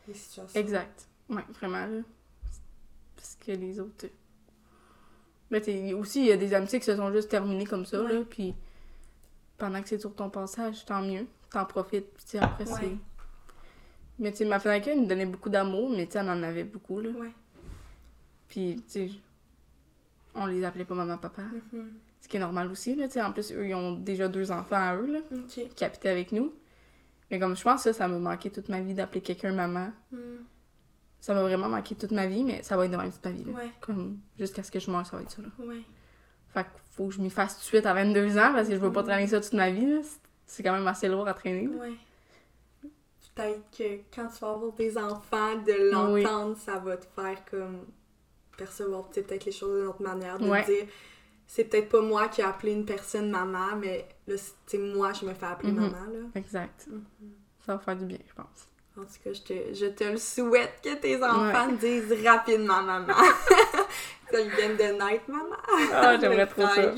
les, 0.06 0.12
les 0.12 0.14
situations. 0.14 0.60
Exact. 0.60 1.08
Ouais, 1.28 1.42
vraiment, 1.58 1.84
là. 1.86 2.02
Parce 3.16 3.36
que 3.44 3.50
les 3.52 3.80
autres... 3.80 4.06
Mais 5.52 5.92
aussi, 5.92 6.20
il 6.22 6.26
y 6.26 6.32
a 6.32 6.36
des 6.36 6.54
amitiés 6.54 6.80
qui 6.80 6.86
se 6.86 6.96
sont 6.96 7.12
juste 7.12 7.28
terminées 7.28 7.66
comme 7.66 7.84
ça, 7.86 8.02
Ouais. 8.02 8.12
là, 8.14 8.20
puis 8.28 8.54
pendant 9.58 9.80
que 9.82 9.88
c'est 9.88 9.98
sur 10.00 10.14
ton 10.14 10.28
passage, 10.30 10.84
tant 10.84 11.02
mieux. 11.02 11.26
T'en 11.50 11.64
profites, 11.66 12.06
puis 12.14 12.38
après, 12.38 12.64
Ouais. 12.68 12.78
c'est... 12.80 12.96
Mais 14.18 14.30
tu 14.32 14.38
sais, 14.38 14.44
ma 14.46 14.58
fille 14.58 14.70
elle 14.86 15.02
me 15.02 15.06
donnait 15.06 15.26
beaucoup 15.26 15.50
d'amour, 15.50 15.90
mais 15.90 16.06
tu 16.06 16.12
sais, 16.12 16.18
elle 16.20 16.30
en 16.30 16.42
avait 16.42 16.64
beaucoup, 16.64 17.00
là. 17.00 17.10
Ouais. 17.10 17.30
Puis, 18.48 18.76
tu 18.76 19.08
sais, 19.08 19.10
on 20.34 20.46
les 20.46 20.64
appelait 20.64 20.84
pas 20.86 20.94
maman, 20.94 21.18
papa. 21.18 21.42
Mhm. 21.72 21.92
Ce 22.20 22.28
qui 22.28 22.36
est 22.38 22.40
normal 22.40 22.70
aussi, 22.70 22.94
là, 22.94 23.06
tu 23.06 23.14
sais. 23.14 23.22
En 23.22 23.32
plus, 23.32 23.52
eux, 23.52 23.66
ils 23.68 23.74
ont 23.74 23.92
déjà 23.92 24.28
deux 24.28 24.50
enfants 24.50 24.76
à 24.76 24.96
eux, 24.96 25.06
là, 25.12 25.18
qui 25.48 25.84
habitaient 25.84 26.08
avec 26.08 26.32
nous. 26.32 26.52
Mais 27.30 27.38
comme 27.38 27.56
je 27.56 27.62
pense 27.62 27.82
ça, 27.82 27.92
ça 27.92 28.08
m'a 28.08 28.18
manqué 28.18 28.50
toute 28.50 28.68
ma 28.70 28.80
vie 28.80 28.94
d'appeler 28.94 29.20
quelqu'un 29.20 29.52
maman. 29.52 29.90
Mhm. 30.12 30.44
Ça 31.22 31.34
m'a 31.34 31.42
vraiment 31.42 31.68
manqué 31.68 31.94
toute 31.94 32.10
ma 32.10 32.26
vie, 32.26 32.42
mais 32.42 32.64
ça 32.64 32.76
va 32.76 32.84
être 32.84 32.90
de 32.90 32.96
même 32.96 33.12
toute 33.12 33.24
ma 33.24 33.30
vie, 33.30 33.44
là. 33.44 33.52
Ouais. 33.52 33.70
Comme, 33.80 34.18
jusqu'à 34.38 34.64
ce 34.64 34.72
que 34.72 34.80
je 34.80 34.90
meure, 34.90 35.06
ça 35.06 35.16
va 35.16 35.22
être 35.22 35.30
ça, 35.30 35.40
là. 35.40 35.48
Ouais. 35.64 35.82
Fait 36.48 36.64
qu'il 36.64 36.72
faut 36.96 37.06
que 37.06 37.14
je 37.14 37.20
m'y 37.20 37.30
fasse 37.30 37.54
tout 37.54 37.60
de 37.60 37.64
suite 37.66 37.86
à 37.86 37.94
22 37.94 38.36
ans, 38.38 38.50
parce 38.52 38.66
que 38.68 38.74
je 38.74 38.80
veux 38.80 38.90
pas 38.90 39.04
traîner 39.04 39.28
ça 39.28 39.40
toute 39.40 39.52
ma 39.52 39.70
vie, 39.70 39.86
là. 39.86 40.00
C'est- 40.46 40.62
quand 40.64 40.72
même 40.72 40.86
assez 40.88 41.06
lourd 41.08 41.26
à 41.28 41.34
traîner, 41.34 41.66
là. 41.68 41.76
Ouais. 41.76 41.92
Peut-être 43.34 43.62
que 43.78 43.84
quand 44.14 44.26
tu 44.28 44.40
vas 44.40 44.50
avoir 44.50 44.72
des 44.72 44.98
enfants, 44.98 45.54
de 45.64 45.90
l'entendre, 45.92 46.56
ça 46.58 46.78
va 46.78 46.96
te 46.98 47.06
faire 47.14 47.42
comme 47.50 47.86
percevoir 48.58 49.08
peut-être 49.08 49.44
les 49.46 49.52
choses 49.52 49.78
d'une 49.78 49.86
autre 49.88 50.02
manière, 50.02 50.38
de 50.38 50.46
Ouais. 50.48 50.64
dire 50.66 50.86
c'est 51.46 51.64
peut-être 51.64 51.88
pas 51.88 52.00
moi 52.02 52.28
qui 52.28 52.40
ai 52.40 52.44
appelé 52.44 52.72
une 52.72 52.84
personne 52.84 53.30
maman, 53.30 53.76
mais 53.78 54.06
là, 54.26 54.34
c'est 54.66 54.78
moi, 54.78 55.12
je 55.12 55.24
me 55.24 55.32
fais 55.34 55.46
appeler 55.46 55.72
Mhm. 55.72 55.80
maman, 55.80 56.04
là. 56.12 56.20
Exact. 56.34 56.86
Mhm. 56.90 57.04
Ça 57.64 57.74
va 57.74 57.78
faire 57.78 57.96
du 57.96 58.04
bien, 58.06 58.18
je 58.26 58.34
pense. 58.34 58.68
En 58.98 59.02
tout 59.02 59.08
cas, 59.24 59.32
je 59.32 59.40
te, 59.40 59.74
je 59.74 59.86
te 59.86 60.04
le 60.04 60.18
souhaite 60.18 60.74
que 60.82 60.94
tes 60.96 61.16
enfants 61.22 61.72
disent 61.80 62.12
rapidement 62.26 62.82
maman. 62.82 63.14
ça, 64.30 64.38
viennent 64.56 64.76
de 64.76 64.82
naître, 65.02 65.24
maman. 65.28 65.56
Ah, 65.94 66.16
j'aimerais 66.20 66.46
trop 66.46 66.62
ça. 66.66 66.92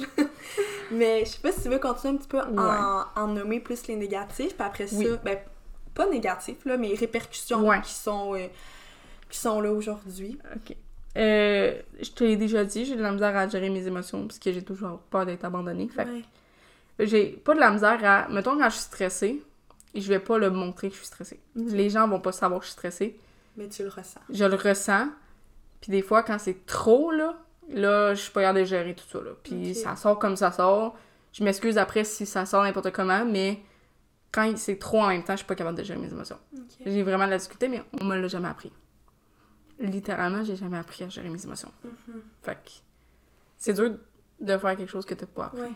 Mais 0.90 1.20
je 1.24 1.30
sais 1.30 1.38
pas 1.40 1.52
si 1.52 1.62
tu 1.62 1.68
veux 1.68 1.78
continuer 1.78 2.14
un 2.14 2.16
petit 2.16 2.28
peu 2.28 2.38
Ouais. 2.38 2.44
en, 2.58 3.04
en 3.14 3.26
nommer 3.28 3.60
plus 3.60 3.86
les 3.86 3.94
négatifs, 3.96 4.54
puis 4.56 4.66
après 4.66 4.92
Oui. 4.92 5.06
ça, 5.06 5.16
ben, 5.24 5.38
pas 5.94 6.06
négatifs, 6.06 6.64
là, 6.64 6.76
mais 6.76 6.94
répercussions 6.94 7.68
Ouais. 7.68 7.80
qui, 7.82 7.92
sont, 7.92 8.34
euh, 8.34 8.48
qui 9.30 9.38
sont 9.38 9.60
là 9.60 9.70
aujourd'hui. 9.70 10.36
Ok. 10.56 10.76
Euh, 11.16 11.80
je 12.02 12.10
te 12.10 12.24
l'ai 12.24 12.36
déjà 12.36 12.64
dit, 12.64 12.84
j'ai 12.84 12.96
de 12.96 13.02
la 13.02 13.12
misère 13.12 13.36
à 13.36 13.46
gérer 13.46 13.70
mes 13.70 13.86
émotions 13.86 14.26
parce 14.26 14.40
que 14.40 14.50
j'ai 14.52 14.62
toujours 14.64 14.98
peur 15.10 15.24
d'être 15.26 15.44
abandonnée. 15.44 15.88
Fait 15.88 16.08
j'ai 16.98 17.26
pas 17.44 17.54
de 17.54 17.60
la 17.60 17.70
misère 17.70 18.00
à. 18.04 18.28
Mettons, 18.30 18.58
quand 18.58 18.68
je 18.68 18.74
suis 18.74 18.82
stressée, 18.84 19.42
je 20.00 20.08
vais 20.08 20.18
pas 20.18 20.38
le 20.38 20.50
montrer 20.50 20.88
que 20.88 20.94
je 20.94 20.98
suis 20.98 21.06
stressée. 21.06 21.40
Les 21.54 21.90
gens 21.90 22.08
vont 22.08 22.20
pas 22.20 22.32
savoir 22.32 22.60
que 22.60 22.64
je 22.66 22.70
suis 22.70 22.78
stressée. 22.78 23.18
Mais 23.56 23.68
tu 23.68 23.82
le 23.82 23.88
ressens. 23.88 24.20
Je 24.30 24.44
le 24.44 24.56
ressens. 24.56 25.08
Puis 25.80 25.92
des 25.92 26.02
fois, 26.02 26.22
quand 26.22 26.38
c'est 26.38 26.66
trop, 26.66 27.10
là, 27.10 27.36
là, 27.68 28.14
je 28.14 28.20
suis 28.22 28.32
pas 28.32 28.40
capable 28.40 28.60
de 28.60 28.64
gérer 28.64 28.94
tout 28.94 29.04
ça, 29.08 29.20
là. 29.20 29.30
Puis 29.42 29.74
ça 29.74 29.96
sort 29.96 30.18
comme 30.18 30.36
ça 30.36 30.50
sort. 30.50 30.96
Je 31.32 31.44
m'excuse 31.44 31.78
après 31.78 32.04
si 32.04 32.26
ça 32.26 32.46
sort 32.46 32.62
n'importe 32.62 32.90
comment, 32.90 33.24
mais 33.24 33.62
quand 34.32 34.56
c'est 34.56 34.78
trop 34.78 35.02
en 35.02 35.08
même 35.08 35.22
temps, 35.22 35.34
je 35.34 35.38
suis 35.38 35.46
pas 35.46 35.54
capable 35.54 35.78
de 35.78 35.84
gérer 35.84 35.98
mes 35.98 36.10
émotions. 36.10 36.38
J'ai 36.84 37.02
vraiment 37.02 37.26
de 37.26 37.30
la 37.30 37.38
difficulté, 37.38 37.68
mais 37.68 37.82
on 38.00 38.04
me 38.04 38.16
l'a 38.16 38.28
jamais 38.28 38.48
appris. 38.48 38.72
Littéralement, 39.78 40.44
j'ai 40.44 40.56
jamais 40.56 40.78
appris 40.78 41.04
à 41.04 41.08
gérer 41.08 41.28
mes 41.28 41.42
émotions. 41.44 41.70
Fait 42.42 42.54
que 42.54 42.70
c'est 43.56 43.72
dur 43.72 43.96
de 44.40 44.58
faire 44.58 44.76
quelque 44.76 44.90
chose 44.90 45.06
que 45.06 45.14
t'as 45.14 45.26
pas 45.26 45.46
appris. 45.46 45.60
Ouais. 45.60 45.72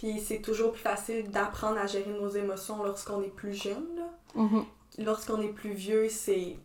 Puis 0.00 0.18
c'est 0.18 0.40
toujours 0.40 0.72
plus 0.72 0.80
facile 0.80 1.30
d'apprendre 1.30 1.76
à 1.78 1.86
gérer 1.86 2.10
nos 2.10 2.28
émotions 2.30 2.82
lorsqu'on 2.82 3.20
est 3.22 3.28
plus 3.34 3.52
jeune, 3.52 3.84
là. 3.96 4.08
lorsqu'on 4.98 5.42
est 5.42 5.52
plus 5.52 5.72
vieux, 5.72 6.08
c'est 6.08 6.56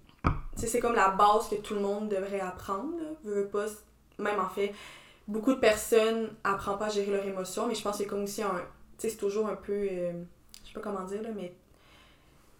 c'est 0.55 0.79
comme 0.79 0.95
la 0.95 1.09
base 1.09 1.49
que 1.49 1.55
tout 1.55 1.73
le 1.73 1.81
monde 1.81 2.07
devrait 2.07 2.39
apprendre. 2.39 2.93
Veux, 3.25 3.45
pas, 3.47 3.65
même 4.19 4.39
en 4.39 4.47
fait, 4.47 4.73
beaucoup 5.27 5.53
de 5.53 5.59
personnes 5.59 6.29
apprennent 6.45 6.77
pas 6.77 6.85
à 6.85 6.89
gérer 6.89 7.11
leurs 7.11 7.25
émotions, 7.27 7.67
mais 7.67 7.75
je 7.75 7.81
pense 7.83 7.97
que 7.97 8.03
c'est 8.03 8.09
comme 8.09 8.23
aussi 8.23 8.41
un. 8.41 8.61
C'est 8.97 9.17
toujours 9.17 9.47
un 9.49 9.55
peu. 9.57 9.73
euh, 9.73 10.13
je 10.63 10.69
sais 10.69 10.73
pas 10.73 10.79
comment 10.79 11.03
dire, 11.03 11.21
là, 11.21 11.29
mais. 11.35 11.53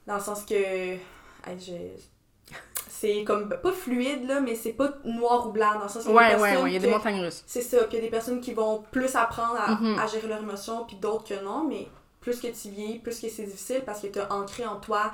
Dans 0.06 0.16
le 0.16 0.22
sens 0.22 0.44
que. 0.44 0.54
hey, 0.54 1.00
je- 1.58 2.02
c'est 2.90 3.24
comme. 3.24 3.50
Pas 3.50 3.72
fluide, 3.72 4.28
là, 4.28 4.40
mais 4.42 4.56
c'est 4.56 4.74
pas 4.74 4.94
noir 5.04 5.48
ou 5.48 5.52
blanc. 5.52 5.74
Dans 5.76 5.84
le 5.84 5.90
sens 5.90 6.06
Ouais, 6.06 6.36
ouais, 6.36 6.58
ouais, 6.58 6.70
il 6.72 6.74
y 6.74 6.78
a 6.78 6.80
des 6.80 6.90
montagnes 6.90 7.20
russes. 7.22 7.44
c'est 7.48 7.62
ça, 7.62 7.78
puis 7.86 7.94
il 7.94 7.96
y 7.96 8.00
a 8.00 8.02
des 8.06 8.10
personnes 8.12 8.42
qui 8.42 8.54
vont 8.54 8.84
plus 8.92 9.16
apprendre 9.16 9.56
à, 9.60 9.72
Mhm. 9.76 10.00
à 10.00 10.08
gérer 10.08 10.28
leurs 10.28 10.42
émotions, 10.42 10.86
puis 10.86 10.96
d'autres 10.98 11.24
que 11.26 11.44
non, 11.44 11.64
mais 11.68 11.88
plus 12.22 12.40
que 12.40 12.48
tu 12.48 12.70
vieillis, 12.70 13.00
plus 13.00 13.20
que 13.20 13.30
c'est 13.30 13.44
difficile 13.44 13.84
parce 13.86 14.02
que 14.02 14.08
tu 14.08 14.20
as 14.20 14.32
ancré 14.34 14.66
en 14.66 14.80
toi 14.80 15.12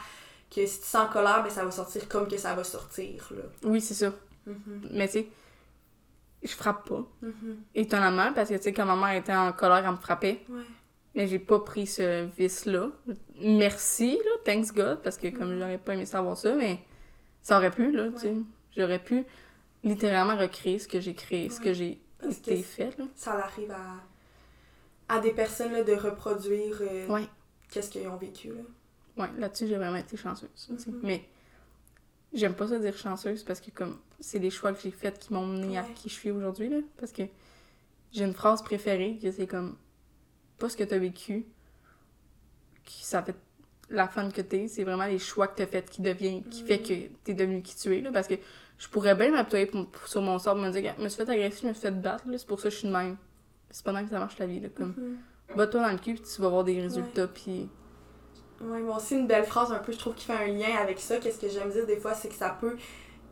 que 0.53 0.65
si 0.65 0.79
tu 0.81 0.85
sens 0.87 1.09
colère, 1.11 1.43
ben 1.43 1.49
ça 1.49 1.63
va 1.65 1.71
sortir 1.71 2.07
comme 2.09 2.27
que 2.27 2.37
ça 2.37 2.53
va 2.53 2.63
sortir. 2.63 3.29
Là. 3.31 3.43
Oui, 3.63 3.79
c'est 3.81 3.93
ça. 3.93 4.11
Mhm, 4.45 4.89
Mais 4.91 5.07
tu 5.07 5.13
sais, 5.13 5.27
je 6.43 6.49
frappe 6.55 6.87
pas. 6.89 7.03
mhm, 7.21 7.57
Étonnamment, 7.75 8.33
parce 8.33 8.49
que 8.49 8.55
tu 8.55 8.63
sais, 8.63 8.73
quand 8.73 8.85
ma 8.85 8.95
mère 8.95 9.15
était 9.17 9.33
en 9.35 9.51
colère, 9.53 9.83
elle 9.85 9.91
me 9.91 9.97
frappait. 9.97 10.41
Ouais. 10.49 10.61
Mais 11.13 11.27
j'ai 11.27 11.39
pas 11.39 11.59
pris 11.59 11.85
ce 11.87 12.25
vice-là. 12.37 12.87
Merci, 13.41 14.17
là, 14.17 14.31
thanks 14.45 14.73
God, 14.73 14.99
parce 15.03 15.17
que 15.17 15.27
comme 15.27 15.53
Mhm. 15.53 15.59
j'aurais 15.59 15.77
pas 15.77 15.93
aimé 15.93 16.05
savoir 16.05 16.37
ça, 16.37 16.53
mais 16.55 16.79
ça 17.41 17.57
aurait 17.57 17.71
pu, 17.71 17.91
là, 17.91 18.09
tu 18.11 18.19
sais. 18.19 18.35
J'aurais 18.77 19.03
pu 19.03 19.25
littéralement 19.83 20.37
recréer 20.37 20.79
ce 20.79 20.87
que 20.87 20.99
j'ai 20.99 21.13
créé, 21.13 21.49
ce 21.49 21.59
que 21.59 21.73
j'ai 21.73 21.99
été 22.23 22.61
fait, 22.61 22.97
là. 22.97 23.05
ça 23.15 23.33
arrive 23.33 23.71
à, 23.71 23.95
à 25.15 25.19
des 25.19 25.31
personnes 25.33 25.71
là, 25.73 25.83
de 25.83 25.93
reproduire 25.93 26.77
euh, 26.81 27.07
Ouais. 27.07 27.27
qu'est-ce 27.69 27.89
qu'ils 27.89 28.07
ont 28.07 28.17
vécu. 28.17 28.49
Là. 28.49 28.61
Ouais, 29.17 29.29
là-dessus, 29.39 29.67
j'ai 29.67 29.75
vraiment 29.77 29.97
été 29.97 30.15
chanceuse. 30.17 30.49
Mhm. 30.69 30.99
Mais 31.03 31.25
j'aime 32.33 32.53
pas 32.53 32.67
ça 32.67 32.79
dire 32.79 32.95
chanceuse 32.97 33.43
parce 33.43 33.59
que 33.59 33.71
comme 33.71 33.99
c'est 34.19 34.39
des 34.39 34.51
choix 34.51 34.71
que 34.71 34.79
j'ai 34.81 34.91
faits 34.91 35.19
qui 35.19 35.33
m'ont 35.33 35.45
mené 35.47 35.77
à 35.77 35.83
qui 35.83 36.09
je 36.09 36.13
suis 36.13 36.31
aujourd'hui, 36.31 36.69
là. 36.69 36.77
Parce 36.97 37.11
que 37.11 37.23
j'ai 38.13 38.23
une 38.23 38.33
phrase 38.33 38.61
préférée 38.61 39.17
que 39.21 39.31
c'est 39.31 39.47
comme 39.47 39.75
pas 40.59 40.69
ce 40.69 40.77
que 40.77 40.83
t'as 40.83 40.97
vécu 40.99 41.45
qui 42.85 43.03
ça 43.03 43.21
fait 43.23 43.35
la 43.91 44.07
femme 44.07 44.31
que 44.31 44.41
t'es, 44.41 44.67
c'est 44.67 44.83
vraiment 44.83 45.05
les 45.05 45.19
choix 45.19 45.47
que 45.47 45.57
t'as 45.57 45.67
fait 45.67 45.89
qui 45.89 46.01
devient, 46.01 46.43
qui 46.49 46.63
fait 46.63 46.79
que 46.79 46.93
t'es 47.23 47.33
devenu 47.33 47.61
qui 47.61 47.75
tu 47.75 47.95
es, 47.95 48.01
là. 48.01 48.11
Parce 48.11 48.27
que 48.27 48.35
je 48.77 48.87
pourrais 48.87 49.13
bien 49.15 49.31
m'appuyer 49.31 49.69
sur 50.05 50.21
mon 50.21 50.39
sort, 50.39 50.55
me 50.55 50.69
dire, 50.71 50.93
je 50.97 51.03
me 51.03 51.09
suis 51.09 51.23
fait 51.23 51.31
agresser, 51.31 51.59
je 51.63 51.67
me 51.67 51.73
suis 51.73 51.81
fait 51.81 51.91
battre, 51.91 52.23
c'est 52.35 52.47
pour 52.47 52.59
ça 52.59 52.69
que 52.69 52.73
je 52.73 52.79
suis 52.79 52.87
de 52.87 52.93
même. 52.93 53.17
C'est 53.69 53.83
pas 53.85 53.91
même 53.93 54.05
que 54.05 54.11
ça 54.11 54.19
marche 54.19 54.37
la 54.39 54.47
vie, 54.47 54.59
là. 54.59 54.69
Comme, 54.75 54.93
Mhm. 54.97 55.17
va-toi 55.55 55.81
dans 55.81 55.91
le 55.91 55.97
cul, 55.97 56.15
puis 56.15 56.23
tu 56.35 56.41
vas 56.41 56.49
voir 56.49 56.63
des 56.63 56.81
résultats, 56.81 57.27
puis 57.27 57.69
Ouais, 58.63 58.79
moi 58.79 58.97
aussi, 58.97 59.15
une 59.15 59.25
belle 59.25 59.45
phrase 59.45 59.71
un 59.71 59.79
peu, 59.79 59.91
je 59.91 59.97
trouve, 59.97 60.13
qui 60.13 60.25
fait 60.25 60.33
un 60.33 60.45
lien 60.47 60.75
avec 60.79 60.99
ça. 60.99 61.17
Qu'est-ce 61.17 61.39
que 61.39 61.49
j'aime 61.49 61.71
dire 61.71 61.87
des 61.87 61.97
fois, 61.97 62.13
c'est 62.13 62.27
que 62.29 62.35
ça 62.35 62.55
peut 62.61 62.77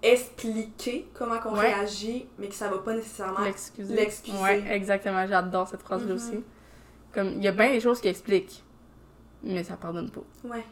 expliquer 0.02 1.08
comment 1.14 1.38
qu'on 1.40 1.54
Ouais. 1.54 1.74
réagit, 1.74 2.28
mais 2.38 2.48
que 2.48 2.56
ça 2.56 2.68
va 2.68 2.80
pas 2.80 2.94
nécessairement 2.96 3.42
L'excuser. 3.42 3.94
Ouais, 4.42 4.64
exactement. 4.72 5.26
J'adore 5.28 5.68
cette 5.68 5.82
phrase-là 5.82 6.10
Mhm. 6.10 6.16
aussi. 6.16 6.44
Comme, 7.14 7.34
il 7.38 7.44
y 7.44 7.48
a 7.48 7.52
bien 7.52 7.72
des 7.72 7.80
choses 7.80 8.02
qui 8.02 8.08
expliquent, 8.08 8.64
mais 9.44 9.64
ça 9.64 9.78
pardonne 9.78 10.10
pas. 10.10 10.22
Ouais. 10.44 10.66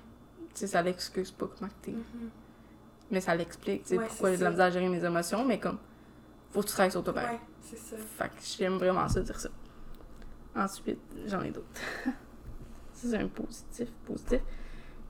Tu 0.54 0.62
sais, 0.62 0.68
ça 0.68 0.82
l'excuse 0.82 1.32
pas 1.32 1.48
comment 1.58 1.72
t'es. 1.82 1.92
Mhm. 1.92 2.30
Mais 3.12 3.22
ça 3.22 3.36
l'explique, 3.36 3.84
tu 3.84 3.90
sais, 3.90 3.98
Ouais, 3.98 4.08
pourquoi 4.08 4.32
j'ai 4.32 4.38
de 4.38 4.44
la 4.44 4.50
misère 4.50 4.66
à 4.66 4.70
gérer 4.70 4.90
mes 4.90 5.04
émotions, 5.04 5.46
mais 5.46 5.60
comme, 5.60 5.78
faut 6.52 6.62
que 6.62 6.66
tu 6.66 6.74
travailles 6.74 6.92
sur 6.92 7.04
toi. 7.04 7.14
Ouais, 7.14 7.40
c'est 7.62 7.78
ça. 7.78 7.96
Fait 7.96 8.30
que 8.30 8.36
j'aime 8.58 8.78
vraiment 8.78 9.08
ça, 9.08 9.22
dire 9.22 9.40
ça. 9.40 9.50
Ensuite, 10.56 11.00
j'en 11.26 11.42
ai 11.44 11.52
d'autres. 11.52 11.68
c'est 12.94 13.16
un 13.16 13.28
positif, 13.28 13.90
positif. 14.06 14.42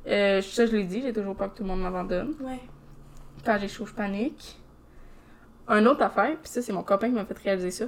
Euh, 0.06 0.42
ça, 0.42 0.66
je 0.66 0.76
l'ai 0.76 0.84
dit, 0.84 1.02
j'ai 1.02 1.14
toujours 1.14 1.36
peur 1.36 1.52
que 1.52 1.58
tout 1.58 1.64
le 1.64 1.70
monde 1.70 1.82
m'abandonne. 1.82 2.36
Ouais. 2.42 2.60
Quand 3.44 3.58
j'ai 3.60 3.68
chaud, 3.68 3.86
je 3.86 3.94
panique. 3.94 4.60
Un 5.68 5.86
autre 5.86 6.02
affaire, 6.04 6.38
puis 6.38 6.50
ça, 6.50 6.62
c'est 6.62 6.72
mon 6.72 6.84
copain 6.84 7.08
qui 7.08 7.16
m'a 7.16 7.26
fait 7.26 7.38
réaliser 7.38 7.72
ça. 7.72 7.86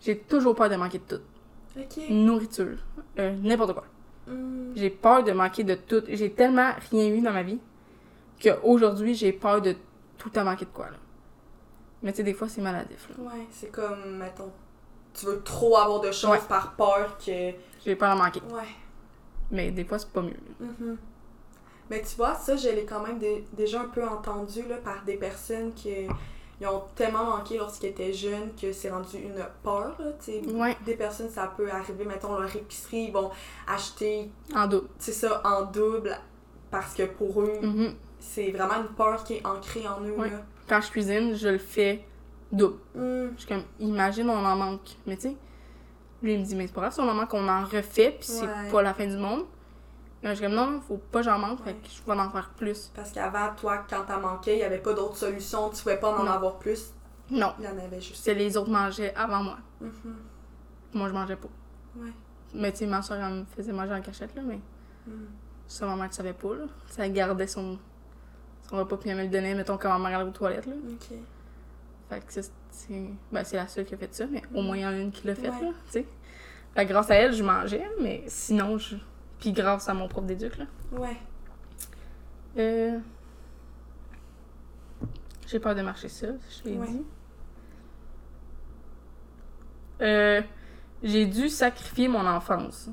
J'ai 0.00 0.18
toujours 0.18 0.54
peur 0.54 0.68
de 0.70 0.76
manquer 0.76 0.98
de 0.98 1.16
tout. 1.16 1.22
Ok. 1.78 2.08
Nourriture, 2.08 2.78
euh, 3.18 3.36
n'importe 3.42 3.74
quoi. 3.74 3.84
Hmm. 4.26 4.72
J'ai 4.74 4.90
peur 4.90 5.22
de 5.24 5.32
manquer 5.32 5.64
de 5.64 5.74
tout. 5.74 6.02
J'ai 6.08 6.32
tellement 6.32 6.70
rien 6.90 7.08
eu 7.08 7.20
dans 7.20 7.32
ma 7.32 7.42
vie 7.42 7.58
qu'aujourd'hui, 8.42 9.14
j'ai 9.14 9.32
peur 9.32 9.60
de 9.60 9.76
tout 10.18 10.30
à 10.34 10.44
manquer 10.44 10.64
de 10.64 10.70
quoi, 10.70 10.86
là. 10.90 10.96
Mais 12.02 12.12
tu 12.12 12.18
sais, 12.18 12.22
des 12.22 12.34
fois, 12.34 12.48
c'est 12.48 12.60
maladif, 12.60 13.08
là. 13.10 13.24
Ouais, 13.24 13.46
c'est 13.50 13.70
comme, 13.70 14.16
mettons, 14.18 14.50
tu 15.14 15.26
veux 15.26 15.42
trop 15.42 15.76
avoir 15.76 16.00
de 16.00 16.10
choses 16.12 16.30
Ouais. 16.30 16.38
par 16.48 16.72
peur 16.74 17.16
que. 17.18 17.52
J'ai 17.84 17.96
peur 17.96 18.14
d'en 18.16 18.22
manquer. 18.22 18.40
Ouais. 18.50 18.68
Mais 19.50 19.70
des 19.70 19.84
fois, 19.84 19.98
c'est 19.98 20.10
pas 20.10 20.22
mieux. 20.22 20.36
Mhm. 20.60 20.96
Mais 21.90 22.00
tu 22.02 22.16
vois, 22.16 22.34
ça, 22.34 22.56
je 22.56 22.68
l'ai 22.68 22.84
quand 22.84 23.00
même 23.06 23.18
dé- 23.18 23.46
déjà 23.52 23.82
un 23.82 23.88
peu 23.88 24.02
entendu 24.06 24.62
là, 24.68 24.76
par 24.78 25.04
des 25.04 25.16
personnes 25.16 25.72
qui 25.74 26.06
ils 26.60 26.66
ont 26.66 26.82
tellement 26.94 27.24
manqué 27.24 27.58
lorsqu'ils 27.58 27.88
étaient 27.90 28.12
jeunes 28.12 28.50
que 28.60 28.72
c'est 28.72 28.90
rendu 28.90 29.16
une 29.18 29.44
peur. 29.62 29.96
Ouais, 30.54 30.76
Des 30.84 30.94
personnes, 30.94 31.28
ça 31.30 31.52
peut 31.56 31.70
arriver, 31.70 32.04
mettons, 32.04 32.38
leur 32.38 32.54
épicerie, 32.54 33.06
ils 33.08 33.12
vont 33.12 33.30
acheter, 33.66 34.30
en 34.54 34.66
double. 34.66 34.88
c'est 34.98 35.12
ça, 35.12 35.42
en 35.44 35.62
double 35.64 36.16
parce 36.70 36.94
que 36.94 37.04
pour 37.04 37.42
eux, 37.42 37.52
Mhm. 37.62 37.94
c'est 38.18 38.50
vraiment 38.50 38.76
une 38.82 38.94
peur 38.96 39.22
qui 39.24 39.34
est 39.34 39.46
ancrée 39.46 39.86
en 39.86 40.00
eux. 40.04 40.14
Ouais. 40.16 40.30
Là. 40.30 40.42
Quand 40.68 40.80
je 40.80 40.90
cuisine, 40.90 41.34
je 41.34 41.48
le 41.48 41.58
fais 41.58 42.04
double. 42.50 42.78
Hmm. 42.94 43.28
Je 43.34 43.40
suis 43.40 43.48
comme, 43.48 43.64
imagine, 43.80 44.28
on 44.30 44.44
en 44.44 44.56
manque. 44.56 44.96
Mais 45.06 45.16
tu 45.16 45.22
sais, 45.30 45.36
lui, 46.22 46.34
il 46.34 46.40
me 46.40 46.44
dit, 46.44 46.54
mais 46.56 46.66
c'est 46.66 46.72
pas 46.72 46.80
grave, 46.82 46.92
c'est 46.94 47.02
un 47.02 47.06
moment 47.06 47.26
qu'on 47.26 47.46
en 47.48 47.64
refait, 47.64 48.12
puis 48.18 48.28
c'est 48.28 48.48
pas 48.72 48.80
la 48.82 48.94
fin 48.94 49.06
du 49.06 49.16
monde. 49.16 49.44
Mais 50.24 50.30
je 50.30 50.36
suis 50.36 50.44
comme, 50.46 50.54
non, 50.54 50.80
faut 50.80 50.96
pas 50.96 51.18
que 51.20 51.26
j'en 51.26 51.38
manque, 51.38 51.60
Ouais. 51.60 51.72
fait 51.72 51.74
que 51.74 51.88
je 51.94 52.02
vais 52.02 52.18
en 52.18 52.30
faire 52.30 52.50
plus. 52.56 52.90
Parce 52.94 53.12
qu'avant, 53.12 53.54
toi, 53.56 53.84
quand 53.88 54.04
t'as 54.06 54.18
manqué, 54.18 54.54
il 54.54 54.58
n'y 54.58 54.62
avait 54.64 54.78
pas 54.78 54.94
d'autre 54.94 55.16
solution, 55.16 55.68
tu 55.70 55.82
pouvais 55.82 55.98
pas 56.00 56.10
en 56.18 56.26
avoir 56.26 56.58
plus? 56.58 56.92
Non, 57.30 57.52
Il 57.58 57.64
y 57.64 57.68
en 57.68 57.78
avait 57.78 58.00
juste. 58.00 58.16
c'est 58.24 58.34
les 58.34 58.56
autres 58.56 58.70
mangeaient 58.70 59.14
avant 59.14 59.42
moi. 59.42 59.58
Mhm. 59.80 59.92
Moi, 60.94 61.08
je 61.08 61.12
mangeais 61.14 61.36
pas. 61.36 61.48
Ouais. 61.96 62.10
Mais 62.54 62.72
tu 62.72 62.78
sais, 62.78 62.86
ma 62.86 63.02
soeur, 63.02 63.18
elle 63.22 63.32
me 63.40 63.44
faisait 63.44 63.72
manger 63.72 63.92
en 63.94 64.00
cachette, 64.00 64.34
là, 64.34 64.42
mais 64.44 64.58
Hmm. 65.06 65.26
ça, 65.66 65.84
ma 65.86 65.96
mère 65.96 66.08
ne 66.08 66.12
savait 66.12 66.32
pas, 66.32 66.54
là. 66.54 66.64
Ça 66.88 67.06
gardait 67.08 67.46
son, 67.46 67.78
son 68.68 68.76
repas, 68.78 68.96
puis 68.96 69.10
elle 69.10 69.18
me 69.18 69.22
le 69.24 69.28
donnait, 69.28 69.54
mettons, 69.54 69.76
quand 69.76 69.90
ma 69.98 70.08
mère 70.08 70.18
allait 70.20 70.28
aux 70.28 70.32
toilettes, 70.32 70.64
là. 70.66 70.72
Ok. 70.90 71.18
Fait 72.08 72.20
que 72.20 72.32
c'est- 72.32 72.52
ben, 73.30 73.44
c'est 73.44 73.56
la 73.56 73.66
seule 73.68 73.84
qui 73.84 73.94
a 73.94 73.98
fait 73.98 74.14
ça, 74.14 74.24
mais 74.26 74.40
au 74.54 74.62
moins 74.62 74.76
il 74.76 74.82
y 74.82 74.86
en 74.86 74.90
a 74.90 74.96
une 74.96 75.10
qui 75.10 75.26
l'a 75.26 75.34
fait, 75.34 75.50
Ouais. 75.50 75.60
là, 75.62 75.68
tu 75.92 76.04
sais. 76.76 76.86
Grâce 76.86 77.10
à 77.10 77.14
elle, 77.16 77.32
je 77.34 77.42
mangeais, 77.44 77.86
mais 78.00 78.24
sinon, 78.26 78.78
je... 78.78 78.96
Puis 79.44 79.52
grâce 79.52 79.90
à 79.90 79.92
mon 79.92 80.08
prof 80.08 80.24
d'éduc, 80.24 80.56
là. 80.56 80.64
Ouais. 80.92 81.18
Euh... 82.56 82.98
J'ai 85.46 85.60
peur 85.60 85.74
de 85.74 85.82
marcher 85.82 86.08
seule, 86.08 86.38
je 86.48 86.70
l'ai 86.70 86.78
Ouais. 86.78 86.86
dit. 86.86 87.02
Euh... 90.00 90.40
J'ai 91.02 91.26
dû 91.26 91.50
sacrifier 91.50 92.08
mon 92.08 92.26
enfance 92.26 92.88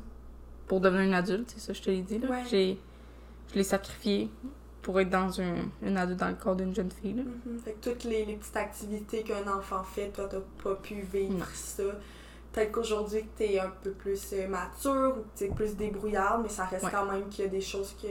pour 0.68 0.82
devenir 0.82 1.04
une 1.04 1.14
adulte, 1.14 1.54
c'est 1.56 1.62
ça, 1.62 1.72
je 1.72 1.82
te 1.82 1.90
l'ai 1.90 2.02
dit, 2.02 2.20
là. 2.20 2.28
Ouais. 2.30 2.44
J'ai... 2.50 2.78
Je 3.52 3.56
l'ai 3.56 3.64
sacrifié 3.64 4.30
pour 4.82 5.00
être 5.00 5.10
dans 5.10 5.40
un, 5.40 5.56
une 5.82 5.96
adulte 5.96 6.20
dans 6.20 6.28
le 6.28 6.36
corps 6.36 6.58
d'une 6.58 6.76
jeune 6.76 6.92
fille, 6.92 7.14
là. 7.14 7.24
Mhm. 7.24 7.60
Fait 7.60 7.72
que 7.80 7.90
toutes 7.92 8.04
les, 8.04 8.26
les 8.26 8.36
petites 8.36 8.58
activités 8.58 9.24
qu'un 9.24 9.48
enfant 9.50 9.84
fait, 9.86 10.10
toi, 10.10 10.28
t'as 10.30 10.42
pas 10.62 10.76
pu 10.76 10.96
vivre 10.96 11.48
ça. 11.54 11.84
Peut-être 12.52 12.72
qu'aujourd'hui, 12.74 13.22
que 13.24 13.38
t'es 13.38 13.60
un 13.60 13.70
peu 13.82 13.92
plus 13.92 14.22
euh, 14.34 14.48
mature 14.48 15.16
ou 15.18 15.22
que 15.22 15.28
t'es 15.40 15.48
plus 15.50 15.76
débrouillarde, 15.78 16.42
mais 16.44 16.50
ça 16.50 16.66
reste 16.66 16.84
Ouais. 16.86 16.92
quand 16.92 17.06
même 17.06 17.30
qu'il 17.30 17.46
y 17.46 17.48
a 17.48 17.52
des 17.52 17.62
choses 17.62 17.96
que, 18.02 18.08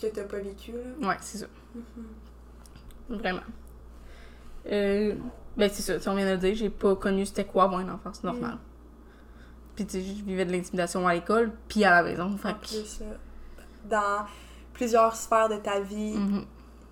que 0.00 0.12
t'as 0.12 0.22
pas 0.24 0.38
vécues, 0.38 0.72
là. 0.72 1.08
Ouais, 1.08 1.16
c'est 1.20 1.38
ça. 1.38 1.46
Mhm. 1.74 3.18
Vraiment. 3.18 3.40
Euh, 4.70 5.14
ben, 5.56 5.68
c'est 5.72 5.82
ça, 5.82 5.96
tu 5.96 6.02
sais, 6.02 6.08
on 6.10 6.14
vient 6.14 6.26
de 6.26 6.30
le 6.32 6.38
dire, 6.38 6.54
j'ai 6.54 6.70
pas 6.70 6.94
connu 6.94 7.26
c'était 7.26 7.44
quoi 7.44 7.64
avoir 7.64 7.80
une 7.80 7.90
enfance 7.90 8.22
normale. 8.22 8.58
Puis, 9.74 9.84
tu 9.86 9.92
sais, 10.00 10.02
je 10.02 10.24
vivais 10.24 10.44
de 10.44 10.52
l'intimidation 10.52 11.06
à 11.08 11.14
l'école, 11.14 11.50
puis 11.68 11.84
à 11.84 11.90
la 11.90 12.02
maison. 12.04 12.36
Fait 12.36 12.50
En 12.50 12.54
que. 12.54 12.58
plus, 12.60 13.00
là, 13.00 13.06
dans 13.88 14.26
plusieurs 14.72 15.16
sphères 15.16 15.48
de 15.48 15.56
ta 15.56 15.80
vie, 15.80 16.14
Mhm. 16.16 16.44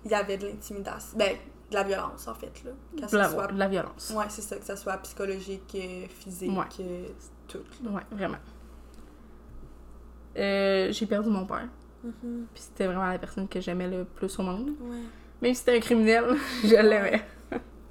il 0.05 0.11
y 0.11 0.13
avait 0.13 0.37
de 0.37 0.47
l'intimidation. 0.47 1.17
Ben, 1.17 1.37
de 1.71 1.75
la 1.75 1.83
violence, 1.83 2.27
en 2.27 2.35
fait, 2.35 2.63
là. 2.65 2.71
Que 3.01 3.07
ce 3.09 3.15
la, 3.15 3.29
soit... 3.29 3.47
de 3.47 3.57
la 3.57 3.67
violence. 3.67 4.13
Ouais, 4.15 4.25
c'est 4.29 4.41
ça, 4.41 4.57
que 4.57 4.65
ça 4.65 4.75
soit 4.75 4.97
psychologique, 4.97 5.73
euh, 5.75 6.05
physique, 6.07 6.51
Ouais. 6.51 6.65
euh, 6.81 7.07
tout. 7.47 7.63
Ouais, 7.83 8.01
vraiment. 8.11 8.37
Euh, 10.37 10.91
j'ai 10.91 11.05
perdu 11.05 11.29
mon 11.29 11.45
père. 11.45 11.67
Mhm. 12.03 12.47
Puis 12.53 12.63
c'était 12.63 12.85
vraiment 12.87 13.07
la 13.07 13.19
personne 13.19 13.47
que 13.47 13.59
j'aimais 13.61 13.87
le 13.87 14.03
plus 14.05 14.37
au 14.39 14.43
monde. 14.43 14.71
Ouais. 14.81 14.97
Même 15.41 15.53
si 15.53 15.59
c'était 15.59 15.77
un 15.77 15.79
criminel, 15.79 16.25
je 16.63 16.75
l'aimais. 16.75 17.23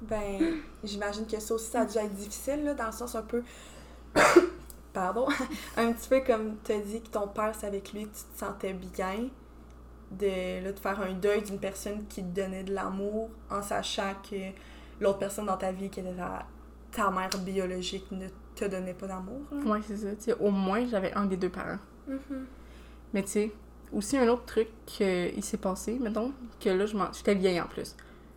Ben, 0.01 0.55
j'imagine 0.83 1.25
que 1.27 1.39
ça 1.39 1.53
aussi, 1.53 1.69
ça 1.69 1.81
a 1.81 1.85
dû 1.85 1.97
être 1.97 2.13
difficile, 2.13 2.63
là, 2.63 2.73
dans 2.73 2.87
le 2.87 2.91
sens 2.91 3.15
un 3.15 3.21
peu. 3.21 3.43
Pardon. 4.93 5.27
un 5.77 5.91
petit 5.93 6.09
peu 6.09 6.21
comme 6.21 6.57
tu 6.63 6.71
as 6.73 6.79
dit 6.79 7.01
que 7.01 7.09
ton 7.09 7.27
père, 7.27 7.53
c'est 7.57 7.67
avec 7.67 7.93
lui, 7.93 8.03
tu 8.05 8.09
te 8.33 8.39
sentais 8.39 8.73
bien. 8.73 9.29
De, 10.19 10.61
là, 10.63 10.71
de 10.73 10.79
faire 10.79 10.99
un 11.01 11.13
deuil 11.13 11.41
d'une 11.41 11.57
personne 11.59 12.05
qui 12.07 12.21
te 12.21 12.41
donnait 12.41 12.63
de 12.63 12.73
l'amour 12.73 13.29
en 13.49 13.61
sachant 13.61 14.13
que 14.29 14.35
l'autre 14.99 15.19
personne 15.19 15.45
dans 15.45 15.55
ta 15.57 15.71
vie, 15.71 15.89
qui 15.89 16.01
était 16.01 16.13
ta, 16.13 16.45
ta 16.91 17.09
mère 17.09 17.29
biologique, 17.39 18.11
ne 18.11 18.27
te 18.55 18.65
donnait 18.65 18.93
pas 18.93 19.07
d'amour. 19.07 19.39
là. 19.51 19.71
Ouais, 19.71 19.79
c'est 19.87 19.95
ça. 19.97 20.35
Au 20.41 20.51
moins, 20.51 20.85
j'avais 20.85 21.13
un 21.13 21.25
des 21.25 21.37
deux 21.37 21.47
parents. 21.49 21.79
Mhm. 22.07 22.45
Mais 23.13 23.21
tu 23.23 23.29
sais, 23.29 23.51
aussi 23.93 24.17
un 24.17 24.27
autre 24.27 24.45
truc 24.45 24.67
qu'il 24.85 25.43
s'est 25.43 25.57
passé, 25.57 25.97
mettons, 25.99 26.33
que 26.59 26.69
là, 26.69 26.85
je 26.85 26.97
m'en- 26.97 27.11
j'étais 27.13 27.35
vieille 27.35 27.61
en 27.61 27.67
plus. 27.67 27.95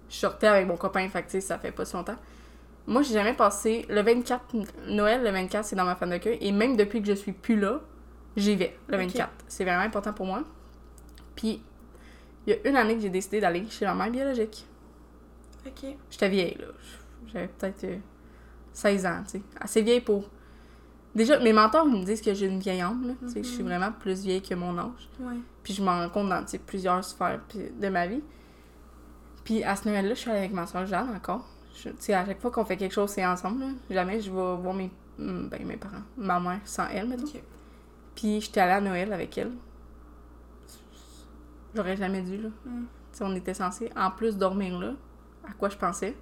Je 0.08 0.14
sortais 0.16 0.46
avec 0.46 0.68
mon 0.68 0.76
copain, 0.76 1.08
fait 1.08 1.24
que 1.24 1.40
ça 1.40 1.58
fait 1.58 1.72
pas 1.72 1.84
si 1.84 1.94
longtemps. 1.96 2.16
Moi, 2.86 3.02
j'ai 3.02 3.14
jamais 3.14 3.34
passé. 3.34 3.84
Le 3.88 4.00
24, 4.02 4.44
Noël, 4.88 5.24
le 5.24 5.30
24, 5.30 5.64
c'est 5.64 5.74
dans 5.76 5.84
ma 5.86 5.96
fan 5.96 6.10
de 6.10 6.18
queue. 6.18 6.36
Et 6.40 6.52
même 6.52 6.76
depuis 6.76 7.00
que 7.02 7.08
je 7.08 7.14
suis 7.14 7.32
plus 7.32 7.58
là, 7.58 7.80
j'y 8.36 8.54
vais, 8.54 8.76
le 8.88 8.94
Ok. 8.96 9.02
24. 9.06 9.30
C'est 9.48 9.64
vraiment 9.64 9.82
important 9.82 10.12
pour 10.12 10.26
moi. 10.26 10.44
Puis, 11.36 11.62
il 12.46 12.50
y 12.52 12.56
a 12.56 12.68
une 12.68 12.76
année 12.76 12.94
que 12.96 13.00
j'ai 13.00 13.10
décidé 13.10 13.40
d'aller 13.40 13.66
chez 13.70 13.84
ma 13.86 13.94
mère 13.94 14.10
biologique. 14.10 14.66
Ok. 15.66 15.96
J'étais 16.10 16.28
vieille, 16.28 16.56
là. 16.60 16.66
J'avais 17.32 17.48
peut-être 17.48 17.84
euh, 17.84 17.96
16 18.72 19.06
ans, 19.06 19.22
tu 19.24 19.30
sais. 19.38 19.42
Assez 19.60 19.82
vieille 19.82 20.00
pour. 20.00 20.28
Déjà, 21.14 21.38
mes 21.38 21.52
mentors 21.52 21.86
me 21.86 22.04
disent 22.04 22.20
que 22.20 22.34
j'ai 22.34 22.46
une 22.46 22.58
vieille 22.58 22.80
âme, 22.82 23.06
là. 23.08 23.14
Tu 23.20 23.28
sais, 23.28 23.42
je 23.42 23.48
suis 23.48 23.62
Mhm. 23.62 23.68
vraiment 23.68 23.92
plus 23.92 24.22
vieille 24.22 24.42
que 24.42 24.54
mon 24.54 24.76
âge. 24.78 25.08
Ouais. 25.20 25.36
Puis 25.62 25.72
je 25.72 25.82
m'en 25.82 25.98
rends 26.00 26.10
compte 26.10 26.28
dans 26.28 26.44
plusieurs 26.66 27.02
sphères 27.04 27.40
de 27.80 27.88
ma 27.88 28.06
vie. 28.06 28.22
Puis 29.44 29.62
à 29.64 29.76
ce 29.76 29.88
Noël-là, 29.88 30.14
je 30.14 30.20
suis 30.20 30.30
allée 30.30 30.40
avec 30.40 30.52
ma 30.52 30.66
soeur 30.66 30.86
Jeanne 30.86 31.14
encore. 31.16 31.46
Tu 31.80 31.90
sais, 31.98 32.14
à 32.14 32.24
chaque 32.26 32.40
fois 32.40 32.50
qu'on 32.50 32.64
fait 32.64 32.76
quelque 32.76 32.92
chose, 32.92 33.10
c'est 33.10 33.24
ensemble. 33.26 33.60
là. 33.60 33.66
Jamais 33.90 34.20
je 34.20 34.30
vais 34.30 34.36
voir 34.36 34.74
mes, 34.74 34.90
mm, 35.18 35.48
ben, 35.48 35.66
mes 35.66 35.76
parents, 35.76 36.02
ma 36.16 36.38
mère 36.40 36.60
sans 36.64 36.88
elle, 36.88 37.08
mettons. 37.08 37.24
Ok. 37.24 37.42
Puis 38.14 38.40
j'étais 38.40 38.60
allée 38.60 38.72
à 38.72 38.80
Noël 38.80 39.12
avec 39.12 39.36
elle. 39.38 39.52
J'aurais 41.74 41.96
jamais 41.96 42.22
dû, 42.22 42.36
là. 42.38 42.48
Mm. 42.66 42.84
On 43.20 43.34
était 43.36 43.54
censés 43.54 43.90
en 43.96 44.10
plus 44.10 44.36
dormir 44.36 44.78
là, 44.78 44.92
à 45.48 45.52
quoi 45.52 45.68
je 45.68 45.76
pensais. 45.76 46.16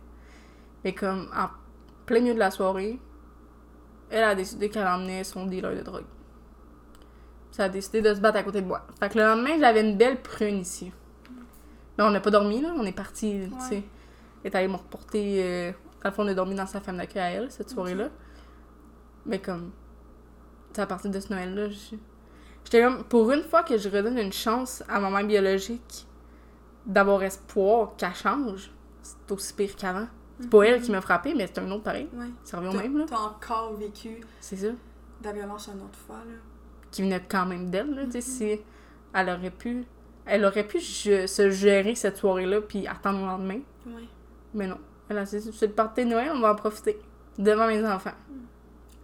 Mais 0.84 0.94
comme 0.94 1.28
en 1.34 1.48
plein 2.04 2.20
milieu 2.20 2.34
de 2.34 2.38
la 2.38 2.50
soirée, 2.50 2.98
elle 4.10 4.24
a 4.24 4.34
décidé 4.34 4.68
qu'elle 4.68 4.86
emmenait 4.86 5.24
son 5.24 5.46
dealer 5.46 5.74
de 5.76 5.82
drogue. 5.82 6.04
Ça 7.50 7.64
a 7.64 7.68
décidé 7.68 8.02
de 8.02 8.14
se 8.14 8.20
battre 8.20 8.38
à 8.38 8.42
côté 8.42 8.60
de 8.60 8.66
moi. 8.66 8.86
Fait 9.00 9.08
que 9.10 9.18
le 9.18 9.24
lendemain, 9.24 9.58
j'avais 9.58 9.80
une 9.88 9.96
belle 9.96 10.20
prune 10.20 10.58
ici. 10.58 10.92
Mais 11.96 12.04
on 12.04 12.10
n'a 12.10 12.20
pas 12.20 12.30
dormi, 12.30 12.60
là. 12.60 12.74
On 12.76 12.84
est 12.84 12.92
parti, 12.92 13.40
tu 13.52 13.60
sais. 13.68 13.82
Elle 14.44 14.50
est 14.50 14.54
allée 14.56 14.68
me 14.68 14.76
reporter. 14.76 15.42
Euh... 15.44 15.72
Dans 16.02 16.08
le 16.10 16.14
fond, 16.14 16.24
on 16.24 16.28
a 16.28 16.34
dormi 16.34 16.54
dans 16.54 16.66
sa 16.66 16.80
femme 16.80 16.96
d'accueil 16.96 17.22
à 17.22 17.30
elle, 17.30 17.50
cette 17.50 17.70
soirée-là. 17.70 18.08
Mais 19.24 19.38
comme. 19.38 19.70
à 20.76 20.86
partir 20.86 21.10
de 21.10 21.20
ce 21.20 21.32
Noël-là, 21.32 21.68
je- 21.70 21.96
j'étais 22.64 22.82
comme. 22.82 23.04
Pour 23.04 23.30
une 23.32 23.42
fois 23.42 23.62
que 23.62 23.76
je 23.78 23.88
redonne 23.88 24.18
une 24.18 24.32
chance 24.32 24.82
à 24.88 25.00
ma 25.00 25.10
mère 25.10 25.26
biologique 25.26 26.06
d'avoir 26.86 27.22
espoir 27.22 27.92
qu'elle 27.96 28.14
change, 28.14 28.70
c'est 29.02 29.30
aussi 29.32 29.52
pire 29.54 29.76
qu'avant. 29.76 30.06
C'est 30.40 30.50
pas 30.50 30.62
elle 30.64 30.80
qui 30.82 30.90
m'a 30.90 31.00
frappé, 31.00 31.34
mais 31.34 31.46
c'est 31.46 31.60
un 31.60 31.70
autre 31.70 31.84
pareil. 31.84 32.08
Ouais. 32.14 32.26
Ça 32.42 32.58
revient 32.58 32.68
au 32.76 32.78
même, 32.80 32.98
là. 32.98 33.04
t'as 33.08 33.16
encore 33.18 33.74
vécu 33.76 34.20
C'est 34.40 34.56
ça. 34.56 34.68
de 34.68 34.74
la 35.24 35.32
violence 35.32 35.68
une 35.72 35.80
autre 35.82 35.98
fois, 36.06 36.16
là. 36.16 36.34
Qui 36.90 37.02
venait 37.02 37.22
quand 37.28 37.46
même 37.46 37.70
d'elle, 37.70 37.94
là. 37.94 38.04
Tu 38.06 38.20
sais, 38.20 38.46
Mhm. 38.54 38.58
si 38.58 38.60
elle 39.14 39.28
aurait 39.28 39.50
pu. 39.50 39.84
Elle 40.26 40.44
aurait 40.44 40.66
pu 40.66 40.80
se 40.80 41.50
gérer 41.50 41.94
cette 41.94 42.16
soirée-là 42.16 42.60
puis 42.60 42.86
attendre 42.86 43.20
le 43.20 43.26
lendemain. 43.26 43.60
Ouais. 43.86 44.08
Mais 44.54 44.66
non. 44.66 44.78
Elle 45.08 45.26
c'est 45.26 45.62
le 45.66 45.72
party 45.72 46.04
de 46.04 46.10
Noël, 46.10 46.30
on 46.34 46.40
va 46.40 46.52
en 46.52 46.56
profiter. 46.56 46.98
Devant 47.38 47.66
mes 47.66 47.84
enfants. 47.86 48.12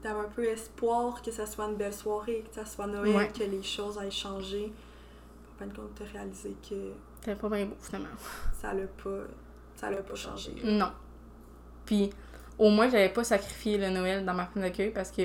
D'avoir 0.03 0.27
un 0.27 0.29
peu 0.29 0.45
espoir 0.45 1.21
que 1.23 1.31
ça 1.31 1.45
soit 1.47 1.67
une 1.67 1.77
belle 1.77 1.93
soirée, 1.93 2.45
que 2.49 2.55
ça 2.55 2.65
soit 2.65 2.87
Noël, 2.87 3.33
que 3.33 3.45
les 3.45 3.63
choses 3.63 3.99
aillent 3.99 4.11
changer. 4.11 4.73
Pour 5.59 5.67
pas 5.67 5.75
compte, 5.75 6.01
de 6.01 6.13
réaliser 6.13 6.55
que. 6.69 6.93
C'était 7.21 7.35
pas 7.35 7.49
bien 7.49 7.67
beau, 7.67 7.77
finalement. 7.81 8.09
Ça 8.61 8.73
l'a 8.73 8.87
pas. 9.03 9.25
Ça 9.75 9.91
l'a 9.91 10.03
pas 10.03 10.15
changé. 10.15 10.53
Non. 10.65 10.91
Puis, 11.85 12.11
au 12.59 12.71
moins, 12.71 12.89
j'avais 12.89 13.09
pas 13.09 13.25
sacrifié 13.25 13.79
le 13.79 13.91
Noël 13.91 14.25
dans 14.25 14.35
ma 14.35 14.47
fin 14.47 14.61
d'accueil 14.61 14.91
parce 14.91 15.11
que 15.11 15.23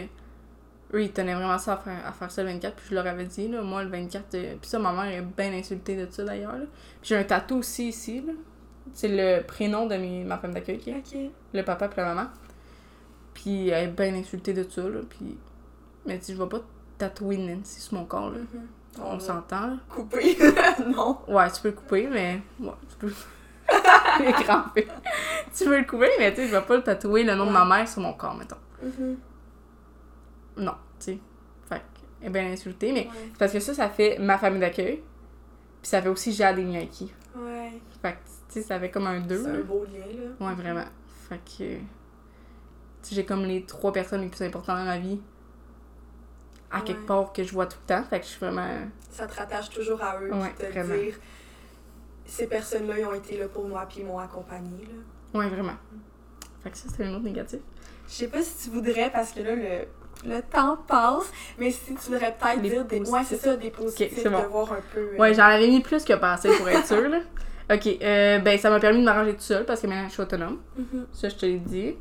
eux, 0.93 1.03
ils 1.03 1.11
tenaient 1.11 1.34
vraiment 1.34 1.57
ça 1.57 1.74
à 1.74 1.78
faire, 1.78 2.05
à 2.05 2.11
faire 2.11 2.32
ça 2.32 2.43
le 2.43 2.49
24. 2.49 2.76
Puis 2.76 2.86
je 2.89 2.95
leur 2.95 3.07
avais 3.07 3.26
dit, 3.26 3.47
là, 3.47 3.61
moi, 3.61 3.84
le 3.84 3.89
24. 3.89 4.36
Euh, 4.36 4.55
puis 4.61 4.69
ça, 4.69 4.80
ma 4.80 4.91
mère 4.91 5.11
est 5.11 5.21
bien 5.21 5.51
insultée 5.53 5.95
de 5.95 6.09
ça 6.09 6.24
d'ailleurs. 6.24 6.55
J'ai 7.01 7.17
un 7.17 7.24
tatou 7.24 7.57
aussi 7.57 7.89
ici. 7.89 8.21
Là. 8.21 8.34
C'est 8.93 9.07
le 9.07 9.43
prénom 9.43 9.88
de 9.88 9.95
ma 10.24 10.38
femme 10.38 10.53
d'accueil 10.53 10.78
qui 10.78 10.91
est. 10.91 11.32
Le 11.53 11.63
papa 11.63 11.88
puis 11.88 11.97
la 11.97 12.13
maman. 12.13 12.30
Puis 13.34 13.70
elle 13.70 13.90
est 13.90 13.92
bien 13.92 14.14
insultée 14.16 14.54
de 14.54 14.66
ça. 14.70 14.82
Là, 14.82 15.00
puis... 15.10 15.38
Mais 16.06 16.20
tu 16.20 16.34
je 16.34 16.38
vais 16.38 16.50
pas 16.50 16.62
tatouer 16.98 17.38
Nancy 17.38 17.82
sur 17.82 17.96
mon 17.96 18.06
corps. 18.06 18.32
Là. 18.32 18.40
Mm-hmm. 18.40 19.02
On, 19.02 19.20
s'entend. 19.20 19.78
Couper. 19.90 20.38
non. 20.88 21.18
Ouais, 21.28 21.50
tu 21.52 21.62
peux 21.62 21.70
le 21.70 21.74
couper, 21.74 22.08
mais. 22.08 22.42
Ouais, 22.60 22.72
tu 22.90 22.96
peux. 22.98 23.14
tu 25.56 25.66
peux 25.66 25.78
le 25.78 25.86
couper, 25.86 26.10
mais 26.20 26.32
tu 26.32 26.42
sais, 26.42 26.48
je 26.48 26.52
vais 26.56 26.62
pas 26.62 26.76
le 26.76 26.84
tatouer 26.84 27.24
le 27.24 27.34
nom 27.36 27.48
de 27.48 27.52
ma 27.52 27.66
mère 27.66 27.88
sur 27.88 28.02
mon 28.02 28.14
corps, 28.14 28.36
mettons. 28.36 28.58
Mm-hmm. 28.86 29.16
Non, 30.58 30.76
tu 31.00 31.06
sais. 31.06 31.20
Fait 31.68 31.82
elle 32.22 32.28
est 32.28 32.30
bien 32.30 32.52
insultée, 32.52 32.92
mais 32.92 33.10
parce 33.40 33.52
que 33.52 33.60
ça, 33.60 33.74
ça 33.74 33.90
fait 33.90 34.18
ma 34.20 34.38
famille 34.38 34.60
d'accueil. 34.60 35.02
Puis 35.82 35.90
ça 35.90 36.02
fait 36.02 36.10
aussi 36.10 36.32
Jade 36.32 36.60
et 36.60 36.64
Miyaki. 36.64 37.12
Ouais. 37.36 37.74
Fait 38.02 38.14
que, 38.14 38.18
tu 38.18 38.54
sais, 38.54 38.62
ça 38.62 38.80
fait 38.80 38.90
comme 38.90 39.08
un 39.08 39.20
deux. 39.20 39.44
C'est 39.44 39.50
un 39.50 39.62
beau 39.62 39.84
lien, 39.86 40.06
là. 40.06 40.48
Ouais, 40.48 40.54
vraiment. 40.54 40.86
Fait 41.28 41.40
que. 41.58 41.78
J'ai 43.12 43.26
comme 43.26 43.45
les 43.45 43.64
trois 43.64 43.91
personnes 43.91 44.22
les 44.22 44.30
plus 44.30 44.43
importantes 44.45 44.78
dans 44.78 44.86
ma 44.86 44.99
vie. 44.99 45.20
À 46.72 46.82
quelque 46.82 47.06
part 47.06 47.32
que 47.34 47.43
je 47.43 47.54
vois 47.54 47.68
tout 47.68 47.78
le 47.88 47.95
temps. 47.95 48.04
Fait 48.10 48.20
que 48.20 48.26
je 48.26 48.32
suis 48.32 48.39
vraiment. 48.39 48.68
Ça 49.12 49.28
te 49.28 49.36
rattache 49.36 49.70
toujours 49.70 50.01
à 50.01 50.20
eux. 50.20 50.34
Ouais, 50.34 50.54
te 50.58 50.66
vraiment. 50.66 50.95
dire. 50.95 51.16
Ces 52.26 52.47
personnes-là, 52.47 52.99
ils 52.99 53.06
ont 53.06 53.14
été 53.14 53.38
là 53.38 53.47
pour 53.47 53.68
moi, 53.68 53.86
puis 53.88 53.99
ils 53.99 54.06
m'ont 54.06 54.18
accompagné, 54.18 54.86
là. 54.86 55.39
Ouais, 55.39 55.49
vraiment. 55.49 55.76
Fait 56.64 56.72
que 56.72 56.78
ça, 56.78 56.88
c'était 56.89 57.04
un 57.04 57.14
autre 57.14 57.26
négatif. 57.26 57.60
Je 58.08 58.14
sais 58.14 58.28
pas 58.28 58.41
si 58.41 58.64
tu 58.64 58.76
voudrais, 58.76 59.12
parce 59.12 59.34
que 59.34 59.41
là, 59.41 59.56
le 59.56 59.88
le 60.26 60.41
temps 60.41 60.78
passe, 60.88 61.32
mais 61.58 61.72
si 61.72 61.95
tu 61.95 62.12
voudrais 62.12 62.36
peut-être 62.39 62.62
dire 62.62 62.86
des, 62.86 62.99
ouais, 63.01 63.22
c'est 63.26 63.38
ça, 63.38 63.56
des 63.56 63.70
positifs, 63.70 64.24
de 64.24 64.30
voir 64.30 64.72
un 64.72 64.80
peu. 64.93 64.99
Euh, 64.99 65.18
ouais, 65.18 65.34
j'en 65.34 65.43
avais 65.43 65.68
mis 65.68 65.82
plus 65.82 66.04
que 66.04 66.14
passé 66.14 66.49
pour 66.58 66.68
être 66.70 66.88
sûre, 66.88 67.10
là. 67.10 67.20
Ok, 67.72 67.88
euh, 67.88 68.39
ben 68.39 68.58
ça 68.60 68.70
m'a 68.70 68.78
permis 68.78 68.99
de 68.99 69.06
m'arranger 69.06 69.36
tout 69.36 69.41
seul 69.41 69.66
parce 69.66 69.80
que 69.80 69.88
maintenant 69.88 70.08
je 70.10 70.12
suis 70.12 70.22
autonome. 70.22 70.60
Mm-hmm. 70.78 71.06
Ça, 71.14 71.30
je 71.30 71.36
te 71.36 71.45
l'ai 71.45 71.60
dit. 71.60 71.95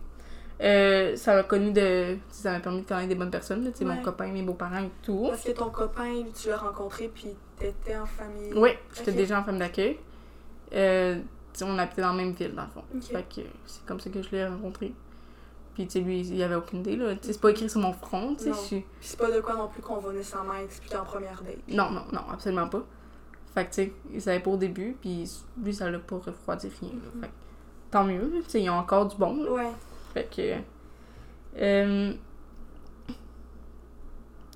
Euh, 0.60 1.16
ça 1.16 1.34
m'a 1.34 1.42
connu 1.42 1.72
de. 1.72 2.16
Ça 2.30 2.52
m'a 2.52 2.60
permis 2.60 2.82
de 2.82 2.86
connaître 2.86 3.08
des 3.08 3.14
bonnes 3.14 3.30
personnes, 3.30 3.64
tu 3.72 3.78
sais, 3.78 3.84
mon 3.84 4.00
copain, 4.02 4.28
mes 4.28 4.42
beaux-parents 4.42 4.84
et 4.84 4.90
tout. 5.02 5.26
Parce 5.28 5.42
que 5.44 5.52
ton 5.52 5.70
copain, 5.70 6.24
tu 6.40 6.48
l'as 6.48 6.58
rencontré 6.58 7.08
puis 7.08 7.34
t'étais 7.58 7.96
en 7.96 8.06
famille. 8.06 8.52
Oui, 8.54 8.70
j'étais 8.94 9.12
déjà 9.12 9.40
en 9.40 9.44
famille 9.44 9.60
d'accueil. 9.60 9.98
Euh, 10.74 11.20
on 11.62 11.78
habitait 11.78 12.02
dans 12.02 12.12
la 12.12 12.14
même 12.14 12.32
ville, 12.32 12.54
dans 12.54 12.62
le 12.62 12.68
fond. 12.68 12.84
Fait 13.00 13.22
que 13.22 13.46
c'est 13.66 13.84
comme 13.84 14.00
ça 14.00 14.10
que 14.10 14.22
je 14.22 14.30
l'ai 14.30 14.46
rencontré. 14.46 14.94
Puis, 15.74 15.86
tu 15.86 15.92
sais, 15.92 16.00
lui, 16.00 16.20
il 16.20 16.42
avait 16.42 16.54
aucune 16.54 16.80
idée, 16.80 16.96
là. 16.96 17.14
c'est 17.22 17.40
pas 17.40 17.50
écrit 17.50 17.68
sur 17.68 17.80
mon 17.80 17.94
front, 17.94 18.34
tu 18.34 18.52
sais. 18.52 18.52
Puis 18.68 18.84
c'est 19.00 19.18
pas 19.18 19.30
de 19.30 19.40
quoi 19.40 19.54
non 19.54 19.68
plus 19.68 19.80
qu'on 19.80 19.98
va 19.98 20.12
nécessairement 20.12 20.54
expliquer 20.54 20.96
en 20.96 21.04
première 21.04 21.42
date. 21.42 21.56
Non, 21.68 21.90
non, 21.90 22.02
non, 22.12 22.20
absolument 22.30 22.68
pas. 22.68 22.82
Fait 23.54 23.64
que, 23.64 23.70
tu 23.70 23.74
sais, 23.74 23.92
il 24.12 24.20
savait 24.20 24.40
pas 24.40 24.50
au 24.50 24.56
début, 24.56 24.96
puis 25.00 25.30
lui, 25.62 25.74
ça 25.74 25.90
l'a 25.90 25.98
pas 25.98 26.16
refroidi 26.16 26.70
rien. 26.80 26.90
Fait 27.20 27.26
que, 27.26 27.32
tant 27.90 28.04
mieux, 28.04 28.30
tu 28.44 28.50
sais, 28.50 28.62
ils 28.62 28.68
ont 28.68 28.74
encore 28.78 29.06
du 29.06 29.16
bon, 29.16 29.46
Ouais. 29.46 29.70
Fait 30.12 30.28
que. 30.34 30.54
Euh... 31.60 32.12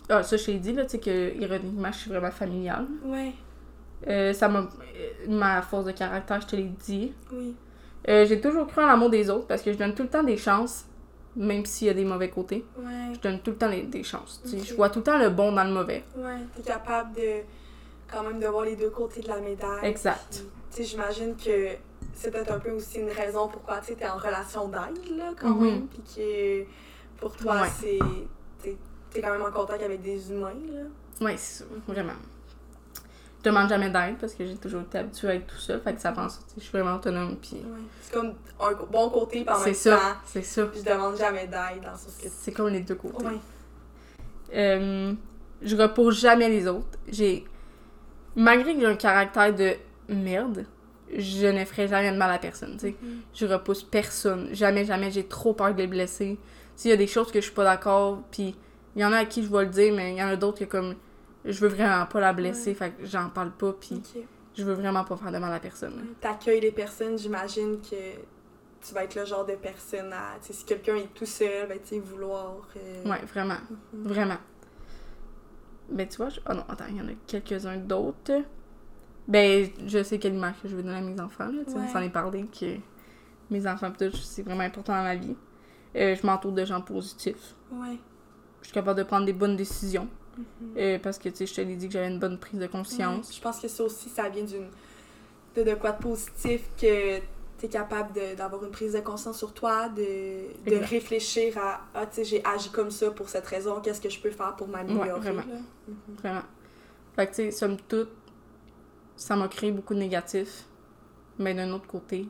Ah, 0.09 0.22
ça, 0.22 0.36
je 0.36 0.44
t'ai 0.44 0.54
dit, 0.59 0.72
là, 0.72 0.84
tu 0.84 0.90
sais, 0.92 0.98
que, 1.00 1.34
ironiquement, 1.34 1.90
je 1.90 1.98
suis 1.98 2.11
vraiment 2.11 2.30
familiale. 2.30 2.86
Ouais. 3.04 3.32
Euh, 4.07 4.32
ça 4.32 4.48
m'a. 4.48 4.68
Ma 5.28 5.62
force 5.62 5.86
de 5.86 5.92
caractère, 5.92 6.40
je 6.40 6.46
te 6.46 6.57
l'ai 6.57 6.70
dit. 6.84 7.12
Oui. 7.32 7.54
Euh, 8.09 8.24
j'ai 8.24 8.40
toujours 8.40 8.66
cru 8.68 8.82
en 8.82 8.86
l'amour 8.86 9.11
des 9.11 9.28
autres 9.30 9.46
parce 9.46 9.62
que 9.62 9.72
je 9.72 9.78
donne 9.78 9.94
tout 9.94 10.04
le 10.04 10.09
temps 10.09 10.22
des 10.22 10.36
chances 10.36 10.86
même 11.36 11.66
s'il 11.66 11.86
y 11.86 11.90
a 11.90 11.94
des 11.94 12.04
mauvais 12.04 12.30
côtés. 12.30 12.64
Je 13.14 13.20
donne 13.20 13.40
tout 13.40 13.50
le 13.50 13.57
temps 13.57 13.68
des 13.70 14.02
chances. 14.02 14.42
Je 14.44 14.74
vois 14.74 14.90
tout 14.90 15.00
le 15.00 15.04
temps 15.04 15.18
le 15.18 15.30
bon 15.30 15.52
dans 15.52 15.64
le 15.64 15.72
mauvais. 15.72 16.02
Ouais, 16.16 16.38
t'es 16.54 16.62
capable 16.62 17.14
de 17.14 17.42
quand 18.11 18.22
même 18.22 18.40
de 18.40 18.46
voir 18.46 18.64
les 18.64 18.76
deux 18.76 18.90
côtés 18.90 19.20
de 19.20 19.28
la 19.28 19.40
médaille. 19.40 19.84
Exact. 19.84 20.44
Tu 20.74 20.82
j'imagine 20.84 21.36
que 21.36 21.70
c'est 22.14 22.30
peut-être 22.30 22.53
un 22.53 22.59
peu 22.59 22.70
aussi 22.70 23.01
une 23.01 23.11
raison 23.11 23.49
pourquoi 23.49 23.80
tu 23.80 23.92
es 23.92 24.09
en 24.09 24.16
relation 24.16 24.68
d'aide, 24.68 25.16
là, 25.16 25.32
quand 25.38 25.51
mhm. 25.51 25.64
même. 25.64 25.86
Puis 25.88 26.03
que 26.16 26.64
pour 27.20 27.36
toi, 27.36 27.66
c'est. 27.66 27.99
T'es 29.11 29.22
quand 29.22 29.30
même 29.30 29.42
en 29.42 29.53
contact 29.53 29.82
avec 29.82 30.03
des 30.03 30.30
humains, 30.30 30.53
là. 30.72 30.82
Oui, 31.20 31.32
c'est 31.36 31.62
ça, 31.62 31.64
vraiment 31.86 32.12
je 33.47 33.53
demande 33.53 33.68
jamais 33.68 33.90
d'aide 33.90 34.16
parce 34.18 34.34
que 34.34 34.44
j'ai 34.44 34.57
toujours 34.57 34.82
été 34.82 34.99
habituée 34.99 35.28
à 35.28 35.34
être 35.34 35.47
tout 35.47 35.59
seul. 35.59 35.80
Fait 35.80 35.94
que 35.94 36.01
ça 36.01 36.11
pense, 36.11 36.40
je 36.57 36.62
suis 36.62 36.72
vraiment 36.72 36.97
autonome. 36.97 37.36
Puis... 37.36 37.62
C'est 38.01 38.12
comme 38.12 38.34
un 38.61 38.72
bon 38.90 39.09
côté 39.11 39.44
par 39.44 39.64
même 39.64 39.72
ça, 39.72 40.16
C'est 40.24 40.42
ça. 40.42 40.68
Je 40.74 40.82
demande 40.82 41.16
jamais 41.16 41.47
d'aide 41.47 41.82
dans 41.84 41.97
ce 41.97 42.07
que 42.07 42.28
C'est 42.28 42.51
comme 42.51 42.68
les 42.70 42.80
deux 42.80 42.97
côtés. 42.97 43.24
Euh, 44.53 45.12
je 45.62 45.76
repose 45.76 46.18
jamais 46.18 46.49
les 46.49 46.66
autres. 46.66 46.99
J'ai. 47.09 47.44
Malgré 48.34 48.74
que 48.74 48.80
j'ai 48.80 48.86
un 48.86 48.97
caractère 48.97 49.55
de 49.55 49.74
merde, 50.09 50.66
je 51.14 51.46
ne 51.46 51.64
ferai 51.64 51.88
jamais 51.88 52.12
de 52.12 52.16
mal 52.16 52.30
à 52.30 52.38
personne. 52.38 52.76
Mm-hmm. 52.76 52.94
Je 53.34 53.46
repousse 53.46 53.82
personne. 53.82 54.48
Jamais, 54.52 54.84
jamais. 54.84 55.11
J'ai 55.11 55.26
trop 55.26 55.52
peur 55.52 55.72
de 55.72 55.78
les 55.78 55.86
blesser. 55.86 56.38
S'il 56.74 56.90
y 56.90 56.94
a 56.94 56.96
des 56.96 57.07
choses 57.07 57.32
que 57.32 57.40
je 57.40 57.46
suis 57.46 57.54
pas 57.54 57.64
d'accord, 57.64 58.22
puis 58.30 58.54
il 58.94 59.02
y 59.02 59.04
en 59.04 59.12
a 59.12 59.18
à 59.18 59.24
qui 59.24 59.42
je 59.42 59.50
vais 59.50 59.64
le 59.64 59.70
dire, 59.70 59.94
mais 59.94 60.12
il 60.12 60.18
y 60.18 60.22
en 60.22 60.28
a 60.28 60.36
d'autres 60.36 60.61
que 60.61 60.64
comme 60.64 60.94
je 61.44 61.61
veux 61.61 61.68
vraiment 61.68 62.07
pas 62.07 62.20
la 62.20 62.32
blesser, 62.32 62.74
fait 62.74 62.90
que 62.90 63.07
j'en 63.07 63.30
parle 63.30 63.52
pas, 63.52 63.72
puis 63.72 64.02
je 64.54 64.64
veux 64.64 64.74
vraiment 64.74 65.04
pas 65.04 65.16
faire 65.16 65.32
de 65.32 65.38
mal 65.38 65.50
à 65.50 65.54
la 65.54 65.61
personne. 65.61 66.04
T'accueilles 66.20 66.61
les 66.61 66.72
personnes, 66.72 67.18
j'imagine 67.18 67.78
que 67.80 67.96
tu 68.86 68.94
vas 68.94 69.04
être 69.04 69.14
le 69.14 69.24
genre 69.24 69.44
de 69.44 69.54
personne 69.54 70.12
à. 70.12 70.36
si 70.40 70.64
quelqu'un 70.64 70.96
est 70.96 71.12
tout 71.14 71.26
seul, 71.26 71.68
ben, 71.68 71.78
tu 71.86 71.98
vouloir. 71.98 72.57
Euh, 72.76 73.04
ouais, 73.04 73.24
vraiment. 73.26 73.59
Mhm. 73.92 74.02
Vraiment. 74.04 74.38
Ben, 75.88 76.09
tu 76.09 76.16
vois, 76.16 76.28
oh 76.48 76.54
non, 76.54 76.64
attends, 76.68 76.86
il 76.88 76.96
y 76.96 77.00
en 77.00 77.09
a 77.09 77.14
quelques-uns 77.26 77.76
d'autres. 77.76 78.42
Ben, 79.29 79.68
je 79.87 80.03
sais 80.03 80.18
quelle 80.18 80.35
image 80.35 80.55
que 80.62 80.68
je 80.68 80.77
veux 80.77 80.83
donner 80.83 80.99
à 80.99 81.01
mes 81.01 81.20
enfants, 81.20 81.47
là, 81.47 81.64
tu 81.66 81.72
sais, 81.72 81.79
on 81.79 81.89
s'en 81.89 82.01
est 82.01 82.11
parlé 82.11 82.45
que 82.45 82.77
mes 83.51 83.66
enfants, 83.66 83.93
c'est 84.22 84.43
vraiment 84.43 84.62
important 84.62 84.93
dans 84.95 85.03
ma 85.03 85.16
vie. 85.16 85.37
Euh, 85.97 86.14
je 86.14 86.27
m'entoure 86.27 86.53
de 86.53 86.64
gens 86.64 86.81
positifs. 86.81 87.55
Ouais. 87.72 87.97
Je 88.61 88.66
suis 88.66 88.74
capable 88.74 88.99
de 88.99 89.05
prendre 89.05 89.27
des 89.27 89.33
bonnes 89.33 89.57
décisions. 89.57 90.09
Mhm. 90.39 90.45
Euh, 90.77 90.99
parce 91.03 91.18
que, 91.18 91.29
tu 91.31 91.37
sais, 91.37 91.47
je 91.47 91.55
te 91.55 91.61
l'ai 91.62 91.77
dit 91.77 91.87
que 91.87 91.93
j'avais 91.95 92.09
une 92.09 92.18
bonne 92.18 92.39
prise 92.39 92.61
de 92.61 92.66
conscience. 92.66 93.35
je 93.35 93.41
pense 93.41 93.59
que 93.59 93.68
ça 93.68 93.85
aussi, 93.85 94.09
ça 94.09 94.29
vient 94.29 94.45
d'une 94.45 94.66
de, 95.57 95.62
de 95.62 95.74
quoi 95.74 95.93
de 95.93 96.03
positif 96.03 96.68
que 96.79 97.18
tu 97.59 97.64
es 97.64 97.68
capable 97.68 98.11
d'avoir 98.37 98.62
une 98.64 98.70
prise 98.70 98.93
de 98.93 99.01
conscience 99.01 99.39
sur 99.39 99.55
toi, 99.55 99.89
de, 99.89 100.70
de 100.70 100.77
réfléchir 100.77 101.57
à 101.57 101.81
Ah, 101.95 102.05
tu 102.07 102.16
sais, 102.16 102.24
j'ai 102.24 102.45
agi 102.45 102.68
comme 102.68 102.91
ça 102.91 103.11
pour 103.11 103.29
cette 103.31 103.47
raison, 103.47 103.81
qu'est-ce 103.81 104.01
que 104.01 104.11
je 104.11 104.20
peux 104.20 104.31
faire 104.31 104.55
pour 104.57 104.68
m'améliorer. 104.68 105.18
vraiment. 105.18 105.43
Mhm. 105.89 105.95
Vraiment. 106.18 106.43
Fait 107.16 107.27
que, 107.27 107.31
tu 107.31 107.37
sais, 107.37 107.51
somme 107.51 107.79
toute, 107.89 108.11
ça 109.16 109.36
m'a 109.36 109.48
créé 109.48 109.72
beaucoup 109.72 109.94
de 109.94 110.00
négatifs. 110.00 110.66
Mais 111.38 111.54
d'un 111.54 111.70
autre 111.72 111.86
côté, 111.86 112.28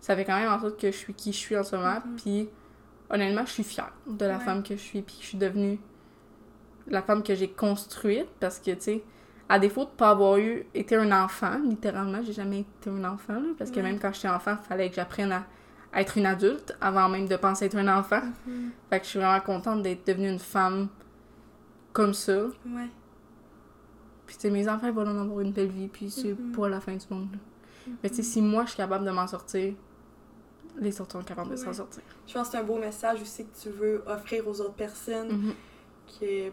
ça 0.00 0.14
fait 0.14 0.24
quand 0.24 0.38
même 0.38 0.50
en 0.50 0.60
sorte 0.60 0.78
que 0.78 0.90
je 0.90 0.96
suis 0.96 1.14
qui 1.14 1.32
je 1.32 1.38
suis 1.38 1.56
en 1.56 1.64
ce 1.64 1.76
moment. 1.76 2.00
Mhm. 2.04 2.16
Puis, 2.16 2.48
honnêtement, 3.10 3.44
je 3.46 3.52
suis 3.52 3.64
fière 3.64 3.92
de 4.06 4.24
la 4.24 4.38
femme 4.38 4.62
que 4.62 4.76
je 4.76 4.80
suis, 4.80 5.02
puis 5.02 5.16
que 5.16 5.22
je 5.22 5.28
suis 5.28 5.38
devenue 5.38 5.78
la 6.86 7.02
femme 7.02 7.22
que 7.22 7.34
j'ai 7.34 7.48
construite 7.48 8.28
parce 8.40 8.58
que, 8.58 8.72
tu 8.72 8.80
sais, 8.80 9.04
à 9.48 9.58
défaut 9.58 9.84
de 9.84 9.90
pas 9.90 10.10
avoir 10.10 10.38
eu 10.38 10.64
été 10.74 10.96
un 10.96 11.10
enfant, 11.12 11.58
littéralement, 11.64 12.22
j'ai 12.22 12.32
jamais 12.32 12.60
été 12.60 12.90
un 12.90 13.04
enfant, 13.04 13.34
là, 13.34 13.48
parce 13.58 13.70
que 13.70 13.80
même 13.80 13.98
quand 13.98 14.12
j'étais 14.12 14.28
enfant, 14.28 14.56
il 14.62 14.68
fallait 14.68 14.88
que 14.88 14.96
j'apprenne 14.96 15.32
à, 15.32 15.44
être 15.92 16.18
une 16.18 16.26
adulte 16.26 16.76
avant 16.80 17.08
même 17.08 17.26
de 17.26 17.34
penser 17.34 17.64
être 17.64 17.76
un 17.76 17.98
enfant. 17.98 18.22
Mm-hmm. 18.48 18.68
Fait 18.90 19.00
que 19.00 19.04
je 19.04 19.10
suis 19.10 19.18
vraiment 19.18 19.40
contente 19.40 19.82
d'être 19.82 20.06
devenue 20.06 20.28
une 20.28 20.38
femme 20.38 20.88
comme 21.92 22.14
ça. 22.14 22.44
Ouais. 22.44 22.88
Puis, 24.30 24.36
tu 24.36 24.42
sais, 24.42 24.50
mes 24.50 24.68
enfants 24.68 24.92
vont 24.92 25.02
en 25.02 25.20
avoir 25.22 25.40
une 25.40 25.50
belle 25.50 25.72
vie, 25.72 25.88
puis 25.88 26.08
c'est 26.08 26.34
mm-hmm. 26.34 26.52
pas 26.52 26.68
la 26.68 26.80
fin 26.80 26.94
du 26.94 27.04
monde. 27.10 27.26
Mais, 28.00 28.10
tu 28.10 28.14
sais, 28.14 28.22
si 28.22 28.40
moi, 28.40 28.62
je 28.62 28.68
suis 28.68 28.76
capable 28.76 29.04
de 29.04 29.10
m'en 29.10 29.26
sortir, 29.26 29.74
les 30.78 31.00
autres 31.00 31.18
sont 31.18 31.24
capables 31.24 31.50
de 31.50 31.56
s'en 31.56 31.72
sortir. 31.72 32.04
Je 32.28 32.34
pense 32.34 32.46
que 32.46 32.52
c'est 32.52 32.58
un 32.58 32.62
beau 32.62 32.78
message 32.78 33.20
aussi 33.22 33.44
que 33.44 33.60
tu 33.60 33.70
veux 33.70 34.04
offrir 34.06 34.46
aux 34.46 34.60
autres 34.60 34.74
personnes. 34.74 35.32
Mm-hmm. 35.32 35.54
qui 36.06 36.52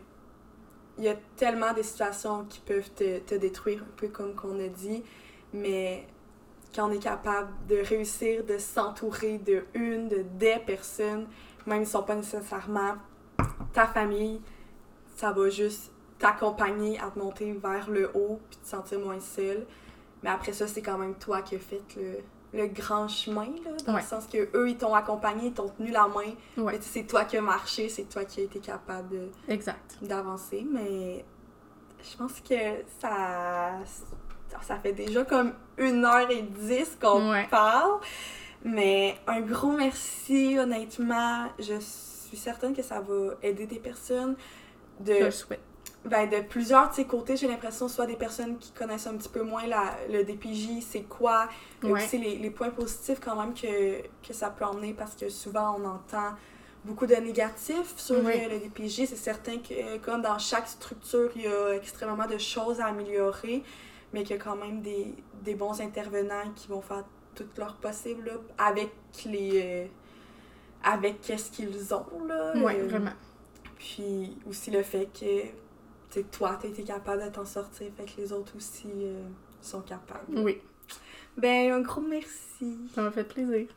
il 0.97 1.03
y 1.03 1.07
a 1.07 1.15
tellement 1.35 1.71
de 1.75 1.83
situations 1.83 2.45
qui 2.45 2.59
peuvent 2.61 2.89
te, 2.95 3.19
te 3.19 3.35
détruire, 3.35 3.83
un 3.83 3.95
peu 3.95 4.07
comme 4.07 4.33
qu'on 4.33 4.59
a 4.59 4.67
dit, 4.67 5.03
mais 5.53 6.07
quand 6.73 6.89
on 6.89 6.91
est 6.91 6.97
capable 7.03 7.51
de 7.69 7.75
réussir 7.87 8.43
de 8.43 8.57
s'entourer 8.57 9.37
de 9.37 9.65
une, 9.75 10.09
de 10.09 10.25
des 10.39 10.57
personnes, 10.65 11.27
même 11.67 11.85
si 11.85 11.89
ne 11.89 11.99
sont 11.99 12.03
pas 12.03 12.15
nécessairement 12.15 12.95
ta 13.71 13.85
famille, 13.85 14.41
ça 15.15 15.31
va 15.31 15.47
juste 15.51 15.91
t'accompagner 16.19 16.99
à 16.99 17.09
te 17.11 17.19
monter 17.19 17.53
vers 17.53 17.89
le 17.89 18.09
haut 18.15 18.39
puis 18.49 18.59
te 18.59 18.67
sentir 18.67 18.99
moins 18.99 19.19
seul. 19.19 19.65
Mais 20.23 20.29
après 20.29 20.53
ça, 20.53 20.67
c'est 20.67 20.81
quand 20.81 20.97
même 20.97 21.15
toi 21.15 21.41
qui 21.41 21.55
as 21.55 21.59
fait 21.59 21.81
le, 21.95 22.17
le 22.59 22.67
grand 22.67 23.07
chemin, 23.07 23.45
là, 23.63 23.71
dans 23.85 23.93
Ouais. 23.93 24.01
le 24.01 24.07
sens 24.07 24.25
que 24.25 24.49
eux 24.57 24.69
ils 24.69 24.77
t'ont 24.77 24.95
accompagné, 24.95 25.47
ils 25.47 25.53
t'ont 25.53 25.69
tenu 25.69 25.91
la 25.91 26.07
main, 26.07 26.33
Ouais. 26.57 26.73
mais 26.73 26.79
c'est 26.81 27.03
toi 27.03 27.25
qui 27.25 27.37
as 27.37 27.41
marché, 27.41 27.87
c'est 27.89 28.05
toi 28.09 28.25
qui 28.25 28.41
as 28.41 28.43
été 28.45 28.59
capable 28.59 29.29
d'avancer, 30.01 30.65
mais 30.71 31.23
je 32.01 32.17
pense 32.17 32.39
que 32.41 32.55
ça, 32.99 33.73
ça 34.61 34.75
fait 34.77 34.93
déjà 34.93 35.23
comme 35.23 35.53
une 35.77 36.03
heure 36.05 36.29
et 36.31 36.41
dix 36.41 36.97
qu'on 36.99 37.31
Ouais. 37.31 37.47
parle, 37.49 37.99
mais 38.63 39.17
un 39.27 39.41
gros 39.41 39.71
merci, 39.71 40.57
honnêtement, 40.57 41.47
je 41.59 41.79
suis 41.79 42.37
certaine 42.37 42.75
que 42.75 42.81
ça 42.81 43.01
va 43.01 43.35
aider 43.43 43.67
des 43.67 43.79
personnes 43.79 44.35
Je 45.05 45.13
de 45.13 45.25
le 45.25 45.31
souhaite. 45.31 45.61
Ben, 46.05 46.29
de 46.29 46.39
plusieurs 46.41 46.89
de 46.89 46.93
ces 46.95 47.05
côtés, 47.05 47.35
j'ai 47.35 47.47
l'impression, 47.47 47.87
soit 47.87 48.05
des 48.05 48.15
personnes 48.15 48.57
qui 48.59 48.71
connaissent 48.71 49.07
un 49.07 49.15
petit 49.17 49.29
peu 49.29 49.41
moins 49.43 49.65
la, 49.67 49.95
le 50.09 50.23
DPJ, 50.23 50.81
c'est 50.81 51.03
quoi, 51.03 51.49
euh, 51.83 51.87
Ouais. 51.89 52.03
aussi 52.03 52.17
les, 52.17 52.37
les 52.37 52.49
points 52.49 52.69
positifs 52.69 53.19
quand 53.19 53.35
même 53.35 53.53
que, 53.53 54.01
que 54.25 54.33
ça 54.33 54.49
peut 54.49 54.63
emmener, 54.65 54.93
parce 54.93 55.15
que 55.15 55.27
souvent 55.29 55.75
on 55.79 55.85
entend 55.85 56.33
beaucoup 56.85 57.05
de 57.07 57.15
négatifs 57.15 57.93
sur 57.97 58.23
Oui. 58.23 58.39
le 58.49 58.59
DPJ. 58.59 59.05
C'est 59.07 59.17
certain 59.17 59.57
que, 59.57 59.73
euh, 59.73 59.97
comme 59.99 60.21
dans 60.21 60.39
chaque 60.39 60.67
structure, 60.69 61.29
il 61.35 61.41
y 61.41 61.47
a 61.47 61.73
extrêmement 61.75 62.27
de 62.27 62.37
choses 62.37 62.79
à 62.79 62.85
améliorer, 62.85 63.63
mais 64.13 64.23
qu'il 64.23 64.37
y 64.37 64.39
a 64.39 64.41
quand 64.41 64.55
même 64.55 64.81
des, 64.81 65.13
des 65.43 65.55
bons 65.55 65.81
intervenants 65.81 66.51
qui 66.55 66.69
vont 66.69 66.81
faire 66.81 67.03
tout 67.35 67.45
leur 67.57 67.75
possible 67.75 68.25
là, 68.27 68.33
avec 68.57 68.91
les... 69.25 69.61
euh, 69.61 69.85
avec 70.83 71.19
qu'est-ce 71.21 71.51
qu'ils 71.51 71.93
ont, 71.93 72.23
là. 72.25 72.53
Oui, 72.55 72.73
Euh, 72.77 72.87
vraiment. 72.87 73.11
puis 73.77 74.37
aussi 74.47 74.71
le 74.71 74.83
fait 74.83 75.07
que 75.07 75.43
toi, 76.21 76.57
t'as 76.61 76.67
été 76.67 76.83
capable 76.83 77.23
de 77.23 77.29
t'en 77.29 77.45
sortir, 77.45 77.87
fait 77.95 78.05
que 78.05 78.21
les 78.21 78.31
autres 78.33 78.55
aussi 78.55 78.87
euh, 78.87 79.23
sont 79.61 79.81
capables. 79.81 80.37
Oui, 80.39 80.61
Ben, 81.37 81.71
un 81.71 81.81
gros 81.81 82.01
merci. 82.01 82.77
ça 82.93 83.01
m'a 83.01 83.11
fait 83.11 83.23
plaisir. 83.23 83.67